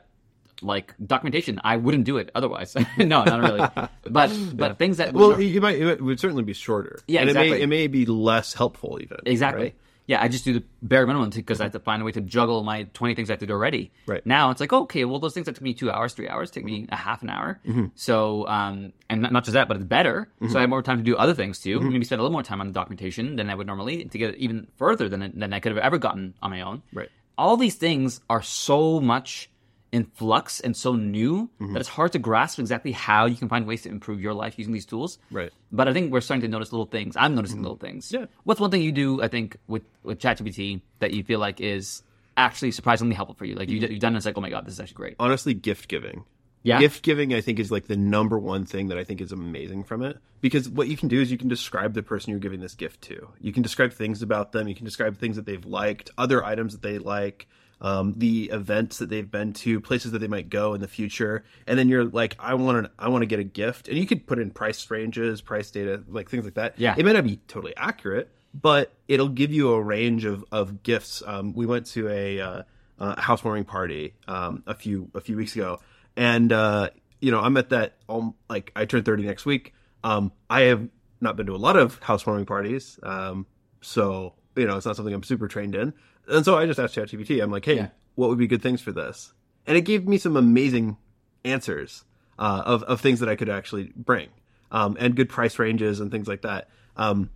like 0.62 0.94
documentation, 1.06 1.60
I 1.64 1.78
wouldn't 1.78 2.06
do 2.06 2.18
it 2.18 2.32
otherwise. 2.36 2.76
no, 2.98 3.24
not 3.24 3.40
really. 3.40 3.90
But 4.10 4.32
but 4.58 4.78
things 4.78 4.98
that 4.98 5.14
Well, 5.14 5.40
you 5.40 5.62
might 5.62 5.80
it 5.80 6.02
would 6.02 6.20
certainly 6.20 6.44
be 6.44 6.54
shorter. 6.54 7.00
Yeah, 7.08 7.22
and 7.22 7.30
exactly. 7.30 7.50
it 7.50 7.52
may 7.58 7.64
it 7.64 7.68
may 7.68 7.88
be 7.88 8.06
less 8.06 8.54
helpful 8.54 9.00
even. 9.02 9.18
Exactly. 9.26 9.64
right? 9.64 9.76
Yeah, 10.08 10.22
I 10.22 10.28
just 10.28 10.46
do 10.46 10.54
the 10.54 10.64
bare 10.84 11.08
minimum 11.08 11.32
because 11.32 11.60
I 11.60 11.64
have 11.64 11.74
to 11.74 11.80
find 11.80 12.02
a 12.02 12.06
way 12.06 12.12
to 12.12 12.22
juggle 12.22 12.64
my 12.64 12.84
20 12.94 13.16
things 13.16 13.30
I 13.30 13.34
have 13.34 13.40
to 13.40 13.48
do 13.48 13.54
already. 13.54 13.92
Right. 14.06 14.24
Now 14.26 14.52
it's 14.52 14.60
like, 14.60 14.72
okay, 14.72 15.04
well, 15.04 15.20
those 15.20 15.34
things 15.34 15.48
that 15.48 15.56
took 15.56 15.64
me 15.64 15.74
two 15.74 15.90
hours, 15.90 16.14
three 16.14 16.30
hours, 16.30 16.52
take 16.52 16.64
me 16.64 16.88
a 16.92 16.96
half 16.96 17.24
an 17.24 17.30
hour. 17.30 17.60
Mm-hmm. 17.68 17.86
So, 17.96 18.48
um, 18.48 18.94
and 19.10 19.22
not, 19.22 19.44
just 19.46 19.54
that, 19.54 19.68
but 19.68 19.78
it's 19.78 19.86
better. 19.86 20.30
Mm-hmm. 20.42 20.52
So 20.52 20.60
I 20.60 20.62
have 20.62 20.70
more 20.70 20.84
time 20.84 20.98
to 20.98 21.04
do 21.04 21.16
other 21.16 21.34
things 21.34 21.60
too. 21.60 21.80
Mm-hmm. 21.80 21.90
Maybe 21.90 22.06
spend 22.06 22.20
a 22.20 22.24
little 22.24 22.34
more 22.34 22.44
time 22.44 22.62
on 22.62 22.68
the 22.68 22.74
documentation 22.74 23.36
than 23.36 23.50
I 23.50 23.56
would 23.56 23.66
normally 23.66 24.06
to 24.06 24.18
get 24.18 24.36
it 24.36 24.38
even 24.38 24.68
further 24.78 25.10
than, 25.10 25.40
than 25.40 25.54
I 25.54 25.60
could 25.60 25.72
have 25.72 25.84
ever 25.84 25.98
gotten 25.98 26.36
on 26.42 26.52
my 26.52 26.62
own. 26.62 26.84
Right. 26.94 27.10
All 27.38 27.58
these 27.58 27.76
things 27.76 28.22
are 28.30 28.44
so 28.44 29.00
much 29.00 29.50
in 29.96 30.04
flux 30.04 30.60
and 30.60 30.76
so 30.76 30.94
new 30.94 31.50
mm-hmm. 31.62 31.72
that 31.72 31.80
it's 31.80 31.88
hard 31.88 32.12
to 32.12 32.20
grasp 32.20 32.60
exactly 32.60 32.92
how 32.92 33.26
you 33.26 33.38
can 33.38 33.48
find 33.48 33.66
ways 33.66 33.84
to 33.84 33.90
improve 33.90 34.20
your 34.20 34.34
life 34.34 34.60
using 34.60 34.74
these 34.74 34.86
tools. 34.86 35.18
Right. 35.32 35.54
But 35.72 35.88
I 35.88 35.94
think 35.94 36.12
we're 36.12 36.20
starting 36.20 36.42
to 36.42 36.50
notice 36.50 36.74
little 36.74 36.86
things. 36.86 37.16
I'm 37.16 37.34
noticing 37.34 37.60
mm-hmm. 37.60 37.64
little 37.64 37.78
things. 37.78 38.12
Yeah. 38.12 38.26
What's 38.44 38.60
one 38.60 38.72
thing 38.72 38.82
you 38.82 38.92
do, 38.92 39.24
I 39.24 39.30
think, 39.30 39.56
with, 39.68 39.84
with 40.04 40.20
ChatGPT 40.20 40.82
that 41.00 41.14
you 41.14 41.24
feel 41.24 41.40
like 41.40 41.62
is 41.62 42.04
actually 42.36 42.72
surprisingly 42.72 43.16
helpful 43.16 43.36
for 43.36 43.46
you? 43.46 43.56
Like 43.56 43.70
you, 43.70 43.80
mm-hmm. 43.80 43.92
you've 43.94 44.02
done 44.02 44.14
this, 44.16 44.26
like, 44.26 44.38
oh 44.38 44.42
my 44.42 44.50
God, 44.50 44.66
this 44.66 44.74
is 44.74 44.82
actually 44.82 44.96
great. 44.96 45.16
Honestly, 45.18 45.54
gift 45.54 45.88
giving. 45.88 46.26
Yeah. 46.64 46.80
Gift 46.82 47.02
giving, 47.02 47.34
I 47.34 47.40
think, 47.40 47.60
is 47.60 47.72
like 47.72 47.88
the 47.88 47.96
number 47.96 48.38
one 48.38 48.66
thing 48.66 48.90
that 48.90 48.98
I 48.98 49.06
think 49.06 49.22
is 49.22 49.32
amazing 49.32 49.86
from 49.86 50.04
it. 50.04 50.18
Because 50.42 50.68
what 50.68 50.90
you 50.90 50.98
can 50.98 51.08
do 51.08 51.22
is 51.22 51.32
you 51.32 51.38
can 51.38 51.48
describe 51.48 51.94
the 51.94 52.04
person 52.04 52.32
you're 52.32 52.40
giving 52.42 52.60
this 52.60 52.76
gift 52.76 53.02
to. 53.04 53.30
You 53.40 53.54
can 53.54 53.64
describe 53.64 53.94
things 53.94 54.22
about 54.22 54.52
them. 54.52 54.68
You 54.68 54.76
can 54.76 54.84
describe 54.84 55.18
things 55.18 55.38
that 55.38 55.46
they've 55.46 55.66
liked, 55.66 56.10
other 56.18 56.44
items 56.44 56.74
that 56.74 56.82
they 56.82 56.98
like, 56.98 57.48
um, 57.82 58.14
the 58.18 58.50
events 58.52 59.00
that 59.00 59.10
they've 59.10 59.30
been 59.30 59.54
to, 59.54 59.80
places 59.80 60.12
that 60.12 60.20
they 60.20 60.28
might 60.28 60.50
go 60.50 60.74
in 60.74 60.82
the 60.82 60.88
future. 60.88 61.44
And 61.68 61.78
then 61.78 61.90
you're 61.90 62.06
like, 62.06 62.36
I 62.40 62.54
want 62.54 62.86
to, 62.86 62.92
I 62.98 63.10
want 63.10 63.22
to 63.24 63.28
get 63.28 63.40
a 63.40 63.44
gift, 63.44 63.88
and 63.88 63.98
you 63.98 64.06
could 64.06 64.26
put 64.26 64.40
in 64.40 64.52
price 64.52 64.90
ranges, 64.90 65.42
price 65.42 65.72
data, 65.72 66.04
like 66.08 66.30
things 66.30 66.46
like 66.46 66.56
that. 66.56 66.76
Yeah. 66.78 66.96
It 66.98 67.06
may 67.06 67.14
not 67.14 67.24
be 67.24 67.38
totally 67.48 67.76
accurate, 67.76 68.30
but 68.54 68.94
it'll 69.08 69.30
give 69.30 69.52
you 69.52 69.74
a 69.74 69.82
range 69.82 70.26
of 70.26 70.46
of 70.52 70.84
gifts. 70.84 71.22
Um, 71.26 71.54
we 71.54 71.66
went 71.66 71.88
to 71.88 72.08
a 72.10 72.40
uh, 72.40 72.64
uh, 73.00 73.22
housewarming 73.22 73.66
party 73.66 74.14
um, 74.28 74.64
a 74.66 74.74
few 74.74 75.10
a 75.14 75.22
few 75.22 75.36
weeks 75.36 75.56
ago, 75.56 75.80
and 76.16 76.52
uh, 76.52 76.90
you 77.20 77.32
know 77.32 77.40
I'm 77.40 77.58
at 77.58 77.70
that 77.70 77.98
um, 78.08 78.36
like 78.50 78.72
I 78.76 78.86
turn 78.86 79.04
30 79.04 79.24
next 79.24 79.46
week. 79.46 79.74
Um, 80.04 80.32
I 80.50 80.62
have 80.62 80.88
not 81.20 81.36
been 81.36 81.48
to 81.48 81.56
a 81.56 81.58
lot 81.58 81.76
of 81.76 82.00
housewarming 82.00 82.46
parties, 82.46 83.00
um, 83.04 83.46
so 83.82 84.34
you 84.56 84.66
know 84.66 84.78
it's 84.78 84.86
not 84.86 84.96
something 84.96 85.14
I'm 85.14 85.24
super 85.24 85.48
trained 85.48 85.76
in. 85.76 85.94
And 86.28 86.44
so 86.46 86.58
I 86.58 86.66
just 86.66 86.80
asked 86.80 86.96
ChatGPT. 86.96 87.42
I'm 87.44 87.52
like, 87.52 87.66
hey, 87.66 87.76
Yeah. 87.76 87.88
what 88.16 88.30
would 88.30 88.38
be 88.38 88.48
good 88.48 88.62
things 88.62 88.82
for 88.82 88.92
this? 88.92 89.34
And 89.68 89.78
it 89.78 89.82
gave 89.82 90.08
me 90.08 90.18
some 90.18 90.36
amazing 90.38 90.98
answers 91.44 92.04
uh, 92.40 92.64
of 92.66 92.84
of 92.84 93.02
things 93.02 93.20
that 93.20 93.30
I 93.30 93.36
could 93.36 93.50
actually 93.50 93.92
bring, 93.96 94.30
um, 94.72 94.98
and 95.00 95.16
good 95.16 95.30
price 95.30 95.58
ranges 95.60 96.00
and 96.00 96.12
things 96.12 96.28
like 96.28 96.42
that. 96.44 96.70
Um, 96.98 97.30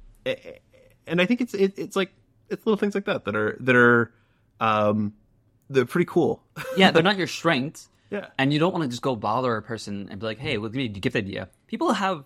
and 1.08 1.22
I 1.22 1.26
think 1.26 1.42
it's 1.42 1.54
it, 1.54 1.74
it's 1.78 1.96
like 1.96 2.12
it's 2.50 2.66
little 2.66 2.78
things 2.78 2.96
like 2.96 3.06
that 3.06 3.26
that 3.26 3.36
are 3.36 3.58
that 3.62 3.76
are 3.76 4.12
um, 4.60 5.14
they're 5.70 5.86
pretty 5.86 6.06
cool. 6.10 6.44
yeah, 6.78 6.92
they're 6.92 7.04
not 7.12 7.18
your 7.18 7.28
strength. 7.28 7.88
Yeah. 8.12 8.28
And 8.40 8.52
you 8.52 8.58
don't 8.60 8.72
want 8.74 8.84
to 8.84 8.90
just 8.90 9.04
go 9.04 9.16
bother 9.16 9.56
a 9.56 9.62
person 9.62 10.08
and 10.10 10.20
be 10.20 10.26
like, 10.26 10.40
hey, 10.40 10.58
well, 10.58 10.70
give 10.70 10.78
me 10.78 10.86
a 10.86 10.88
gift 10.88 11.16
idea. 11.16 11.48
People 11.68 11.94
have, 11.94 12.24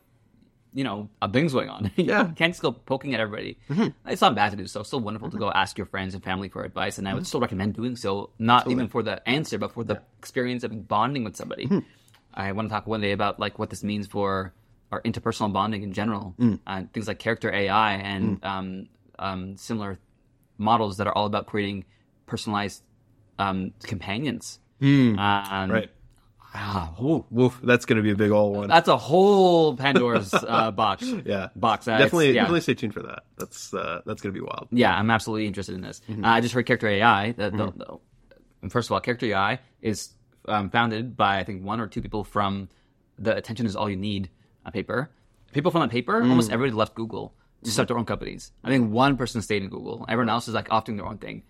you 0.74 0.84
know, 0.84 1.10
uh, 1.22 1.28
things 1.30 1.54
going 1.54 1.70
on. 1.70 1.92
Yeah. 1.98 2.24
Mm-hmm. 2.24 2.34
can't 2.34 2.52
just 2.54 2.62
go 2.62 2.72
poking 2.72 3.14
at 3.14 3.20
everybody. 3.20 3.58
It's 4.08 4.22
not 4.22 4.36
bad 4.36 4.52
to 4.52 4.58
do 4.58 4.66
so. 4.68 4.80
It's 4.82 4.90
still 4.90 5.00
wonderful 5.00 5.30
to 5.32 5.38
go 5.38 5.52
ask 5.52 5.78
your 5.78 5.86
friends 5.88 6.14
and 6.16 6.24
family 6.24 6.50
for 6.50 6.64
advice. 6.64 6.98
And 6.98 7.08
I 7.08 7.12
Mm-hmm. 7.12 7.18
would 7.18 7.28
still 7.28 7.40
recommend 7.42 7.76
doing 7.76 7.96
so, 7.96 8.32
not 8.40 8.70
even 8.72 8.88
for 8.88 9.04
the 9.04 9.28
answer, 9.30 9.58
but 9.58 9.72
for 9.74 9.84
the 9.84 10.02
experience 10.18 10.64
of 10.64 10.88
bonding 10.88 11.24
with 11.24 11.36
somebody. 11.36 11.66
Hmm. 11.68 11.80
I 12.34 12.52
want 12.54 12.68
to 12.70 12.74
talk 12.74 12.88
one 12.88 13.02
day 13.02 13.12
about 13.12 13.40
like 13.40 13.60
what 13.60 13.70
this 13.70 13.84
means 13.84 14.08
for 14.08 14.54
our 14.92 15.02
interpersonal 15.04 15.54
bonding 15.54 15.84
in 15.84 15.94
general, 15.94 16.34
Hmm. 16.38 16.56
uh, 16.66 16.84
things 16.94 17.08
like 17.08 17.20
character 17.20 17.54
AI 17.54 17.94
and 17.96 18.44
um, 18.44 18.88
um, 19.20 19.58
similar 19.58 20.00
models 20.58 20.98
that 20.98 21.08
are 21.08 21.14
all 21.14 21.26
about 21.28 21.46
creating 21.46 21.86
personalized 22.26 22.84
um, 23.40 23.74
companions. 23.84 24.60
Um, 24.82 25.16
Hmm. 25.18 25.72
Right. 25.72 25.90
Ah, 26.54 26.94
ooh, 27.02 27.26
Woof. 27.30 27.60
That's 27.64 27.86
going 27.86 27.98
to 27.98 28.04
be 28.04 28.12
a 28.12 28.16
big 28.16 28.32
old 28.32 28.56
one. 28.56 28.70
that's 28.70 28.88
a 28.88 28.98
whole 28.98 29.76
Pandora's 29.76 30.34
uh, 30.48 30.72
box. 30.72 31.04
yeah. 31.26 31.50
box. 31.56 31.88
Uh, 31.88 31.98
definitely, 31.98 32.28
yeah. 32.34 32.42
definitely 32.42 32.62
stay 32.62 32.74
tuned 32.76 32.94
for 32.94 33.02
that. 33.04 33.24
That's 33.38 33.74
uh, 33.74 34.02
that's 34.06 34.22
going 34.22 34.34
to 34.34 34.40
be 34.40 34.44
wild. 34.46 34.68
Yeah, 34.72 34.96
I'm 34.96 35.10
absolutely 35.10 35.48
interested 35.48 35.76
in 35.76 35.82
this. 35.82 36.02
Mm-hmm. 36.10 36.24
Uh, 36.26 36.30
I 36.30 36.42
just 36.42 36.54
heard 36.54 36.66
Character 36.66 36.88
AI. 36.88 37.32
The, 37.32 37.50
the, 37.50 38.00
the- 38.62 38.70
first 38.70 38.88
of 38.88 38.94
all, 38.94 39.00
Character 39.00 39.26
AI 39.28 39.60
is 39.82 40.14
um, 40.48 40.70
founded 40.70 41.16
by 41.18 41.40
I 41.40 41.44
think 41.44 41.64
one 41.64 41.80
or 41.80 41.88
two 41.88 42.02
people 42.02 42.24
from 42.24 42.70
the 43.18 43.36
Attention 43.36 43.66
Is 43.66 43.76
All 43.76 43.90
You 43.90 43.96
Need 43.96 44.30
uh, 44.66 44.72
paper. 44.72 45.12
People 45.54 45.72
from 45.72 45.82
that 45.82 45.92
paper, 45.92 46.22
Mm. 46.22 46.30
almost 46.30 46.52
everybody 46.52 46.76
left 46.78 46.96
Google 46.96 47.30
to 47.30 47.34
Mm-hmm. 47.70 47.72
start 47.72 47.88
their 47.88 47.98
own 47.98 48.06
companies. 48.06 48.52
I 48.64 48.70
think 48.70 48.92
one 48.92 49.16
person 49.18 49.42
stayed 49.42 49.64
in 49.64 49.70
Google. 49.70 50.06
Everyone 50.10 50.30
else 50.30 50.48
is 50.50 50.54
like 50.54 50.70
off 50.72 50.84
doing 50.86 50.98
their 50.98 51.06
own 51.06 51.18
thing. 51.18 51.44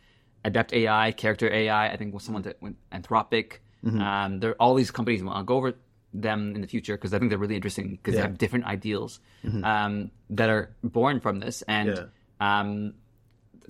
Adept 0.46 0.74
AI, 0.74 1.12
Character 1.14 1.52
AI. 1.52 1.88
I 1.92 1.96
think 1.98 2.14
was 2.14 2.22
someone 2.24 2.44
that 2.44 2.62
went 2.62 2.76
Anthropic. 2.92 3.60
Mm-hmm. 3.84 4.02
Um, 4.02 4.40
there 4.40 4.52
are 4.52 4.56
all 4.62 4.76
these 4.76 4.92
companies. 4.92 5.22
and 5.22 5.30
I'll 5.30 5.44
go 5.44 5.58
over 5.58 5.74
them 6.14 6.56
in 6.56 6.62
the 6.62 6.68
future 6.68 6.96
because 6.96 7.14
I 7.14 7.20
think 7.20 7.30
they're 7.30 7.40
really 7.40 7.56
interesting 7.56 7.92
because 7.92 8.16
they 8.16 8.22
have 8.22 8.38
different 8.38 8.66
ideals 8.66 9.20
um, 9.64 10.12
that 10.32 10.50
are 10.50 10.76
born 10.84 11.20
from 11.20 11.40
this 11.40 11.62
and. 11.64 11.90
Mm-hmm. 11.90 12.04
Yeah. 12.42 12.60
Um, 12.60 12.94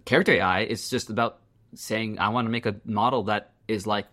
character 0.06 0.34
AI 0.34 0.62
is 0.62 0.90
just 0.90 1.10
about 1.10 1.40
saying 1.76 2.20
I 2.20 2.30
want 2.30 2.46
to 2.48 2.52
make 2.52 2.66
a 2.66 2.76
model 2.86 3.24
that 3.24 3.52
is 3.68 3.86
like 3.88 4.08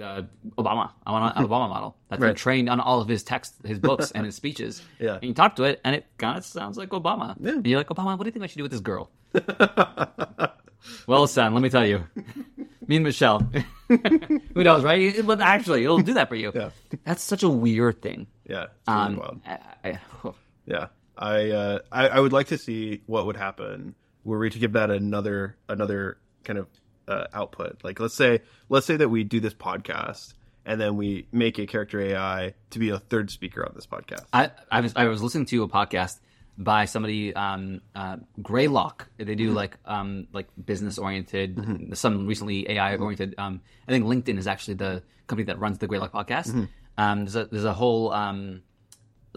uh, 0.00 0.22
Obama. 0.56 0.90
I 1.06 1.12
want 1.12 1.36
an 1.36 1.44
Obama 1.48 1.68
model 1.68 1.96
that's 2.08 2.20
been 2.20 2.34
trained 2.34 2.68
on 2.68 2.80
all 2.80 3.00
of 3.00 3.08
his 3.08 3.22
text, 3.22 3.54
his 3.64 3.78
books, 3.78 4.10
and 4.12 4.24
his 4.24 4.36
speeches. 4.42 4.82
Yeah. 5.00 5.14
And 5.14 5.24
you 5.24 5.34
talk 5.34 5.56
to 5.56 5.64
it, 5.64 5.80
and 5.84 5.96
it 5.96 6.06
kind 6.18 6.38
of 6.38 6.44
sounds 6.44 6.76
like 6.78 6.90
Obama. 6.90 7.36
Yeah. 7.40 7.52
And 7.52 7.66
you're 7.66 7.78
like, 7.78 7.88
Obama, 7.88 8.16
what 8.16 8.24
do 8.24 8.26
you 8.28 8.32
think 8.32 8.44
I 8.44 8.46
should 8.46 8.58
do 8.58 8.62
with 8.62 8.72
this 8.72 8.80
girl? 8.80 9.10
well, 11.06 11.26
son, 11.26 11.54
let 11.54 11.62
me 11.62 11.68
tell 11.70 11.86
you. 11.86 12.04
Me 12.86 12.96
and 12.96 13.04
Michelle. 13.04 13.40
Who 13.88 14.64
knows, 14.64 14.82
right? 14.84 15.14
But 15.24 15.40
actually, 15.40 15.84
it'll 15.84 15.98
do 15.98 16.14
that 16.14 16.28
for 16.28 16.34
you. 16.36 16.52
Yeah. 16.54 16.70
That's 17.04 17.22
such 17.22 17.42
a 17.42 17.48
weird 17.48 18.00
thing. 18.02 18.26
Yeah, 18.48 18.66
really 18.88 19.00
Um, 19.00 19.16
wild. 19.16 19.40
I, 19.46 19.58
I, 19.84 20.00
Yeah, 20.66 20.86
I, 21.16 21.50
uh, 21.50 21.78
I 21.92 22.08
I 22.08 22.20
would 22.20 22.32
like 22.32 22.48
to 22.48 22.58
see 22.58 23.02
what 23.06 23.26
would 23.26 23.36
happen 23.36 23.94
were 24.24 24.38
we 24.38 24.50
to 24.50 24.58
give 24.58 24.72
that 24.72 24.90
another 24.90 25.56
another 25.68 26.18
kind 26.44 26.58
of 26.58 26.66
uh, 27.06 27.26
output. 27.34 27.82
Like 27.84 28.00
let's 28.00 28.14
say 28.14 28.40
let's 28.68 28.86
say 28.86 28.96
that 28.96 29.08
we 29.08 29.24
do 29.24 29.40
this 29.40 29.54
podcast 29.54 30.34
and 30.64 30.80
then 30.80 30.96
we 30.96 31.26
make 31.32 31.58
a 31.58 31.66
character 31.66 32.00
AI 32.00 32.54
to 32.70 32.78
be 32.78 32.90
a 32.90 32.98
third 32.98 33.30
speaker 33.30 33.64
on 33.66 33.72
this 33.74 33.86
podcast. 33.86 34.24
I, 34.32 34.50
I 34.70 34.80
was 34.80 34.92
I 34.96 35.04
was 35.06 35.22
listening 35.22 35.46
to 35.46 35.62
a 35.62 35.68
podcast 35.68 36.18
by 36.60 36.84
somebody 36.86 37.32
um 37.34 37.80
uh 37.94 38.16
Greylock. 38.42 39.08
They 39.16 39.36
do 39.36 39.52
like 39.52 39.76
um 39.84 40.26
like 40.32 40.48
business 40.62 40.98
oriented 40.98 41.96
some 41.96 42.26
recently 42.26 42.68
AI 42.70 42.96
oriented 42.96 43.36
um 43.38 43.60
I 43.86 43.92
think 43.92 44.04
LinkedIn 44.04 44.38
is 44.38 44.46
actually 44.48 44.74
the 44.74 45.02
company 45.28 45.46
that 45.46 45.58
runs 45.60 45.78
the 45.78 45.86
Greylock 45.86 46.12
podcast. 46.12 46.68
Um 46.98 47.18
there's 47.24 47.36
a 47.36 47.44
there's 47.46 47.64
a 47.64 47.72
whole 47.72 48.12
um 48.12 48.62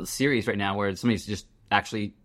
series 0.03 0.47
right 0.47 0.57
now 0.57 0.75
where 0.75 0.95
somebody's 0.95 1.25
just 1.25 1.45
actually 1.71 2.15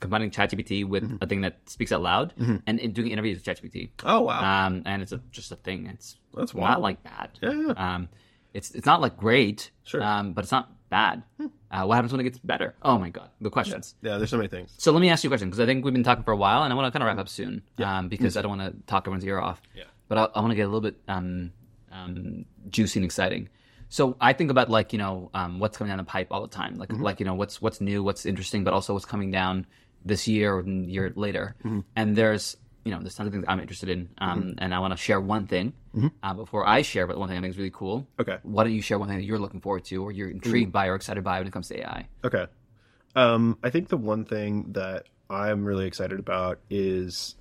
combining 0.00 0.30
ChatGPT 0.30 0.84
with 0.84 1.18
a 1.22 1.26
thing 1.26 1.42
that 1.42 1.60
speaks 1.70 1.92
out 1.92 2.02
loud 2.02 2.34
and, 2.36 2.78
and 2.80 2.92
doing 2.92 3.10
interviews 3.10 3.38
with 3.38 3.46
ChatGPT. 3.46 3.90
Oh 4.04 4.20
wow, 4.22 4.66
Um 4.66 4.82
and 4.84 5.00
it's 5.00 5.12
a, 5.12 5.20
just 5.30 5.52
a 5.52 5.56
thing. 5.56 5.86
It's 5.86 6.16
That's 6.34 6.54
not 6.54 6.60
wild. 6.60 6.82
like 6.82 7.02
that. 7.04 7.38
Yeah, 7.40 7.52
yeah. 7.68 7.94
Um 7.94 8.08
it's 8.52 8.72
it's 8.72 8.84
not 8.84 9.00
like 9.00 9.16
great. 9.16 9.70
Sure. 9.84 10.02
Um 10.02 10.34
but 10.34 10.44
it's 10.44 10.52
not 10.52 10.70
bad. 10.92 11.22
Uh, 11.40 11.84
what 11.86 11.94
happens 11.94 12.12
when 12.12 12.20
it 12.20 12.24
gets 12.24 12.38
better? 12.38 12.74
Oh 12.82 12.98
my 12.98 13.08
god, 13.08 13.30
the 13.40 13.48
questions. 13.50 13.94
yeah. 14.02 14.18
There's 14.18 14.30
so 14.30 14.36
many 14.36 14.48
things. 14.48 14.74
So 14.76 14.92
let 14.92 15.00
me 15.00 15.08
ask 15.08 15.24
you 15.24 15.28
a 15.28 15.32
question 15.32 15.48
because 15.48 15.58
I 15.58 15.66
think 15.66 15.84
we've 15.84 15.94
been 15.94 16.04
talking 16.04 16.22
for 16.22 16.32
a 16.32 16.36
while, 16.36 16.62
and 16.62 16.72
I 16.72 16.76
want 16.76 16.86
to 16.86 16.92
kind 16.96 17.02
of 17.02 17.06
wrap 17.06 17.18
up 17.18 17.30
soon 17.30 17.62
um, 17.78 18.08
because 18.08 18.36
I 18.36 18.42
don't 18.42 18.56
want 18.56 18.62
to 18.70 18.80
talk 18.86 19.04
everyone's 19.04 19.24
ear 19.24 19.40
off. 19.40 19.62
Yeah. 19.74 19.84
But 20.08 20.18
I, 20.18 20.24
I 20.34 20.40
want 20.40 20.50
to 20.50 20.54
get 20.54 20.64
a 20.64 20.66
little 20.66 20.82
bit 20.82 20.96
um, 21.08 21.52
um, 21.90 22.44
juicy 22.68 23.00
and 23.00 23.04
exciting. 23.06 23.48
So 23.88 24.16
I 24.20 24.34
think 24.34 24.50
about 24.50 24.68
like 24.68 24.92
you 24.92 24.98
know 24.98 25.30
um, 25.32 25.58
what's 25.60 25.76
coming 25.78 25.90
down 25.90 25.98
the 25.98 26.04
pipe 26.04 26.28
all 26.30 26.42
the 26.42 26.48
time, 26.48 26.76
like 26.76 26.92
like 26.92 27.20
you 27.20 27.26
know 27.26 27.34
what's 27.34 27.62
what's 27.62 27.80
new, 27.80 28.02
what's 28.02 28.26
interesting, 28.26 28.62
but 28.64 28.74
also 28.74 28.92
what's 28.92 29.06
coming 29.06 29.30
down 29.30 29.66
this 30.04 30.28
year 30.28 30.54
or 30.54 30.62
year 30.64 31.12
later. 31.16 31.54
And 31.96 32.16
there's 32.16 32.56
you 32.84 32.90
know 32.90 33.00
there's 33.00 33.14
tons 33.14 33.28
of 33.28 33.32
things 33.32 33.44
I'm 33.48 33.60
interested 33.60 33.88
in, 33.88 34.08
um, 34.18 34.54
and 34.58 34.74
I 34.74 34.78
want 34.80 34.92
to 34.92 34.96
share 34.96 35.20
one 35.20 35.46
thing 35.46 35.72
uh, 36.22 36.34
before 36.34 36.66
I 36.66 36.82
share. 36.82 37.06
But 37.06 37.18
one 37.18 37.28
thing 37.28 37.38
I 37.38 37.40
think 37.40 37.52
is 37.52 37.58
really 37.58 37.70
cool. 37.70 38.06
Okay. 38.18 38.38
Why 38.42 38.64
don't 38.64 38.72
you 38.72 38.82
share 38.82 38.98
one 38.98 39.08
thing 39.08 39.18
that 39.18 39.24
you're 39.24 39.38
looking 39.38 39.60
forward 39.60 39.84
to, 39.86 40.02
or 40.02 40.12
you're 40.12 40.30
intrigued 40.30 40.72
by, 40.72 40.86
or 40.88 40.94
excited 40.94 41.22
by 41.22 41.38
when 41.38 41.46
it 41.46 41.52
comes 41.52 41.68
to 41.68 41.80
AI? 41.80 42.08
Okay. 42.24 42.46
Um, 43.14 43.58
I 43.62 43.70
think 43.70 43.88
the 43.88 43.96
one 43.96 44.24
thing 44.24 44.72
that 44.72 45.06
I'm 45.28 45.64
really 45.64 45.86
excited 45.86 46.18
about 46.18 46.60
is 46.70 47.36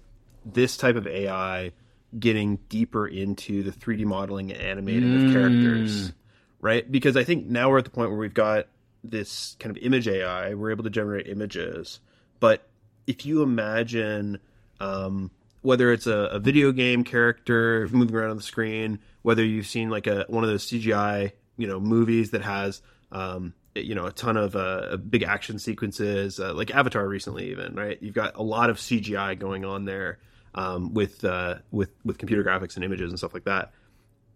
this 0.45 0.77
type 0.77 0.95
of 0.95 1.07
AI 1.07 1.71
getting 2.17 2.57
deeper 2.69 3.07
into 3.07 3.63
the 3.63 3.71
3D 3.71 4.03
modeling 4.05 4.51
and 4.51 4.61
animating 4.61 5.27
of 5.27 5.31
characters, 5.33 6.11
right? 6.59 6.89
Because 6.91 7.15
I 7.15 7.23
think 7.23 7.47
now 7.47 7.69
we're 7.69 7.77
at 7.77 7.85
the 7.85 7.91
point 7.91 8.09
where 8.09 8.19
we've 8.19 8.33
got 8.33 8.67
this 9.03 9.55
kind 9.59 9.75
of 9.75 9.81
image 9.81 10.07
AI, 10.07 10.53
we're 10.53 10.71
able 10.71 10.83
to 10.83 10.89
generate 10.89 11.27
images. 11.27 11.99
But 12.39 12.67
if 13.07 13.25
you 13.25 13.41
imagine 13.41 14.39
um, 14.81 15.31
whether 15.61 15.91
it's 15.91 16.07
a, 16.07 16.17
a 16.31 16.39
video 16.39 16.71
game 16.71 17.03
character 17.03 17.87
moving 17.91 18.15
around 18.15 18.31
on 18.31 18.37
the 18.37 18.43
screen, 18.43 18.99
whether 19.21 19.43
you've 19.43 19.67
seen 19.67 19.89
like 19.89 20.07
a 20.07 20.25
one 20.27 20.43
of 20.43 20.49
those 20.49 20.65
CGI 20.65 21.31
you 21.57 21.67
know 21.67 21.79
movies 21.79 22.31
that 22.31 22.41
has 22.41 22.81
um, 23.11 23.53
you 23.75 23.95
know 23.95 24.05
a 24.07 24.11
ton 24.11 24.37
of 24.37 24.55
uh, 24.55 24.97
big 24.97 25.23
action 25.23 25.59
sequences, 25.59 26.39
uh, 26.39 26.53
like 26.53 26.71
Avatar 26.71 27.07
recently, 27.07 27.51
even 27.51 27.75
right. 27.75 27.97
You've 28.01 28.15
got 28.15 28.35
a 28.35 28.43
lot 28.43 28.69
of 28.69 28.77
CGI 28.77 29.37
going 29.37 29.63
on 29.65 29.85
there 29.85 30.19
um, 30.55 30.93
with 30.93 31.23
uh, 31.23 31.55
with 31.69 31.91
with 32.03 32.17
computer 32.17 32.43
graphics 32.43 32.75
and 32.75 32.83
images 32.83 33.11
and 33.11 33.19
stuff 33.19 33.33
like 33.33 33.45
that. 33.45 33.71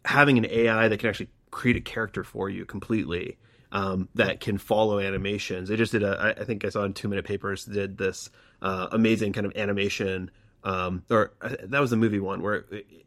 Having 0.05 0.37
an 0.37 0.45
AI 0.45 0.87
that 0.87 0.99
can 0.99 1.09
actually 1.09 1.29
create 1.49 1.77
a 1.77 1.81
character 1.81 2.23
for 2.23 2.49
you 2.49 2.65
completely 2.65 3.37
um, 3.71 4.07
that 4.15 4.39
can 4.39 4.57
follow 4.57 4.99
animations. 4.99 5.69
They 5.69 5.75
just 5.75 5.91
did 5.91 6.03
a, 6.03 6.35
I- 6.39 6.43
think 6.43 6.63
I 6.63 6.69
saw 6.69 6.83
in 6.83 6.93
Two 6.93 7.07
Minute 7.07 7.25
Papers 7.25 7.65
did 7.65 7.97
this 7.97 8.29
uh, 8.61 8.87
amazing 8.91 9.33
kind 9.33 9.45
of 9.45 9.55
animation, 9.55 10.31
um, 10.63 11.03
or 11.09 11.33
uh, 11.41 11.55
that 11.63 11.79
was 11.79 11.89
the 11.89 11.97
movie 11.97 12.19
one 12.19 12.41
where 12.41 12.65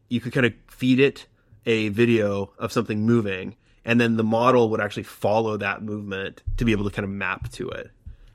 you 0.09 0.21
could 0.21 0.33
kind 0.33 0.47
of 0.47 0.53
feed 0.69 1.01
it 1.01 1.27
a 1.67 1.89
video 1.89 2.53
of 2.59 2.73
something 2.73 3.05
moving, 3.05 3.57
and 3.85 4.01
then 4.01 4.17
the 4.17 4.25
model 4.25 4.71
would 4.71 4.81
actually 4.81 5.03
follow 5.03 5.57
that 5.57 5.83
movement 5.83 6.43
to 6.57 6.65
be 6.65 6.73
able 6.73 6.85
to 6.85 6.91
kind 6.91 7.05
of 7.05 7.11
map 7.11 7.51
to 7.53 7.69
it. 7.69 7.91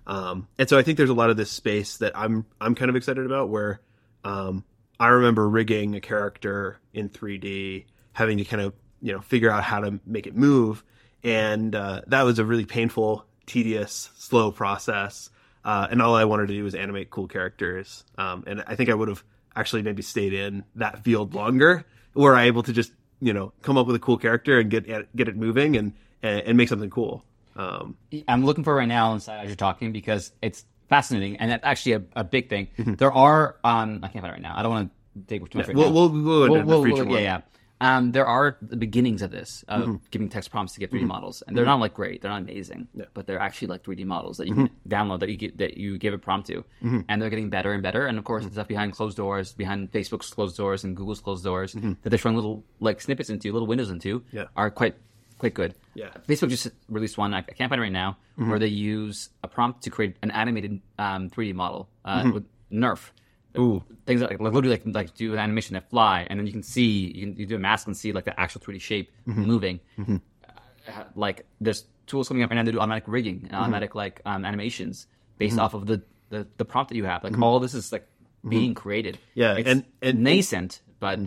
Um, 0.05 0.47
and 0.57 0.68
so 0.68 0.78
I 0.78 0.82
think 0.82 0.97
there's 0.97 1.09
a 1.09 1.16
lot 1.16 1.30
of 1.30 1.38
this 1.38 1.49
space 1.49 1.97
that 1.97 2.11
I'm 2.16 2.45
I'm 2.59 2.76
kind 2.76 2.89
of 2.89 2.95
excited 2.95 3.26
about 3.26 3.49
where 3.49 3.82
um, 4.24 4.64
I 4.99 5.07
remember 5.07 5.47
rigging 5.47 5.95
a 5.95 6.01
character 6.01 6.80
in 6.93 7.09
3D, 7.09 7.86
having 8.11 8.38
to 8.38 8.45
kind 8.45 8.61
of 8.61 8.74
you 9.01 9.14
know 9.14 9.22
figure 9.22 9.49
out 9.49 9.64
how 9.64 9.80
to 9.80 9.99
make 10.05 10.28
it 10.28 10.36
move, 10.36 10.84
and 11.24 11.74
uh, 11.74 12.01
that 12.07 12.24
was 12.24 12.39
a 12.39 12.45
really 12.45 12.66
painful, 12.66 13.26
tedious, 13.45 14.09
slow 14.16 14.51
process. 14.51 15.30
Uh, 15.66 15.88
and 15.89 16.01
all 16.01 16.16
I 16.16 16.26
wanted 16.26 16.47
to 16.47 16.53
do 16.53 16.64
was 16.64 16.76
animate 16.76 17.09
cool 17.09 17.28
characters. 17.28 18.03
Um, 18.18 18.43
and 18.47 18.64
I 18.68 18.76
think 18.76 18.89
I 18.89 18.93
would 18.93 19.07
have 19.07 19.24
actually 19.55 19.82
maybe 19.84 20.01
stayed 20.01 20.34
in 20.34 20.64
that 20.76 21.03
field 21.03 21.34
longer, 21.34 21.86
were 22.14 22.36
I 22.36 22.43
able 22.45 22.64
to 22.64 22.74
just 22.74 22.91
you 23.22 23.32
know 23.34 23.53
come 23.61 23.78
up 23.78 23.88
with 23.88 23.95
a 23.95 23.99
cool 23.99 24.18
character 24.18 24.59
and 24.59 24.70
get 24.70 24.86
get 25.16 25.28
it 25.30 25.36
moving 25.38 25.76
and 25.78 25.93
and, 26.22 26.41
and 26.41 26.57
make 26.57 26.70
something 26.70 26.89
cool. 26.89 27.24
Um, 27.55 27.95
I'm 28.28 28.43
looking 28.45 28.64
for 28.64 28.76
right 28.76 28.88
now 28.88 29.14
inside 29.14 29.41
as 29.43 29.47
you're 29.47 29.55
talking 29.55 29.91
because 29.91 30.32
it's 30.41 30.66
fascinating 30.89 31.38
and 31.38 31.51
that's 31.51 31.64
actually 31.64 31.93
a, 31.93 32.01
a 32.16 32.24
big 32.24 32.49
thing. 32.49 32.68
There 32.78 33.11
are 33.11 33.55
um 33.64 33.99
I 34.03 34.07
can't 34.09 34.22
find 34.24 34.26
it 34.26 34.32
right 34.34 34.41
now. 34.41 34.55
I 34.57 34.64
don't 34.64 34.72
want 34.72 34.91
to 35.16 35.22
take 35.28 35.49
too 35.49 35.59
much 35.59 35.68
right 35.68 35.78
we'll, 35.78 35.89
now. 35.89 35.93
we'll, 35.93 36.09
we'll, 36.09 36.24
We'll- 36.49 36.55
into 36.55 36.66
we'll- 36.68 36.84
future 36.84 36.95
we'll- 37.05 37.14
one. 37.14 37.24
yeah, 37.24 37.38
yeah. 37.38 37.41
Um, 37.84 38.11
there 38.13 38.25
are 38.25 38.57
the 38.61 38.77
beginnings 38.77 39.21
of 39.21 39.31
this 39.31 39.63
of 39.67 39.81
Mm-hmm. 39.84 39.95
giving 40.11 40.29
text 40.29 40.51
prompts 40.51 40.73
to 40.73 40.79
get 40.79 40.91
3D 40.91 41.05
models, 41.05 41.43
and 41.45 41.51
they're 41.57 41.65
not 41.73 41.79
like 41.79 41.93
great, 41.93 42.21
they're 42.21 42.31
not 42.31 42.41
amazing, 42.41 42.88
but 43.13 43.27
they're 43.27 43.39
actually 43.47 43.67
like 43.73 43.84
3D 43.84 44.05
models 44.05 44.38
that 44.38 44.47
you 44.47 44.53
can 44.55 44.67
Mm-hmm. 44.69 44.89
download 44.95 45.19
that 45.19 45.29
you 45.29 45.38
get, 45.38 45.57
that 45.57 45.77
you 45.77 45.97
give 45.97 46.13
a 46.13 46.17
prompt 46.17 46.47
to, 46.47 46.63
and 47.09 47.21
they're 47.21 47.29
getting 47.29 47.49
better 47.49 47.71
and 47.73 47.84
better. 47.84 48.07
And 48.07 48.17
of 48.17 48.23
course, 48.23 48.41
Mm-hmm. 48.43 48.49
the 48.49 48.53
stuff 48.55 48.67
behind 48.67 48.93
closed 48.93 49.17
doors, 49.17 49.53
behind 49.53 49.91
Facebook's 49.91 50.29
closed 50.34 50.55
doors 50.57 50.84
and 50.86 50.95
Google's 50.95 51.19
closed 51.19 51.43
doors 51.43 51.73
Mm-hmm. 51.75 51.93
that 52.03 52.09
they're 52.09 52.19
showing 52.19 52.36
little 52.36 52.63
like 52.79 53.01
snippets 53.01 53.29
into, 53.29 53.51
little 53.51 53.67
windows 53.67 53.89
into, 53.91 54.23
Yeah. 54.31 54.45
are 54.55 54.71
quite 54.71 54.95
quite 55.39 55.53
good. 55.53 55.75
Yeah. 55.93 56.11
Facebook 56.29 56.49
just 56.49 56.69
released 56.88 57.17
one. 57.17 57.34
I 57.34 57.41
can't 57.41 57.69
find 57.69 57.79
it 57.81 57.84
right 57.84 57.91
now, 57.91 58.17
Mm-hmm. 58.39 58.49
where 58.49 58.59
they 58.59 58.67
use 58.67 59.29
a 59.43 59.47
prompt 59.47 59.84
to 59.84 59.89
create 59.89 60.15
an 60.23 60.31
animated 60.31 60.79
um, 60.97 61.29
3D 61.29 61.53
model 61.53 61.89
uh, 62.05 62.31
with 62.34 62.45
Nerf. 62.71 63.11
Mm-hmm. 63.56 63.62
Ooh. 63.62 63.84
Things 64.06 64.22
like, 64.22 64.32
like 64.32 64.39
literally 64.54 64.70
like 64.70 64.82
like 64.86 65.14
do 65.16 65.34
an 65.34 65.39
animation 65.39 65.76
that 65.76 65.89
fly, 65.89 66.26
and 66.30 66.39
then 66.39 66.45
you 66.47 66.51
can 66.51 66.64
see 66.64 67.12
you 67.16 67.28
can 67.28 67.36
you 67.38 67.45
do 67.45 67.56
a 67.56 67.60
mask 67.60 67.88
and 67.88 67.95
see 67.95 68.12
like 68.12 68.26
the 68.26 68.38
actual 68.39 68.62
3D 68.62 68.82
shape 68.82 69.12
Mm-hmm. 69.28 69.43
moving. 69.45 69.80
Uh, 69.99 71.04
like 71.16 71.45
there's 71.62 71.86
tools 72.08 72.28
coming 72.28 72.43
up 72.43 72.49
right 72.49 72.58
now 72.58 72.64
to 72.64 72.72
do 72.72 72.80
automatic 72.80 73.06
rigging 73.08 73.36
Mm-hmm. 73.38 73.45
and 73.47 73.56
automatic 73.56 73.95
like 73.95 74.22
um, 74.26 74.43
animations 74.43 75.08
based 75.38 75.58
off 75.58 75.74
of 75.74 75.86
the, 75.86 76.01
the 76.30 76.47
the 76.58 76.66
prompt 76.66 76.89
that 76.89 76.97
you 76.97 77.06
have. 77.06 77.24
Like 77.24 77.39
all 77.41 77.60
this 77.60 77.74
is 77.74 77.91
like 77.91 78.08
being 78.47 78.74
created. 78.74 79.16
Mm-hmm. 79.16 79.39
Yeah, 79.39 79.56
it's 79.58 79.70
and- 79.70 79.86
and- 80.01 80.20
nascent, 80.24 80.82
but 80.99 81.20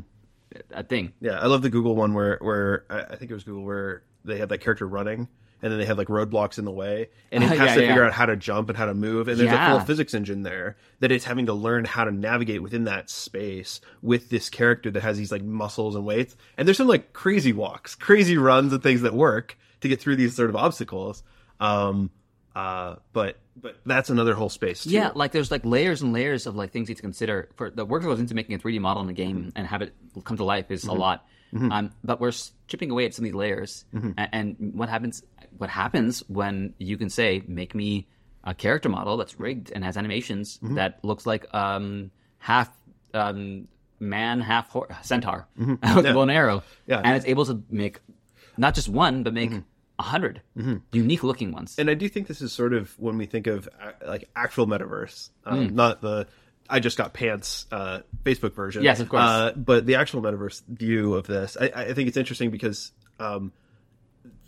a 0.71 0.83
thing. 0.83 1.13
Yeah, 1.21 1.39
I 1.41 1.47
love 1.47 1.63
the 1.63 1.71
Google 1.71 1.95
one 1.97 2.13
where 2.15 2.39
where 2.43 2.85
I 2.91 3.15
I 3.15 3.17
think 3.17 3.31
it 3.31 3.35
was 3.35 3.45
Google 3.45 3.63
where 3.65 4.03
they 4.25 4.39
have 4.39 4.49
that 4.51 4.59
character 4.59 4.87
running 4.87 5.29
and 5.63 5.73
then 5.73 5.79
they 5.79 5.85
have 5.87 5.97
like 5.99 6.09
roadblocks 6.09 6.59
in 6.59 6.65
the 6.65 6.71
way 6.71 7.09
and 7.33 7.43
it 7.43 7.47
Uh, 7.51 7.57
has 7.57 7.59
yeah, 7.59 7.75
to 7.75 7.81
yeah. 7.83 7.89
figure 7.89 8.05
out 8.05 8.13
how 8.13 8.27
to 8.27 8.37
jump 8.37 8.69
and 8.69 8.77
how 8.77 8.87
to 8.87 8.95
move 8.95 9.29
and 9.29 9.39
there's 9.39 9.51
a 9.51 9.55
Yeah. 9.55 9.71
full 9.77 9.81
physics 9.87 10.15
engine 10.15 10.43
there 10.43 10.77
that 11.01 11.11
it's 11.13 11.25
having 11.25 11.47
to 11.47 11.53
learn 11.55 11.85
how 11.85 12.05
to 12.05 12.11
navigate 12.13 12.63
within 12.63 12.85
that 12.85 13.09
space 13.11 13.81
with 14.03 14.29
this 14.31 14.51
character 14.51 14.91
that 14.91 15.03
has 15.03 15.17
these 15.19 15.33
like 15.33 15.43
muscles 15.43 15.95
and 15.97 16.05
weights 16.05 16.37
and 16.57 16.67
there's 16.69 16.77
some 16.77 16.89
like 16.89 17.13
crazy 17.13 17.53
walks, 17.53 17.95
crazy 17.95 18.37
runs 18.37 18.73
and 18.73 18.83
things 18.83 19.03
that 19.03 19.15
work 19.15 19.57
to 19.81 19.89
get 19.89 20.01
through 20.01 20.17
these 20.17 20.35
sort 20.37 20.51
of 20.51 20.57
obstacles. 20.57 21.23
Um 21.61 22.11
uh 22.55 22.97
but 23.13 23.37
but 23.59 23.79
that's 23.87 24.11
another 24.11 24.35
whole 24.35 24.49
space 24.51 24.85
too. 24.85 24.91
Yeah, 24.91 25.13
like 25.15 25.33
there's 25.33 25.51
like 25.51 25.65
layers 25.65 26.03
and 26.03 26.13
layers 26.13 26.47
of 26.47 26.57
like 26.57 26.71
things 26.73 26.89
you 26.89 26.93
need 26.93 26.97
to 26.97 27.03
consider 27.03 27.49
for 27.57 27.71
the 27.71 27.85
work 27.85 28.03
that 28.03 28.09
goes 28.09 28.21
into 28.21 28.35
making 28.35 28.55
a 28.55 28.59
3D 28.59 28.81
model 28.81 29.03
in 29.03 29.09
a 29.09 29.15
game 29.15 29.53
and 29.57 29.67
have 29.67 29.81
it 29.83 29.95
come 30.25 30.37
to 30.37 30.45
life 30.45 30.71
is 30.71 30.85
a 30.85 30.93
lot. 30.93 31.27
Um, 31.55 31.93
but 32.05 32.21
we're 32.21 32.33
chipping 32.69 32.91
away 32.91 33.07
at 33.07 33.15
some 33.15 33.25
of 33.25 33.29
these 33.31 33.35
layers, 33.35 33.85
A- 33.95 34.35
and, 34.35 34.57
what 34.75 34.89
happens? 34.89 35.23
What 35.57 35.71
happens 35.71 36.21
when 36.29 36.75
you 36.79 36.97
can 36.99 37.09
say, 37.09 37.43
"Make 37.47 37.75
me 37.75 38.07
a 38.45 38.55
character 38.55 38.89
model 38.89 39.17
that's 39.17 39.41
rigged 39.41 39.71
and 39.73 39.83
has 39.85 39.97
animations 39.97 40.59
that 40.63 40.99
looks 41.03 41.25
like 41.27 41.47
um, 41.55 42.11
half 42.39 42.71
um, 43.15 43.69
man, 44.01 44.41
half 44.41 44.69
hor- 44.71 44.89
centaur 45.03 45.47
with 45.57 45.79
a 45.83 46.13
bow 46.13 46.23
and 46.23 46.31
arrow," 46.31 46.63
Yeah. 46.87 47.01
and 47.03 47.17
it's 47.17 47.27
able 47.27 47.47
to 47.47 47.63
make 47.71 48.01
not 48.59 48.75
just 48.75 48.89
one, 48.89 49.23
but 49.23 49.33
make 49.33 49.53
a 49.53 49.65
100 49.97 50.43
unique 50.93 51.23
looking 51.23 51.53
ones. 51.53 51.77
and 51.79 51.89
I 51.89 51.95
do 51.95 52.07
think 52.09 52.27
this 52.27 52.43
is 52.43 52.53
sort 52.53 52.75
of 52.75 52.99
when 52.99 53.17
we 53.17 53.25
think 53.27 53.47
of 53.47 53.67
uh, 53.81 53.93
like 54.07 54.29
actual 54.37 54.67
metaverse, 54.67 55.31
um, 55.47 55.75
not 55.75 56.03
the 56.03 56.27
I 56.69 56.81
just 56.81 56.97
got 56.97 57.13
pants 57.13 57.67
uh, 57.71 58.01
Facebook 58.25 58.55
version. 58.55 58.83
Yes, 58.83 59.01
of 59.01 59.09
course. 59.09 59.23
Uh, 59.23 59.53
but 59.57 59.87
the 59.87 59.97
actual 59.97 60.23
metaverse 60.23 60.63
view 60.67 61.15
of 61.15 61.27
this, 61.27 61.57
I, 61.61 61.71
I 61.75 61.95
think 61.95 62.09
it's 62.09 62.17
interesting 62.17 62.51
because 62.51 62.93
um, 63.19 63.53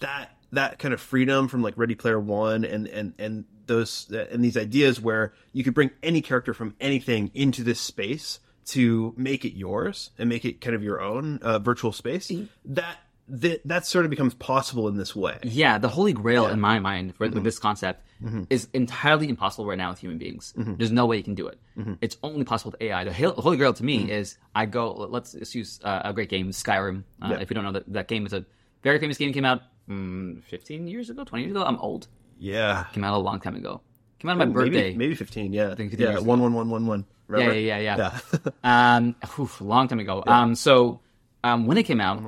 that 0.01 0.31
that 0.53 0.79
kind 0.79 0.95
of 0.95 1.01
freedom 1.01 1.49
from 1.49 1.62
like 1.62 1.75
Ready 1.77 1.95
Player 1.95 2.19
One 2.19 2.64
and 2.64 2.87
and 2.87 3.14
and 3.19 3.45
those 3.66 4.11
and 4.11 4.45
these 4.45 4.57
ideas 4.57 5.01
where 5.01 5.35
you 5.53 5.62
could 5.64 5.75
bring 5.75 5.91
any 6.03 6.23
character 6.23 6.55
from 6.55 6.75
anything 6.81 7.31
into 7.35 7.62
this 7.62 7.81
space 7.81 8.41
to 8.66 9.14
make 9.16 9.45
it 9.45 9.57
yours 9.57 10.11
and 10.19 10.29
make 10.29 10.45
it 10.45 10.61
kind 10.61 10.75
of 10.75 10.83
your 10.83 11.01
own 11.01 11.39
uh, 11.43 11.59
virtual 11.59 11.93
space. 11.93 12.31
That 12.64 12.99
that 13.29 13.61
that 13.66 13.87
sort 13.87 14.05
of 14.05 14.11
becomes 14.11 14.35
possible 14.35 14.89
in 14.89 14.97
this 14.97 15.14
way. 15.14 15.39
Yeah, 15.43 15.79
the 15.79 15.89
holy 15.89 16.12
grail 16.12 16.47
in 16.47 16.61
my 16.61 16.79
mind 16.79 17.14
for 17.14 17.29
with 17.29 17.45
this 17.45 17.59
concept 17.59 18.05
is 18.51 18.68
entirely 18.72 19.29
impossible 19.29 19.66
right 19.66 19.79
now 19.79 19.91
with 19.91 19.99
human 20.01 20.18
beings. 20.18 20.53
There's 20.57 20.91
no 20.93 21.07
way 21.07 21.16
you 21.18 21.22
can 21.22 21.35
do 21.35 21.47
it. 21.47 21.59
It's 22.01 22.16
only 22.22 22.45
possible 22.45 22.72
with 22.72 22.83
AI. 22.83 23.05
The 23.05 23.12
holy 23.12 23.57
grail 23.57 23.72
to 23.74 23.85
me 23.85 24.11
is 24.11 24.37
I 24.55 24.66
go. 24.66 24.93
Let's, 24.93 25.35
let's 25.35 25.55
use 25.55 25.79
uh, 25.85 26.03
a 26.05 26.12
great 26.12 26.29
game, 26.29 26.51
Skyrim. 26.51 27.05
Uh, 27.22 27.37
If 27.41 27.51
you 27.51 27.55
don't 27.55 27.64
know 27.64 27.72
that 27.72 27.93
that 27.93 28.09
game 28.09 28.26
is 28.26 28.33
a 28.33 28.45
very 28.83 28.99
famous 28.99 29.18
game. 29.18 29.33
Came 29.33 29.45
out 29.45 29.62
mm, 29.89 30.43
15 30.45 30.89
years 30.89 31.11
ago, 31.11 31.24
20 31.24 31.45
years 31.45 31.53
ago. 31.53 31.64
I'm 31.64 31.79
old. 31.79 32.09
Yeah, 32.39 32.85
Came 32.93 33.05
out 33.05 33.14
a 33.14 33.18
long 33.18 33.41
time 33.41 33.57
ago. 33.57 33.81
Came 34.20 34.31
out 34.31 34.33
on 34.33 34.39
my 34.39 34.45
maybe 34.47 34.70
birthday. 34.70 34.95
maybe 34.97 35.14
fifteen. 35.14 35.53
Yeah, 35.53 35.70
I 35.70 35.74
think 35.76 35.91
15 35.91 36.07
yeah, 36.07 36.18
one 36.18 36.41
one 36.41 36.53
one 36.53 36.68
one 36.70 36.87
one. 36.87 37.05
Yeah, 37.09 37.35
Remember? 37.37 37.55
yeah, 37.59 37.79
yeah, 37.79 37.97
yeah. 37.97 38.18
yeah. 38.33 38.97
Um, 38.97 39.14
oof, 39.39 39.61
long 39.61 39.87
time 39.87 40.01
ago. 40.01 40.24
Um, 40.26 40.55
so 40.57 41.01
um, 41.45 41.66
when 41.66 41.79
it 41.79 41.85
came 41.85 42.01
out, 42.01 42.20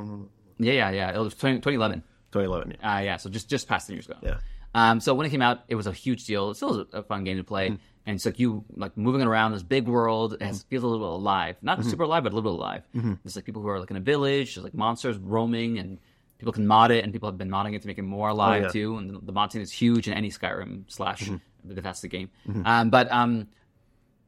yeah, 0.61 0.73
yeah, 0.73 0.91
yeah, 0.91 1.15
it 1.15 1.19
was 1.19 1.35
20, 1.35 1.59
2011. 1.59 2.03
2011. 2.33 2.77
Yeah. 2.81 2.97
Uh, 2.97 3.01
yeah, 3.01 3.17
so 3.17 3.31
just 3.31 3.49
just 3.49 3.67
past 3.69 3.87
ten 3.87 3.97
years 3.97 4.07
ago. 4.07 4.19
Yeah. 4.23 4.39
Um, 4.75 5.01
so 5.01 5.15
when 5.15 5.27
it 5.27 5.31
came 5.31 5.43
out, 5.43 5.65
it 5.69 5.75
was 5.75 5.87
a 5.87 5.93
huge 5.93 6.25
deal. 6.27 6.51
It 6.51 6.55
still 6.55 6.81
is 6.81 6.87
a 6.93 7.03
fun 7.03 7.25
game 7.25 7.39
to 7.39 7.45
play, 7.45 7.67
and 7.67 7.81
it's 8.07 8.25
like 8.25 8.39
you 8.39 8.65
like 8.77 8.97
moving 8.97 9.23
around 9.23 9.53
this 9.53 9.65
big 9.65 9.89
world. 9.89 10.35
It 10.35 10.43
has, 10.43 10.63
feels 10.63 10.85
a 10.85 10.87
little 10.87 11.05
bit 11.05 11.13
alive, 11.13 11.57
not 11.61 11.85
super 11.85 12.05
alive, 12.05 12.23
but 12.23 12.33
a 12.33 12.37
little 12.37 12.53
bit 12.53 12.59
alive. 12.59 12.83
There's 13.25 13.35
like 13.35 13.45
people 13.45 13.63
who 13.63 13.69
are 13.69 13.81
like 13.81 13.91
in 13.91 13.97
a 13.97 14.01
village. 14.01 14.55
There's 14.55 14.65
like 14.65 14.75
monsters 14.75 15.19
roaming, 15.19 15.79
and 15.79 15.99
people 16.39 16.53
can 16.53 16.69
mod 16.69 16.93
it, 16.93 17.03
and 17.03 17.13
people 17.13 17.29
have 17.29 17.37
been 17.37 17.51
modding 17.51 17.75
it 17.75 17.83
to 17.83 17.89
make 17.89 17.99
it 17.99 18.03
more 18.03 18.29
alive 18.29 18.63
yeah. 18.63 18.69
too. 18.69 18.97
And 18.97 19.11
the, 19.11 19.19
the 19.21 19.33
mod 19.33 19.51
scene 19.51 19.63
is 19.63 19.73
huge 19.73 20.07
in 20.07 20.15
any 20.15 20.31
Skyrim 20.31 20.85
slash 20.87 21.29
the 21.65 21.75
Bethesda 21.75 22.07
game. 22.07 22.31
Um, 22.65 22.91
but 22.91 23.11
um, 23.11 23.49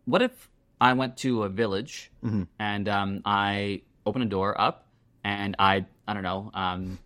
what 0.06 0.22
if 0.22 0.50
I 0.80 0.92
went 0.94 1.18
to 1.18 1.44
a 1.44 1.48
village 1.48 2.10
and 2.58 2.88
um, 2.88 3.22
I 3.24 3.82
open 4.04 4.22
a 4.22 4.26
door 4.26 4.60
up 4.60 4.88
and 5.22 5.54
I 5.58 5.86
I 6.06 6.14
don't 6.14 6.22
know 6.22 6.50
um, 6.54 6.98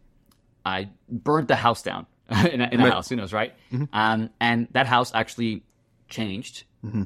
I 0.64 0.88
burnt 1.08 1.48
the 1.48 1.56
house 1.56 1.82
down 1.82 2.06
in 2.30 2.60
a, 2.60 2.68
in 2.72 2.80
a 2.80 2.90
house 2.90 3.08
who 3.08 3.16
knows 3.16 3.32
right? 3.32 3.54
Um, 3.92 4.30
and 4.40 4.68
that 4.72 4.86
house 4.86 5.12
actually 5.14 5.62
changed. 6.08 6.64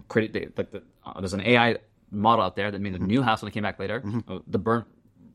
Created 0.08 0.52
like 0.56 0.70
the, 0.72 0.82
uh, 1.06 1.20
there's 1.20 1.32
an 1.32 1.40
AI 1.40 1.76
model 2.10 2.44
out 2.44 2.54
there 2.56 2.70
that 2.70 2.80
made 2.80 2.94
a 2.94 2.98
new 2.98 3.22
house 3.22 3.40
when 3.42 3.48
it 3.48 3.52
came 3.52 3.62
back 3.62 3.78
later. 3.78 4.02
Uh, 4.28 4.38
the 4.46 4.58
burnt 4.58 4.86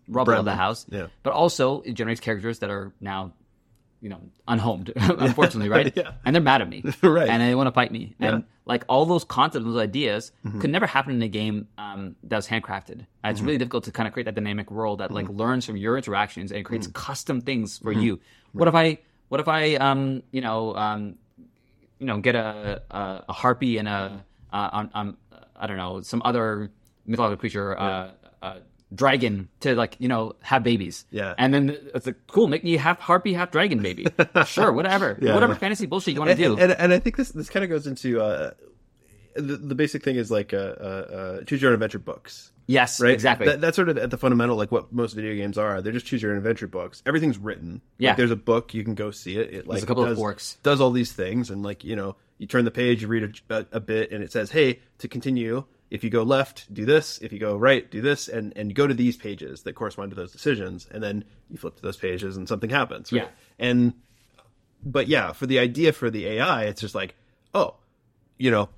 rubble 0.07 0.33
of 0.33 0.45
the 0.45 0.55
house. 0.55 0.85
Yeah. 0.89 1.07
but 1.23 1.33
also 1.33 1.81
it 1.81 1.93
generates 1.93 2.19
characters 2.19 2.59
that 2.59 2.69
are 2.69 2.93
now 3.01 3.33
you 4.01 4.09
know 4.09 4.19
unhomed 4.47 4.91
unfortunately 4.95 5.69
right? 5.69 5.91
Yeah. 6.01 6.11
and 6.25 6.35
they're 6.35 6.41
mad 6.43 6.61
at 6.61 6.69
me. 6.69 6.83
Right. 7.01 7.29
and 7.29 7.41
they 7.41 7.55
want 7.55 7.67
to 7.67 7.71
fight 7.71 7.91
me. 7.91 8.15
And 8.19 8.43
like 8.65 8.83
all 8.87 9.05
those 9.05 9.23
concepts 9.23 9.65
those 9.65 9.77
ideas 9.77 10.31
Mm-hmm. 10.45 10.61
could 10.61 10.69
never 10.69 10.85
happen 10.85 11.13
in 11.15 11.21
a 11.21 11.27
game 11.27 11.67
um, 11.77 12.15
that 12.23 12.35
was 12.35 12.47
handcrafted. 12.47 13.01
Uh, 13.23 13.29
it's 13.29 13.41
really 13.41 13.57
difficult 13.57 13.83
to 13.85 13.91
kind 13.91 14.07
of 14.07 14.13
create 14.13 14.25
that 14.25 14.35
dynamic 14.35 14.69
world 14.71 14.99
that 14.99 15.05
Mm-hmm. 15.09 15.15
like 15.15 15.29
learns 15.29 15.65
from 15.65 15.77
your 15.77 15.97
interactions 15.97 16.51
and 16.51 16.63
creates 16.65 16.87
custom 16.87 17.41
things 17.41 17.77
for 17.79 17.91
you. 17.91 18.19
What 18.53 18.67
if 18.67 18.75
i 18.75 18.97
what 19.29 19.39
if 19.39 19.47
i 19.47 19.75
um 19.75 20.21
you 20.31 20.41
know 20.41 20.75
um 20.75 21.15
you 21.99 22.05
know 22.05 22.19
get 22.19 22.35
a 22.35 22.81
a, 22.91 23.23
a 23.29 23.33
harpy 23.33 23.77
and 23.77 23.87
a 23.87 24.23
uh, 24.53 24.69
um, 24.73 24.89
um 24.93 25.17
i 25.55 25.65
don't 25.67 25.77
know 25.77 26.01
some 26.01 26.21
other 26.23 26.69
mythological 27.07 27.39
creature 27.39 27.77
uh, 27.79 28.11
uh 28.41 28.59
dragon 28.93 29.49
to 29.61 29.75
like 29.75 29.95
you 29.99 30.07
know 30.07 30.35
have 30.41 30.63
babies 30.63 31.05
Yeah. 31.11 31.33
and 31.37 31.53
then 31.53 31.75
it's 31.93 32.05
like 32.05 32.15
cool 32.27 32.47
make 32.47 32.63
me 32.63 32.77
half 32.77 32.99
harpy 32.99 33.33
half 33.33 33.51
dragon 33.51 33.81
baby 33.81 34.05
sure 34.45 34.71
whatever 34.71 35.17
whatever 35.19 35.55
fantasy 35.55 35.85
bullshit 35.87 36.13
you 36.13 36.19
want 36.19 36.31
to 36.31 36.37
do 36.37 36.57
and, 36.57 36.71
and 36.71 36.93
I 36.93 36.99
think 36.99 37.15
this 37.17 37.29
this 37.29 37.49
kind 37.49 37.63
of 37.63 37.69
goes 37.69 37.87
into 37.87 38.21
uh, 38.21 38.51
the, 39.35 39.57
the 39.57 39.75
basic 39.75 40.03
thing 40.03 40.15
is 40.15 40.31
like 40.31 40.53
uh, 40.53 40.57
uh, 40.57 41.39
uh, 41.39 41.43
choose 41.43 41.61
your 41.61 41.71
own 41.71 41.73
adventure 41.73 41.99
books. 41.99 42.51
yes 42.67 43.01
Right, 43.01 43.11
exactly 43.11 43.47
That, 43.47 43.59
that's 43.59 43.75
sort 43.75 43.89
of 43.89 43.97
at 43.97 44.09
the 44.09 44.17
fundamental, 44.17 44.55
like 44.55 44.71
what 44.71 44.93
most 44.93 45.11
video 45.13 45.33
games 45.35 45.57
are. 45.57 45.81
They're 45.81 45.91
just 45.91 46.05
choose 46.05 46.21
your 46.21 46.31
own 46.31 46.37
adventure 46.37 46.67
books. 46.67 47.03
Everything's 47.05 47.37
written. 47.37 47.81
Yeah. 47.97 48.11
like, 48.11 48.17
there's 48.17 48.31
a 48.31 48.37
book 48.37 48.73
you 48.73 48.83
can 48.85 48.95
go 48.95 49.11
see 49.11 49.35
it. 49.37 49.53
It 49.53 49.67
like 49.67 49.83
a 49.83 49.85
couple 49.85 50.03
of 50.03 50.09
does, 50.09 50.17
forks. 50.17 50.57
does 50.63 50.79
all 50.79 50.91
these 50.91 51.11
things, 51.11 51.49
and 51.49 51.63
like 51.63 51.83
you 51.83 51.97
know, 51.97 52.15
you 52.37 52.47
turn 52.47 52.63
the 52.63 52.71
page, 52.71 53.01
you 53.01 53.09
read 53.09 53.35
a, 53.49 53.55
a, 53.57 53.65
a 53.73 53.79
bit, 53.81 54.11
and 54.13 54.23
it 54.23 54.31
says, 54.31 54.51
"Hey, 54.51 54.79
to 54.99 55.09
continue, 55.09 55.65
if 55.95 56.03
you 56.03 56.09
go 56.09 56.23
left, 56.23 56.71
do 56.73 56.85
this. 56.85 57.17
If 57.19 57.33
you 57.33 57.39
go 57.39 57.55
right, 57.57 57.89
do 57.89 58.01
this," 58.01 58.27
and 58.27 58.53
and 58.55 58.69
you 58.69 58.75
go 58.75 58.85
to 58.85 58.93
these 58.93 59.17
pages 59.17 59.63
that 59.63 59.73
correspond 59.73 60.11
to 60.11 60.15
those 60.15 60.31
decisions, 60.31 60.87
and 60.91 61.01
then 61.01 61.23
you 61.49 61.57
flip 61.57 61.77
to 61.77 61.81
those 61.81 61.97
pages, 61.97 62.37
and 62.37 62.47
something 62.47 62.69
happens. 62.69 63.11
Right? 63.11 63.23
Yeah. 63.23 63.29
and 63.57 63.93
but 64.83 65.07
yeah, 65.07 65.31
for 65.31 65.47
the 65.47 65.57
idea 65.59 65.93
for 65.93 66.09
the 66.09 66.27
AI, 66.27 66.65
it's 66.65 66.81
just 66.81 66.93
like, 66.93 67.15
oh, 67.53 67.75
you 68.37 68.51
know, 68.51 68.69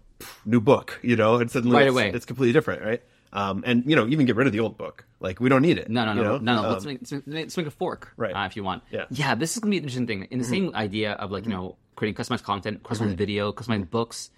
new 0.46 0.62
book, 0.62 1.00
you 1.02 1.16
know, 1.16 1.36
and 1.36 1.52
suddenly 1.52 1.76
Right 1.76 1.88
it's, 1.88 1.92
away. 1.92 2.12
it's 2.14 2.26
completely 2.26 2.54
different, 2.54 2.84
right? 2.84 3.04
Um, 3.34 3.64
and 3.66 3.84
you 3.86 3.96
know, 3.96 4.08
even 4.08 4.26
get 4.26 4.36
rid 4.36 4.48
of 4.48 4.54
the 4.54 4.62
old 4.62 4.78
book. 4.78 5.06
Like 5.20 5.40
we 5.40 5.50
don't 5.50 5.62
need 5.62 5.78
it. 5.78 5.90
No, 5.90 6.06
no, 6.06 6.14
no, 6.14 6.24
know? 6.24 6.38
no, 6.38 6.56
no. 6.56 6.64
Um, 6.64 6.72
let's, 6.72 6.86
make, 6.86 7.00
let's, 7.28 7.58
make, 7.58 7.68
a 7.68 7.72
fork, 7.72 8.14
Right. 8.16 8.32
Uh, 8.32 8.46
if 8.46 8.56
you 8.56 8.64
want. 8.64 8.84
Yeah. 8.92 9.02
Mm-hmm. 9.02 9.16
yeah. 9.16 9.36
This 9.36 9.54
is 9.54 9.60
gonna 9.60 9.72
be 9.72 9.78
an 9.78 9.84
interesting 9.84 10.08
thing. 10.08 10.28
In 10.32 10.40
the 10.40 10.46
same 10.46 10.74
idea 10.76 11.14
of 11.14 11.32
like 11.32 11.46
you 11.46 11.52
know 11.52 11.76
creating 11.98 12.16
customized 12.22 12.44
content, 12.44 12.84
customized 12.84 13.08
Mm-hmm. 13.08 13.26
video, 13.26 13.52
customized 13.52 13.90
books, 13.90 14.30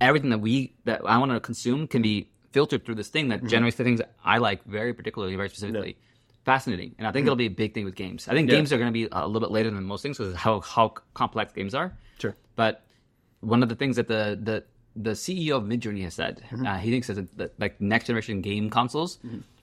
everything 0.00 0.30
that 0.34 0.42
we 0.46 0.74
that 0.84 1.00
I 1.06 1.16
want 1.22 1.32
to 1.32 1.40
consume 1.40 1.86
can 1.88 2.02
be 2.02 2.28
filtered 2.52 2.84
through 2.84 2.96
this 2.96 3.08
thing 3.08 3.26
Mm-hmm. 3.28 3.44
that 3.46 3.50
generates 3.54 3.76
the 3.78 3.84
things 3.84 4.00
I 4.24 4.36
like 4.38 4.60
very 4.66 4.92
particularly, 4.92 5.34
very 5.36 5.48
specifically. 5.48 5.96
Fascinating, 6.44 6.94
and 6.98 7.06
I 7.08 7.10
think 7.12 7.22
Mm-hmm. 7.22 7.28
it'll 7.28 7.36
be 7.46 7.46
a 7.46 7.56
big 7.64 7.72
thing 7.72 7.86
with 7.86 7.94
games. 7.94 8.28
I 8.28 8.32
think 8.34 8.50
games 8.50 8.70
are 8.72 8.76
going 8.76 8.92
to 8.92 8.98
be 9.00 9.08
a 9.10 9.26
little 9.26 9.40
bit 9.40 9.50
later 9.50 9.70
than 9.70 9.82
most 9.84 10.02
things 10.02 10.18
because 10.18 10.34
how 10.34 10.60
how 10.60 10.88
complex 11.14 11.52
games 11.54 11.74
are. 11.74 11.96
Sure. 12.18 12.34
But 12.54 12.82
one 13.40 13.62
of 13.62 13.68
the 13.70 13.74
things 13.80 13.96
that 13.96 14.08
the 14.08 14.22
the 14.48 14.56
the 15.08 15.10
CEO 15.24 15.56
of 15.56 15.64
Midjourney 15.64 16.02
has 16.04 16.14
said, 16.14 16.42
Mm-hmm. 16.50 16.66
uh, 16.66 16.78
he 16.84 16.90
thinks 16.90 17.06
that, 17.08 17.36
that 17.38 17.50
like 17.58 17.80
next 17.80 18.06
generation 18.08 18.42
game 18.42 18.68
consoles 18.68 19.18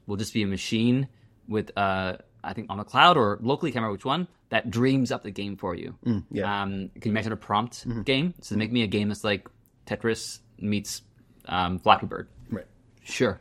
will 0.07 0.17
just 0.17 0.33
be 0.33 0.41
a 0.41 0.47
machine 0.47 1.07
with 1.47 1.67
uh, 1.77 2.17
I 2.43 2.53
think 2.53 2.65
on 2.71 2.77
the 2.79 2.83
cloud 2.83 3.15
or 3.15 3.37
locally, 3.41 3.71
can't 3.71 3.85
which 3.91 4.03
one 4.05 4.27
that 4.51 4.69
dreams 4.69 5.11
up 5.11 5.23
the 5.23 5.31
game 5.31 5.57
for 5.57 5.73
you. 5.75 5.95
Mm, 6.05 6.23
yeah. 6.31 6.43
Mm-hmm. 6.43 6.61
Um, 6.63 6.89
can 6.95 7.01
you 7.05 7.11
imagine 7.11 7.31
a 7.31 7.37
prompt 7.37 7.85
game? 8.05 8.33
So 8.41 8.55
make 8.55 8.71
me 8.71 8.83
a 8.83 8.87
game 8.87 9.07
that's 9.09 9.23
like 9.23 9.47
Tetris 9.87 10.39
meets 10.59 11.01
um, 11.47 11.79
Flappy 11.79 12.05
Bird. 12.05 12.27
right. 12.51 12.67
Sure. 13.03 13.39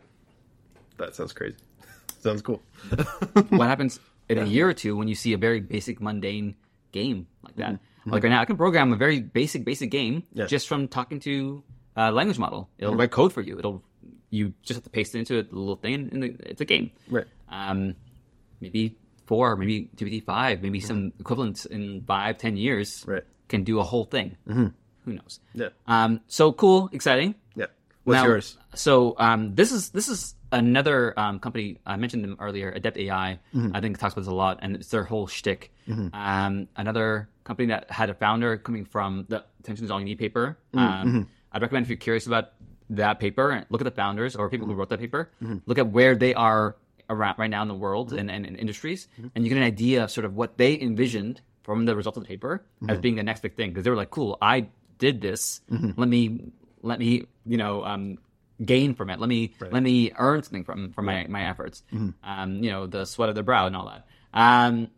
That 0.96 1.14
sounds 1.14 1.32
crazy. 1.32 1.56
sounds 2.20 2.42
cool. 2.42 2.62
what 3.50 3.68
happens 3.68 4.00
in 4.28 4.38
a 4.38 4.44
year 4.44 4.68
or 4.68 4.72
two 4.74 4.96
when 4.96 5.08
you 5.08 5.14
see 5.14 5.32
a 5.34 5.38
very 5.38 5.60
basic, 5.60 6.00
mundane 6.00 6.54
game 6.92 7.26
like 7.42 7.56
that? 7.56 7.78
Like 8.06 8.22
right 8.22 8.30
now, 8.30 8.40
I 8.40 8.44
can 8.46 8.56
program 8.56 8.92
a 8.92 8.96
very 8.96 9.20
basic, 9.20 9.64
basic 9.64 9.90
game 9.90 10.22
Mm-hmm. 10.22 10.38
Yeah. 10.40 10.46
just 10.46 10.66
from 10.68 10.88
talking 10.88 11.20
to 11.20 11.62
a 11.96 12.10
language 12.10 12.38
model. 12.38 12.70
It'll 12.78 12.94
write 12.96 13.10
code 13.10 13.32
for 13.32 13.42
you. 13.42 13.58
It'll 13.58 13.82
you 14.30 14.54
just 14.62 14.76
have 14.78 14.84
to 14.84 14.90
paste 14.90 15.14
it 15.14 15.18
into 15.18 15.34
a 15.38 15.44
little 15.50 15.76
thing, 15.76 16.08
and 16.12 16.24
it's 16.24 16.60
a 16.60 16.64
game. 16.64 16.92
Right. 17.08 17.26
Um, 17.50 17.96
maybe 18.60 18.96
four, 19.30 19.54
maybe 19.56 19.88
GPT 19.96 20.18
five, 20.26 20.60
maybe 20.66 20.80
some 20.80 21.12
equivalents 21.22 21.64
in 21.70 22.02
five, 22.06 22.34
ten 22.36 22.56
years. 22.58 22.88
Mm-hmm. 23.06 23.10
Right. 23.14 23.24
Can 23.48 23.62
do 23.64 23.78
a 23.78 23.86
whole 23.86 24.04
thing. 24.04 24.36
Who 24.46 25.12
knows? 25.18 25.38
Yeah. 25.54 25.70
Um, 25.86 26.20
so 26.26 26.52
cool, 26.52 26.90
exciting. 26.92 27.34
Yeah. 27.54 27.66
What's 28.04 28.18
Now- 28.22 28.26
yours? 28.30 28.58
So 28.74 29.14
um, 29.18 29.54
this 29.54 29.70
is 29.72 29.90
this 29.90 30.08
is 30.08 30.34
another 30.52 31.14
um, 31.18 31.38
company 31.38 31.78
I 31.86 31.94
mentioned 31.96 32.22
them 32.26 32.36
earlier, 32.38 32.70
Adept 32.74 32.96
AI. 32.98 33.38
Mm-hmm. 33.54 33.74
I 33.74 33.78
think 33.80 33.98
talks 33.98 34.14
about 34.14 34.22
this 34.26 34.30
a 34.30 34.34
lot, 34.34 34.58
and 34.62 34.74
it's 34.76 34.90
their 34.90 35.04
whole 35.04 35.26
shtick. 35.26 35.70
Um, 36.12 36.68
another 36.76 37.28
company 37.44 37.66
that 37.74 37.90
had 37.90 38.10
a 38.10 38.14
founder 38.14 38.56
coming 38.58 38.84
from 38.84 39.26
the 39.28 39.42
Attention 39.60 39.84
is 39.86 39.90
All 39.90 39.98
You 39.98 40.06
Need 40.10 40.18
paper. 40.18 40.56
Mm-hmm. 40.74 41.08
Um, 41.18 41.28
I'd 41.52 41.62
recommend 41.62 41.84
if 41.86 41.90
you're 41.90 41.98
curious 42.08 42.26
about 42.26 42.52
that 42.90 43.18
paper, 43.18 43.64
look 43.70 43.80
at 43.80 43.84
the 43.90 43.96
founders 44.02 44.36
or 44.36 44.48
people 44.48 44.66
Mm-hmm. 44.66 44.74
who 44.74 44.78
wrote 44.78 44.90
that 44.90 45.00
paper. 45.00 45.30
Look 45.66 45.78
at 45.78 45.88
where 45.90 46.14
they 46.14 46.34
are 46.34 46.76
around 47.10 47.38
right 47.38 47.50
now 47.50 47.60
in 47.62 47.68
the 47.68 47.74
world 47.74 48.12
and, 48.14 48.30
and, 48.30 48.46
and 48.46 48.56
industries, 48.56 49.08
Mm-hmm. 49.18 49.28
and 49.34 49.44
you 49.44 49.48
get 49.50 49.58
an 49.58 49.64
idea 49.64 50.04
of 50.04 50.10
sort 50.10 50.24
of 50.24 50.34
what 50.34 50.56
they 50.56 50.80
envisioned 50.80 51.42
from 51.64 51.84
the 51.84 51.94
results 51.94 52.16
of 52.16 52.22
the 52.24 52.28
paper 52.28 52.64
as 52.82 52.88
Mm-hmm. 52.94 53.00
being 53.02 53.16
the 53.16 53.22
next 53.22 53.40
big 53.42 53.54
thing 53.56 53.70
because 53.70 53.84
they 53.84 53.90
were 53.90 53.96
like, 53.96 54.10
"Cool, 54.10 54.38
I 54.40 54.68
did 54.98 55.20
this. 55.20 55.60
Let 55.68 56.08
me 56.08 56.52
let 56.82 56.98
me 56.98 57.24
you 57.44 57.56
know 57.58 57.84
um, 57.84 58.18
gain 58.64 58.94
from 58.94 59.10
it. 59.10 59.20
Let 59.20 59.28
me 59.28 59.52
let 59.70 59.82
me 59.82 60.12
earn 60.16 60.42
something 60.42 60.64
from 60.64 60.92
from 60.92 61.04
my 61.04 61.26
my 61.28 61.42
efforts. 61.50 61.82
Um, 62.22 62.62
you 62.64 62.70
know, 62.70 62.86
the 62.86 63.04
sweat 63.04 63.28
of 63.28 63.34
their 63.34 63.44
brow 63.44 63.66
and 63.66 63.76
all 63.76 63.86
that. 63.92 64.06
Um, 64.32 64.88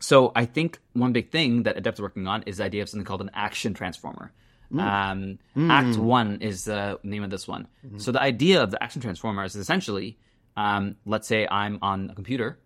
so 0.00 0.32
I 0.34 0.44
think 0.46 0.78
one 0.92 1.12
big 1.12 1.30
thing 1.30 1.62
that 1.64 1.76
Adept's 1.76 2.00
working 2.00 2.26
on 2.26 2.42
is 2.44 2.56
the 2.58 2.64
idea 2.64 2.82
of 2.82 2.88
something 2.88 3.04
called 3.06 3.20
an 3.22 3.30
action 3.34 3.74
transformer. 3.74 4.32
Um, 4.76 5.38
Act 5.56 5.96
One 5.98 6.40
is 6.40 6.64
the 6.64 6.98
name 7.04 7.22
of 7.22 7.30
this 7.30 7.46
one. 7.46 7.68
So 7.98 8.10
the 8.12 8.20
idea 8.20 8.62
of 8.62 8.70
the 8.72 8.82
action 8.82 9.00
transformer 9.00 9.44
is 9.44 9.54
essentially, 9.54 10.18
um, 10.56 10.96
let's 11.04 11.26
say 11.26 11.46
I'm 11.50 11.78
on 11.82 12.10
a 12.10 12.14
computer 12.14 12.58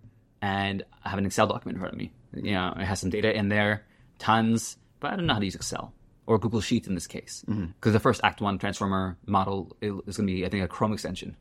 and 0.42 0.84
I 1.04 1.08
have 1.08 1.18
an 1.18 1.26
Excel 1.26 1.46
document 1.46 1.76
in 1.76 1.80
front 1.80 1.94
of 1.94 1.98
me. 1.98 2.12
You 2.34 2.52
know, 2.52 2.74
it 2.78 2.84
has 2.84 3.00
some 3.00 3.10
data 3.10 3.34
in 3.34 3.48
there, 3.48 3.86
tons, 4.18 4.76
but 5.00 5.12
I 5.12 5.16
don't 5.16 5.26
know 5.26 5.34
how 5.34 5.40
to 5.40 5.44
use 5.44 5.54
Excel 5.54 5.92
or 6.26 6.38
Google 6.38 6.60
Sheets 6.60 6.86
in 6.86 6.94
this 6.94 7.06
case 7.06 7.44
because 7.46 7.92
the 7.94 8.00
first 8.00 8.20
Act 8.22 8.40
One 8.40 8.58
transformer 8.58 9.16
model 9.26 9.76
is 9.80 10.16
going 10.16 10.26
to 10.26 10.32
be, 10.32 10.44
I 10.44 10.48
think, 10.48 10.62
a 10.62 10.68
Chrome 10.68 10.92
extension. 10.92 11.36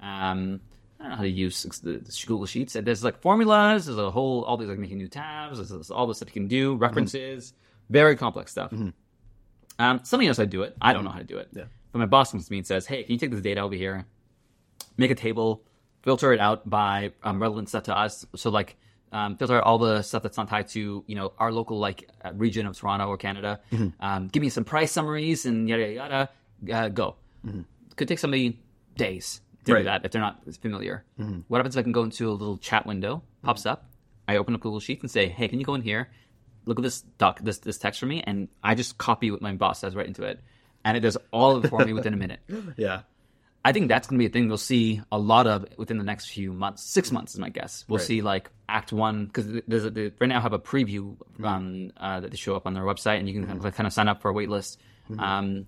Um, 0.00 0.60
uh, 1.00 1.04
don't 1.04 1.10
know 1.10 1.16
how 1.16 1.22
to 1.22 1.28
use 1.28 1.62
the, 1.82 1.92
the 1.92 2.24
Google 2.26 2.46
Sheets. 2.46 2.74
And 2.74 2.86
there's 2.86 3.04
like 3.04 3.20
formulas. 3.20 3.86
There's 3.86 3.98
a 3.98 4.10
whole 4.10 4.44
all 4.44 4.56
these 4.56 4.68
like 4.68 4.78
making 4.78 4.98
new 4.98 5.08
tabs. 5.08 5.58
There's, 5.58 5.70
there's 5.70 5.90
all 5.90 6.06
this 6.06 6.18
stuff 6.18 6.28
you 6.28 6.32
can 6.32 6.48
do. 6.48 6.76
References, 6.76 7.52
very 7.88 8.16
complex 8.16 8.50
stuff. 8.50 8.72
Um, 9.78 10.00
somebody 10.02 10.28
else 10.28 10.38
to 10.38 10.46
do 10.46 10.62
it. 10.62 10.76
I 10.80 10.92
don't 10.92 11.04
know 11.04 11.10
how 11.10 11.18
to 11.18 11.24
do 11.24 11.38
it. 11.38 11.48
Yeah. 11.52 11.64
But 11.92 12.00
my 12.00 12.06
boss 12.06 12.32
comes 12.32 12.46
to 12.46 12.52
me 12.52 12.58
and 12.58 12.66
says, 12.66 12.86
"Hey, 12.86 13.04
can 13.04 13.12
you 13.12 13.18
take 13.18 13.30
this 13.30 13.40
data 13.40 13.60
over 13.60 13.74
here, 13.74 14.06
make 14.96 15.10
a 15.10 15.14
table, 15.14 15.62
filter 16.08 16.32
it 16.32 16.40
out 16.40 16.68
by 16.68 17.12
um, 17.22 17.36
relevant 17.42 17.68
stuff 17.68 17.84
to 17.84 17.96
us? 17.96 18.26
So 18.36 18.50
like." 18.50 18.76
Um, 19.10 19.38
filter 19.38 19.56
out 19.56 19.64
all 19.64 19.78
the 19.78 20.02
stuff 20.02 20.22
that's 20.22 20.36
not 20.36 20.48
tied 20.50 20.68
to 20.76 21.02
you 21.06 21.16
know 21.16 21.32
our 21.38 21.50
local 21.50 21.78
like 21.78 22.10
uh, 22.22 22.30
region 22.34 22.66
of 22.66 22.76
Toronto 22.76 23.06
or 23.08 23.16
Canada. 23.16 23.58
Um, 24.00 24.28
give 24.28 24.42
me 24.42 24.50
some 24.50 24.64
price 24.64 24.92
summaries 24.92 25.46
and 25.46 25.66
yada 25.66 25.88
yada. 25.94 26.28
yada. 26.62 26.86
Uh, 26.86 26.88
go. 26.90 27.16
Could 27.96 28.06
take 28.08 28.18
somebody 28.18 28.60
days 28.96 29.40
to 29.64 29.72
Right. 29.72 29.80
do 29.80 29.84
that 29.84 30.04
if 30.04 30.10
they're 30.12 30.20
not 30.20 30.42
familiar. 30.60 31.04
What 31.48 31.56
happens 31.56 31.74
if 31.74 31.80
I 31.80 31.84
can 31.84 31.92
go 31.92 32.02
into 32.02 32.28
a 32.28 32.36
little 32.36 32.58
chat 32.58 32.84
window, 32.84 33.22
pops 33.42 33.64
up, 33.64 33.88
I 34.28 34.36
open 34.36 34.52
up 34.54 34.60
Google 34.60 34.78
Sheets 34.80 35.00
and 35.02 35.10
say, 35.10 35.24
"Hey, 35.38 35.48
can 35.48 35.58
you 35.58 35.64
go 35.64 35.74
in 35.74 35.80
here, 35.80 36.10
look 36.66 36.78
at 36.78 36.82
this 36.82 37.00
doc, 37.16 37.40
this 37.42 37.60
this 37.60 37.78
text 37.78 38.00
for 38.00 38.06
me?" 38.12 38.22
And 38.26 38.48
I 38.62 38.74
just 38.74 38.98
copy 38.98 39.30
what 39.30 39.40
my 39.40 39.52
boss 39.54 39.78
says 39.80 39.96
right 39.96 40.06
into 40.06 40.24
it, 40.24 40.38
and 40.84 40.98
it 40.98 41.00
does 41.00 41.16
all 41.32 41.56
of 41.56 41.64
it 41.64 41.68
for 41.68 41.82
me 41.82 41.94
within 41.94 42.12
a 42.12 42.18
minute. 42.18 42.40
Yeah. 42.76 43.02
I 43.64 43.72
think 43.72 43.88
that's 43.88 44.06
going 44.08 44.18
to 44.18 44.22
be 44.22 44.26
a 44.26 44.30
thing 44.30 44.48
we'll 44.48 44.56
see 44.56 45.00
a 45.12 45.18
lot 45.18 45.46
of 45.46 45.66
within 45.76 45.98
the 45.98 46.04
next 46.04 46.26
few 46.30 46.52
months. 46.52 46.82
Six 46.84 47.10
months 47.12 47.34
is 47.34 47.40
my 47.40 47.48
guess. 47.50 47.84
We'll 47.88 47.98
Right. 47.98 48.06
see 48.06 48.22
like 48.22 48.50
Act 48.68 48.92
One 48.92 49.26
because 49.26 49.46
they 49.46 50.12
right 50.18 50.26
now 50.28 50.40
have 50.40 50.52
a 50.52 50.58
preview 50.58 51.16
um, 51.42 51.90
uh, 51.96 52.20
that 52.20 52.30
they 52.30 52.36
show 52.36 52.54
up 52.56 52.66
on 52.66 52.74
their 52.74 52.84
website, 52.84 53.18
and 53.18 53.28
you 53.28 53.34
can 53.34 53.46
kind 53.46 53.64
of, 53.64 53.74
kind 53.74 53.86
of 53.86 53.92
sign 53.92 54.08
up 54.08 54.22
for 54.22 54.28
a 54.30 54.32
wait 54.32 54.48
list. 54.48 54.80
Um, 55.18 55.66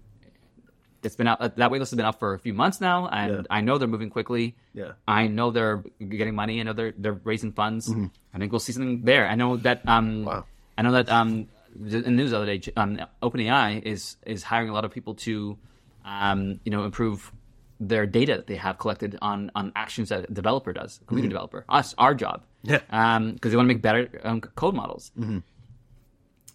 it's 1.03 1.17
been 1.17 1.27
out. 1.27 1.57
That 1.57 1.71
wait 1.71 1.79
list 1.79 1.91
has 1.93 1.97
been 1.97 2.05
out 2.07 2.19
for 2.19 2.35
a 2.35 2.39
few 2.39 2.53
months 2.55 2.81
now, 2.81 3.09
and 3.09 3.33
Yeah. 3.33 3.43
I 3.51 3.61
know 3.63 3.79
they're 3.79 3.89
moving 3.89 4.11
quickly. 4.11 4.55
Yeah. 4.75 4.93
I 5.09 5.27
know 5.29 5.51
they're 5.51 5.83
getting 5.99 6.35
money. 6.35 6.61
I 6.61 6.63
know 6.65 6.75
they're 6.75 6.93
they're 6.97 7.21
raising 7.25 7.53
funds. 7.53 7.91
I 8.35 8.39
think 8.39 8.53
we'll 8.53 8.61
see 8.61 8.73
something 8.73 9.03
there. 9.03 9.27
I 9.27 9.35
know 9.35 9.57
that. 9.59 9.87
Um, 9.89 10.25
Wow. 10.25 10.45
I 10.79 10.83
know 10.83 10.93
that 10.93 11.11
um, 11.11 11.49
in 11.75 12.03
the 12.03 12.11
news 12.11 12.31
the 12.31 12.37
other 12.39 12.47
day, 12.59 12.73
um, 12.77 13.01
OpenAI 13.23 13.83
is 13.83 14.17
is 14.27 14.43
hiring 14.43 14.69
a 14.69 14.73
lot 14.75 14.85
of 14.85 14.91
people 14.93 15.15
to, 15.27 15.59
um, 16.05 16.61
you 16.65 16.71
know, 16.71 16.85
improve 16.85 17.33
their 17.81 18.07
data 18.07 18.37
that 18.37 18.47
they 18.47 18.57
have 18.57 18.79
collected 18.79 19.19
on 19.23 19.51
on 19.55 19.73
actions 19.75 20.11
that 20.11 20.29
a 20.29 20.33
developer 20.33 20.73
does, 20.73 21.01
a 21.03 21.05
computer 21.07 21.27
mm-hmm. 21.27 21.33
developer, 21.33 21.65
us, 21.69 21.95
our 21.99 22.15
job, 22.15 22.45
Yeah. 22.63 22.81
Um, 22.91 23.33
because 23.33 23.51
they 23.51 23.57
want 23.57 23.69
to 23.69 23.75
make 23.75 23.83
better 23.83 24.21
um, 24.23 24.41
code 24.41 24.75
models. 24.75 25.11
Mm-hmm. 25.19 25.39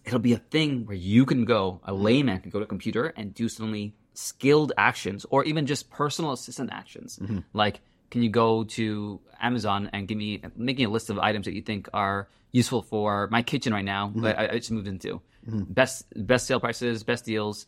It'll 0.04 0.20
be 0.20 0.34
a 0.34 0.38
thing 0.38 0.86
where 0.86 0.96
you 0.96 1.26
can 1.26 1.44
go, 1.44 1.80
a 1.84 1.92
layman 1.92 2.40
can 2.40 2.50
go 2.50 2.60
to 2.60 2.64
a 2.64 2.68
computer 2.68 3.12
and 3.16 3.34
do 3.34 3.48
suddenly 3.48 3.94
skilled 4.14 4.72
actions, 4.78 5.26
or 5.28 5.44
even 5.44 5.66
just 5.66 5.90
personal 5.90 6.32
assistant 6.32 6.70
actions, 6.72 7.18
mm-hmm. 7.18 7.40
like. 7.52 7.80
Can 8.08 8.22
you 8.22 8.30
go 8.30 8.62
to 8.62 9.20
Amazon 9.40 9.90
and 9.92 10.06
give 10.06 10.16
me 10.16 10.40
making 10.54 10.86
a 10.86 10.90
list 10.90 11.10
of 11.10 11.18
items 11.18 11.46
that 11.46 11.54
you 11.54 11.60
think 11.60 11.88
are 11.92 12.28
useful 12.52 12.80
for 12.82 13.26
my 13.32 13.42
kitchen 13.42 13.74
right 13.74 13.84
now 13.84 14.12
that 14.22 14.38
I, 14.38 14.44
I 14.46 14.58
just 14.58 14.70
moved 14.70 14.86
into? 14.86 15.20
Best 15.44 16.06
best 16.14 16.46
sale 16.46 16.60
prices, 16.60 17.02
best 17.02 17.24
deals, 17.24 17.66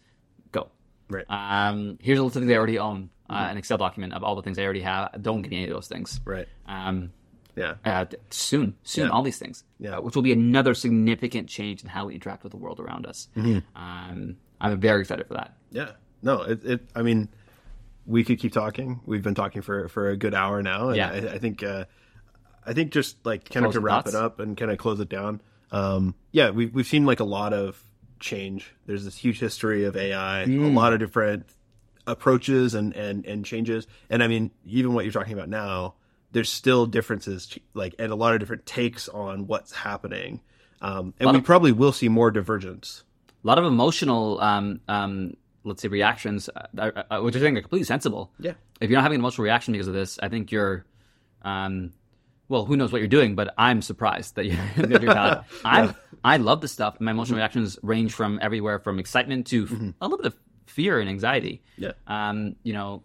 go. 0.53 0.69
Right. 1.11 1.25
Um, 1.29 1.99
here's 2.01 2.21
a 2.21 2.23
list 2.23 2.37
of 2.37 2.43
things 2.43 2.53
I 2.53 2.57
already 2.57 2.79
own, 2.79 3.11
uh, 3.31 3.49
an 3.51 3.57
Excel 3.59 3.79
document 3.79 4.13
of 4.15 4.23
all 4.25 4.35
the 4.37 4.43
things 4.43 4.59
I 4.59 4.65
already 4.65 4.81
have. 4.83 5.21
Don't 5.23 5.43
me 5.43 5.49
any 5.57 5.65
of 5.65 5.71
those 5.71 5.89
things. 5.89 6.21
Right. 6.25 6.49
Um, 6.67 7.13
Yeah. 7.57 7.75
uh, 7.85 8.05
soon, 8.31 8.75
soon, 8.85 9.07
Yeah. 9.07 9.11
all 9.11 9.23
these 9.23 9.39
things, 9.39 9.65
Yeah. 9.79 9.99
uh, 9.99 10.01
which 10.01 10.15
will 10.15 10.23
be 10.23 10.33
another 10.33 10.75
significant 10.75 11.49
change 11.49 11.83
in 11.83 11.89
how 11.89 12.07
we 12.07 12.15
interact 12.15 12.43
with 12.45 12.53
the 12.53 12.57
world 12.57 12.79
around 12.81 13.05
us. 13.07 13.29
Mm-hmm. 13.37 13.59
Um, 13.77 14.37
I'm 14.61 14.81
very 14.81 15.01
excited 15.01 15.27
for 15.27 15.35
that. 15.35 15.57
Yeah. 15.71 15.91
No, 16.23 16.43
it, 16.43 16.65
it 16.65 16.81
I 16.95 17.03
mean, 17.03 17.29
we 18.07 18.25
could 18.25 18.39
keep 18.39 18.53
talking. 18.53 19.01
We've 19.07 19.23
been 19.23 19.35
talking 19.35 19.61
for 19.63 19.89
for 19.89 20.09
a 20.09 20.17
good 20.17 20.35
hour 20.35 20.63
now, 20.63 20.89
and 20.89 20.97
Yeah. 20.97 21.11
I, 21.11 21.35
I 21.35 21.39
think 21.39 21.63
uh, 21.63 21.85
I 22.67 22.73
think 22.73 22.93
just 22.93 23.25
like 23.27 23.49
kind 23.51 23.67
of 23.67 23.73
to 23.73 23.81
wrap 23.81 24.05
thoughts? 24.05 24.15
it 24.15 24.19
up 24.21 24.41
and 24.41 24.57
kind 24.57 24.71
of 24.71 24.79
close 24.79 24.99
it 25.01 25.09
down. 25.09 25.41
Um, 25.71 26.15
yeah, 26.33 26.51
we've 26.51 26.73
we've 26.75 26.87
seen 26.87 27.05
like 27.07 27.21
a 27.21 27.25
lot 27.25 27.53
of 27.53 27.83
change. 28.21 28.73
There's 28.87 29.05
this 29.05 29.17
huge 29.17 29.39
history 29.39 29.85
of 29.85 29.97
AI, 29.97 30.43
a 30.43 30.47
lot 30.49 30.93
of 30.93 30.99
different 30.99 31.47
approaches 32.09 32.75
and 32.75 32.95
and 32.97 33.25
and 33.27 33.45
changes. 33.45 33.87
And 34.11 34.23
I 34.23 34.29
mean, 34.29 34.51
even 34.67 34.95
what 34.95 35.05
you're 35.05 35.13
talking 35.13 35.35
about 35.35 35.49
now, 35.49 35.95
there's 36.33 36.51
still 36.51 36.87
differences, 36.87 37.57
like 37.75 37.95
and 37.99 38.11
a 38.11 38.17
lot 38.17 38.35
of 38.35 38.41
different 38.41 38.67
takes 38.67 39.09
on 39.09 39.47
what's 39.47 39.73
happening. 39.73 40.41
Um, 40.81 41.15
and 41.21 41.31
we 41.31 41.39
of- 41.39 41.45
probably 41.45 41.73
will 41.73 41.93
see 41.93 42.09
more 42.09 42.31
divergence. 42.31 43.05
A 43.45 43.47
lot 43.47 43.59
of 43.59 43.65
emotional, 43.65 44.41
um, 44.41 44.81
um, 44.89 45.37
let's 45.65 45.83
say, 45.83 45.89
reactions, 45.89 46.49
uh, 46.49 47.21
which 47.21 47.37
I 47.37 47.41
think 47.41 47.57
are 47.57 47.63
completely 47.63 47.85
sensible. 47.85 48.33
Yeah. 48.39 48.55
If 48.81 48.91
you're 48.91 48.97
not 48.97 49.03
having 49.03 49.17
an 49.17 49.21
emotional 49.21 49.45
reaction 49.45 49.73
because 49.73 49.87
of 49.87 49.95
this, 49.95 50.19
I 50.21 50.29
think 50.29 50.51
you're, 50.51 50.85
um, 51.43 51.93
well, 52.49 52.65
who 52.65 52.77
knows 52.77 52.91
what 52.91 52.99
you're 52.99 53.09
doing, 53.09 53.37
but 53.37 53.55
I'm 53.57 53.81
surprised 53.83 54.37
that 54.37 54.47
you're, 54.47 54.57
that 54.77 55.03
you're 55.03 55.15
not. 55.15 55.47
I'm, 55.65 55.95
I 56.25 56.39
love 56.39 56.61
this 56.61 56.73
stuff. 56.73 57.01
My 57.01 57.13
emotional 57.13 57.37
reactions 57.37 57.79
range 57.83 58.13
from 58.13 58.39
everywhere 58.43 58.81
from 58.81 58.99
excitement 58.99 59.47
to 59.49 59.95
a 60.01 60.09
little 60.09 60.19
bit 60.19 60.27
of 60.27 60.37
fear 60.69 61.01
and 61.01 61.09
anxiety. 61.09 61.63
Yeah. 61.77 61.93
Um, 62.07 62.57
you 62.63 62.73
know, 62.73 63.03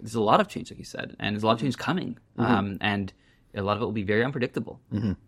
there's 0.00 0.14
a 0.14 0.20
lot 0.20 0.40
of 0.40 0.48
change, 0.48 0.70
like 0.70 0.78
you 0.78 0.84
said, 0.84 1.16
and 1.18 1.34
there's 1.34 1.42
a 1.42 1.46
lot 1.46 1.54
of 1.54 1.60
change 1.60 1.76
coming. 1.78 2.18
Um, 2.38 2.78
and 2.80 3.12
a 3.54 3.62
lot 3.62 3.76
of 3.76 3.82
it 3.82 3.84
will 3.84 3.92
be 3.92 4.02
very 4.02 4.24
unpredictable. 4.24 4.80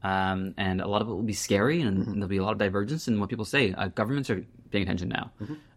Um, 0.02 0.54
and 0.56 0.80
a 0.80 0.88
lot 0.88 1.00
of 1.02 1.08
it 1.08 1.12
will 1.12 1.22
be 1.22 1.32
scary, 1.32 1.80
and, 1.80 1.98
and 2.06 2.16
there'll 2.16 2.28
be 2.28 2.38
a 2.38 2.42
lot 2.42 2.52
of 2.52 2.58
divergence 2.58 3.06
in 3.08 3.20
what 3.20 3.28
people 3.30 3.44
say. 3.44 3.72
Uh, 3.72 3.88
governments 3.88 4.28
are 4.30 4.44
paying 4.70 4.82
attention 4.82 5.08
now. 5.08 5.30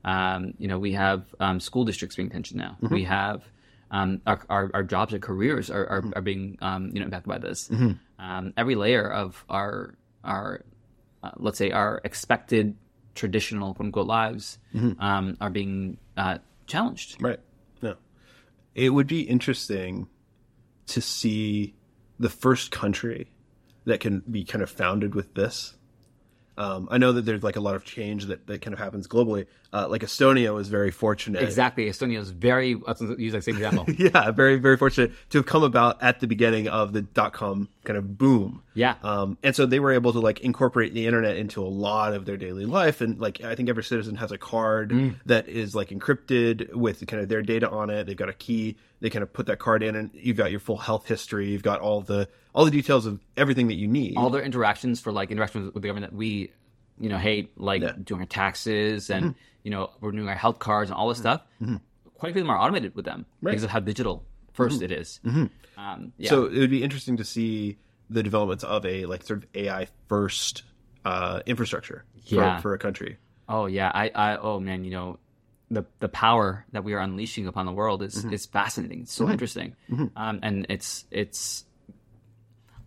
Um, 0.03 0.53
you 0.57 0.67
know, 0.67 0.79
we 0.79 0.93
have 0.93 1.23
um, 1.39 1.59
school 1.59 1.85
districts 1.85 2.15
paying 2.15 2.27
attention 2.29 2.57
now. 2.57 2.77
We 2.89 3.03
have 3.03 3.43
um, 3.91 4.21
our, 4.25 4.41
our, 4.49 4.71
our 4.73 4.83
jobs 4.83 5.13
and 5.13 5.21
careers 5.21 5.69
are, 5.69 5.85
are, 5.85 6.03
are 6.15 6.21
being 6.21 6.57
um, 6.61 6.89
you 6.93 6.99
know 6.99 7.05
impacted 7.05 7.29
by 7.29 7.37
this. 7.37 7.69
Um, 8.17 8.53
every 8.57 8.75
layer 8.75 9.07
of 9.11 9.45
our 9.49 9.95
our 10.23 10.63
uh, 11.23 11.31
let's 11.37 11.57
say 11.57 11.71
our 11.71 12.01
expected 12.03 12.75
traditional 13.19 13.73
quote 13.73 13.87
unquote 13.87 14.07
lives 14.07 14.57
um, 14.99 15.37
are 15.41 15.49
being 15.49 15.97
uh, 16.15 16.37
challenged. 16.67 17.21
Right. 17.21 17.39
No. 17.81 17.95
It 18.73 18.89
would 18.91 19.07
be 19.07 19.21
interesting 19.21 20.07
to 20.87 21.01
see 21.01 21.75
the 22.17 22.29
first 22.29 22.71
country 22.71 23.29
that 23.85 23.99
can 23.99 24.23
be 24.29 24.43
kind 24.45 24.61
of 24.61 24.69
founded 24.69 25.15
with 25.15 25.33
this. 25.35 25.75
Um, 26.59 26.89
I 26.91 26.97
know 26.97 27.13
that 27.13 27.23
there's 27.25 27.41
like 27.41 27.55
a 27.55 27.61
lot 27.61 27.75
of 27.75 27.85
change 27.85 28.25
that, 28.25 28.45
that 28.47 28.61
kind 28.61 28.73
of 28.73 28.79
happens 28.79 29.07
globally. 29.07 29.47
Uh, 29.71 29.87
like 29.87 30.01
Estonia 30.01 30.53
was 30.53 30.67
very 30.67 30.91
fortunate. 30.91 31.41
Exactly, 31.41 31.85
Estonia 31.85 32.19
is 32.19 32.31
very. 32.31 32.75
Let's 32.75 32.99
use 33.01 33.31
that 33.33 33.43
same 33.45 33.55
example. 33.55 33.85
Yeah, 33.97 34.31
very, 34.31 34.57
very 34.57 34.75
fortunate 34.75 35.11
to 35.29 35.37
have 35.37 35.45
come 35.45 35.63
about 35.63 36.01
at 36.03 36.19
the 36.19 36.27
beginning 36.27 36.67
of 36.67 36.91
the 36.91 37.01
dot 37.01 37.31
com 37.33 37.69
kind 37.85 37.97
of 37.97 38.17
boom. 38.17 38.61
Yeah. 38.73 38.95
Um, 39.03 39.37
and 39.41 39.55
so 39.55 39.65
they 39.65 39.79
were 39.79 39.91
able 39.93 40.11
to 40.13 40.19
like 40.19 40.41
incorporate 40.41 40.93
the 40.93 41.05
internet 41.07 41.37
into 41.37 41.61
a 41.63 41.67
lot 41.67 42.13
of 42.13 42.25
their 42.25 42.37
daily 42.37 42.65
life. 42.65 42.99
And 43.01 43.19
like, 43.19 43.41
I 43.41 43.55
think 43.55 43.69
every 43.69 43.83
citizen 43.83 44.15
has 44.15 44.31
a 44.31 44.37
card 44.37 44.89
Mm. 44.91 45.15
that 45.27 45.47
is 45.47 45.75
like 45.75 45.89
encrypted 45.89 46.73
with 46.73 47.05
kind 47.07 47.21
of 47.23 47.29
their 47.29 47.41
data 47.41 47.69
on 47.69 47.89
it. 47.89 48.05
They've 48.05 48.17
got 48.17 48.29
a 48.29 48.33
key. 48.33 48.75
They 49.01 49.09
kind 49.09 49.23
of 49.23 49.31
put 49.31 49.45
that 49.45 49.59
card 49.59 49.81
in 49.83 49.95
and 49.95 50.09
you've 50.13 50.35
got 50.37 50.51
your 50.51 50.59
full 50.59 50.77
health 50.77 51.07
history. 51.07 51.49
You've 51.49 51.63
got 51.63 51.79
all 51.79 52.01
the, 52.01 52.27
all 52.53 52.65
the 52.65 52.71
details 52.71 53.05
of 53.05 53.19
everything 53.37 53.67
that 53.67 53.75
you 53.75 53.87
need. 53.87 54.17
all 54.17 54.29
their 54.29 54.41
interactions 54.43 54.99
for 54.99 55.11
like 55.11 55.31
interactions 55.31 55.65
with 55.73 55.81
the 55.81 55.87
government 55.87 56.11
that 56.11 56.17
we, 56.17 56.51
you 56.99 57.07
know, 57.09 57.17
hate, 57.17 57.57
like 57.57 57.81
Yeah. 57.81 57.93
doing 58.03 58.19
our 58.21 58.27
taxes 58.27 59.09
and 59.09 59.25
Mm-hmm. 59.27 59.39
you 59.63 59.71
know 59.71 59.89
renewing 60.01 60.27
our 60.29 60.35
health 60.35 60.59
cards 60.59 60.89
and 60.89 60.97
all 60.97 61.07
this 61.09 61.17
stuff. 61.17 61.41
Quite 62.15 62.31
a 62.31 62.33
few 62.33 62.41
of 62.41 62.47
them 62.47 62.49
are 62.49 62.57
automated 62.59 62.93
with 62.95 63.05
them 63.05 63.25
because 63.41 63.63
of 63.63 63.69
how 63.69 63.79
digital 63.79 64.25
1st 64.57 64.81
it 64.81 64.91
is. 64.91 65.19
Um, 65.23 65.49
yeah. 65.77 65.85
Mm-hmm. 65.87 66.25
So 66.27 66.45
it 66.47 66.57
would 66.59 66.69
be 66.69 66.83
interesting 66.83 67.15
to 67.17 67.23
see 67.23 67.77
the 68.09 68.21
developments 68.23 68.65
of 68.65 68.85
a 68.85 69.05
like 69.05 69.23
sort 69.23 69.43
of 69.43 69.49
AI 69.55 69.87
first, 70.09 70.63
uh, 71.05 71.39
infrastructure 71.45 72.03
for, 72.29 72.59
for 72.61 72.73
a 72.73 72.77
country. 72.79 73.15
Oh 73.47 73.65
yeah, 73.67 73.89
I, 73.93 74.11
I 74.13 74.37
oh 74.37 74.59
man, 74.59 74.83
you 74.83 74.91
know, 74.91 75.19
the 75.71 75.85
the 75.99 76.09
power 76.09 76.65
that 76.71 76.83
we 76.83 76.93
are 76.93 76.99
unleashing 76.99 77.47
upon 77.47 77.65
the 77.65 77.71
world 77.71 78.01
is 78.03 78.25
is 78.25 78.45
fascinating. 78.45 79.01
It's 79.01 79.13
so 79.13 79.29
interesting, 79.29 79.75
um, 80.15 80.39
and 80.41 80.65
it's 80.69 81.05
it's. 81.11 81.65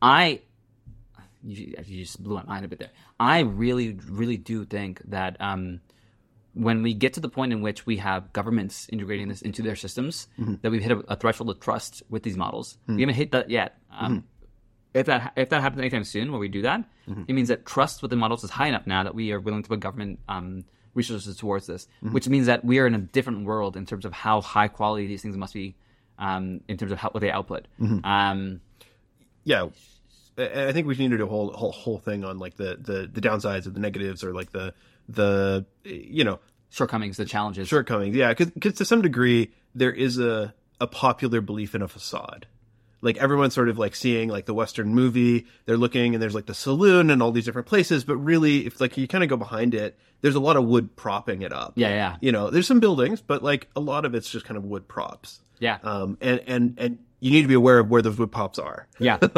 I, 0.01 0.41
you, 1.45 1.74
you 1.87 2.05
just 2.05 2.20
blew 2.22 2.35
my 2.35 2.43
mind 2.45 2.64
a 2.64 2.68
bit 2.68 2.78
there. 2.80 2.91
I 3.20 3.41
really 3.41 3.97
really 4.09 4.37
do 4.37 4.64
think 4.64 5.01
that 5.11 5.37
um, 5.41 5.80
when 6.55 6.83
we 6.83 6.93
get 6.93 7.14
to 7.14 7.20
the 7.20 7.28
point 7.28 7.53
in 7.53 7.62
which 7.62 7.87
we 7.87 7.99
have 7.99 8.33
governments 8.33 8.89
integrating 8.93 9.28
this 9.28 9.43
into 9.43 9.62
their 9.62 9.76
systems, 9.76 10.26
that 10.62 10.70
we've 10.70 10.83
hit 10.83 10.93
a, 10.93 10.99
a 11.09 11.16
threshold 11.16 11.51
of 11.51 11.61
trust 11.61 12.03
with 12.11 12.24
these 12.24 12.37
models. 12.37 12.76
We 12.97 13.03
haven't 13.03 13.14
hit 13.14 13.30
that 13.33 13.49
yet. 13.49 13.78
Um, 13.91 14.24
if 14.95 15.07
that 15.07 15.33
if 15.37 15.49
that 15.51 15.62
happens 15.62 15.80
anytime 15.80 16.05
soon, 16.05 16.30
where 16.33 16.41
we 16.41 16.49
do 16.49 16.62
that, 16.62 16.85
it 17.28 17.33
means 17.33 17.49
that 17.49 17.64
trust 17.64 18.03
with 18.03 18.11
the 18.11 18.16
models 18.16 18.45
is 18.45 18.51
high 18.51 18.68
enough 18.68 18.87
now 18.87 19.05
that 19.05 19.14
we 19.14 19.33
are 19.33 19.41
willing 19.41 19.62
to 19.62 19.68
put 19.68 19.80
government 19.80 20.18
um, 20.28 20.64
resources 20.95 21.36
towards 21.36 21.66
this, 21.66 21.88
which 22.01 22.28
means 22.28 22.47
that 22.47 22.64
we 22.64 22.78
are 22.78 22.86
in 22.86 22.95
a 22.95 22.99
different 22.99 23.45
world 23.45 23.76
in 23.76 23.86
terms 23.86 24.05
of 24.05 24.12
how 24.12 24.40
high 24.40 24.68
quality 24.68 25.07
these 25.07 25.22
things 25.22 25.36
must 25.36 25.55
be, 25.55 25.74
um, 26.18 26.61
in 26.68 26.76
terms 26.76 26.93
of 26.93 26.99
how 26.99 27.09
what 27.11 27.20
they 27.20 27.30
output. 27.30 27.66
Um, 28.05 28.61
yeah 29.45 29.68
I 30.38 30.68
I 30.68 30.72
think 30.72 30.86
we 30.86 30.95
need 30.97 31.11
to 31.11 31.18
do 31.18 31.24
a 31.24 31.28
whole 31.28 31.53
whole 31.53 31.72
whole 31.72 31.99
thing 31.99 32.24
on 32.24 32.38
like 32.38 32.57
the 32.57 32.78
the 32.80 33.09
the 33.12 33.20
downsides 33.20 33.66
or 33.66 33.70
the 33.70 33.80
negatives 33.80 34.24
or 34.24 34.32
like 34.32 34.53
the 34.53 34.74
the 35.09 35.66
you 35.84 36.24
know 36.24 36.38
shortcomings, 36.70 37.16
the 37.16 37.24
challenges. 37.24 37.68
shortcomings. 37.68 38.16
Yeah, 38.16 38.32
because 38.34 38.74
to 38.74 38.84
some 38.84 39.03
degree 39.03 39.53
there 39.74 39.93
is 39.93 40.18
a 40.18 40.55
a 40.80 40.86
popular 40.86 41.40
belief 41.40 41.74
in 41.74 41.82
a 41.82 41.88
facade. 41.88 42.47
Like 43.03 43.16
everyone's 43.18 43.53
sort 43.53 43.68
of 43.68 43.78
like 43.78 43.94
seeing 43.94 44.28
like 44.28 44.46
the 44.46 44.55
Western 44.55 44.94
movie. 44.94 45.46
They're 45.66 45.76
looking 45.76 46.14
and 46.14 46.22
there's 46.22 46.34
like 46.34 46.46
the 46.46 46.55
saloon 46.55 47.11
and 47.11 47.22
all 47.22 47.32
these 47.32 47.44
different 47.44 47.66
places, 47.66 48.05
but 48.05 48.16
really, 48.16 48.64
if 48.64 48.80
like 48.80 48.96
you 48.96 49.07
kind 49.07 49.22
of 49.24 49.28
go 49.28 49.36
behind 49.36 49.74
it, 49.74 49.98
there's 50.22 50.36
a 50.36 50.40
lot 50.40 50.57
of 50.57 50.64
wood 50.64 50.96
propping 50.96 51.42
it 51.42 51.53
up. 51.53 51.72
Yeah, 51.74 51.88
yeah. 51.88 52.16
You 52.20 52.32
know, 52.32 52.48
there's 52.48 52.66
some 52.66 52.80
buildings, 52.80 53.20
but 53.20 53.42
like 53.42 53.68
a 53.76 53.80
lot 53.80 54.05
of 54.05 54.14
it's 54.14 54.30
just 54.30 54.46
kind 54.46 54.57
of 54.57 54.64
wood 54.64 54.88
props. 54.88 55.40
Yeah. 55.59 55.78
Um, 55.82 56.16
and 56.20 56.40
and 56.46 56.74
and 56.78 56.98
you 57.20 57.32
need 57.32 57.42
to 57.42 57.48
be 57.48 57.55
aware 57.55 57.78
of 57.78 57.90
where 57.90 58.03
those 58.03 58.18
wood 58.18 58.32
props 58.32 58.59
are. 58.59 58.86
Yeah. 58.98 59.18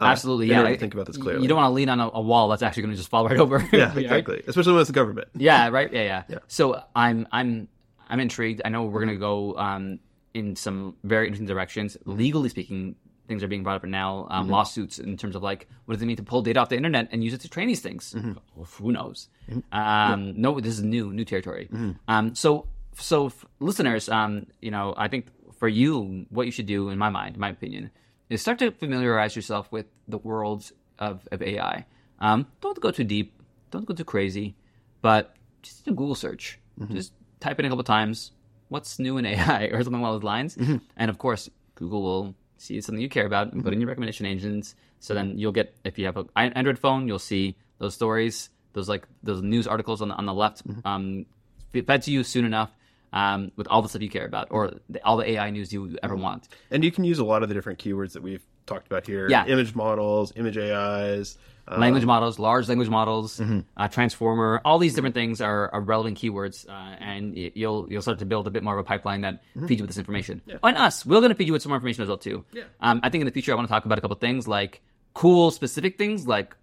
Absolutely, 0.00 0.50
in 0.50 0.56
yeah. 0.56 0.62
to 0.62 0.76
think 0.76 0.94
about 0.94 1.06
this 1.06 1.16
clearly. 1.16 1.42
You 1.42 1.48
don't 1.48 1.56
want 1.56 1.70
to 1.70 1.74
lean 1.74 1.88
on 1.88 1.98
a, 1.98 2.08
a 2.14 2.20
wall 2.20 2.48
that's 2.48 2.62
actually 2.62 2.82
going 2.84 2.92
to 2.92 2.96
just 2.96 3.08
fall 3.08 3.26
right 3.26 3.38
over. 3.38 3.66
Yeah, 3.72 3.88
Right? 3.94 3.98
exactly. 3.98 4.42
Especially 4.46 4.72
when 4.72 4.80
it's 4.80 4.88
the 4.88 4.94
government. 4.94 5.26
Yeah, 5.34 5.68
right. 5.70 5.92
Yeah, 5.92 6.02
Yeah, 6.02 6.22
yeah, 6.28 6.38
So 6.46 6.80
I'm 6.94 7.26
I'm 7.32 7.68
I'm 8.08 8.20
intrigued. 8.20 8.62
I 8.64 8.68
know 8.68 8.84
we're 8.84 9.00
gonna 9.00 9.16
go 9.16 9.56
um, 9.56 9.98
in 10.34 10.56
some 10.56 10.96
very 11.04 11.26
interesting 11.26 11.46
directions. 11.46 11.96
Legally 12.04 12.48
speaking, 12.48 12.94
things 13.26 13.42
are 13.42 13.48
being 13.48 13.62
brought 13.62 13.76
up 13.76 13.82
right 13.82 13.90
now. 13.90 14.26
Um, 14.30 14.48
Lawsuits 14.48 14.98
in 14.98 15.16
terms 15.16 15.34
of 15.36 15.42
like 15.42 15.68
what 15.84 15.94
does 15.94 16.02
it 16.02 16.06
mean 16.06 16.16
to 16.16 16.22
pull 16.22 16.42
data 16.42 16.60
off 16.60 16.68
the 16.68 16.76
internet 16.76 17.08
and 17.12 17.22
use 17.24 17.34
it 17.34 17.40
to 17.42 17.48
train 17.48 17.68
these 17.68 17.80
things? 17.80 18.14
Well, 18.54 18.66
who 18.78 18.92
knows? 18.92 19.28
Um, 19.72 20.34
No, 20.40 20.60
this 20.60 20.74
is 20.78 20.82
new 20.82 21.12
new 21.12 21.24
territory. 21.24 21.68
Um, 22.08 22.34
so 22.34 22.66
so 22.94 23.26
f- 23.26 23.44
listeners, 23.60 24.08
um, 24.08 24.46
you 24.60 24.70
know, 24.70 24.94
I 24.96 25.08
think 25.08 25.26
for 25.58 25.68
you, 25.68 26.26
what 26.30 26.46
you 26.46 26.52
should 26.52 26.66
do, 26.66 26.88
in 26.90 26.98
my 26.98 27.10
mind, 27.10 27.34
in 27.34 27.40
my 27.40 27.48
opinion, 27.50 27.90
is 28.28 28.40
start 28.42 28.58
to 28.60 28.70
familiarize 28.70 29.34
yourself 29.36 29.70
with 29.72 29.86
the 30.08 30.18
worlds 30.18 30.72
of, 30.98 31.26
of 31.32 31.42
AI. 31.42 31.84
Um, 32.20 32.46
don't 32.60 32.78
go 32.80 32.90
too 32.90 33.04
deep, 33.04 33.32
don't 33.70 33.84
go 33.86 33.94
too 33.94 34.04
crazy, 34.04 34.56
but 35.02 35.34
just 35.62 35.84
do 35.84 35.92
a 35.92 35.94
Google 35.94 36.14
search. 36.14 36.58
Just 36.92 37.12
type 37.40 37.58
in 37.60 37.66
a 37.66 37.68
couple 37.68 37.82
times, 37.84 38.32
what's 38.68 38.98
new 38.98 39.18
in 39.18 39.26
AI 39.32 39.64
or 39.64 39.82
something 39.82 40.00
along 40.00 40.14
those 40.16 40.22
lines. 40.22 40.56
And 40.96 41.10
of 41.10 41.18
course, 41.18 41.50
Google 41.74 42.02
will 42.02 42.34
see 42.56 42.80
something 42.80 43.00
you 43.00 43.08
care 43.08 43.26
about 43.26 43.52
and 43.52 43.62
put 43.62 43.72
in 43.72 43.80
your 43.80 43.88
recommendation 43.88 44.26
engines. 44.26 44.74
So 45.00 45.14
then 45.14 45.38
you'll 45.38 45.52
get, 45.52 45.76
if 45.84 45.98
you 45.98 46.06
have 46.06 46.16
an 46.16 46.52
Android 46.54 46.78
phone, 46.78 47.06
you'll 47.06 47.18
see 47.20 47.56
those 47.78 47.94
stories, 47.94 48.50
those 48.72 48.88
like 48.88 49.06
those 49.22 49.42
news 49.42 49.66
articles 49.66 50.02
on 50.02 50.08
the, 50.08 50.14
on 50.14 50.26
the 50.26 50.34
left, 50.34 50.62
um, 50.84 51.26
fed 51.72 52.02
to 52.02 52.10
you 52.10 52.24
soon 52.24 52.44
enough 52.44 52.70
um, 53.12 53.52
with 53.56 53.68
all 53.68 53.80
the 53.82 53.88
stuff 53.88 54.02
you 54.02 54.10
care 54.10 54.26
about 54.26 54.48
or 54.50 54.72
the, 54.88 55.04
all 55.04 55.16
the 55.16 55.30
AI 55.30 55.50
news 55.50 55.72
you 55.72 55.96
ever 56.02 56.16
want. 56.16 56.48
And 56.70 56.84
you 56.84 56.90
can 56.90 57.04
use 57.04 57.18
a 57.18 57.24
lot 57.24 57.42
of 57.42 57.48
the 57.48 57.54
different 57.54 57.78
keywords 57.78 58.12
that 58.12 58.22
we've 58.22 58.44
talked 58.68 58.86
about 58.86 59.06
here. 59.06 59.28
Yeah. 59.28 59.46
Image 59.46 59.74
models, 59.74 60.32
image 60.36 60.56
AIs. 60.56 61.38
Uh, 61.70 61.76
language 61.78 62.06
models, 62.06 62.38
large 62.38 62.66
language 62.66 62.88
models, 62.88 63.38
uh, 63.76 63.88
transformer, 63.88 64.58
all 64.64 64.78
these 64.78 64.94
different 64.94 65.14
things 65.14 65.42
are, 65.42 65.68
are 65.74 65.82
relevant 65.82 66.16
keywords, 66.16 66.66
uh, 66.66 66.72
and 66.98 67.34
y- 67.36 67.52
you'll 67.54 67.86
you'll 67.90 68.00
start 68.00 68.18
to 68.20 68.24
build 68.24 68.46
a 68.46 68.50
bit 68.50 68.62
more 68.62 68.72
of 68.72 68.80
a 68.80 68.84
pipeline 68.84 69.20
that 69.20 69.42
feeds 69.66 69.72
you 69.78 69.82
with 69.84 69.90
this 69.90 69.98
information. 69.98 70.40
And 70.62 70.78
us, 70.78 71.04
we're 71.04 71.20
going 71.20 71.28
to 71.28 71.34
feed 71.34 71.46
you 71.46 71.52
with 71.52 71.60
some 71.60 71.68
more 71.68 71.76
information 71.76 72.02
as 72.04 72.08
well 72.08 72.16
too. 72.16 72.42
Yeah. 72.54 72.62
Um, 72.80 73.00
I 73.02 73.10
think 73.10 73.20
in 73.20 73.26
the 73.26 73.32
future 73.32 73.52
I 73.52 73.54
want 73.54 73.68
to 73.68 73.72
talk 73.72 73.84
about 73.84 73.98
a 73.98 74.00
couple 74.00 74.16
things 74.16 74.48
like 74.48 74.80
cool 75.12 75.50
specific 75.50 75.98
things, 75.98 76.26
like 76.26 76.56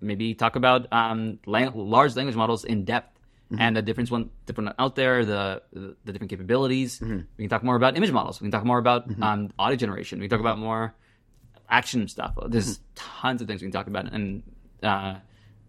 maybe 0.00 0.32
talk 0.34 0.54
about 0.54 0.86
um, 0.92 1.40
lang- 1.46 1.72
large 1.74 2.14
language 2.14 2.36
models 2.36 2.64
in 2.64 2.84
depth. 2.84 3.12
And 3.58 3.76
the 3.76 3.82
difference 3.82 4.10
one 4.10 4.30
different 4.46 4.74
out 4.78 4.94
there, 4.96 5.24
the 5.24 5.62
the, 5.72 5.96
the 6.04 6.12
different 6.12 6.30
capabilities. 6.30 7.00
We 7.00 7.44
can 7.44 7.48
talk 7.48 7.62
more 7.62 7.76
about 7.76 7.96
image 7.96 8.10
models. 8.12 8.40
We 8.40 8.44
can 8.46 8.50
talk 8.52 8.64
more 8.64 8.78
about 8.78 9.06
um, 9.22 9.50
audio 9.58 9.76
generation. 9.76 10.18
We 10.20 10.26
can 10.28 10.38
talk 10.38 10.40
about 10.40 10.58
more 10.58 10.94
action 11.68 12.08
stuff. 12.08 12.34
There's 12.48 12.80
tons 12.94 13.40
of 13.42 13.48
things 13.48 13.60
we 13.62 13.66
can 13.66 13.72
talk 13.72 13.86
about, 13.86 14.12
and 14.12 14.42
uh, 14.82 15.16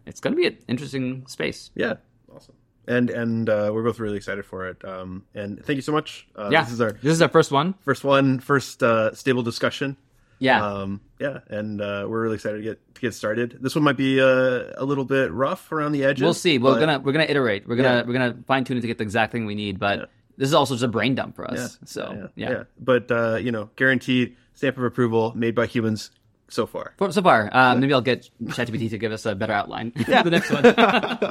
it's 0.05 0.19
going 0.19 0.33
to 0.33 0.37
be 0.37 0.47
an 0.47 0.57
interesting 0.67 1.25
space. 1.27 1.71
Yeah. 1.75 1.95
Awesome. 2.33 2.55
And 2.87 3.09
and 3.09 3.49
uh, 3.49 3.71
we're 3.73 3.83
both 3.83 3.99
really 3.99 4.15
excited 4.17 4.45
for 4.45 4.67
it. 4.67 4.83
Um, 4.85 5.23
and 5.35 5.63
thank 5.65 5.75
you 5.75 5.81
so 5.81 5.91
much. 5.91 6.27
Uh, 6.37 6.49
Yeah, 6.51 6.63
This 6.63 6.73
is 6.73 6.81
our 6.81 6.91
this 6.93 7.11
is 7.13 7.21
our 7.21 7.29
first 7.29 7.51
one. 7.51 7.73
first 7.81 8.03
one, 8.03 8.39
first 8.39 8.81
uh, 8.83 9.13
stable 9.13 9.43
discussion. 9.43 9.97
Yeah, 10.39 10.63
Um, 10.63 11.01
yeah, 11.19 11.39
and 11.49 11.81
uh, 11.81 12.05
we're 12.07 12.21
really 12.21 12.35
excited 12.35 12.57
to 12.59 12.63
get 12.63 12.93
to 12.95 13.01
get 13.01 13.13
started. 13.15 13.57
This 13.59 13.73
one 13.75 13.83
might 13.83 13.97
be 13.97 14.21
uh, 14.21 14.65
a 14.77 14.85
little 14.85 15.03
bit 15.03 15.31
rough 15.31 15.71
around 15.71 15.93
the 15.93 16.03
edges. 16.05 16.21
we'll 16.21 16.33
see. 16.35 16.59
We're 16.59 16.73
but- 16.75 16.79
gonna 16.79 16.99
we're 16.99 17.11
gonna 17.11 17.25
iterate. 17.25 17.67
We're 17.67 17.75
gonna 17.75 17.89
Yeah. 17.97 18.03
we're 18.05 18.13
gonna 18.13 18.37
fine 18.45 18.63
tune 18.63 18.77
it 18.77 18.81
to 18.81 18.87
get 18.87 18.99
the 18.99 19.03
exact 19.03 19.31
thing 19.31 19.45
we 19.47 19.55
need. 19.55 19.79
But 19.79 20.11
this 20.37 20.47
is 20.47 20.53
also 20.53 20.75
just 20.75 20.83
a 20.83 20.87
brain 20.87 21.15
dump 21.15 21.35
for 21.35 21.49
us. 21.49 21.79
So 21.85 22.29
yeah. 22.35 22.63
But 22.79 23.11
uh, 23.11 23.35
you 23.35 23.51
know, 23.51 23.69
guaranteed 23.75 24.35
stamp 24.53 24.77
of 24.77 24.83
approval 24.83 25.33
made 25.35 25.55
by 25.55 25.65
humans 25.65 26.11
so 26.49 26.65
far. 26.65 26.93
For, 26.97 27.11
so 27.11 27.21
far, 27.21 27.49
uh, 27.51 27.75
maybe 27.75 27.93
I'll 27.93 28.01
get 28.01 28.29
ChatGPT 28.43 28.89
to 28.91 28.97
give 28.97 29.11
us 29.11 29.25
a 29.25 29.35
better 29.35 29.53
outline. 29.53 29.93
Yeah, 30.07 30.23
the 30.23 30.31
next 30.31 30.49
one. 30.51 30.63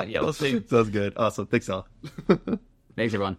yeah, 0.08 0.20
we'll 0.20 0.32
see. 0.32 0.62
Sounds 0.66 0.90
good. 0.90 1.14
Awesome. 1.16 1.46
Thanks, 1.46 1.68
all. 1.68 1.86
Thanks, 2.96 3.14
everyone. 3.14 3.38